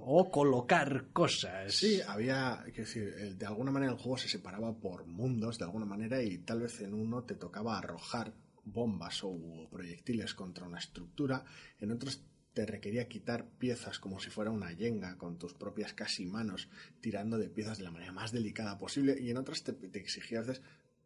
o 0.00 0.30
colocar 0.30 1.08
cosas. 1.12 1.74
Sí, 1.74 2.00
había, 2.06 2.62
quiero 2.64 2.84
decir, 2.84 3.36
de 3.36 3.46
alguna 3.46 3.70
manera 3.70 3.92
el 3.92 3.98
juego 3.98 4.16
se 4.16 4.28
separaba 4.28 4.74
por 4.74 5.06
mundos, 5.06 5.58
de 5.58 5.64
alguna 5.66 5.84
manera, 5.84 6.22
y 6.22 6.38
tal 6.38 6.60
vez 6.60 6.80
en 6.80 6.94
uno 6.94 7.24
te 7.24 7.34
tocaba 7.34 7.76
arrojar 7.76 8.32
bombas 8.64 9.22
o 9.22 9.68
proyectiles 9.70 10.34
contra 10.34 10.66
una 10.66 10.78
estructura, 10.78 11.44
en 11.78 11.92
otros 11.92 12.22
te 12.58 12.66
requería 12.66 13.06
quitar 13.06 13.48
piezas 13.50 14.00
como 14.00 14.18
si 14.18 14.30
fuera 14.30 14.50
una 14.50 14.72
yenga 14.72 15.16
con 15.16 15.38
tus 15.38 15.54
propias 15.54 15.94
casi 15.94 16.26
manos, 16.26 16.68
tirando 17.00 17.38
de 17.38 17.48
piezas 17.48 17.78
de 17.78 17.84
la 17.84 17.92
manera 17.92 18.10
más 18.10 18.32
delicada 18.32 18.76
posible, 18.78 19.16
y 19.16 19.30
en 19.30 19.36
otras 19.36 19.62
te, 19.62 19.74
te 19.74 20.00
exigía 20.00 20.42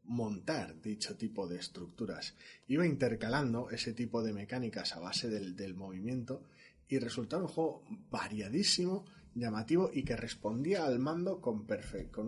montar 0.05 0.81
dicho 0.81 1.15
tipo 1.19 1.47
de 1.47 1.59
estructuras. 1.59 2.37
Iba 2.69 2.87
intercalando 2.87 3.69
ese 3.69 3.93
tipo 3.93 4.23
de 4.23 4.33
mecánicas 4.33 4.97
a 4.97 5.01
base 5.01 5.29
del, 5.29 5.75
movimiento 5.75 6.43
y 6.89 6.99
resultaba 6.99 7.43
un 7.43 7.49
juego 7.49 7.85
variadísimo, 8.09 9.05
llamativo 9.35 9.91
y 9.93 10.05
que 10.05 10.17
respondía 10.17 10.87
al 10.87 11.01
mando 11.01 11.43
con 11.43 11.67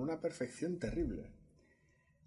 una 0.00 0.20
perfección 0.20 0.78
terrible. 0.78 1.30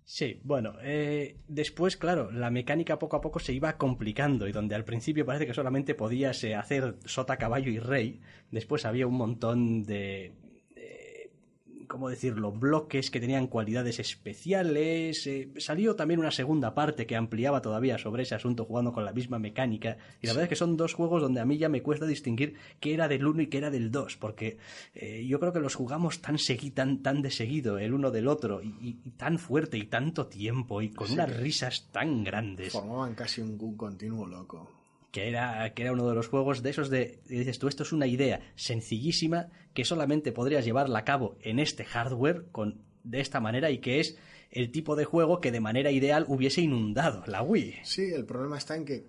Sí, 0.10 0.39
bueno, 0.45 0.76
eh, 0.84 1.36
después, 1.49 1.97
claro, 1.97 2.32
la 2.32 2.49
mecánica 2.49 2.97
poco 2.97 3.18
a 3.18 3.22
poco 3.22 3.39
se 3.39 3.51
iba 3.51 3.78
complicando 3.78 4.47
y 4.47 4.53
donde 4.53 4.74
al 4.74 4.86
principio 4.86 5.26
parece 5.26 5.45
que 5.45 5.53
solamente 5.53 5.95
podías 5.95 6.41
eh, 6.45 6.55
hacer 6.55 6.95
sota, 7.03 7.36
caballo 7.36 7.70
y 7.70 7.80
rey, 7.80 8.22
después 8.49 8.86
había 8.86 9.05
un 9.05 9.16
montón 9.16 9.84
de, 9.84 10.32
¿cómo 11.88 12.09
decirlo?, 12.09 12.51
bloques 12.51 13.09
que 13.11 13.19
tenían 13.19 13.47
cualidades 13.47 13.99
especiales. 13.99 15.25
eh, 15.27 15.49
salió 15.57 15.95
también 15.95 16.19
una 16.19 16.31
segunda 16.31 16.73
parte 16.73 17.05
que 17.05 17.15
ampliaba 17.15 17.61
todavía 17.61 17.97
sobre 17.97 18.23
ese 18.23 18.35
asunto 18.35 18.65
jugando 18.65 18.91
con 18.93 19.05
la 19.05 19.13
misma 19.13 19.39
mecánica. 19.39 19.97
Y 20.21 20.27
la 20.27 20.33
verdad 20.33 20.43
es 20.43 20.49
que 20.49 20.55
son 20.55 20.77
dos 20.77 20.93
juegos 20.93 21.21
donde 21.21 21.39
a 21.41 21.45
mí 21.45 21.57
ya 21.57 21.69
me 21.69 21.81
cuesta 21.81 22.05
distinguir 22.05 22.55
qué 22.79 22.93
era 22.93 23.07
del 23.07 23.25
1 23.25 23.41
y 23.43 23.47
qué 23.47 23.57
era 23.59 23.71
del 23.71 23.91
2, 23.91 24.17
porque 24.17 24.57
eh, 24.95 25.25
yo 25.27 25.39
creo 25.39 25.53
que 25.53 25.59
los 25.59 25.75
jugamos 25.75 26.21
tan, 26.21 26.38
segui 26.38 26.71
tan, 26.71 27.01
tan 27.01 27.21
de 27.21 27.31
seguido 27.31 27.77
el 27.79 27.93
uno 27.93 28.11
del 28.11 28.27
otro 28.27 28.61
y, 28.61 28.67
y- 28.81 28.99
y 29.05 29.11
tan 29.11 29.39
fuerte 29.39 29.77
y 29.77 29.85
tanto 29.85 30.27
tiempo 30.27 30.81
y 30.81 30.89
con 30.89 31.07
Sí, 31.07 31.13
unas 31.13 31.35
risas 31.38 31.88
tan 31.91 32.23
grandes 32.23 32.73
Formaban 32.73 33.15
casi 33.15 33.41
un, 33.41 33.57
un 33.59 33.77
continuo 33.77 34.25
loco. 34.27 34.71
Que 35.12 35.28
era, 35.30 35.74
que 35.74 35.84
era 35.84 35.93
uno 35.93 36.08
de 36.08 36.16
los 36.16 36.28
juegos 36.28 36.62
de 36.64 36.70
esos 36.70 36.89
de, 36.89 37.22
dices 37.28 37.60
tú, 37.60 37.68
esto 37.68 37.84
es 37.84 37.91
una 37.91 38.08
idea 38.08 38.41
sencillísima 38.55 39.49
que 39.74 39.86
solamente 39.86 40.32
podrías 40.32 40.66
llevarla 40.66 40.99
a 40.99 41.05
cabo 41.05 41.38
en 41.41 41.60
este 41.60 41.86
hardware 41.86 42.45
con, 42.51 42.82
de 43.03 43.20
esta 43.22 43.39
manera 43.39 43.72
y 43.72 43.80
que 43.80 43.99
es 43.99 44.18
el 44.51 44.72
tipo 44.72 44.95
de 44.95 45.05
juego 45.05 45.39
que 45.41 45.51
de 45.51 45.60
manera 45.60 45.91
ideal 45.91 46.26
hubiese 46.28 46.62
inundado 46.62 47.24
la 47.28 47.41
Wii. 47.41 47.76
Sí, 47.84 48.12
el 48.14 48.26
problema 48.26 48.58
está 48.58 48.76
en 48.76 48.86
que, 48.86 49.05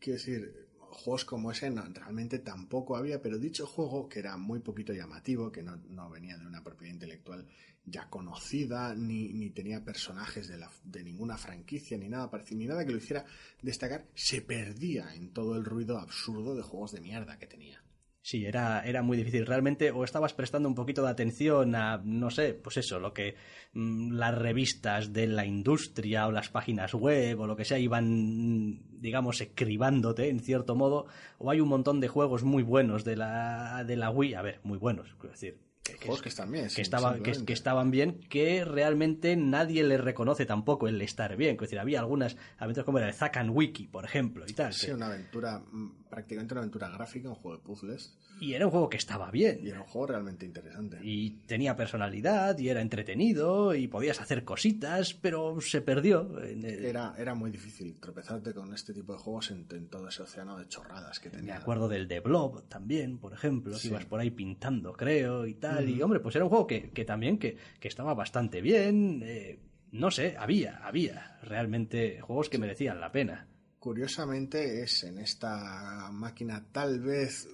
quiero 0.00 0.18
decir, 0.18 0.66
juegos 0.78 1.24
como 1.24 1.50
ese 1.50 1.70
no- 1.70 1.84
realmente 1.92 2.38
tampoco 2.38 2.96
había, 2.96 3.20
pero 3.22 3.38
dicho 3.38 3.66
juego, 3.66 4.08
que 4.08 4.18
era 4.20 4.36
muy 4.36 4.60
poquito 4.60 4.92
llamativo, 4.92 5.50
que 5.52 5.62
no, 5.62 5.76
no 5.90 6.08
venía 6.10 6.36
de 6.38 6.46
una 6.46 6.62
propiedad 6.62 6.92
intelectual 6.94 7.46
ya 7.86 8.08
conocida, 8.10 8.94
ni, 8.94 9.32
ni 9.32 9.50
tenía 9.50 9.84
personajes 9.84 10.48
de, 10.48 10.62
de 10.84 11.04
ninguna 11.04 11.38
franquicia, 11.38 11.96
ni 11.96 12.08
nada 12.08 12.30
parecido, 12.30 12.58
ni 12.58 12.66
nada 12.66 12.84
que 12.84 12.92
lo 12.92 12.98
hiciera 12.98 13.24
destacar, 13.62 14.06
se 14.14 14.42
perdía 14.42 15.14
en 15.14 15.32
todo 15.32 15.56
el 15.56 15.64
ruido 15.64 15.98
absurdo 15.98 16.54
de 16.54 16.62
juegos 16.62 16.92
de 16.92 17.00
mierda 17.00 17.38
que 17.38 17.46
tenía. 17.46 17.82
Sí, 18.26 18.44
era, 18.44 18.80
era 18.80 19.02
muy 19.02 19.16
difícil. 19.16 19.46
Realmente 19.46 19.92
o 19.92 20.02
estabas 20.02 20.34
prestando 20.34 20.68
un 20.68 20.74
poquito 20.74 21.00
de 21.04 21.10
atención 21.10 21.76
a, 21.76 22.02
no 22.04 22.28
sé, 22.28 22.54
pues 22.54 22.76
eso, 22.76 22.98
lo 22.98 23.14
que 23.14 23.36
mm, 23.72 24.14
las 24.14 24.36
revistas 24.36 25.12
de 25.12 25.28
la 25.28 25.46
industria 25.46 26.26
o 26.26 26.32
las 26.32 26.48
páginas 26.48 26.92
web 26.92 27.38
o 27.38 27.46
lo 27.46 27.54
que 27.54 27.64
sea 27.64 27.78
iban, 27.78 29.00
digamos, 29.00 29.40
escribándote 29.40 30.28
en 30.28 30.40
cierto 30.40 30.74
modo, 30.74 31.06
o 31.38 31.52
hay 31.52 31.60
un 31.60 31.68
montón 31.68 32.00
de 32.00 32.08
juegos 32.08 32.42
muy 32.42 32.64
buenos 32.64 33.04
de 33.04 33.14
la, 33.14 33.84
de 33.84 33.94
la 33.94 34.10
Wii, 34.10 34.34
a 34.34 34.42
ver, 34.42 34.58
muy 34.64 34.78
buenos, 34.78 35.14
quiero 35.20 35.30
decir. 35.30 35.65
Que, 35.86 35.94
que 35.96 36.20
que 36.22 36.28
están 36.28 36.50
bien, 36.50 36.64
que, 36.64 36.70
sim- 36.70 36.82
estaba- 36.82 37.10
que- 37.10 37.16
simplemente. 37.16 37.44
que 37.46 37.52
estaban 37.52 37.90
bien, 37.90 38.20
que 38.28 38.64
realmente 38.64 39.36
nadie 39.36 39.84
le 39.84 39.98
reconoce 39.98 40.44
tampoco 40.46 40.88
el 40.88 41.00
estar 41.02 41.36
bien. 41.36 41.54
Es 41.54 41.60
decir, 41.60 41.78
había 41.78 42.00
algunas 42.00 42.36
aventuras 42.58 42.84
como 42.84 42.98
era 42.98 43.08
el 43.08 43.14
Zack 43.14 43.36
and 43.36 43.50
Wiki, 43.52 43.86
por 43.88 44.04
ejemplo, 44.04 44.44
y 44.48 44.52
tal. 44.52 44.72
Sí, 44.72 44.90
una 44.90 45.06
aventura, 45.06 45.60
mm, 45.70 45.90
prácticamente 46.08 46.54
una 46.54 46.60
aventura 46.62 46.88
gráfica, 46.90 47.28
un 47.28 47.34
juego 47.34 47.56
de 47.58 47.62
puzzles, 47.62 48.16
y 48.40 48.52
era 48.52 48.66
un 48.66 48.70
juego 48.70 48.88
que 48.90 48.96
estaba 48.98 49.30
bien. 49.30 49.60
y 49.62 49.68
era 49.70 49.80
un 49.80 49.86
juego 49.86 50.08
realmente 50.08 50.44
interesante. 50.44 50.98
y 51.02 51.30
tenía 51.46 51.74
personalidad 51.74 52.58
y 52.58 52.68
era 52.68 52.80
entretenido 52.82 53.74
y 53.74 53.88
podías 53.88 54.20
hacer 54.20 54.44
cositas, 54.44 55.14
pero 55.14 55.60
se 55.60 55.80
perdió. 55.80 56.38
Era, 56.40 57.14
era 57.18 57.34
muy 57.34 57.50
difícil 57.50 57.98
tropezarte 57.98 58.52
con 58.52 58.72
este 58.74 58.92
tipo 58.92 59.12
de 59.14 59.18
juegos 59.18 59.50
en, 59.50 59.66
en 59.70 59.88
todo 59.88 60.08
ese 60.08 60.22
océano 60.22 60.58
de 60.58 60.68
chorradas 60.68 61.18
que 61.18 61.30
Me 61.30 61.36
tenía. 61.38 61.56
acuerdo 61.56 61.88
del 61.88 62.08
de 62.08 62.20
Blob 62.20 62.68
también, 62.68 63.18
por 63.18 63.32
ejemplo, 63.32 63.72
que 63.74 63.78
Sí. 63.80 63.88
ibas 63.88 64.04
por 64.04 64.20
ahí 64.20 64.30
pintando, 64.30 64.92
creo, 64.92 65.46
y 65.46 65.54
tal. 65.54 65.88
Y 65.88 66.00
hombre, 66.02 66.20
pues 66.20 66.34
era 66.36 66.44
un 66.44 66.50
juego 66.50 66.66
que, 66.66 66.90
que 66.90 67.04
también 67.04 67.38
que, 67.38 67.56
que 67.80 67.88
estaba 67.88 68.12
bastante 68.14 68.60
bien. 68.60 69.22
eh, 69.24 69.58
no 69.92 70.10
sé, 70.10 70.36
había, 70.38 70.76
había 70.86 71.38
realmente 71.42 72.20
juegos 72.20 72.48
que 72.50 72.58
merecían 72.58 73.00
la 73.00 73.12
pena. 73.12 73.46
Curiosamente 73.78 74.82
es 74.82 75.04
en 75.04 75.18
esta 75.18 76.10
máquina 76.12 76.66
tal 76.72 77.00
vez 77.00 77.48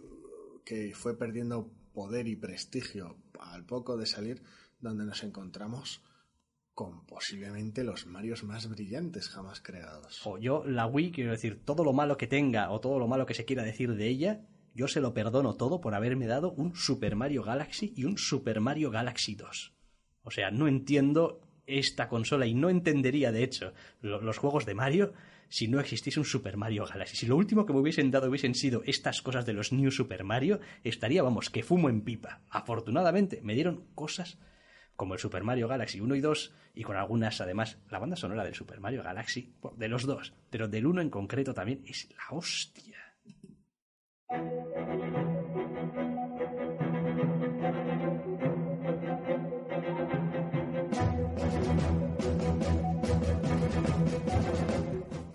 que 0.64 0.92
fue 0.94 1.18
perdiendo 1.18 1.70
poder 1.92 2.26
y 2.28 2.36
prestigio 2.36 3.16
al 3.40 3.64
poco 3.64 3.96
de 3.96 4.06
salir 4.06 4.42
donde 4.80 5.04
nos 5.04 5.22
encontramos 5.24 6.02
con 6.74 7.04
posiblemente 7.04 7.84
los 7.84 8.06
Marios 8.06 8.44
más 8.44 8.68
brillantes 8.68 9.28
jamás 9.28 9.60
creados. 9.60 10.22
O 10.26 10.38
yo, 10.38 10.64
la 10.64 10.86
Wii, 10.86 11.12
quiero 11.12 11.32
decir, 11.32 11.60
todo 11.64 11.84
lo 11.84 11.92
malo 11.92 12.16
que 12.16 12.26
tenga 12.26 12.70
o 12.70 12.80
todo 12.80 12.98
lo 12.98 13.08
malo 13.08 13.26
que 13.26 13.34
se 13.34 13.44
quiera 13.44 13.62
decir 13.62 13.94
de 13.94 14.08
ella, 14.08 14.40
yo 14.74 14.88
se 14.88 15.02
lo 15.02 15.12
perdono 15.12 15.54
todo 15.56 15.82
por 15.82 15.94
haberme 15.94 16.26
dado 16.26 16.52
un 16.52 16.74
Super 16.74 17.14
Mario 17.14 17.42
Galaxy 17.42 17.92
y 17.94 18.04
un 18.04 18.16
Super 18.16 18.60
Mario 18.60 18.90
Galaxy 18.90 19.34
2. 19.34 19.74
O 20.22 20.30
sea, 20.30 20.50
no 20.50 20.66
entiendo 20.66 21.42
esta 21.66 22.08
consola 22.08 22.46
y 22.46 22.54
no 22.54 22.70
entendería, 22.70 23.32
de 23.32 23.44
hecho, 23.44 23.74
lo- 24.00 24.22
los 24.22 24.38
juegos 24.38 24.64
de 24.64 24.74
Mario 24.74 25.12
si 25.52 25.68
no 25.68 25.80
existiese 25.80 26.18
un 26.18 26.24
Super 26.24 26.56
Mario 26.56 26.86
Galaxy. 26.86 27.14
Si 27.14 27.26
lo 27.26 27.36
último 27.36 27.66
que 27.66 27.74
me 27.74 27.80
hubiesen 27.80 28.10
dado 28.10 28.30
hubiesen 28.30 28.54
sido 28.54 28.82
estas 28.86 29.20
cosas 29.20 29.44
de 29.44 29.52
los 29.52 29.70
New 29.70 29.90
Super 29.90 30.24
Mario, 30.24 30.60
estaría, 30.82 31.22
vamos, 31.22 31.50
que 31.50 31.62
fumo 31.62 31.90
en 31.90 32.00
pipa. 32.00 32.40
Afortunadamente, 32.48 33.40
me 33.42 33.52
dieron 33.52 33.84
cosas 33.94 34.38
como 34.96 35.12
el 35.12 35.20
Super 35.20 35.44
Mario 35.44 35.68
Galaxy 35.68 36.00
1 36.00 36.14
y 36.14 36.20
2, 36.22 36.54
y 36.74 36.84
con 36.84 36.96
algunas, 36.96 37.42
además, 37.42 37.76
la 37.90 37.98
banda 37.98 38.16
sonora 38.16 38.44
del 38.44 38.54
Super 38.54 38.80
Mario 38.80 39.02
Galaxy, 39.02 39.54
de 39.76 39.88
los 39.88 40.06
dos, 40.06 40.32
pero 40.48 40.68
del 40.68 40.86
uno 40.86 41.02
en 41.02 41.10
concreto 41.10 41.52
también, 41.52 41.82
es 41.84 42.08
la 42.10 42.34
hostia. 42.34 42.98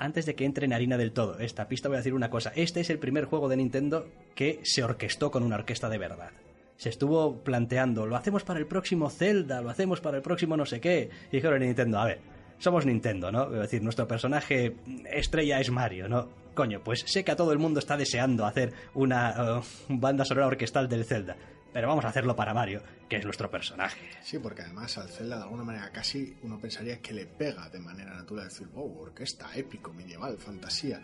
Antes 0.07 0.25
de 0.25 0.35
que 0.35 0.45
entre 0.45 0.63
en 0.63 0.71
harina 0.71 0.97
del 0.97 1.11
todo 1.11 1.37
esta 1.37 1.67
pista, 1.67 1.89
voy 1.89 1.97
a 1.97 1.99
decir 1.99 2.13
una 2.13 2.29
cosa. 2.29 2.53
Este 2.55 2.79
es 2.79 2.89
el 2.89 2.97
primer 2.97 3.25
juego 3.25 3.49
de 3.49 3.57
Nintendo 3.57 4.07
que 4.35 4.61
se 4.63 4.81
orquestó 4.81 5.31
con 5.31 5.43
una 5.43 5.57
orquesta 5.57 5.89
de 5.89 5.97
verdad. 5.97 6.29
Se 6.77 6.87
estuvo 6.87 7.43
planteando, 7.43 8.05
lo 8.05 8.15
hacemos 8.15 8.45
para 8.45 8.57
el 8.57 8.67
próximo 8.67 9.09
Zelda, 9.09 9.61
lo 9.61 9.69
hacemos 9.69 9.99
para 9.99 10.15
el 10.15 10.23
próximo 10.23 10.55
no 10.55 10.65
sé 10.65 10.79
qué. 10.79 11.09
Y 11.29 11.35
dijeron 11.35 11.61
en 11.61 11.67
Nintendo, 11.67 11.99
a 11.99 12.05
ver, 12.05 12.19
somos 12.57 12.85
Nintendo, 12.85 13.33
¿no? 13.33 13.53
Es 13.53 13.59
decir, 13.59 13.83
nuestro 13.83 14.07
personaje 14.07 14.77
estrella 15.11 15.59
es 15.59 15.69
Mario, 15.71 16.07
¿no? 16.07 16.29
Coño, 16.53 16.79
pues 16.81 17.01
sé 17.05 17.25
que 17.25 17.31
a 17.31 17.35
todo 17.35 17.51
el 17.51 17.59
mundo 17.59 17.79
está 17.79 17.97
deseando 17.97 18.45
hacer 18.45 18.71
una 18.93 19.31
eh, 19.31 19.61
banda 19.89 20.23
sonora 20.23 20.47
orquestal 20.47 20.87
del 20.87 21.03
Zelda. 21.03 21.35
Pero 21.77 21.89
vamos 21.89 22.05
a 22.05 22.07
hacerlo 22.07 22.35
para 22.35 22.55
Mario, 22.55 22.81
que 23.07 23.17
es 23.17 23.23
nuestro 23.23 23.51
personaje. 23.51 24.01
Sí, 24.23 24.39
porque 24.39 24.63
además 24.63 24.97
al 24.97 25.09
Zelda 25.09 25.37
de 25.37 25.43
alguna 25.43 25.63
manera 25.63 25.91
casi 25.91 26.35
uno 26.41 26.57
pensaría 26.57 26.99
que 27.03 27.13
le 27.13 27.27
pega 27.27 27.69
de 27.69 27.77
manera 27.77 28.15
natural 28.15 28.45
decir, 28.45 28.65
wow, 28.69 29.01
orquesta, 29.01 29.51
épico, 29.53 29.93
medieval, 29.93 30.39
fantasía. 30.39 30.99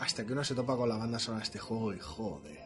Hasta 0.00 0.26
que 0.26 0.32
uno 0.32 0.42
se 0.42 0.56
topa 0.56 0.76
con 0.76 0.88
la 0.88 0.96
banda 0.96 1.20
sonora 1.20 1.42
de 1.42 1.44
este 1.44 1.60
juego 1.60 1.94
y 1.94 2.00
joder. 2.00 2.58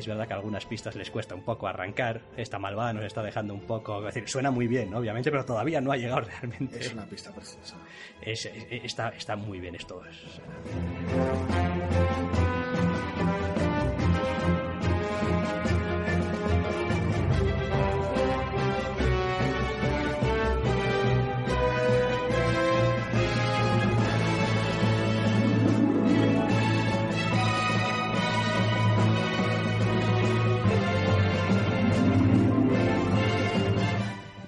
Es 0.00 0.06
verdad 0.06 0.26
que 0.26 0.32
a 0.32 0.36
algunas 0.36 0.64
pistas 0.64 0.96
les 0.96 1.10
cuesta 1.10 1.34
un 1.34 1.42
poco 1.42 1.68
arrancar. 1.68 2.22
Esta 2.34 2.58
malvada 2.58 2.94
nos 2.94 3.04
está 3.04 3.22
dejando 3.22 3.52
un 3.52 3.60
poco. 3.60 3.98
Es 3.98 4.14
decir, 4.14 4.26
suena 4.26 4.50
muy 4.50 4.66
bien, 4.66 4.94
obviamente, 4.94 5.30
pero 5.30 5.44
todavía 5.44 5.78
no 5.82 5.92
ha 5.92 5.96
llegado 5.98 6.22
realmente. 6.22 6.80
Es 6.80 6.90
una 6.94 7.04
pista 7.04 7.30
preciosa. 7.32 7.76
Es, 8.22 8.46
está, 8.46 9.10
está 9.10 9.36
muy 9.36 9.60
bien 9.60 9.74
esto. 9.74 10.00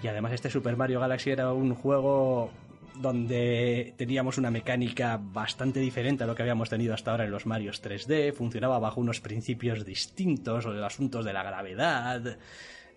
Es... 0.09 0.33
este 0.33 0.51
Super 0.51 0.77
Mario 0.77 1.01
Galaxy 1.01 1.31
era 1.31 1.53
un 1.53 1.75
juego 1.75 2.51
donde 2.95 3.95
teníamos 3.97 4.39
una 4.39 4.51
mecánica 4.51 5.19
bastante 5.21 5.81
diferente 5.81 6.25
a 6.25 6.27
lo 6.27 6.35
que 6.35 6.43
habíamos 6.43 6.69
tenido 6.69 6.95
hasta 6.95 7.11
ahora 7.11 7.25
en 7.25 7.31
los 7.31 7.47
Marios 7.47 7.83
3D, 7.83 8.33
funcionaba 8.35 8.79
bajo 8.79 9.01
unos 9.01 9.21
principios 9.21 9.85
distintos, 9.85 10.65
los 10.65 10.83
asuntos 10.83 11.25
de 11.25 11.33
la 11.33 11.43
gravedad, 11.43 12.39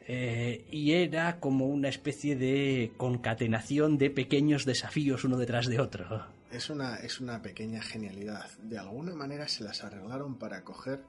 eh, 0.08 0.66
y 0.72 0.92
era 0.94 1.40
como 1.40 1.66
una 1.66 1.90
especie 1.90 2.36
de 2.36 2.92
concatenación 2.98 3.98
de 3.98 4.10
pequeños 4.10 4.66
desafíos 4.66 5.24
uno 5.24 5.38
detrás 5.38 5.68
de 5.68 5.80
otro. 5.80 6.26
Es 6.52 6.70
una, 6.70 6.98
es 6.98 7.20
una 7.20 7.42
pequeña 7.42 7.82
genialidad. 7.82 8.50
De 8.60 8.78
alguna 8.78 9.16
manera 9.16 9.48
se 9.48 9.64
las 9.64 9.84
arreglaron 9.84 10.36
para 10.36 10.64
coger 10.64 11.02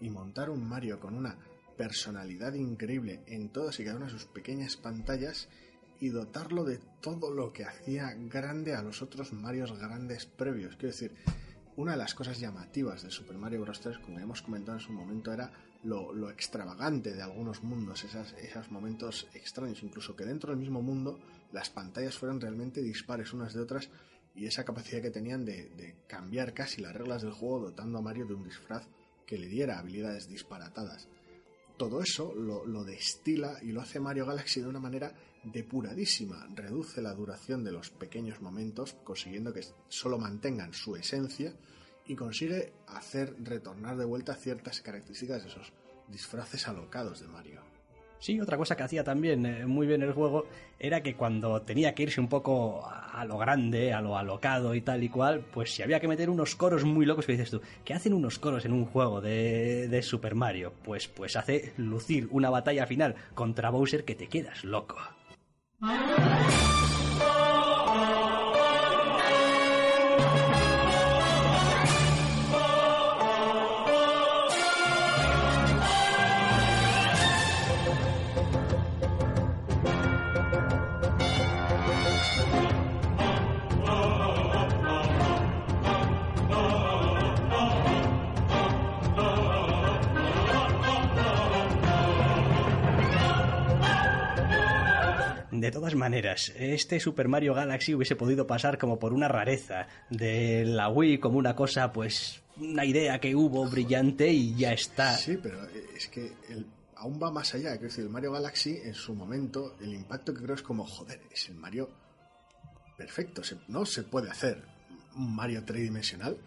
y 0.00 0.10
montar 0.10 0.50
un 0.50 0.68
Mario 0.68 1.00
con 1.00 1.14
una 1.14 1.36
personalidad 1.82 2.54
increíble 2.54 3.24
en 3.26 3.48
todas 3.48 3.80
y 3.80 3.84
cada 3.84 3.96
una 3.96 4.06
de 4.06 4.12
sus 4.12 4.26
pequeñas 4.26 4.76
pantallas 4.76 5.48
y 5.98 6.10
dotarlo 6.10 6.62
de 6.62 6.78
todo 7.00 7.32
lo 7.32 7.52
que 7.52 7.64
hacía 7.64 8.14
grande 8.16 8.76
a 8.76 8.82
los 8.82 9.02
otros 9.02 9.32
Marios 9.32 9.76
grandes 9.76 10.24
previos. 10.26 10.76
Quiero 10.76 10.92
decir, 10.92 11.12
una 11.74 11.92
de 11.92 11.98
las 11.98 12.14
cosas 12.14 12.38
llamativas 12.38 13.02
de 13.02 13.10
Super 13.10 13.36
Mario 13.36 13.62
Bros. 13.62 13.80
3, 13.80 13.98
como 13.98 14.20
hemos 14.20 14.42
comentado 14.42 14.78
en 14.78 14.84
su 14.84 14.92
momento, 14.92 15.32
era 15.32 15.50
lo, 15.82 16.30
extravagante 16.30 17.14
de 17.14 17.22
algunos 17.22 17.64
mundos, 17.64 18.04
esos 18.04 18.70
momentos 18.70 19.26
extraños, 19.34 19.82
incluso 19.82 20.14
que 20.14 20.24
dentro 20.24 20.50
del 20.50 20.60
mismo 20.60 20.82
mundo 20.82 21.18
las 21.50 21.68
pantallas 21.68 22.16
fueran 22.16 22.40
realmente 22.40 22.80
dispares 22.80 23.32
unas 23.32 23.54
de 23.54 23.60
otras 23.60 23.90
y 24.36 24.46
esa 24.46 24.64
capacidad 24.64 25.02
que 25.02 25.10
tenían 25.10 25.44
de 25.44 25.96
cambiar 26.06 26.54
casi 26.54 26.80
las 26.80 26.94
reglas 26.94 27.22
del 27.22 27.32
juego 27.32 27.58
dotando 27.58 27.98
a 27.98 28.02
Mario 28.02 28.26
de 28.26 28.34
un 28.34 28.44
disfraz 28.44 28.86
que 29.26 29.36
le 29.36 29.48
diera 29.48 29.80
habilidades 29.80 30.28
disparatadas. 30.28 31.08
Todo 31.82 32.00
eso 32.00 32.32
lo, 32.32 32.84
destila 32.84 33.58
y 33.60 33.72
lo 33.72 33.80
hace 33.80 33.98
Mario 33.98 34.24
Galaxy 34.24 34.60
de 34.60 34.68
una 34.68 34.78
manera 34.78 35.12
depuradísima, 35.42 36.46
reduce 36.54 37.02
la 37.02 37.12
duración 37.12 37.64
de 37.64 37.72
los 37.72 37.90
pequeños 37.90 38.40
momentos, 38.40 38.94
consiguiendo 39.02 39.52
que 39.52 39.66
solo 39.88 40.16
mantengan 40.16 40.72
su 40.72 40.94
esencia 40.94 41.52
y 42.06 42.14
consigue 42.14 42.72
hacer 42.86 43.34
retornar 43.42 43.96
de 43.96 44.04
vuelta 44.04 44.36
ciertas 44.36 44.80
características 44.80 45.42
de 45.42 45.48
esos 45.48 45.72
disfraces 46.06 46.68
alocados 46.68 47.18
de 47.18 47.26
Mario. 47.26 47.71
Sí, 48.22 48.40
otra 48.40 48.56
cosa 48.56 48.76
que 48.76 48.84
hacía 48.84 49.02
también 49.02 49.44
eh, 49.44 49.66
muy 49.66 49.84
bien 49.84 50.00
el 50.00 50.12
juego 50.12 50.46
era 50.78 51.02
que 51.02 51.16
cuando 51.16 51.60
tenía 51.62 51.92
que 51.92 52.04
irse 52.04 52.20
un 52.20 52.28
poco 52.28 52.86
a, 52.86 53.24
lo 53.24 53.36
grande, 53.36 53.92
a 53.92 54.00
lo 54.00 54.16
alocado 54.16 54.76
y 54.76 54.80
tal 54.80 55.02
y 55.02 55.08
cual, 55.08 55.40
pues 55.52 55.74
si 55.74 55.82
había 55.82 55.98
que 55.98 56.06
meter 56.06 56.30
unos 56.30 56.54
coros 56.54 56.84
muy 56.84 57.04
locos, 57.04 57.26
que 57.26 57.32
dices 57.32 57.50
tú, 57.50 57.60
¿qué 57.84 57.94
hacen 57.94 58.14
unos 58.14 58.38
coros 58.38 58.64
en 58.64 58.74
un 58.74 58.86
juego 58.86 59.20
de, 59.20 59.88
de 59.88 60.02
Super 60.02 60.36
Mario? 60.36 60.72
Pues, 60.84 61.08
pues 61.08 61.34
hace 61.34 61.72
lucir 61.78 62.28
una 62.30 62.48
batalla 62.48 62.86
final 62.86 63.16
contra 63.34 63.70
Bowser 63.70 64.04
que 64.04 64.14
te 64.14 64.28
quedas 64.28 64.62
loco. 64.62 64.98
De 95.62 95.70
todas 95.70 95.94
maneras, 95.94 96.52
este 96.56 96.98
Super 96.98 97.28
Mario 97.28 97.54
Galaxy 97.54 97.94
hubiese 97.94 98.16
podido 98.16 98.48
pasar 98.48 98.78
como 98.78 98.98
por 98.98 99.12
una 99.12 99.28
rareza 99.28 99.86
de 100.10 100.64
la 100.64 100.88
Wii, 100.88 101.18
como 101.18 101.38
una 101.38 101.54
cosa, 101.54 101.92
pues, 101.92 102.42
una 102.56 102.84
idea 102.84 103.20
que 103.20 103.36
hubo 103.36 103.64
brillante 103.70 104.26
y 104.32 104.56
ya 104.56 104.72
está. 104.72 105.16
Sí, 105.16 105.38
pero 105.40 105.64
es 105.94 106.08
que 106.08 106.32
aún 106.96 107.20
va 107.22 107.30
más 107.30 107.54
allá. 107.54 107.74
Es 107.74 107.80
decir, 107.80 108.02
el 108.02 108.10
Mario 108.10 108.32
Galaxy, 108.32 108.76
en 108.82 108.92
su 108.92 109.14
momento, 109.14 109.76
el 109.80 109.94
impacto 109.94 110.34
que 110.34 110.42
creo 110.42 110.56
es 110.56 110.62
como, 110.62 110.84
joder, 110.84 111.20
es 111.30 111.48
el 111.48 111.54
Mario 111.54 111.88
perfecto. 112.96 113.42
no 113.68 113.86
se 113.86 114.02
puede 114.02 114.30
hacer 114.30 114.64
un 115.14 115.32
Mario 115.32 115.64
tridimensional 115.64 116.38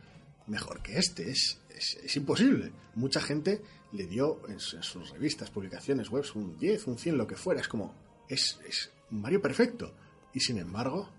mejor 0.47 0.81
que 0.81 0.97
este. 0.97 1.31
Es, 1.31 1.61
es, 1.69 2.17
imposible. 2.17 2.73
Mucha 2.95 3.21
gente 3.21 3.61
le 3.93 4.07
dio 4.07 4.41
en, 4.49 4.59
sus 4.59 5.09
revistas, 5.11 5.51
publicaciones, 5.51 6.09
webs, 6.09 6.35
un 6.35 6.57
10, 6.57 6.87
un 6.87 6.97
100, 6.97 7.17
lo 7.17 7.25
que 7.25 7.37
fuera. 7.37 7.61
Es 7.61 7.69
como, 7.69 7.95
es, 8.27 8.59
es 8.67 8.91
Mario 9.21 9.41
perfecto. 9.41 9.93
Y 10.33 10.39
sin 10.39 10.57
embargo... 10.57 11.09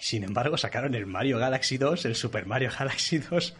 Sin 0.00 0.22
embargo, 0.22 0.56
sacaron 0.56 0.94
el 0.94 1.06
Mario 1.06 1.38
Galaxy 1.38 1.76
2, 1.76 2.04
el 2.04 2.14
Super 2.14 2.46
Mario 2.46 2.70
Galaxy 2.78 3.18
2, 3.18 3.56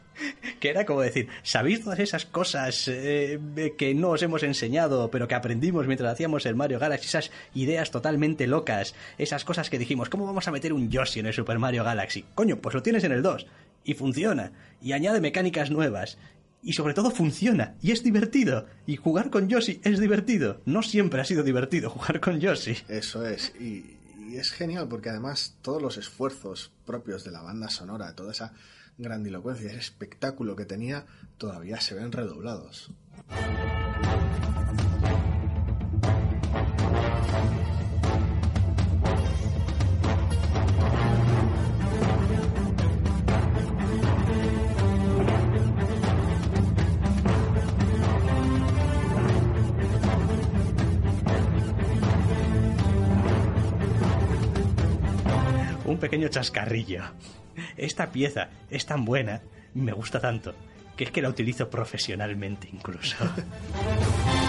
que 0.60 0.70
era 0.70 0.86
como 0.86 1.01
decir, 1.01 1.27
¿sabéis 1.43 1.82
todas 1.82 1.98
esas 1.98 2.27
cosas 2.27 2.86
eh, 2.86 3.40
que 3.77 3.93
no 3.93 4.10
os 4.10 4.23
hemos 4.23 4.44
enseñado, 4.44 5.10
pero 5.10 5.27
que 5.27 5.35
aprendimos 5.35 5.89
mientras 5.89 6.12
hacíamos 6.12 6.47
el 6.47 6.55
Mario 6.55 6.78
Galaxy? 6.78 7.09
Esas 7.09 7.32
ideas 7.55 7.90
totalmente 7.90 8.47
locas, 8.47 8.94
esas 9.19 9.44
cosas 9.44 9.69
que 9.69 9.81
dijimos, 9.81 10.10
¿cómo 10.10 10.27
vamos 10.27 10.47
a 10.47 10.52
meter 10.52 10.73
un 10.73 10.89
Yoshi 10.89 11.19
en 11.19 11.27
el 11.27 11.35
Super 11.35 11.59
Mario 11.59 11.82
Galaxy? 11.82 12.24
Coño, 12.36 12.59
pues 12.59 12.73
lo 12.73 12.85
tienes 12.85 13.02
en 13.02 13.10
el 13.10 13.23
2, 13.23 13.44
y 13.82 13.94
funciona, 13.94 14.52
y 14.81 14.93
añade 14.93 15.20
mecánicas 15.20 15.73
nuevas, 15.73 16.19
y 16.63 16.73
sobre 16.73 16.95
todo 16.95 17.11
funciona 17.11 17.75
y 17.81 17.93
es 17.93 18.03
divertido. 18.03 18.67
Y 18.87 18.97
jugar 18.97 19.31
con 19.31 19.49
Yoshi 19.49 19.81
es 19.85 20.01
divertido. 20.01 20.61
No 20.65 20.83
siempre 20.83 21.21
ha 21.21 21.25
sido 21.25 21.43
divertido 21.43 21.91
jugar 21.91 22.21
con 22.21 22.41
Yoshi. 22.41 22.77
Eso 22.89 23.27
es. 23.27 23.53
Y, 23.61 23.95
es 24.33 24.51
genial 24.51 24.89
porque 24.89 25.09
además 25.09 25.57
todos 25.63 25.81
los 25.81 25.97
esfuerzos 25.97 26.71
propios 26.85 27.25
de 27.25 27.31
la 27.31 27.41
banda 27.41 27.71
sonora, 27.71 28.15
toda 28.15 28.33
esa 28.33 28.53
grandilocuencia, 28.99 29.71
ese 29.71 29.79
espectáculo 29.79 30.55
que 30.55 30.67
tenía, 30.67 31.07
todavía 31.39 31.81
se 31.81 31.95
ven 31.95 32.13
redoblados. 32.13 32.91
Un 55.89 55.98
pequeño 55.98 56.28
chascarrillo. 56.28 57.02
Esta 57.77 58.12
pieza 58.12 58.51
es 58.70 58.86
tan 58.86 59.05
buena, 59.05 59.43
me 59.74 59.93
gusta 59.93 60.20
tanto, 60.20 60.55
que 60.97 61.05
es 61.05 61.10
que 61.10 61.23
la 61.23 61.28
utilizo 61.28 61.69
profesionalmente 61.70 62.69
incluso. 62.73 63.16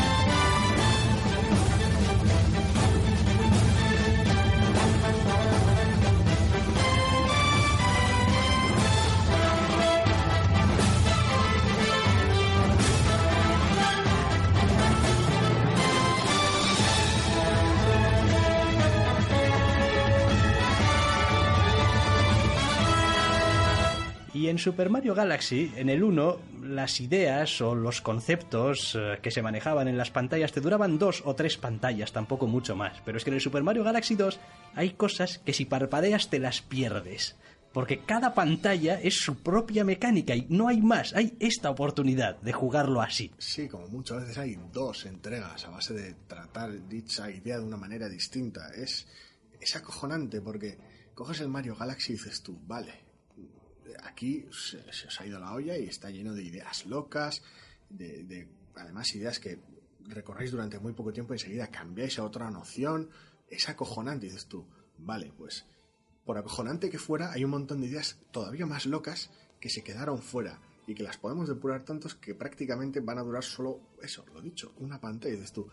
en 24.50 24.58
Super 24.58 24.90
Mario 24.90 25.16
Galaxy, 25.16 25.72
en 25.76 25.90
el 25.90 26.04
1, 26.04 26.40
las 26.64 27.00
ideas 27.02 27.62
o 27.62 27.76
los 27.76 28.02
conceptos 28.02 28.98
eh, 29.00 29.20
que 29.22 29.32
se 29.32 29.42
manejaban 29.42 29.88
en 29.88 29.98
las 29.98 30.12
pantallas 30.12 30.52
te 30.52 30.62
duraban 30.62 30.98
dos 30.98 31.22
o 31.26 31.36
tres 31.36 31.58
pantallas, 31.58 32.12
tampoco 32.12 32.48
mucho 32.48 32.76
más. 32.76 33.02
Pero 33.06 33.18
es 33.18 33.24
que 33.24 33.30
en 33.30 33.36
el 33.36 33.42
Super 33.42 33.64
Mario 33.64 33.84
Galaxy 33.84 34.16
2 34.16 34.40
hay 34.76 34.92
cosas 34.92 35.38
que 35.40 35.54
si 35.54 35.66
parpadeas 35.66 36.30
te 36.30 36.40
las 36.40 36.62
pierdes. 36.62 37.38
Porque 37.72 38.00
cada 38.00 38.34
pantalla 38.34 39.00
es 39.00 39.20
su 39.20 39.44
propia 39.44 39.84
mecánica 39.84 40.36
y 40.36 40.48
no 40.50 40.68
hay 40.68 40.82
más, 40.82 41.14
hay 41.14 41.38
esta 41.40 41.70
oportunidad 41.70 42.42
de 42.42 42.52
jugarlo 42.52 43.02
así. 43.02 43.32
Sí, 43.38 43.68
como 43.68 43.88
muchas 43.88 44.22
veces 44.22 44.38
hay 44.40 44.58
dos 44.74 45.06
entregas 45.06 45.66
a 45.66 45.70
base 45.70 45.94
de 45.94 46.16
tratar 46.28 46.88
dicha 46.88 47.30
idea 47.30 47.60
de 47.60 47.66
una 47.66 47.78
manera 47.78 48.10
distinta. 48.10 48.70
Es, 48.76 49.08
es 49.62 49.76
acojonante 49.76 50.42
porque 50.42 50.78
coges 51.14 51.42
el 51.42 51.50
Mario 51.50 51.76
Galaxy 51.76 52.14
y 52.14 52.16
dices 52.16 52.42
tú, 52.42 52.60
vale, 52.66 53.09
aquí 54.04 54.46
se, 54.52 54.80
os 55.08 55.22
ha 55.22 55.26
ido 55.26 55.40
la 55.40 55.54
olla 55.54 55.78
y 55.78 55.88
está 55.88 56.10
lleno 56.10 56.34
de 56.34 56.44
ideas 56.44 56.86
locas, 56.86 57.42
de, 57.90 58.48
además 58.76 59.14
ideas 59.16 59.40
que 59.40 59.60
recorréis 60.06 60.52
durante 60.52 60.80
muy 60.80 60.94
poco 60.94 61.14
tiempo 61.14 61.34
y 61.34 61.38
enseguida 61.38 61.68
cambiáis 61.68 62.20
a 62.20 62.24
otra 62.24 62.50
noción. 62.50 63.10
Es 63.48 63.70
acojonante, 63.70 64.28
dices 64.28 64.48
tú. 64.48 64.66
Vale, 64.98 65.32
pues 65.38 65.66
por 66.26 66.38
acojonante 66.38 66.90
que 66.90 67.00
fuera, 67.00 67.32
hay 67.32 67.44
un 67.44 67.52
montón 67.52 67.82
de 67.82 67.88
ideas 67.88 68.20
todavía 68.32 68.66
más 68.66 68.86
locas 68.86 69.32
que 69.60 69.70
se 69.70 69.84
quedaron 69.84 70.22
fuera 70.22 70.62
y 70.86 70.96
que 70.96 71.04
las 71.04 71.18
podemos 71.18 71.48
depurar 71.48 71.84
tantos 71.84 72.16
que 72.16 72.36
prácticamente 72.36 73.00
van 73.00 73.20
a 73.20 73.24
durar 73.24 73.44
solo 73.44 73.80
eso, 74.02 74.26
lo 74.34 74.42
dicho, 74.42 74.74
una 74.78 75.00
pantalla. 75.00 75.36
Dices 75.36 75.54
tú, 75.54 75.68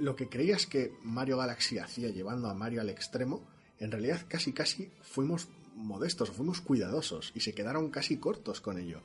lo 0.00 0.16
que 0.16 0.28
creías 0.28 0.66
que 0.66 0.92
Mario 1.02 1.36
Galaxy 1.36 1.78
hacía 1.78 2.08
llevando 2.08 2.48
a 2.48 2.54
Mario 2.54 2.80
al 2.80 2.90
extremo, 2.90 3.46
en 3.78 3.90
realidad 3.90 4.26
casi 4.28 4.52
casi 4.52 4.90
fuimos 5.02 5.48
modestos, 5.78 6.30
fuimos 6.30 6.60
cuidadosos 6.60 7.32
y 7.34 7.40
se 7.40 7.54
quedaron 7.54 7.90
casi 7.90 8.18
cortos 8.18 8.60
con 8.60 8.78
ello. 8.78 9.00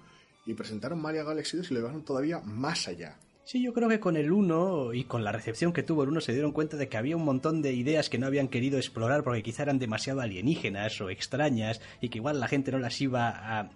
Y 0.46 0.54
presentaron 0.54 1.02
Mario 1.02 1.26
Galaxy 1.26 1.58
2 1.58 1.72
y 1.72 1.74
lo 1.74 1.80
llevaron 1.80 2.04
todavía 2.04 2.40
más 2.40 2.88
allá. 2.88 3.18
Sí, 3.46 3.62
yo 3.62 3.74
creo 3.74 3.90
que 3.90 4.00
con 4.00 4.16
el 4.16 4.32
1 4.32 4.94
y 4.94 5.04
con 5.04 5.24
la 5.24 5.34
recepción 5.34 5.74
que 5.74 5.84
tuvo 5.84 6.04
el 6.04 6.10
1 6.10 6.22
se 6.22 6.32
dieron 6.32 6.54
cuenta 6.54 6.78
de 6.78 6.88
que 6.88 6.98
había 6.98 7.18
un 7.18 7.26
montón 7.26 7.62
de 7.62 7.74
ideas 7.74 8.10
que 8.10 8.18
no 8.18 8.26
habían 8.26 8.48
querido 8.48 8.78
explorar 8.78 9.24
porque 9.24 9.44
quizá 9.44 9.64
eran 9.64 9.80
demasiado 9.80 10.22
alienígenas 10.22 11.02
o 11.02 11.10
extrañas 11.10 11.82
y 12.00 12.08
que 12.08 12.20
igual 12.20 12.40
la 12.40 12.48
gente 12.48 12.72
no 12.72 12.80
las 12.80 13.00
iba 13.02 13.30
a... 13.30 13.64
Eh, 13.66 13.70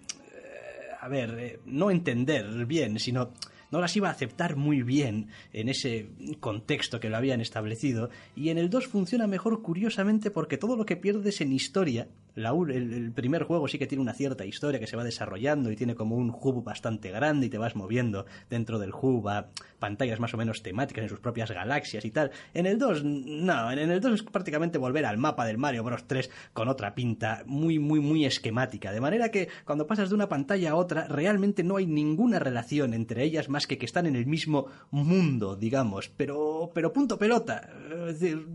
a 0.98 1.08
ver, 1.08 1.38
eh, 1.38 1.60
no 1.66 1.90
entender 1.90 2.64
bien, 2.64 2.98
sino 2.98 3.32
no 3.70 3.80
las 3.80 3.96
iba 3.96 4.08
a 4.08 4.12
aceptar 4.12 4.56
muy 4.56 4.82
bien 4.82 5.28
en 5.52 5.68
ese 5.68 6.08
contexto 6.40 7.00
que 7.00 7.08
lo 7.08 7.16
habían 7.16 7.40
establecido. 7.40 8.10
Y 8.34 8.50
en 8.50 8.58
el 8.58 8.70
2 8.70 8.86
funciona 8.86 9.26
mejor 9.26 9.62
curiosamente 9.62 10.30
porque 10.30 10.58
todo 10.58 10.76
lo 10.76 10.86
que 10.86 10.96
pierdes 10.96 11.40
en 11.40 11.52
historia, 11.52 12.08
la, 12.34 12.50
el, 12.50 13.12
primer 13.12 13.42
juego 13.42 13.66
sí 13.68 13.78
que 13.78 13.86
tiene 13.86 14.02
una 14.02 14.14
cierta 14.14 14.44
historia 14.44 14.78
que 14.78 14.86
se 14.86 14.96
va 14.96 15.04
desarrollando 15.04 15.70
y 15.70 15.76
tiene 15.76 15.94
como 15.94 16.16
un 16.16 16.30
hub 16.30 16.62
bastante 16.62 17.10
grande 17.10 17.46
y 17.46 17.50
te 17.50 17.58
vas 17.58 17.74
moviendo 17.74 18.26
dentro 18.48 18.78
del 18.78 18.92
hub 18.92 19.28
a 19.28 19.48
pantallas 19.78 20.20
más 20.20 20.34
o 20.34 20.36
menos 20.36 20.62
temáticas 20.62 21.02
en 21.02 21.08
sus 21.08 21.20
propias 21.20 21.50
galaxias 21.50 22.04
y 22.04 22.10
tal. 22.10 22.30
En 22.54 22.66
el 22.66 22.78
2, 22.78 23.04
no, 23.04 23.70
en 23.72 23.78
el 23.78 24.00
2 24.00 24.12
es 24.12 24.22
prácticamente 24.22 24.78
volver 24.78 25.04
al 25.04 25.18
mapa 25.18 25.46
del 25.46 25.58
Mario 25.58 25.82
Bros 25.84 26.06
3 26.06 26.30
con 26.52 26.68
otra 26.68 26.94
pinta 26.94 27.42
muy, 27.46 27.78
muy, 27.78 28.00
muy 28.00 28.24
esquemática. 28.24 28.92
De 28.92 29.00
manera 29.00 29.30
que 29.30 29.48
cuando 29.64 29.86
pasas 29.86 30.08
de 30.08 30.14
una 30.14 30.28
pantalla 30.28 30.70
a 30.70 30.74
otra, 30.76 31.06
realmente 31.08 31.62
no 31.64 31.76
hay 31.76 31.86
ninguna 31.86 32.38
relación 32.38 32.94
entre 32.94 33.24
ellas 33.24 33.48
más 33.58 33.66
que 33.66 33.76
que 33.76 33.86
están 33.86 34.06
en 34.06 34.14
el 34.14 34.26
mismo 34.26 34.66
mundo, 34.92 35.56
digamos. 35.56 36.08
Pero, 36.16 36.70
pero 36.72 36.92
punto 36.92 37.18
pelota. 37.18 37.68
Es 38.06 38.20
decir, 38.20 38.46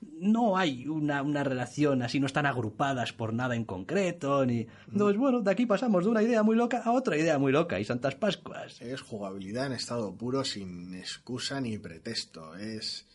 no 0.00 0.56
hay 0.56 0.86
una, 0.86 1.22
una 1.22 1.42
relación 1.42 2.02
así, 2.02 2.20
no 2.20 2.26
están 2.26 2.46
agrupadas 2.46 3.12
por 3.12 3.34
nada 3.34 3.56
en 3.56 3.64
concreto, 3.64 4.46
ni... 4.46 4.68
Entonces, 4.92 5.18
bueno, 5.18 5.40
de 5.40 5.50
aquí 5.50 5.66
pasamos 5.66 6.04
de 6.04 6.10
una 6.10 6.22
idea 6.22 6.44
muy 6.44 6.54
loca 6.54 6.82
a 6.84 6.92
otra 6.92 7.16
idea 7.16 7.36
muy 7.36 7.50
loca, 7.50 7.80
y 7.80 7.84
Santas 7.84 8.14
Pascuas. 8.14 8.80
Es 8.80 9.00
jugabilidad 9.00 9.66
en 9.66 9.72
estado 9.72 10.14
puro 10.14 10.44
sin 10.44 10.94
excusa 10.94 11.60
ni 11.60 11.76
pretexto, 11.78 12.54
es 12.54 13.07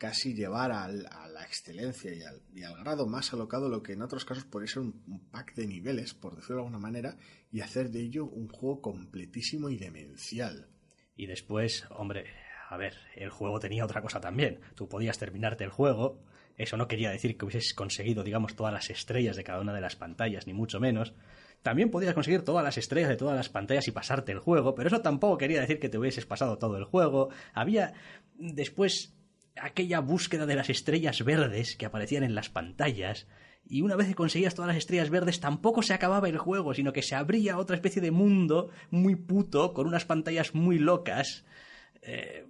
casi 0.00 0.32
llevar 0.32 0.72
a 0.72 0.88
la 0.88 1.44
excelencia 1.44 2.10
y 2.14 2.22
al, 2.22 2.40
y 2.54 2.62
al, 2.62 2.74
grado 2.78 3.06
más 3.06 3.34
alocado 3.34 3.68
lo 3.68 3.82
que 3.82 3.92
en 3.92 4.00
otros 4.00 4.24
casos 4.24 4.46
podría 4.46 4.72
ser 4.72 4.82
un, 4.82 5.04
un, 5.06 5.28
pack 5.30 5.54
de 5.54 5.66
niveles, 5.66 6.14
por 6.14 6.34
decirlo 6.34 6.56
de 6.56 6.62
alguna 6.62 6.78
manera, 6.78 7.18
y 7.52 7.60
hacer 7.60 7.90
de 7.90 8.00
ello 8.00 8.24
un 8.24 8.48
juego 8.48 8.80
completísimo 8.80 9.68
y 9.68 9.76
demencial. 9.76 10.68
Y 11.16 11.26
después, 11.26 11.84
hombre, 11.90 12.24
a 12.70 12.78
ver, 12.78 12.94
el 13.14 13.28
juego 13.28 13.60
tenía 13.60 13.84
otra 13.84 14.00
cosa 14.00 14.22
también. 14.22 14.60
Tú 14.74 14.88
podías 14.88 15.18
terminarte 15.18 15.64
el 15.64 15.70
juego. 15.70 16.24
Eso 16.56 16.78
no 16.78 16.88
quería 16.88 17.10
decir 17.10 17.36
que 17.36 17.44
hubieses 17.44 17.74
conseguido, 17.74 18.24
digamos, 18.24 18.56
todas 18.56 18.72
las 18.72 18.88
estrellas 18.88 19.36
de 19.36 19.44
cada 19.44 19.60
una 19.60 19.74
de 19.74 19.82
las 19.82 19.96
pantallas, 19.96 20.46
ni 20.46 20.54
mucho 20.54 20.80
menos. 20.80 21.12
También 21.60 21.90
podías 21.90 22.14
conseguir 22.14 22.42
todas 22.42 22.64
las 22.64 22.78
estrellas 22.78 23.10
de 23.10 23.16
todas 23.16 23.36
las 23.36 23.50
pantallas 23.50 23.86
y 23.86 23.90
pasarte 23.90 24.32
el 24.32 24.38
juego, 24.38 24.74
pero 24.74 24.88
eso 24.88 25.02
tampoco 25.02 25.36
quería 25.36 25.60
decir 25.60 25.78
que 25.78 25.90
te 25.90 25.98
hubieses 25.98 26.24
pasado 26.24 26.56
todo 26.56 26.78
el 26.78 26.84
juego. 26.84 27.28
Había 27.52 27.92
después 28.38 29.14
aquella 29.60 30.00
búsqueda 30.00 30.46
de 30.46 30.56
las 30.56 30.70
estrellas 30.70 31.24
verdes 31.24 31.76
que 31.76 31.86
aparecían 31.86 32.22
en 32.22 32.34
las 32.34 32.48
pantallas, 32.48 33.26
y 33.64 33.82
una 33.82 33.96
vez 33.96 34.08
que 34.08 34.14
conseguías 34.14 34.54
todas 34.54 34.68
las 34.68 34.78
estrellas 34.78 35.10
verdes 35.10 35.40
tampoco 35.40 35.82
se 35.82 35.94
acababa 35.94 36.28
el 36.28 36.38
juego, 36.38 36.74
sino 36.74 36.92
que 36.92 37.02
se 37.02 37.14
abría 37.14 37.58
otra 37.58 37.76
especie 37.76 38.02
de 38.02 38.10
mundo 38.10 38.70
muy 38.90 39.14
puto, 39.14 39.72
con 39.74 39.86
unas 39.86 40.04
pantallas 40.04 40.54
muy 40.54 40.78
locas, 40.78 41.44
eh, 42.02 42.46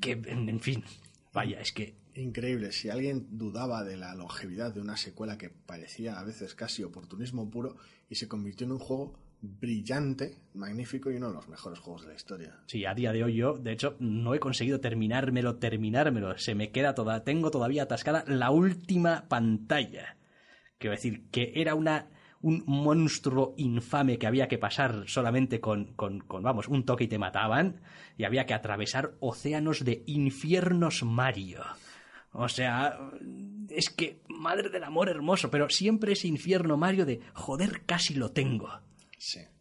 que, 0.00 0.12
en, 0.12 0.60
fin, 0.60 0.84
vaya, 1.32 1.60
es 1.60 1.72
que... 1.72 1.94
Increíble, 2.14 2.72
si 2.72 2.88
alguien 2.88 3.26
dudaba 3.30 3.84
de 3.84 3.98
la 3.98 4.14
longevidad 4.14 4.72
de 4.72 4.80
una 4.80 4.96
secuela 4.96 5.36
que 5.36 5.50
parecía 5.50 6.18
a 6.18 6.24
veces 6.24 6.54
casi 6.54 6.82
oportunismo 6.82 7.50
puro 7.50 7.76
y 8.08 8.14
se 8.14 8.26
convirtió 8.26 8.66
en 8.66 8.72
un 8.72 8.78
juego 8.78 9.18
brillante, 9.40 10.38
magnífico 10.54 11.10
y 11.10 11.16
uno 11.16 11.28
de 11.28 11.34
los 11.34 11.48
mejores 11.48 11.78
juegos 11.78 12.02
de 12.02 12.08
la 12.08 12.14
historia. 12.14 12.58
Sí, 12.66 12.84
a 12.84 12.94
día 12.94 13.12
de 13.12 13.24
hoy 13.24 13.36
yo, 13.36 13.54
de 13.54 13.72
hecho, 13.72 13.96
no 13.98 14.34
he 14.34 14.40
conseguido 14.40 14.80
terminármelo, 14.80 15.56
terminármelo. 15.56 16.36
Se 16.38 16.54
me 16.54 16.70
queda 16.70 16.94
toda, 16.94 17.24
tengo 17.24 17.50
todavía 17.50 17.84
atascada 17.84 18.24
la 18.26 18.50
última 18.50 19.28
pantalla. 19.28 20.16
Quiero 20.78 20.96
decir, 20.96 21.30
que 21.30 21.52
era 21.54 21.74
una 21.74 22.08
un 22.42 22.62
monstruo 22.66 23.54
infame 23.56 24.18
que 24.18 24.26
había 24.26 24.46
que 24.46 24.58
pasar 24.58 25.04
solamente 25.06 25.60
con, 25.60 25.94
con, 25.94 26.20
con, 26.20 26.42
vamos, 26.42 26.68
un 26.68 26.84
toque 26.84 27.04
y 27.04 27.08
te 27.08 27.18
mataban, 27.18 27.80
y 28.16 28.24
había 28.24 28.46
que 28.46 28.54
atravesar 28.54 29.14
océanos 29.20 29.84
de 29.84 30.04
infiernos 30.06 31.02
Mario. 31.02 31.64
O 32.32 32.48
sea, 32.48 32.98
es 33.70 33.90
que, 33.90 34.22
madre 34.28 34.68
del 34.68 34.84
amor 34.84 35.08
hermoso, 35.08 35.50
pero 35.50 35.70
siempre 35.70 36.12
ese 36.12 36.28
infierno 36.28 36.76
Mario 36.76 37.06
de, 37.06 37.20
joder, 37.32 37.84
casi 37.86 38.14
lo 38.14 38.30
tengo. 38.30 38.68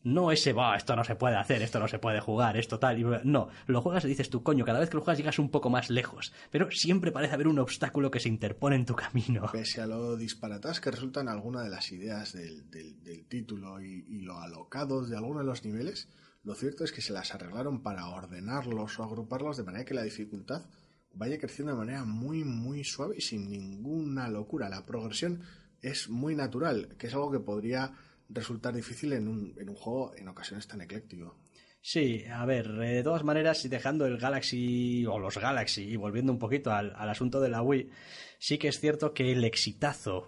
No 0.04 0.32
ese, 0.32 0.54
va, 0.54 0.76
esto 0.76 0.96
no 0.96 1.04
se 1.04 1.16
puede 1.16 1.38
hacer, 1.38 1.62
esto 1.62 1.80
no 1.80 1.88
se 1.88 1.98
puede 1.98 2.20
jugar, 2.20 2.58
esto 2.58 2.78
tal. 2.78 3.00
Y... 3.00 3.06
No, 3.24 3.50
lo 3.68 3.82
juegas 3.82 4.04
y 4.06 4.10
dices 4.10 4.30
tú, 4.30 4.44
coño, 4.44 4.66
cada 4.66 4.80
vez 4.80 4.90
que 4.90 4.98
lo 4.98 5.04
juegas 5.04 5.18
llegas 5.18 5.40
un 5.40 5.50
poco 5.50 5.70
más 5.70 5.90
lejos. 5.90 6.34
Pero 6.52 6.70
siempre 6.72 7.12
parece 7.12 7.34
haber 7.34 7.48
un 7.48 7.60
obstáculo 7.60 8.12
que 8.12 8.20
se 8.20 8.30
interpone 8.30 8.76
en 8.76 8.86
tu 8.86 8.96
camino. 8.96 9.50
Pese 9.52 9.82
a 9.82 9.88
lo 9.88 10.18
disparatas 10.18 10.82
que 10.82 10.92
resultan 10.92 11.30
algunas 11.30 11.64
de 11.64 11.70
las 11.70 11.92
ideas 11.92 12.34
del, 12.34 12.70
del, 12.70 13.26
título 13.28 13.82
y, 13.82 14.06
y, 14.08 14.22
lo 14.22 14.40
alocados 14.40 15.10
de 15.10 15.16
algunos 15.16 15.44
de 15.44 15.48
los 15.48 15.64
niveles, 15.64 16.10
lo 16.44 16.54
cierto 16.54 16.84
es 16.84 16.92
que 16.92 17.02
se 17.02 17.14
las 17.14 17.34
arreglaron 17.34 17.82
para 17.82 18.08
ordenarlos 18.10 19.00
o 19.00 19.04
agruparlos 19.04 19.58
de 19.58 19.64
manera 19.64 19.86
que 19.86 19.94
la 19.94 20.04
dificultad 20.04 20.66
vaya 21.14 21.40
creciendo 21.40 21.72
de 21.72 21.80
manera 21.80 22.04
muy, 22.04 22.44
muy 22.44 22.84
suave 22.84 23.16
y 23.18 23.22
sin 23.22 23.50
ninguna 23.50 24.28
locura. 24.28 24.70
La 24.70 24.86
progresión 24.86 25.42
es 25.82 26.10
muy 26.10 26.36
natural, 26.36 26.96
que 26.98 27.08
es 27.08 27.14
algo 27.14 27.32
que 27.32 27.40
podría 27.40 27.94
resultar 28.30 28.74
difícil 28.74 29.14
en 29.14 29.28
un, 29.28 29.54
en 29.58 29.70
un 29.70 29.76
juego 29.76 30.14
en 30.16 30.28
ocasiones 30.28 30.68
tan 30.68 30.82
ecléctico. 30.82 31.38
Sí, 31.82 32.26
a 32.26 32.46
ver, 32.46 32.72
de 32.72 33.04
todas 33.04 33.24
maneras, 33.24 33.68
dejando 33.70 34.08
el 34.08 34.18
Galaxy 34.18 35.06
o 35.06 35.20
los 35.20 35.38
Galaxy 35.38 35.84
y 35.84 35.96
volviendo 35.98 36.32
un 36.32 36.40
poquito 36.40 36.72
al, 36.72 36.94
al 36.96 37.10
asunto 37.10 37.40
de 37.40 37.50
la 37.50 37.62
Wii, 37.62 37.90
sí 38.40 38.58
que 38.58 38.70
es 38.70 38.80
cierto 38.80 39.14
que 39.14 39.32
el 39.32 39.44
exitazo 39.44 40.28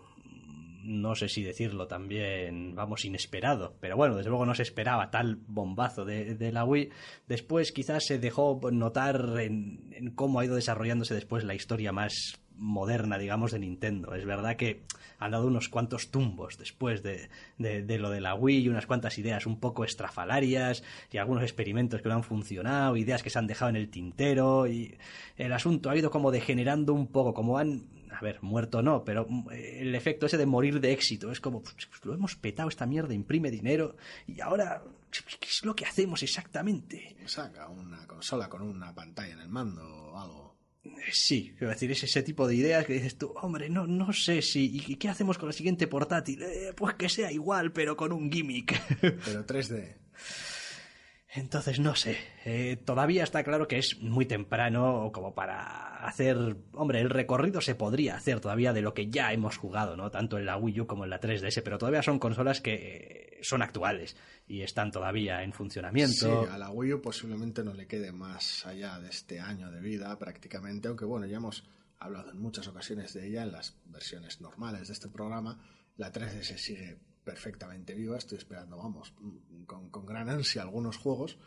no 0.87 1.15
sé 1.15 1.27
si 1.27 1.43
decirlo 1.43 1.87
también, 1.87 2.73
vamos, 2.73 3.03
inesperado, 3.03 3.75
pero 3.81 3.97
bueno, 3.97 4.15
desde 4.15 4.29
luego 4.29 4.45
no 4.45 4.55
se 4.55 4.63
esperaba 4.63 5.11
tal 5.11 5.35
bombazo 5.35 6.05
de, 6.05 6.35
de 6.35 6.51
la 6.53 6.63
Wii. 6.63 6.89
Después 7.27 7.73
quizás 7.73 8.05
se 8.05 8.19
dejó 8.19 8.59
notar 8.71 9.35
en, 9.39 9.91
en, 9.91 10.11
cómo 10.11 10.39
ha 10.39 10.45
ido 10.45 10.55
desarrollándose 10.55 11.13
después 11.13 11.43
la 11.43 11.55
historia 11.55 11.91
más 11.91 12.39
moderna, 12.55 13.17
digamos, 13.17 13.51
de 13.51 13.59
Nintendo. 13.59 14.15
Es 14.15 14.25
verdad 14.25 14.55
que 14.55 14.83
han 15.19 15.31
dado 15.31 15.47
unos 15.47 15.69
cuantos 15.69 16.11
tumbos 16.11 16.57
después 16.57 17.03
de, 17.03 17.29
de, 17.57 17.97
lo 17.97 18.09
de 18.09 18.21
la 18.21 18.35
Wii 18.35 18.69
unas 18.69 18.85
cuantas 18.85 19.17
ideas 19.17 19.45
un 19.45 19.59
poco 19.59 19.83
estrafalarias 19.83 20.83
y 21.11 21.17
algunos 21.17 21.43
experimentos 21.43 22.01
que 22.01 22.09
no 22.09 22.15
han 22.15 22.23
funcionado, 22.23 22.97
ideas 22.97 23.23
que 23.23 23.29
se 23.29 23.39
han 23.39 23.47
dejado 23.47 23.69
en 23.69 23.75
el 23.75 23.89
tintero 23.89 24.67
y 24.67 24.97
el 25.37 25.53
asunto 25.53 25.89
ha 25.89 25.97
ido 25.97 26.11
como 26.11 26.31
degenerando 26.31 26.93
un 26.93 27.07
poco, 27.07 27.33
como 27.33 27.57
han, 27.57 27.83
a 28.11 28.21
ver, 28.21 28.41
muerto 28.41 28.81
no, 28.81 29.03
pero 29.03 29.25
mm, 29.27 29.49
el 29.51 29.95
efecto 29.95 30.25
ese 30.25 30.37
de 30.37 30.45
morir 30.45 30.79
de 30.79 30.91
éxito, 30.91 31.31
es 31.31 31.39
como, 31.39 31.61
pues, 31.61 31.75
lo 32.03 32.13
hemos 32.13 32.35
petado 32.35 32.69
esta 32.69 32.85
mierda, 32.85 33.13
imprime 33.13 33.51
dinero 33.51 33.95
y 34.27 34.41
ahora, 34.41 34.83
¿qué 35.11 35.47
es 35.47 35.63
lo 35.63 35.75
que 35.75 35.85
hacemos 35.85 36.23
exactamente? 36.23 37.15
Saca 37.25 37.67
una 37.69 38.05
consola 38.07 38.49
con 38.49 38.61
una 38.61 38.93
pantalla 38.93 39.33
en 39.33 39.39
el 39.39 39.49
mando 39.49 39.83
o 39.83 40.19
algo. 40.19 40.46
Sí, 41.11 41.53
quiero 41.57 41.71
decir, 41.71 41.91
es 41.91 42.03
ese 42.03 42.23
tipo 42.23 42.47
de 42.47 42.55
ideas 42.55 42.85
que 42.85 42.93
dices 42.93 43.17
tú, 43.17 43.33
hombre, 43.41 43.69
no, 43.69 43.87
no 43.87 44.13
sé 44.13 44.41
si. 44.41 44.83
¿Y 44.87 44.95
qué 44.95 45.09
hacemos 45.09 45.37
con 45.37 45.47
la 45.49 45.53
siguiente 45.53 45.87
portátil? 45.87 46.43
Eh, 46.43 46.73
pues 46.75 46.95
que 46.95 47.09
sea 47.09 47.31
igual, 47.31 47.71
pero 47.71 47.95
con 47.95 48.11
un 48.11 48.31
gimmick. 48.31 48.81
Pero 49.01 49.45
3D. 49.45 49.95
Entonces, 51.37 51.79
no 51.79 51.95
sé. 51.95 52.17
Eh, 52.45 52.77
todavía 52.83 53.23
está 53.23 53.43
claro 53.43 53.67
que 53.67 53.77
es 53.77 53.99
muy 54.01 54.25
temprano 54.25 55.11
como 55.13 55.35
para 55.35 56.03
hacer. 56.07 56.57
Hombre, 56.73 56.99
el 56.99 57.11
recorrido 57.11 57.61
se 57.61 57.75
podría 57.75 58.15
hacer 58.15 58.39
todavía 58.39 58.73
de 58.73 58.81
lo 58.81 58.95
que 58.95 59.09
ya 59.11 59.31
hemos 59.33 59.55
jugado, 59.55 59.95
¿no? 59.95 60.09
Tanto 60.09 60.39
en 60.39 60.47
la 60.47 60.57
Wii 60.57 60.81
U 60.81 60.87
como 60.87 61.03
en 61.03 61.11
la 61.11 61.21
3DS, 61.21 61.61
pero 61.63 61.77
todavía 61.77 62.01
son 62.01 62.17
consolas 62.17 62.59
que 62.59 63.37
son 63.43 63.61
actuales 63.61 64.17
y 64.47 64.63
están 64.63 64.91
todavía 64.91 65.43
en 65.43 65.53
funcionamiento. 65.53 66.43
Sí, 66.43 66.51
a 66.51 66.57
la 66.57 66.71
Wii 66.71 66.93
U 66.93 67.01
posiblemente 67.03 67.63
no 67.63 67.75
le 67.75 67.85
quede 67.85 68.11
más 68.11 68.65
allá 68.65 68.99
de 68.99 69.09
este 69.09 69.39
año 69.39 69.69
de 69.69 69.79
vida, 69.79 70.17
prácticamente, 70.17 70.87
aunque 70.87 71.05
bueno, 71.05 71.27
ya 71.27 71.37
hemos 71.37 71.65
hablado 71.99 72.31
en 72.31 72.39
muchas 72.39 72.67
ocasiones 72.67 73.13
de 73.13 73.27
ella 73.27 73.43
en 73.43 73.51
las 73.51 73.77
versiones 73.85 74.41
normales 74.41 74.87
de 74.87 74.93
este 74.93 75.07
programa. 75.07 75.61
La 75.97 76.11
3DS 76.11 76.57
sigue 76.57 76.97
perfectamente 77.27 77.93
viva. 77.93 78.17
Estoy 78.17 78.37
esperando, 78.37 78.77
vamos, 78.77 79.13
con, 79.65 79.89
con, 79.89 80.05
gran 80.05 80.29
ansia 80.29 80.61
algunos 80.61 80.95
juegos. 80.95 81.37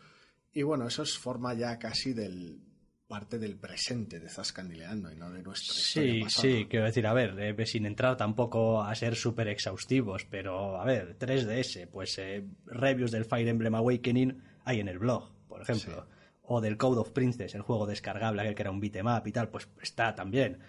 Y 0.53 0.61
bueno, 0.61 0.85
eso 0.85 1.01
es 1.01 1.17
forma 1.17 1.55
ya 1.55 1.79
casi 1.79 2.13
del 2.13 2.61
parte 3.07 3.39
del 3.39 3.57
presente 3.57 4.21
de 4.21 4.29
Zascandileando 4.29 5.11
y 5.11 5.17
no 5.17 5.29
de 5.31 5.41
nuestra 5.41 5.73
sí, 5.75 6.23
Sí, 6.29 6.67
quiero 6.69 6.85
decir, 6.85 7.05
a 7.05 7.13
ver, 7.13 7.37
eh, 7.39 7.65
sin 7.65 7.85
entrar 7.85 8.15
tampoco 8.15 8.81
a 8.81 8.95
ser 8.95 9.15
súper 9.17 9.49
exhaustivos, 9.49 10.25
pero 10.29 10.79
a 10.79 10.85
ver, 10.85 11.17
3DS, 11.17 11.89
pues 11.89 12.17
eh, 12.19 12.45
reviews 12.67 13.11
del 13.11 13.25
Fire 13.25 13.49
Emblem 13.49 13.75
Awakening 13.75 14.41
hay 14.63 14.79
en 14.79 14.87
el 14.87 14.99
blog, 14.99 15.29
por 15.49 15.61
ejemplo. 15.61 16.07
O 16.43 16.61
del 16.61 16.77
Code 16.77 17.01
of 17.01 17.11
Princess, 17.11 17.53
el 17.55 17.63
juego 17.63 17.85
descargable, 17.85 18.43
aquel 18.43 18.55
que 18.55 18.61
era 18.61 18.71
un 18.71 18.79
beatmap 18.79 19.27
y 19.27 19.31
tal, 19.31 19.49
pues 19.49 19.67
está 19.81 20.15
también. 20.15 20.59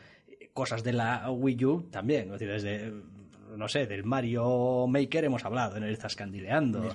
Cosas 0.52 0.82
de 0.82 0.94
la 0.94 1.30
Wii 1.30 1.64
U 1.64 1.88
también, 1.90 2.24
es 2.24 2.40
decir, 2.40 2.48
desde 2.48 2.92
no 3.56 3.68
sé, 3.68 3.86
del 3.86 4.04
Mario 4.04 4.86
Maker 4.86 5.24
hemos 5.24 5.44
hablado 5.44 5.76
en 5.76 5.84
el 5.84 5.96
Zascandileando, 5.96 6.94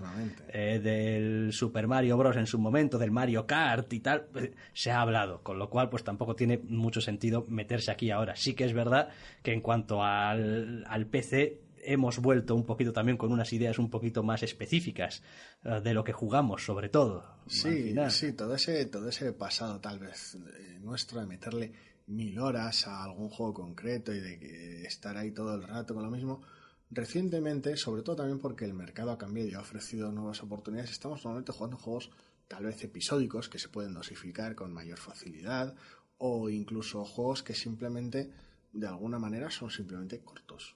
eh, 0.49 0.79
del 0.79 1.53
Super 1.53 1.88
Mario 1.88 2.17
Bros. 2.17 2.35
en 2.38 2.47
su 2.47 2.59
momento, 2.59 2.97
del 2.97 3.11
Mario 3.11 3.45
Kart 3.45 3.91
y 3.93 3.99
tal, 3.99 4.25
pues, 4.31 4.51
se 4.73 4.91
ha 4.91 5.01
hablado, 5.01 5.41
con 5.43 5.59
lo 5.59 5.69
cual 5.69 5.89
pues 5.89 6.03
tampoco 6.03 6.35
tiene 6.35 6.59
mucho 6.69 7.01
sentido 7.01 7.45
meterse 7.47 7.91
aquí 7.91 8.11
ahora. 8.11 8.35
Sí 8.35 8.53
que 8.53 8.65
es 8.65 8.73
verdad 8.73 9.09
que 9.43 9.53
en 9.53 9.61
cuanto 9.61 10.03
al, 10.03 10.84
al 10.88 11.05
PC 11.07 11.67
hemos 11.88 12.19
vuelto 12.19 12.53
un 12.53 12.65
poquito 12.65 12.91
también 12.91 13.17
con 13.17 13.31
unas 13.31 13.51
ideas 13.53 13.79
un 13.79 13.89
poquito 13.89 14.21
más 14.21 14.43
específicas 14.43 15.23
eh, 15.63 15.79
de 15.81 15.93
lo 15.93 16.03
que 16.03 16.11
jugamos, 16.11 16.65
sobre 16.65 16.89
todo. 16.89 17.23
Sí, 17.47 17.95
sí, 18.09 18.34
todo 18.34 18.55
ese, 18.55 18.85
todo 18.85 19.07
ese 19.09 19.31
pasado 19.31 19.79
tal 19.79 19.99
vez 19.99 20.35
eh, 20.35 20.79
nuestro 20.81 21.21
de 21.21 21.27
meterle 21.27 21.71
mil 22.07 22.39
horas 22.39 22.88
a 22.88 23.03
algún 23.03 23.29
juego 23.29 23.53
concreto 23.53 24.13
y 24.13 24.19
de 24.19 24.85
estar 24.85 25.17
ahí 25.17 25.31
todo 25.31 25.55
el 25.55 25.63
rato 25.63 25.93
con 25.93 26.03
lo 26.03 26.09
mismo. 26.09 26.41
Recientemente, 26.89 27.75
sobre 27.75 28.01
todo 28.01 28.15
también 28.15 28.39
porque 28.39 28.65
el 28.65 28.73
mercado 28.73 29.11
ha 29.11 29.17
cambiado 29.17 29.49
y 29.49 29.53
ha 29.53 29.59
ofrecido 29.59 30.11
nuevas 30.11 30.41
oportunidades, 30.41 30.91
estamos 30.91 31.23
normalmente 31.23 31.51
jugando 31.51 31.77
juegos 31.77 32.09
tal 32.47 32.63
vez 32.63 32.81
episódicos 32.84 33.49
que 33.49 33.59
se 33.59 33.67
pueden 33.67 33.93
dosificar 33.93 34.55
con 34.55 34.73
mayor 34.73 34.97
facilidad 34.97 35.75
o 36.17 36.49
incluso 36.49 37.03
juegos 37.03 37.43
que 37.43 37.53
simplemente 37.53 38.31
de 38.71 38.88
alguna 38.88 39.19
manera 39.19 39.49
son 39.51 39.69
simplemente 39.69 40.19
cortos. 40.19 40.75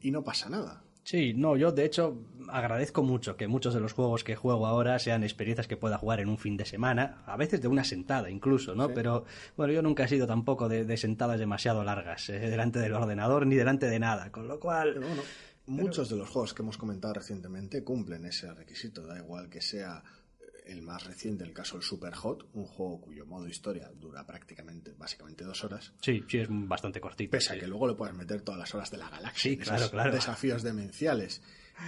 y 0.00 0.10
no 0.10 0.22
pasa 0.22 0.48
nada. 0.48 0.84
Sí, 1.04 1.34
no, 1.34 1.56
yo 1.56 1.72
de 1.72 1.84
hecho 1.84 2.16
agradezco 2.48 3.02
mucho 3.02 3.36
que 3.36 3.48
muchos 3.48 3.74
de 3.74 3.80
los 3.80 3.92
juegos 3.92 4.22
que 4.22 4.36
juego 4.36 4.66
ahora 4.66 4.98
sean 4.98 5.24
experiencias 5.24 5.66
que 5.66 5.76
pueda 5.76 5.98
jugar 5.98 6.20
en 6.20 6.28
un 6.28 6.38
fin 6.38 6.56
de 6.56 6.64
semana, 6.64 7.22
a 7.26 7.36
veces 7.36 7.60
de 7.60 7.68
una 7.68 7.82
sentada 7.82 8.30
incluso, 8.30 8.74
¿no? 8.74 8.88
Pero 8.90 9.24
bueno, 9.56 9.72
yo 9.72 9.82
nunca 9.82 10.04
he 10.04 10.08
sido 10.08 10.26
tampoco 10.26 10.68
de, 10.68 10.96
sentadas 10.96 11.40
demasiado 11.40 11.82
largas 11.82 12.28
eh, 12.28 12.38
delante 12.38 12.78
del 12.78 12.92
ordenador 12.92 13.46
ni 13.46 13.56
delante 13.56 13.86
de 13.86 13.98
nada, 13.98 14.30
con 14.30 14.46
lo 14.46 14.60
cual... 14.60 14.94
bueno, 14.94 15.22
muchos 15.66 16.08
de 16.08 16.16
los 16.16 16.28
juegos 16.28 16.54
que 16.54 16.62
hemos 16.62 16.78
comentado 16.78 17.14
recientemente 17.14 17.82
cumplen 17.82 18.24
ese 18.26 18.52
requisito, 18.52 19.06
da 19.06 19.18
igual 19.18 19.48
que 19.48 19.60
sea 19.60 20.02
el 20.66 20.82
más 20.82 21.04
reciente, 21.04 21.44
el 21.44 21.52
caso 21.52 21.76
del 21.76 21.82
Super 21.82 22.14
Hot, 22.14 22.48
un 22.54 22.64
juego 22.64 23.00
cuyo 23.00 23.26
modo 23.26 23.48
historia 23.48 23.90
dura 23.94 24.24
prácticamente, 24.24 24.92
básicamente 24.96 25.44
dos 25.44 25.64
horas. 25.64 25.92
Sí, 26.00 26.22
sí, 26.28 26.38
es 26.38 26.48
bastante 26.50 27.00
cortito. 27.00 27.30
Pese 27.30 27.54
a 27.54 27.58
que 27.58 27.66
luego 27.66 27.88
le 27.88 27.94
puedes 27.94 28.14
meter 28.14 28.42
todas 28.42 28.60
las 28.60 28.74
horas 28.74 28.90
de 28.90 28.98
la 28.98 29.10
galaxia. 29.10 29.50
Sí, 29.50 29.56
claro, 29.56 29.90
claro. 29.90 30.12
Desafíos 30.12 30.62
demenciales. 30.62 31.42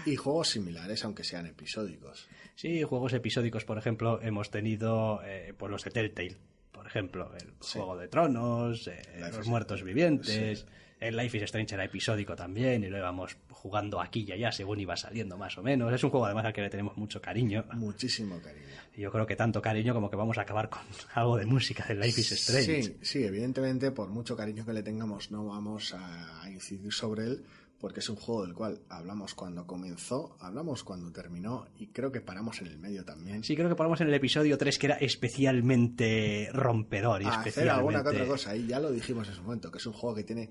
Y 0.07 0.17
juegos 0.17 0.49
similares, 0.49 1.05
aunque 1.05 1.25
sean 1.25 1.47
episódicos. 1.47 2.29
Sí, 2.57 2.83
juegos 2.83 3.13
episódicos, 3.13 3.65
por 3.65 3.79
ejemplo, 3.79 4.21
hemos 4.23 4.51
tenido 4.51 5.21
eh, 5.25 5.55
pues 5.57 5.71
los 5.71 5.85
de 5.85 5.91
Telltale. 5.91 6.37
Por 6.73 6.87
ejemplo, 6.87 7.33
el 7.37 7.55
Juego 7.61 7.97
de 7.97 8.09
Tronos, 8.09 8.89
eh, 8.89 9.03
Los 9.33 9.47
Muertos 9.47 9.83
Vivientes. 9.83 10.67
El 11.01 11.17
Life 11.17 11.37
is 11.37 11.43
Strange 11.45 11.75
era 11.75 11.85
episódico 11.85 12.35
también 12.35 12.85
y 12.85 12.89
lo 12.89 12.99
íbamos 12.99 13.37
jugando 13.51 14.01
aquí 14.01 14.25
y 14.27 14.33
allá 14.33 14.53
según 14.53 14.81
iba 14.81 14.97
saliendo 14.97 15.37
más 15.37 15.59
o 15.59 15.63
menos. 15.63 15.93
Es 15.93 16.03
un 16.05 16.11
juego 16.11 16.27
además 16.27 16.47
al 16.47 16.53
que 16.53 16.63
le 16.63 16.71
tenemos 16.71 16.97
mucho 16.97 17.21
cariño. 17.21 17.65
Muchísimo 17.73 18.41
cariño. 18.41 18.65
Y 18.97 19.03
yo 19.03 19.11
creo 19.11 19.27
que 19.27 19.37
tanto 19.37 19.61
cariño 19.61 19.93
como 19.93 20.09
que 20.09 20.17
vamos 20.17 20.39
a 20.39 20.43
acabar 20.43 20.69
con 20.69 20.83
algo 21.15 21.37
de 21.37 21.47
música 21.47 21.85
del 21.87 22.01
Life 22.01 22.21
is 22.21 22.33
Strange. 22.33 22.83
Sí, 22.83 22.97
sí, 23.03 23.25
evidentemente 23.25 23.91
por 23.91 24.09
mucho 24.09 24.37
cariño 24.37 24.65
que 24.65 24.73
le 24.73 24.83
tengamos 24.83 25.31
no 25.31 25.47
vamos 25.47 25.95
a 25.95 26.49
incidir 26.49 26.93
sobre 26.93 27.25
él 27.25 27.45
porque 27.85 28.01
es 28.01 28.09
un 28.09 28.17
juego 28.17 28.47
del 28.47 28.55
cual 28.55 28.81
hablamos 28.89 29.35
cuando 29.35 29.67
comenzó, 29.67 30.39
hablamos 30.41 30.85
cuando 30.85 31.13
terminó 31.13 31.67
y 31.79 31.89
creo 31.89 32.11
que 32.11 32.23
paramos 32.23 32.63
en 32.63 32.69
el 32.69 32.79
medio 32.79 33.05
también. 33.05 33.45
Sí, 33.45 33.55
creo 33.55 33.69
que 33.69 33.75
paramos 33.75 34.01
en 34.01 34.09
el 34.09 34.15
episodio 34.15 34.57
3 34.57 34.79
que 34.79 34.87
era 34.87 34.97
especialmente 34.97 36.49
rompedor 36.55 37.21
y 37.21 37.27
especialmente... 37.27 37.61
hacer 37.61 37.69
alguna 37.69 38.03
que 38.03 38.09
otra 38.09 38.27
cosa 38.27 38.57
y 38.57 38.67
ya 38.67 38.81
lo 38.81 38.91
dijimos 38.91 39.29
en 39.29 39.35
su 39.35 39.43
momento, 39.43 39.71
que 39.71 39.77
es 39.77 39.87
un 39.87 39.93
juego 39.93 40.17
que 40.17 40.25
tiene 40.25 40.49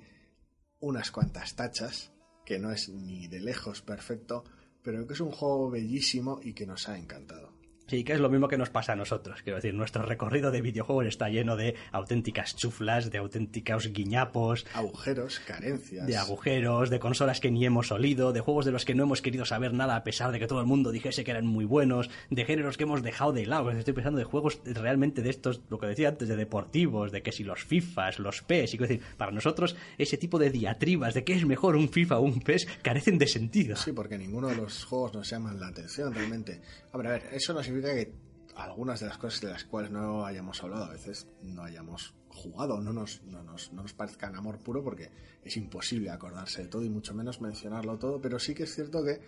unas 0.84 1.12
cuantas 1.12 1.56
tachas, 1.56 2.12
que 2.46 2.60
no 2.60 2.70
es 2.70 2.90
ni 2.90 3.28
de 3.28 3.40
lejos 3.40 3.82
perfecto, 3.82 4.44
pero 4.84 5.08
que 5.08 5.14
es 5.14 5.22
un 5.22 5.32
juego 5.32 5.70
bellísimo 5.70 6.42
y 6.44 6.54
que 6.54 6.66
nos 6.66 6.90
ha 6.90 6.98
encantado. 6.98 7.53
Sí, 7.94 8.04
que 8.04 8.14
es 8.14 8.20
lo 8.20 8.32
mismo 8.32 8.48
que 8.48 8.58
nos 8.58 8.72
pasa 8.72 8.94
a 8.94 8.96
nosotros. 8.96 9.44
Quiero 9.44 9.58
decir, 9.58 9.76
nuestro 9.76 10.04
recorrido 10.04 10.50
de 10.50 10.62
videojuegos 10.62 11.06
está 11.06 11.30
lleno 11.30 11.56
de 11.56 11.76
auténticas 11.92 12.56
chuflas, 12.56 13.12
de 13.12 13.20
auténticos 13.20 13.94
guiñapos. 13.94 14.66
Agujeros, 14.74 15.40
carencias. 15.42 16.08
De 16.08 16.18
agujeros, 16.18 16.90
de 16.90 17.00
consolas 17.00 17.40
que 17.40 17.52
ni 17.52 17.68
hemos 17.68 17.92
olido, 17.92 18.34
de 18.34 18.40
juegos 18.40 18.66
de 18.66 18.72
los 18.72 18.84
que 18.84 18.96
no 18.96 19.04
hemos 19.04 19.22
querido 19.22 19.46
saber 19.46 19.76
nada 19.76 19.96
a 19.96 20.04
pesar 20.04 20.32
de 20.32 20.40
que 20.40 20.48
todo 20.48 20.60
el 20.60 20.66
mundo 20.66 20.92
dijese 20.92 21.24
que 21.24 21.30
eran 21.30 21.46
muy 21.46 21.66
buenos, 21.66 22.10
de 22.32 22.46
géneros 22.46 22.78
que 22.78 22.84
hemos 22.86 23.04
dejado 23.04 23.32
de 23.32 23.46
lado. 23.46 23.70
Estoy 23.70 23.94
pensando 23.94 24.18
de 24.18 24.24
juegos 24.24 24.60
realmente 24.66 25.22
de 25.22 25.30
estos, 25.30 25.62
lo 25.70 25.78
que 25.78 25.86
decía 25.86 26.10
antes, 26.10 26.28
de 26.28 26.36
deportivos, 26.36 27.12
de 27.12 27.22
que 27.22 27.32
si 27.32 27.44
los 27.44 27.64
FIFAs, 27.64 28.18
los 28.18 28.42
PES, 28.42 28.74
y 28.74 28.78
quiero 28.80 28.92
decir, 28.92 29.06
para 29.18 29.32
nosotros 29.32 29.76
ese 30.00 30.18
tipo 30.18 30.40
de 30.40 30.50
diatribas 30.50 31.14
de 31.14 31.24
que 31.24 31.34
es 31.34 31.46
mejor 31.46 31.76
un 31.76 31.90
FIFA 31.90 32.18
o 32.18 32.22
un 32.22 32.40
PES 32.40 32.68
carecen 32.82 33.20
de 33.20 33.28
sentido. 33.28 33.76
Sí, 33.76 33.92
porque 33.92 34.18
ninguno 34.18 34.48
de 34.48 34.56
los 34.56 34.84
juegos 34.84 35.14
nos 35.14 35.30
llaman 35.30 35.60
la 35.60 35.68
atención 35.68 36.12
realmente. 36.12 36.60
A 36.92 36.98
ver, 36.98 37.08
a 37.08 37.12
ver, 37.12 37.24
eso 37.34 37.54
no 37.54 37.62
significa 37.62 37.83
que 37.92 38.14
algunas 38.56 39.00
de 39.00 39.08
las 39.08 39.18
cosas 39.18 39.42
de 39.42 39.50
las 39.50 39.64
cuales 39.66 39.92
no 39.92 40.26
hayamos 40.26 40.62
hablado 40.64 40.86
a 40.86 40.92
veces 40.92 41.28
no 41.42 41.64
hayamos 41.64 42.14
jugado, 42.30 42.82
no 42.82 42.94
nos, 42.94 43.24
no 43.24 43.44
nos, 43.44 43.72
no 43.74 43.82
nos 43.84 43.94
parezcan 43.94 44.36
amor 44.36 44.60
puro 44.60 44.84
porque 44.84 45.10
es 45.44 45.58
imposible 45.58 46.10
acordarse 46.10 46.64
de 46.64 46.68
todo 46.68 46.84
y 46.84 46.90
mucho 46.90 47.14
menos 47.14 47.42
mencionarlo 47.42 47.98
todo, 47.98 48.22
pero 48.22 48.40
sí 48.40 48.54
que 48.54 48.64
es 48.64 48.74
cierto 48.74 49.04
que 49.04 49.22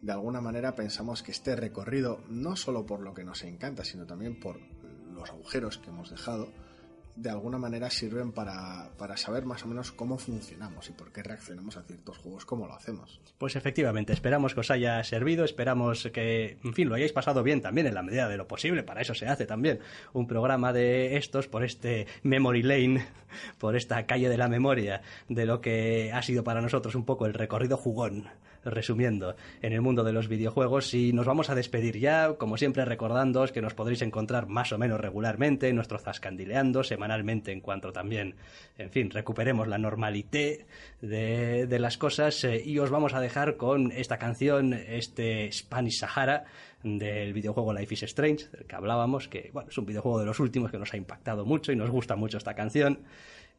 de 0.00 0.12
alguna 0.12 0.40
manera 0.40 0.74
pensamos 0.74 1.22
que 1.22 1.32
este 1.32 1.56
recorrido, 1.56 2.22
no 2.28 2.56
solo 2.56 2.86
por 2.86 3.00
lo 3.00 3.14
que 3.14 3.24
nos 3.24 3.42
encanta, 3.42 3.84
sino 3.84 4.06
también 4.06 4.38
por 4.38 4.60
los 5.12 5.30
agujeros 5.30 5.78
que 5.78 5.90
hemos 5.90 6.10
dejado, 6.10 6.48
de 7.20 7.30
alguna 7.30 7.58
manera 7.58 7.90
sirven 7.90 8.32
para, 8.32 8.90
para, 8.96 9.16
saber 9.16 9.44
más 9.44 9.64
o 9.64 9.68
menos 9.68 9.90
cómo 9.90 10.18
funcionamos 10.18 10.88
y 10.88 10.92
por 10.92 11.10
qué 11.10 11.22
reaccionamos 11.22 11.76
a 11.76 11.82
ciertos 11.82 12.18
juegos 12.18 12.44
como 12.44 12.66
lo 12.66 12.74
hacemos. 12.74 13.20
Pues 13.38 13.56
efectivamente, 13.56 14.12
esperamos 14.12 14.54
que 14.54 14.60
os 14.60 14.70
haya 14.70 15.02
servido, 15.02 15.44
esperamos 15.44 16.08
que, 16.12 16.58
en 16.62 16.74
fin, 16.74 16.88
lo 16.88 16.94
hayáis 16.94 17.12
pasado 17.12 17.42
bien 17.42 17.60
también 17.60 17.86
en 17.88 17.94
la 17.94 18.02
medida 18.02 18.28
de 18.28 18.36
lo 18.36 18.46
posible, 18.46 18.84
para 18.84 19.00
eso 19.00 19.14
se 19.14 19.26
hace 19.26 19.46
también 19.46 19.80
un 20.12 20.26
programa 20.28 20.72
de 20.72 21.16
estos 21.16 21.48
por 21.48 21.64
este 21.64 22.06
Memory 22.22 22.62
Lane, 22.62 23.06
por 23.58 23.74
esta 23.74 24.06
calle 24.06 24.28
de 24.28 24.38
la 24.38 24.48
memoria, 24.48 25.02
de 25.28 25.44
lo 25.44 25.60
que 25.60 26.12
ha 26.12 26.22
sido 26.22 26.44
para 26.44 26.60
nosotros 26.60 26.94
un 26.94 27.04
poco 27.04 27.26
el 27.26 27.34
recorrido 27.34 27.76
jugón 27.76 28.28
resumiendo, 28.64 29.36
en 29.62 29.72
el 29.72 29.80
mundo 29.80 30.04
de 30.04 30.12
los 30.12 30.28
videojuegos. 30.28 30.94
Y 30.94 31.12
nos 31.12 31.26
vamos 31.26 31.50
a 31.50 31.54
despedir 31.54 31.98
ya, 31.98 32.34
como 32.34 32.56
siempre 32.56 32.84
recordándoos 32.84 33.52
que 33.52 33.62
nos 33.62 33.74
podréis 33.74 34.02
encontrar 34.02 34.46
más 34.46 34.72
o 34.72 34.78
menos 34.78 35.00
regularmente 35.00 35.68
en 35.68 35.76
nuestro 35.76 35.98
Zascandileando, 35.98 36.84
semanalmente 36.84 37.52
en 37.52 37.60
cuanto 37.60 37.92
también, 37.92 38.36
en 38.76 38.90
fin, 38.90 39.10
recuperemos 39.10 39.68
la 39.68 39.78
normalité 39.78 40.66
de, 41.00 41.66
de 41.66 41.78
las 41.78 41.98
cosas. 41.98 42.44
Eh, 42.44 42.62
y 42.64 42.78
os 42.78 42.90
vamos 42.90 43.14
a 43.14 43.20
dejar 43.20 43.56
con 43.56 43.92
esta 43.92 44.18
canción, 44.18 44.72
este 44.72 45.50
Spanish 45.52 45.98
Sahara, 46.00 46.44
del 46.82 47.32
videojuego 47.32 47.72
Life 47.72 47.94
is 47.94 48.02
Strange, 48.04 48.48
del 48.52 48.66
que 48.66 48.76
hablábamos, 48.76 49.28
que 49.28 49.50
bueno, 49.52 49.68
es 49.68 49.78
un 49.78 49.86
videojuego 49.86 50.20
de 50.20 50.26
los 50.26 50.38
últimos 50.40 50.70
que 50.70 50.78
nos 50.78 50.92
ha 50.94 50.96
impactado 50.96 51.44
mucho 51.44 51.72
y 51.72 51.76
nos 51.76 51.90
gusta 51.90 52.16
mucho 52.16 52.38
esta 52.38 52.54
canción. 52.54 53.00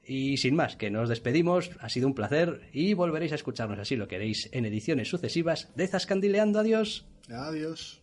Y 0.10 0.38
sin 0.38 0.56
más, 0.56 0.76
que 0.76 0.90
nos 0.90 1.08
despedimos, 1.08 1.70
ha 1.80 1.88
sido 1.88 2.08
un 2.08 2.16
placer 2.16 2.62
y 2.74 2.96
volveréis 2.96 3.32
a 3.32 3.36
escucharnos 3.36 3.78
así 3.78 3.96
lo 3.96 4.08
queréis 4.08 4.50
en 4.52 4.66
ediciones 4.66 5.08
sucesivas 5.08 5.70
de 5.76 5.88
Zascandileando. 5.88 6.58
Adiós. 6.58 7.06
Adiós. 7.30 8.02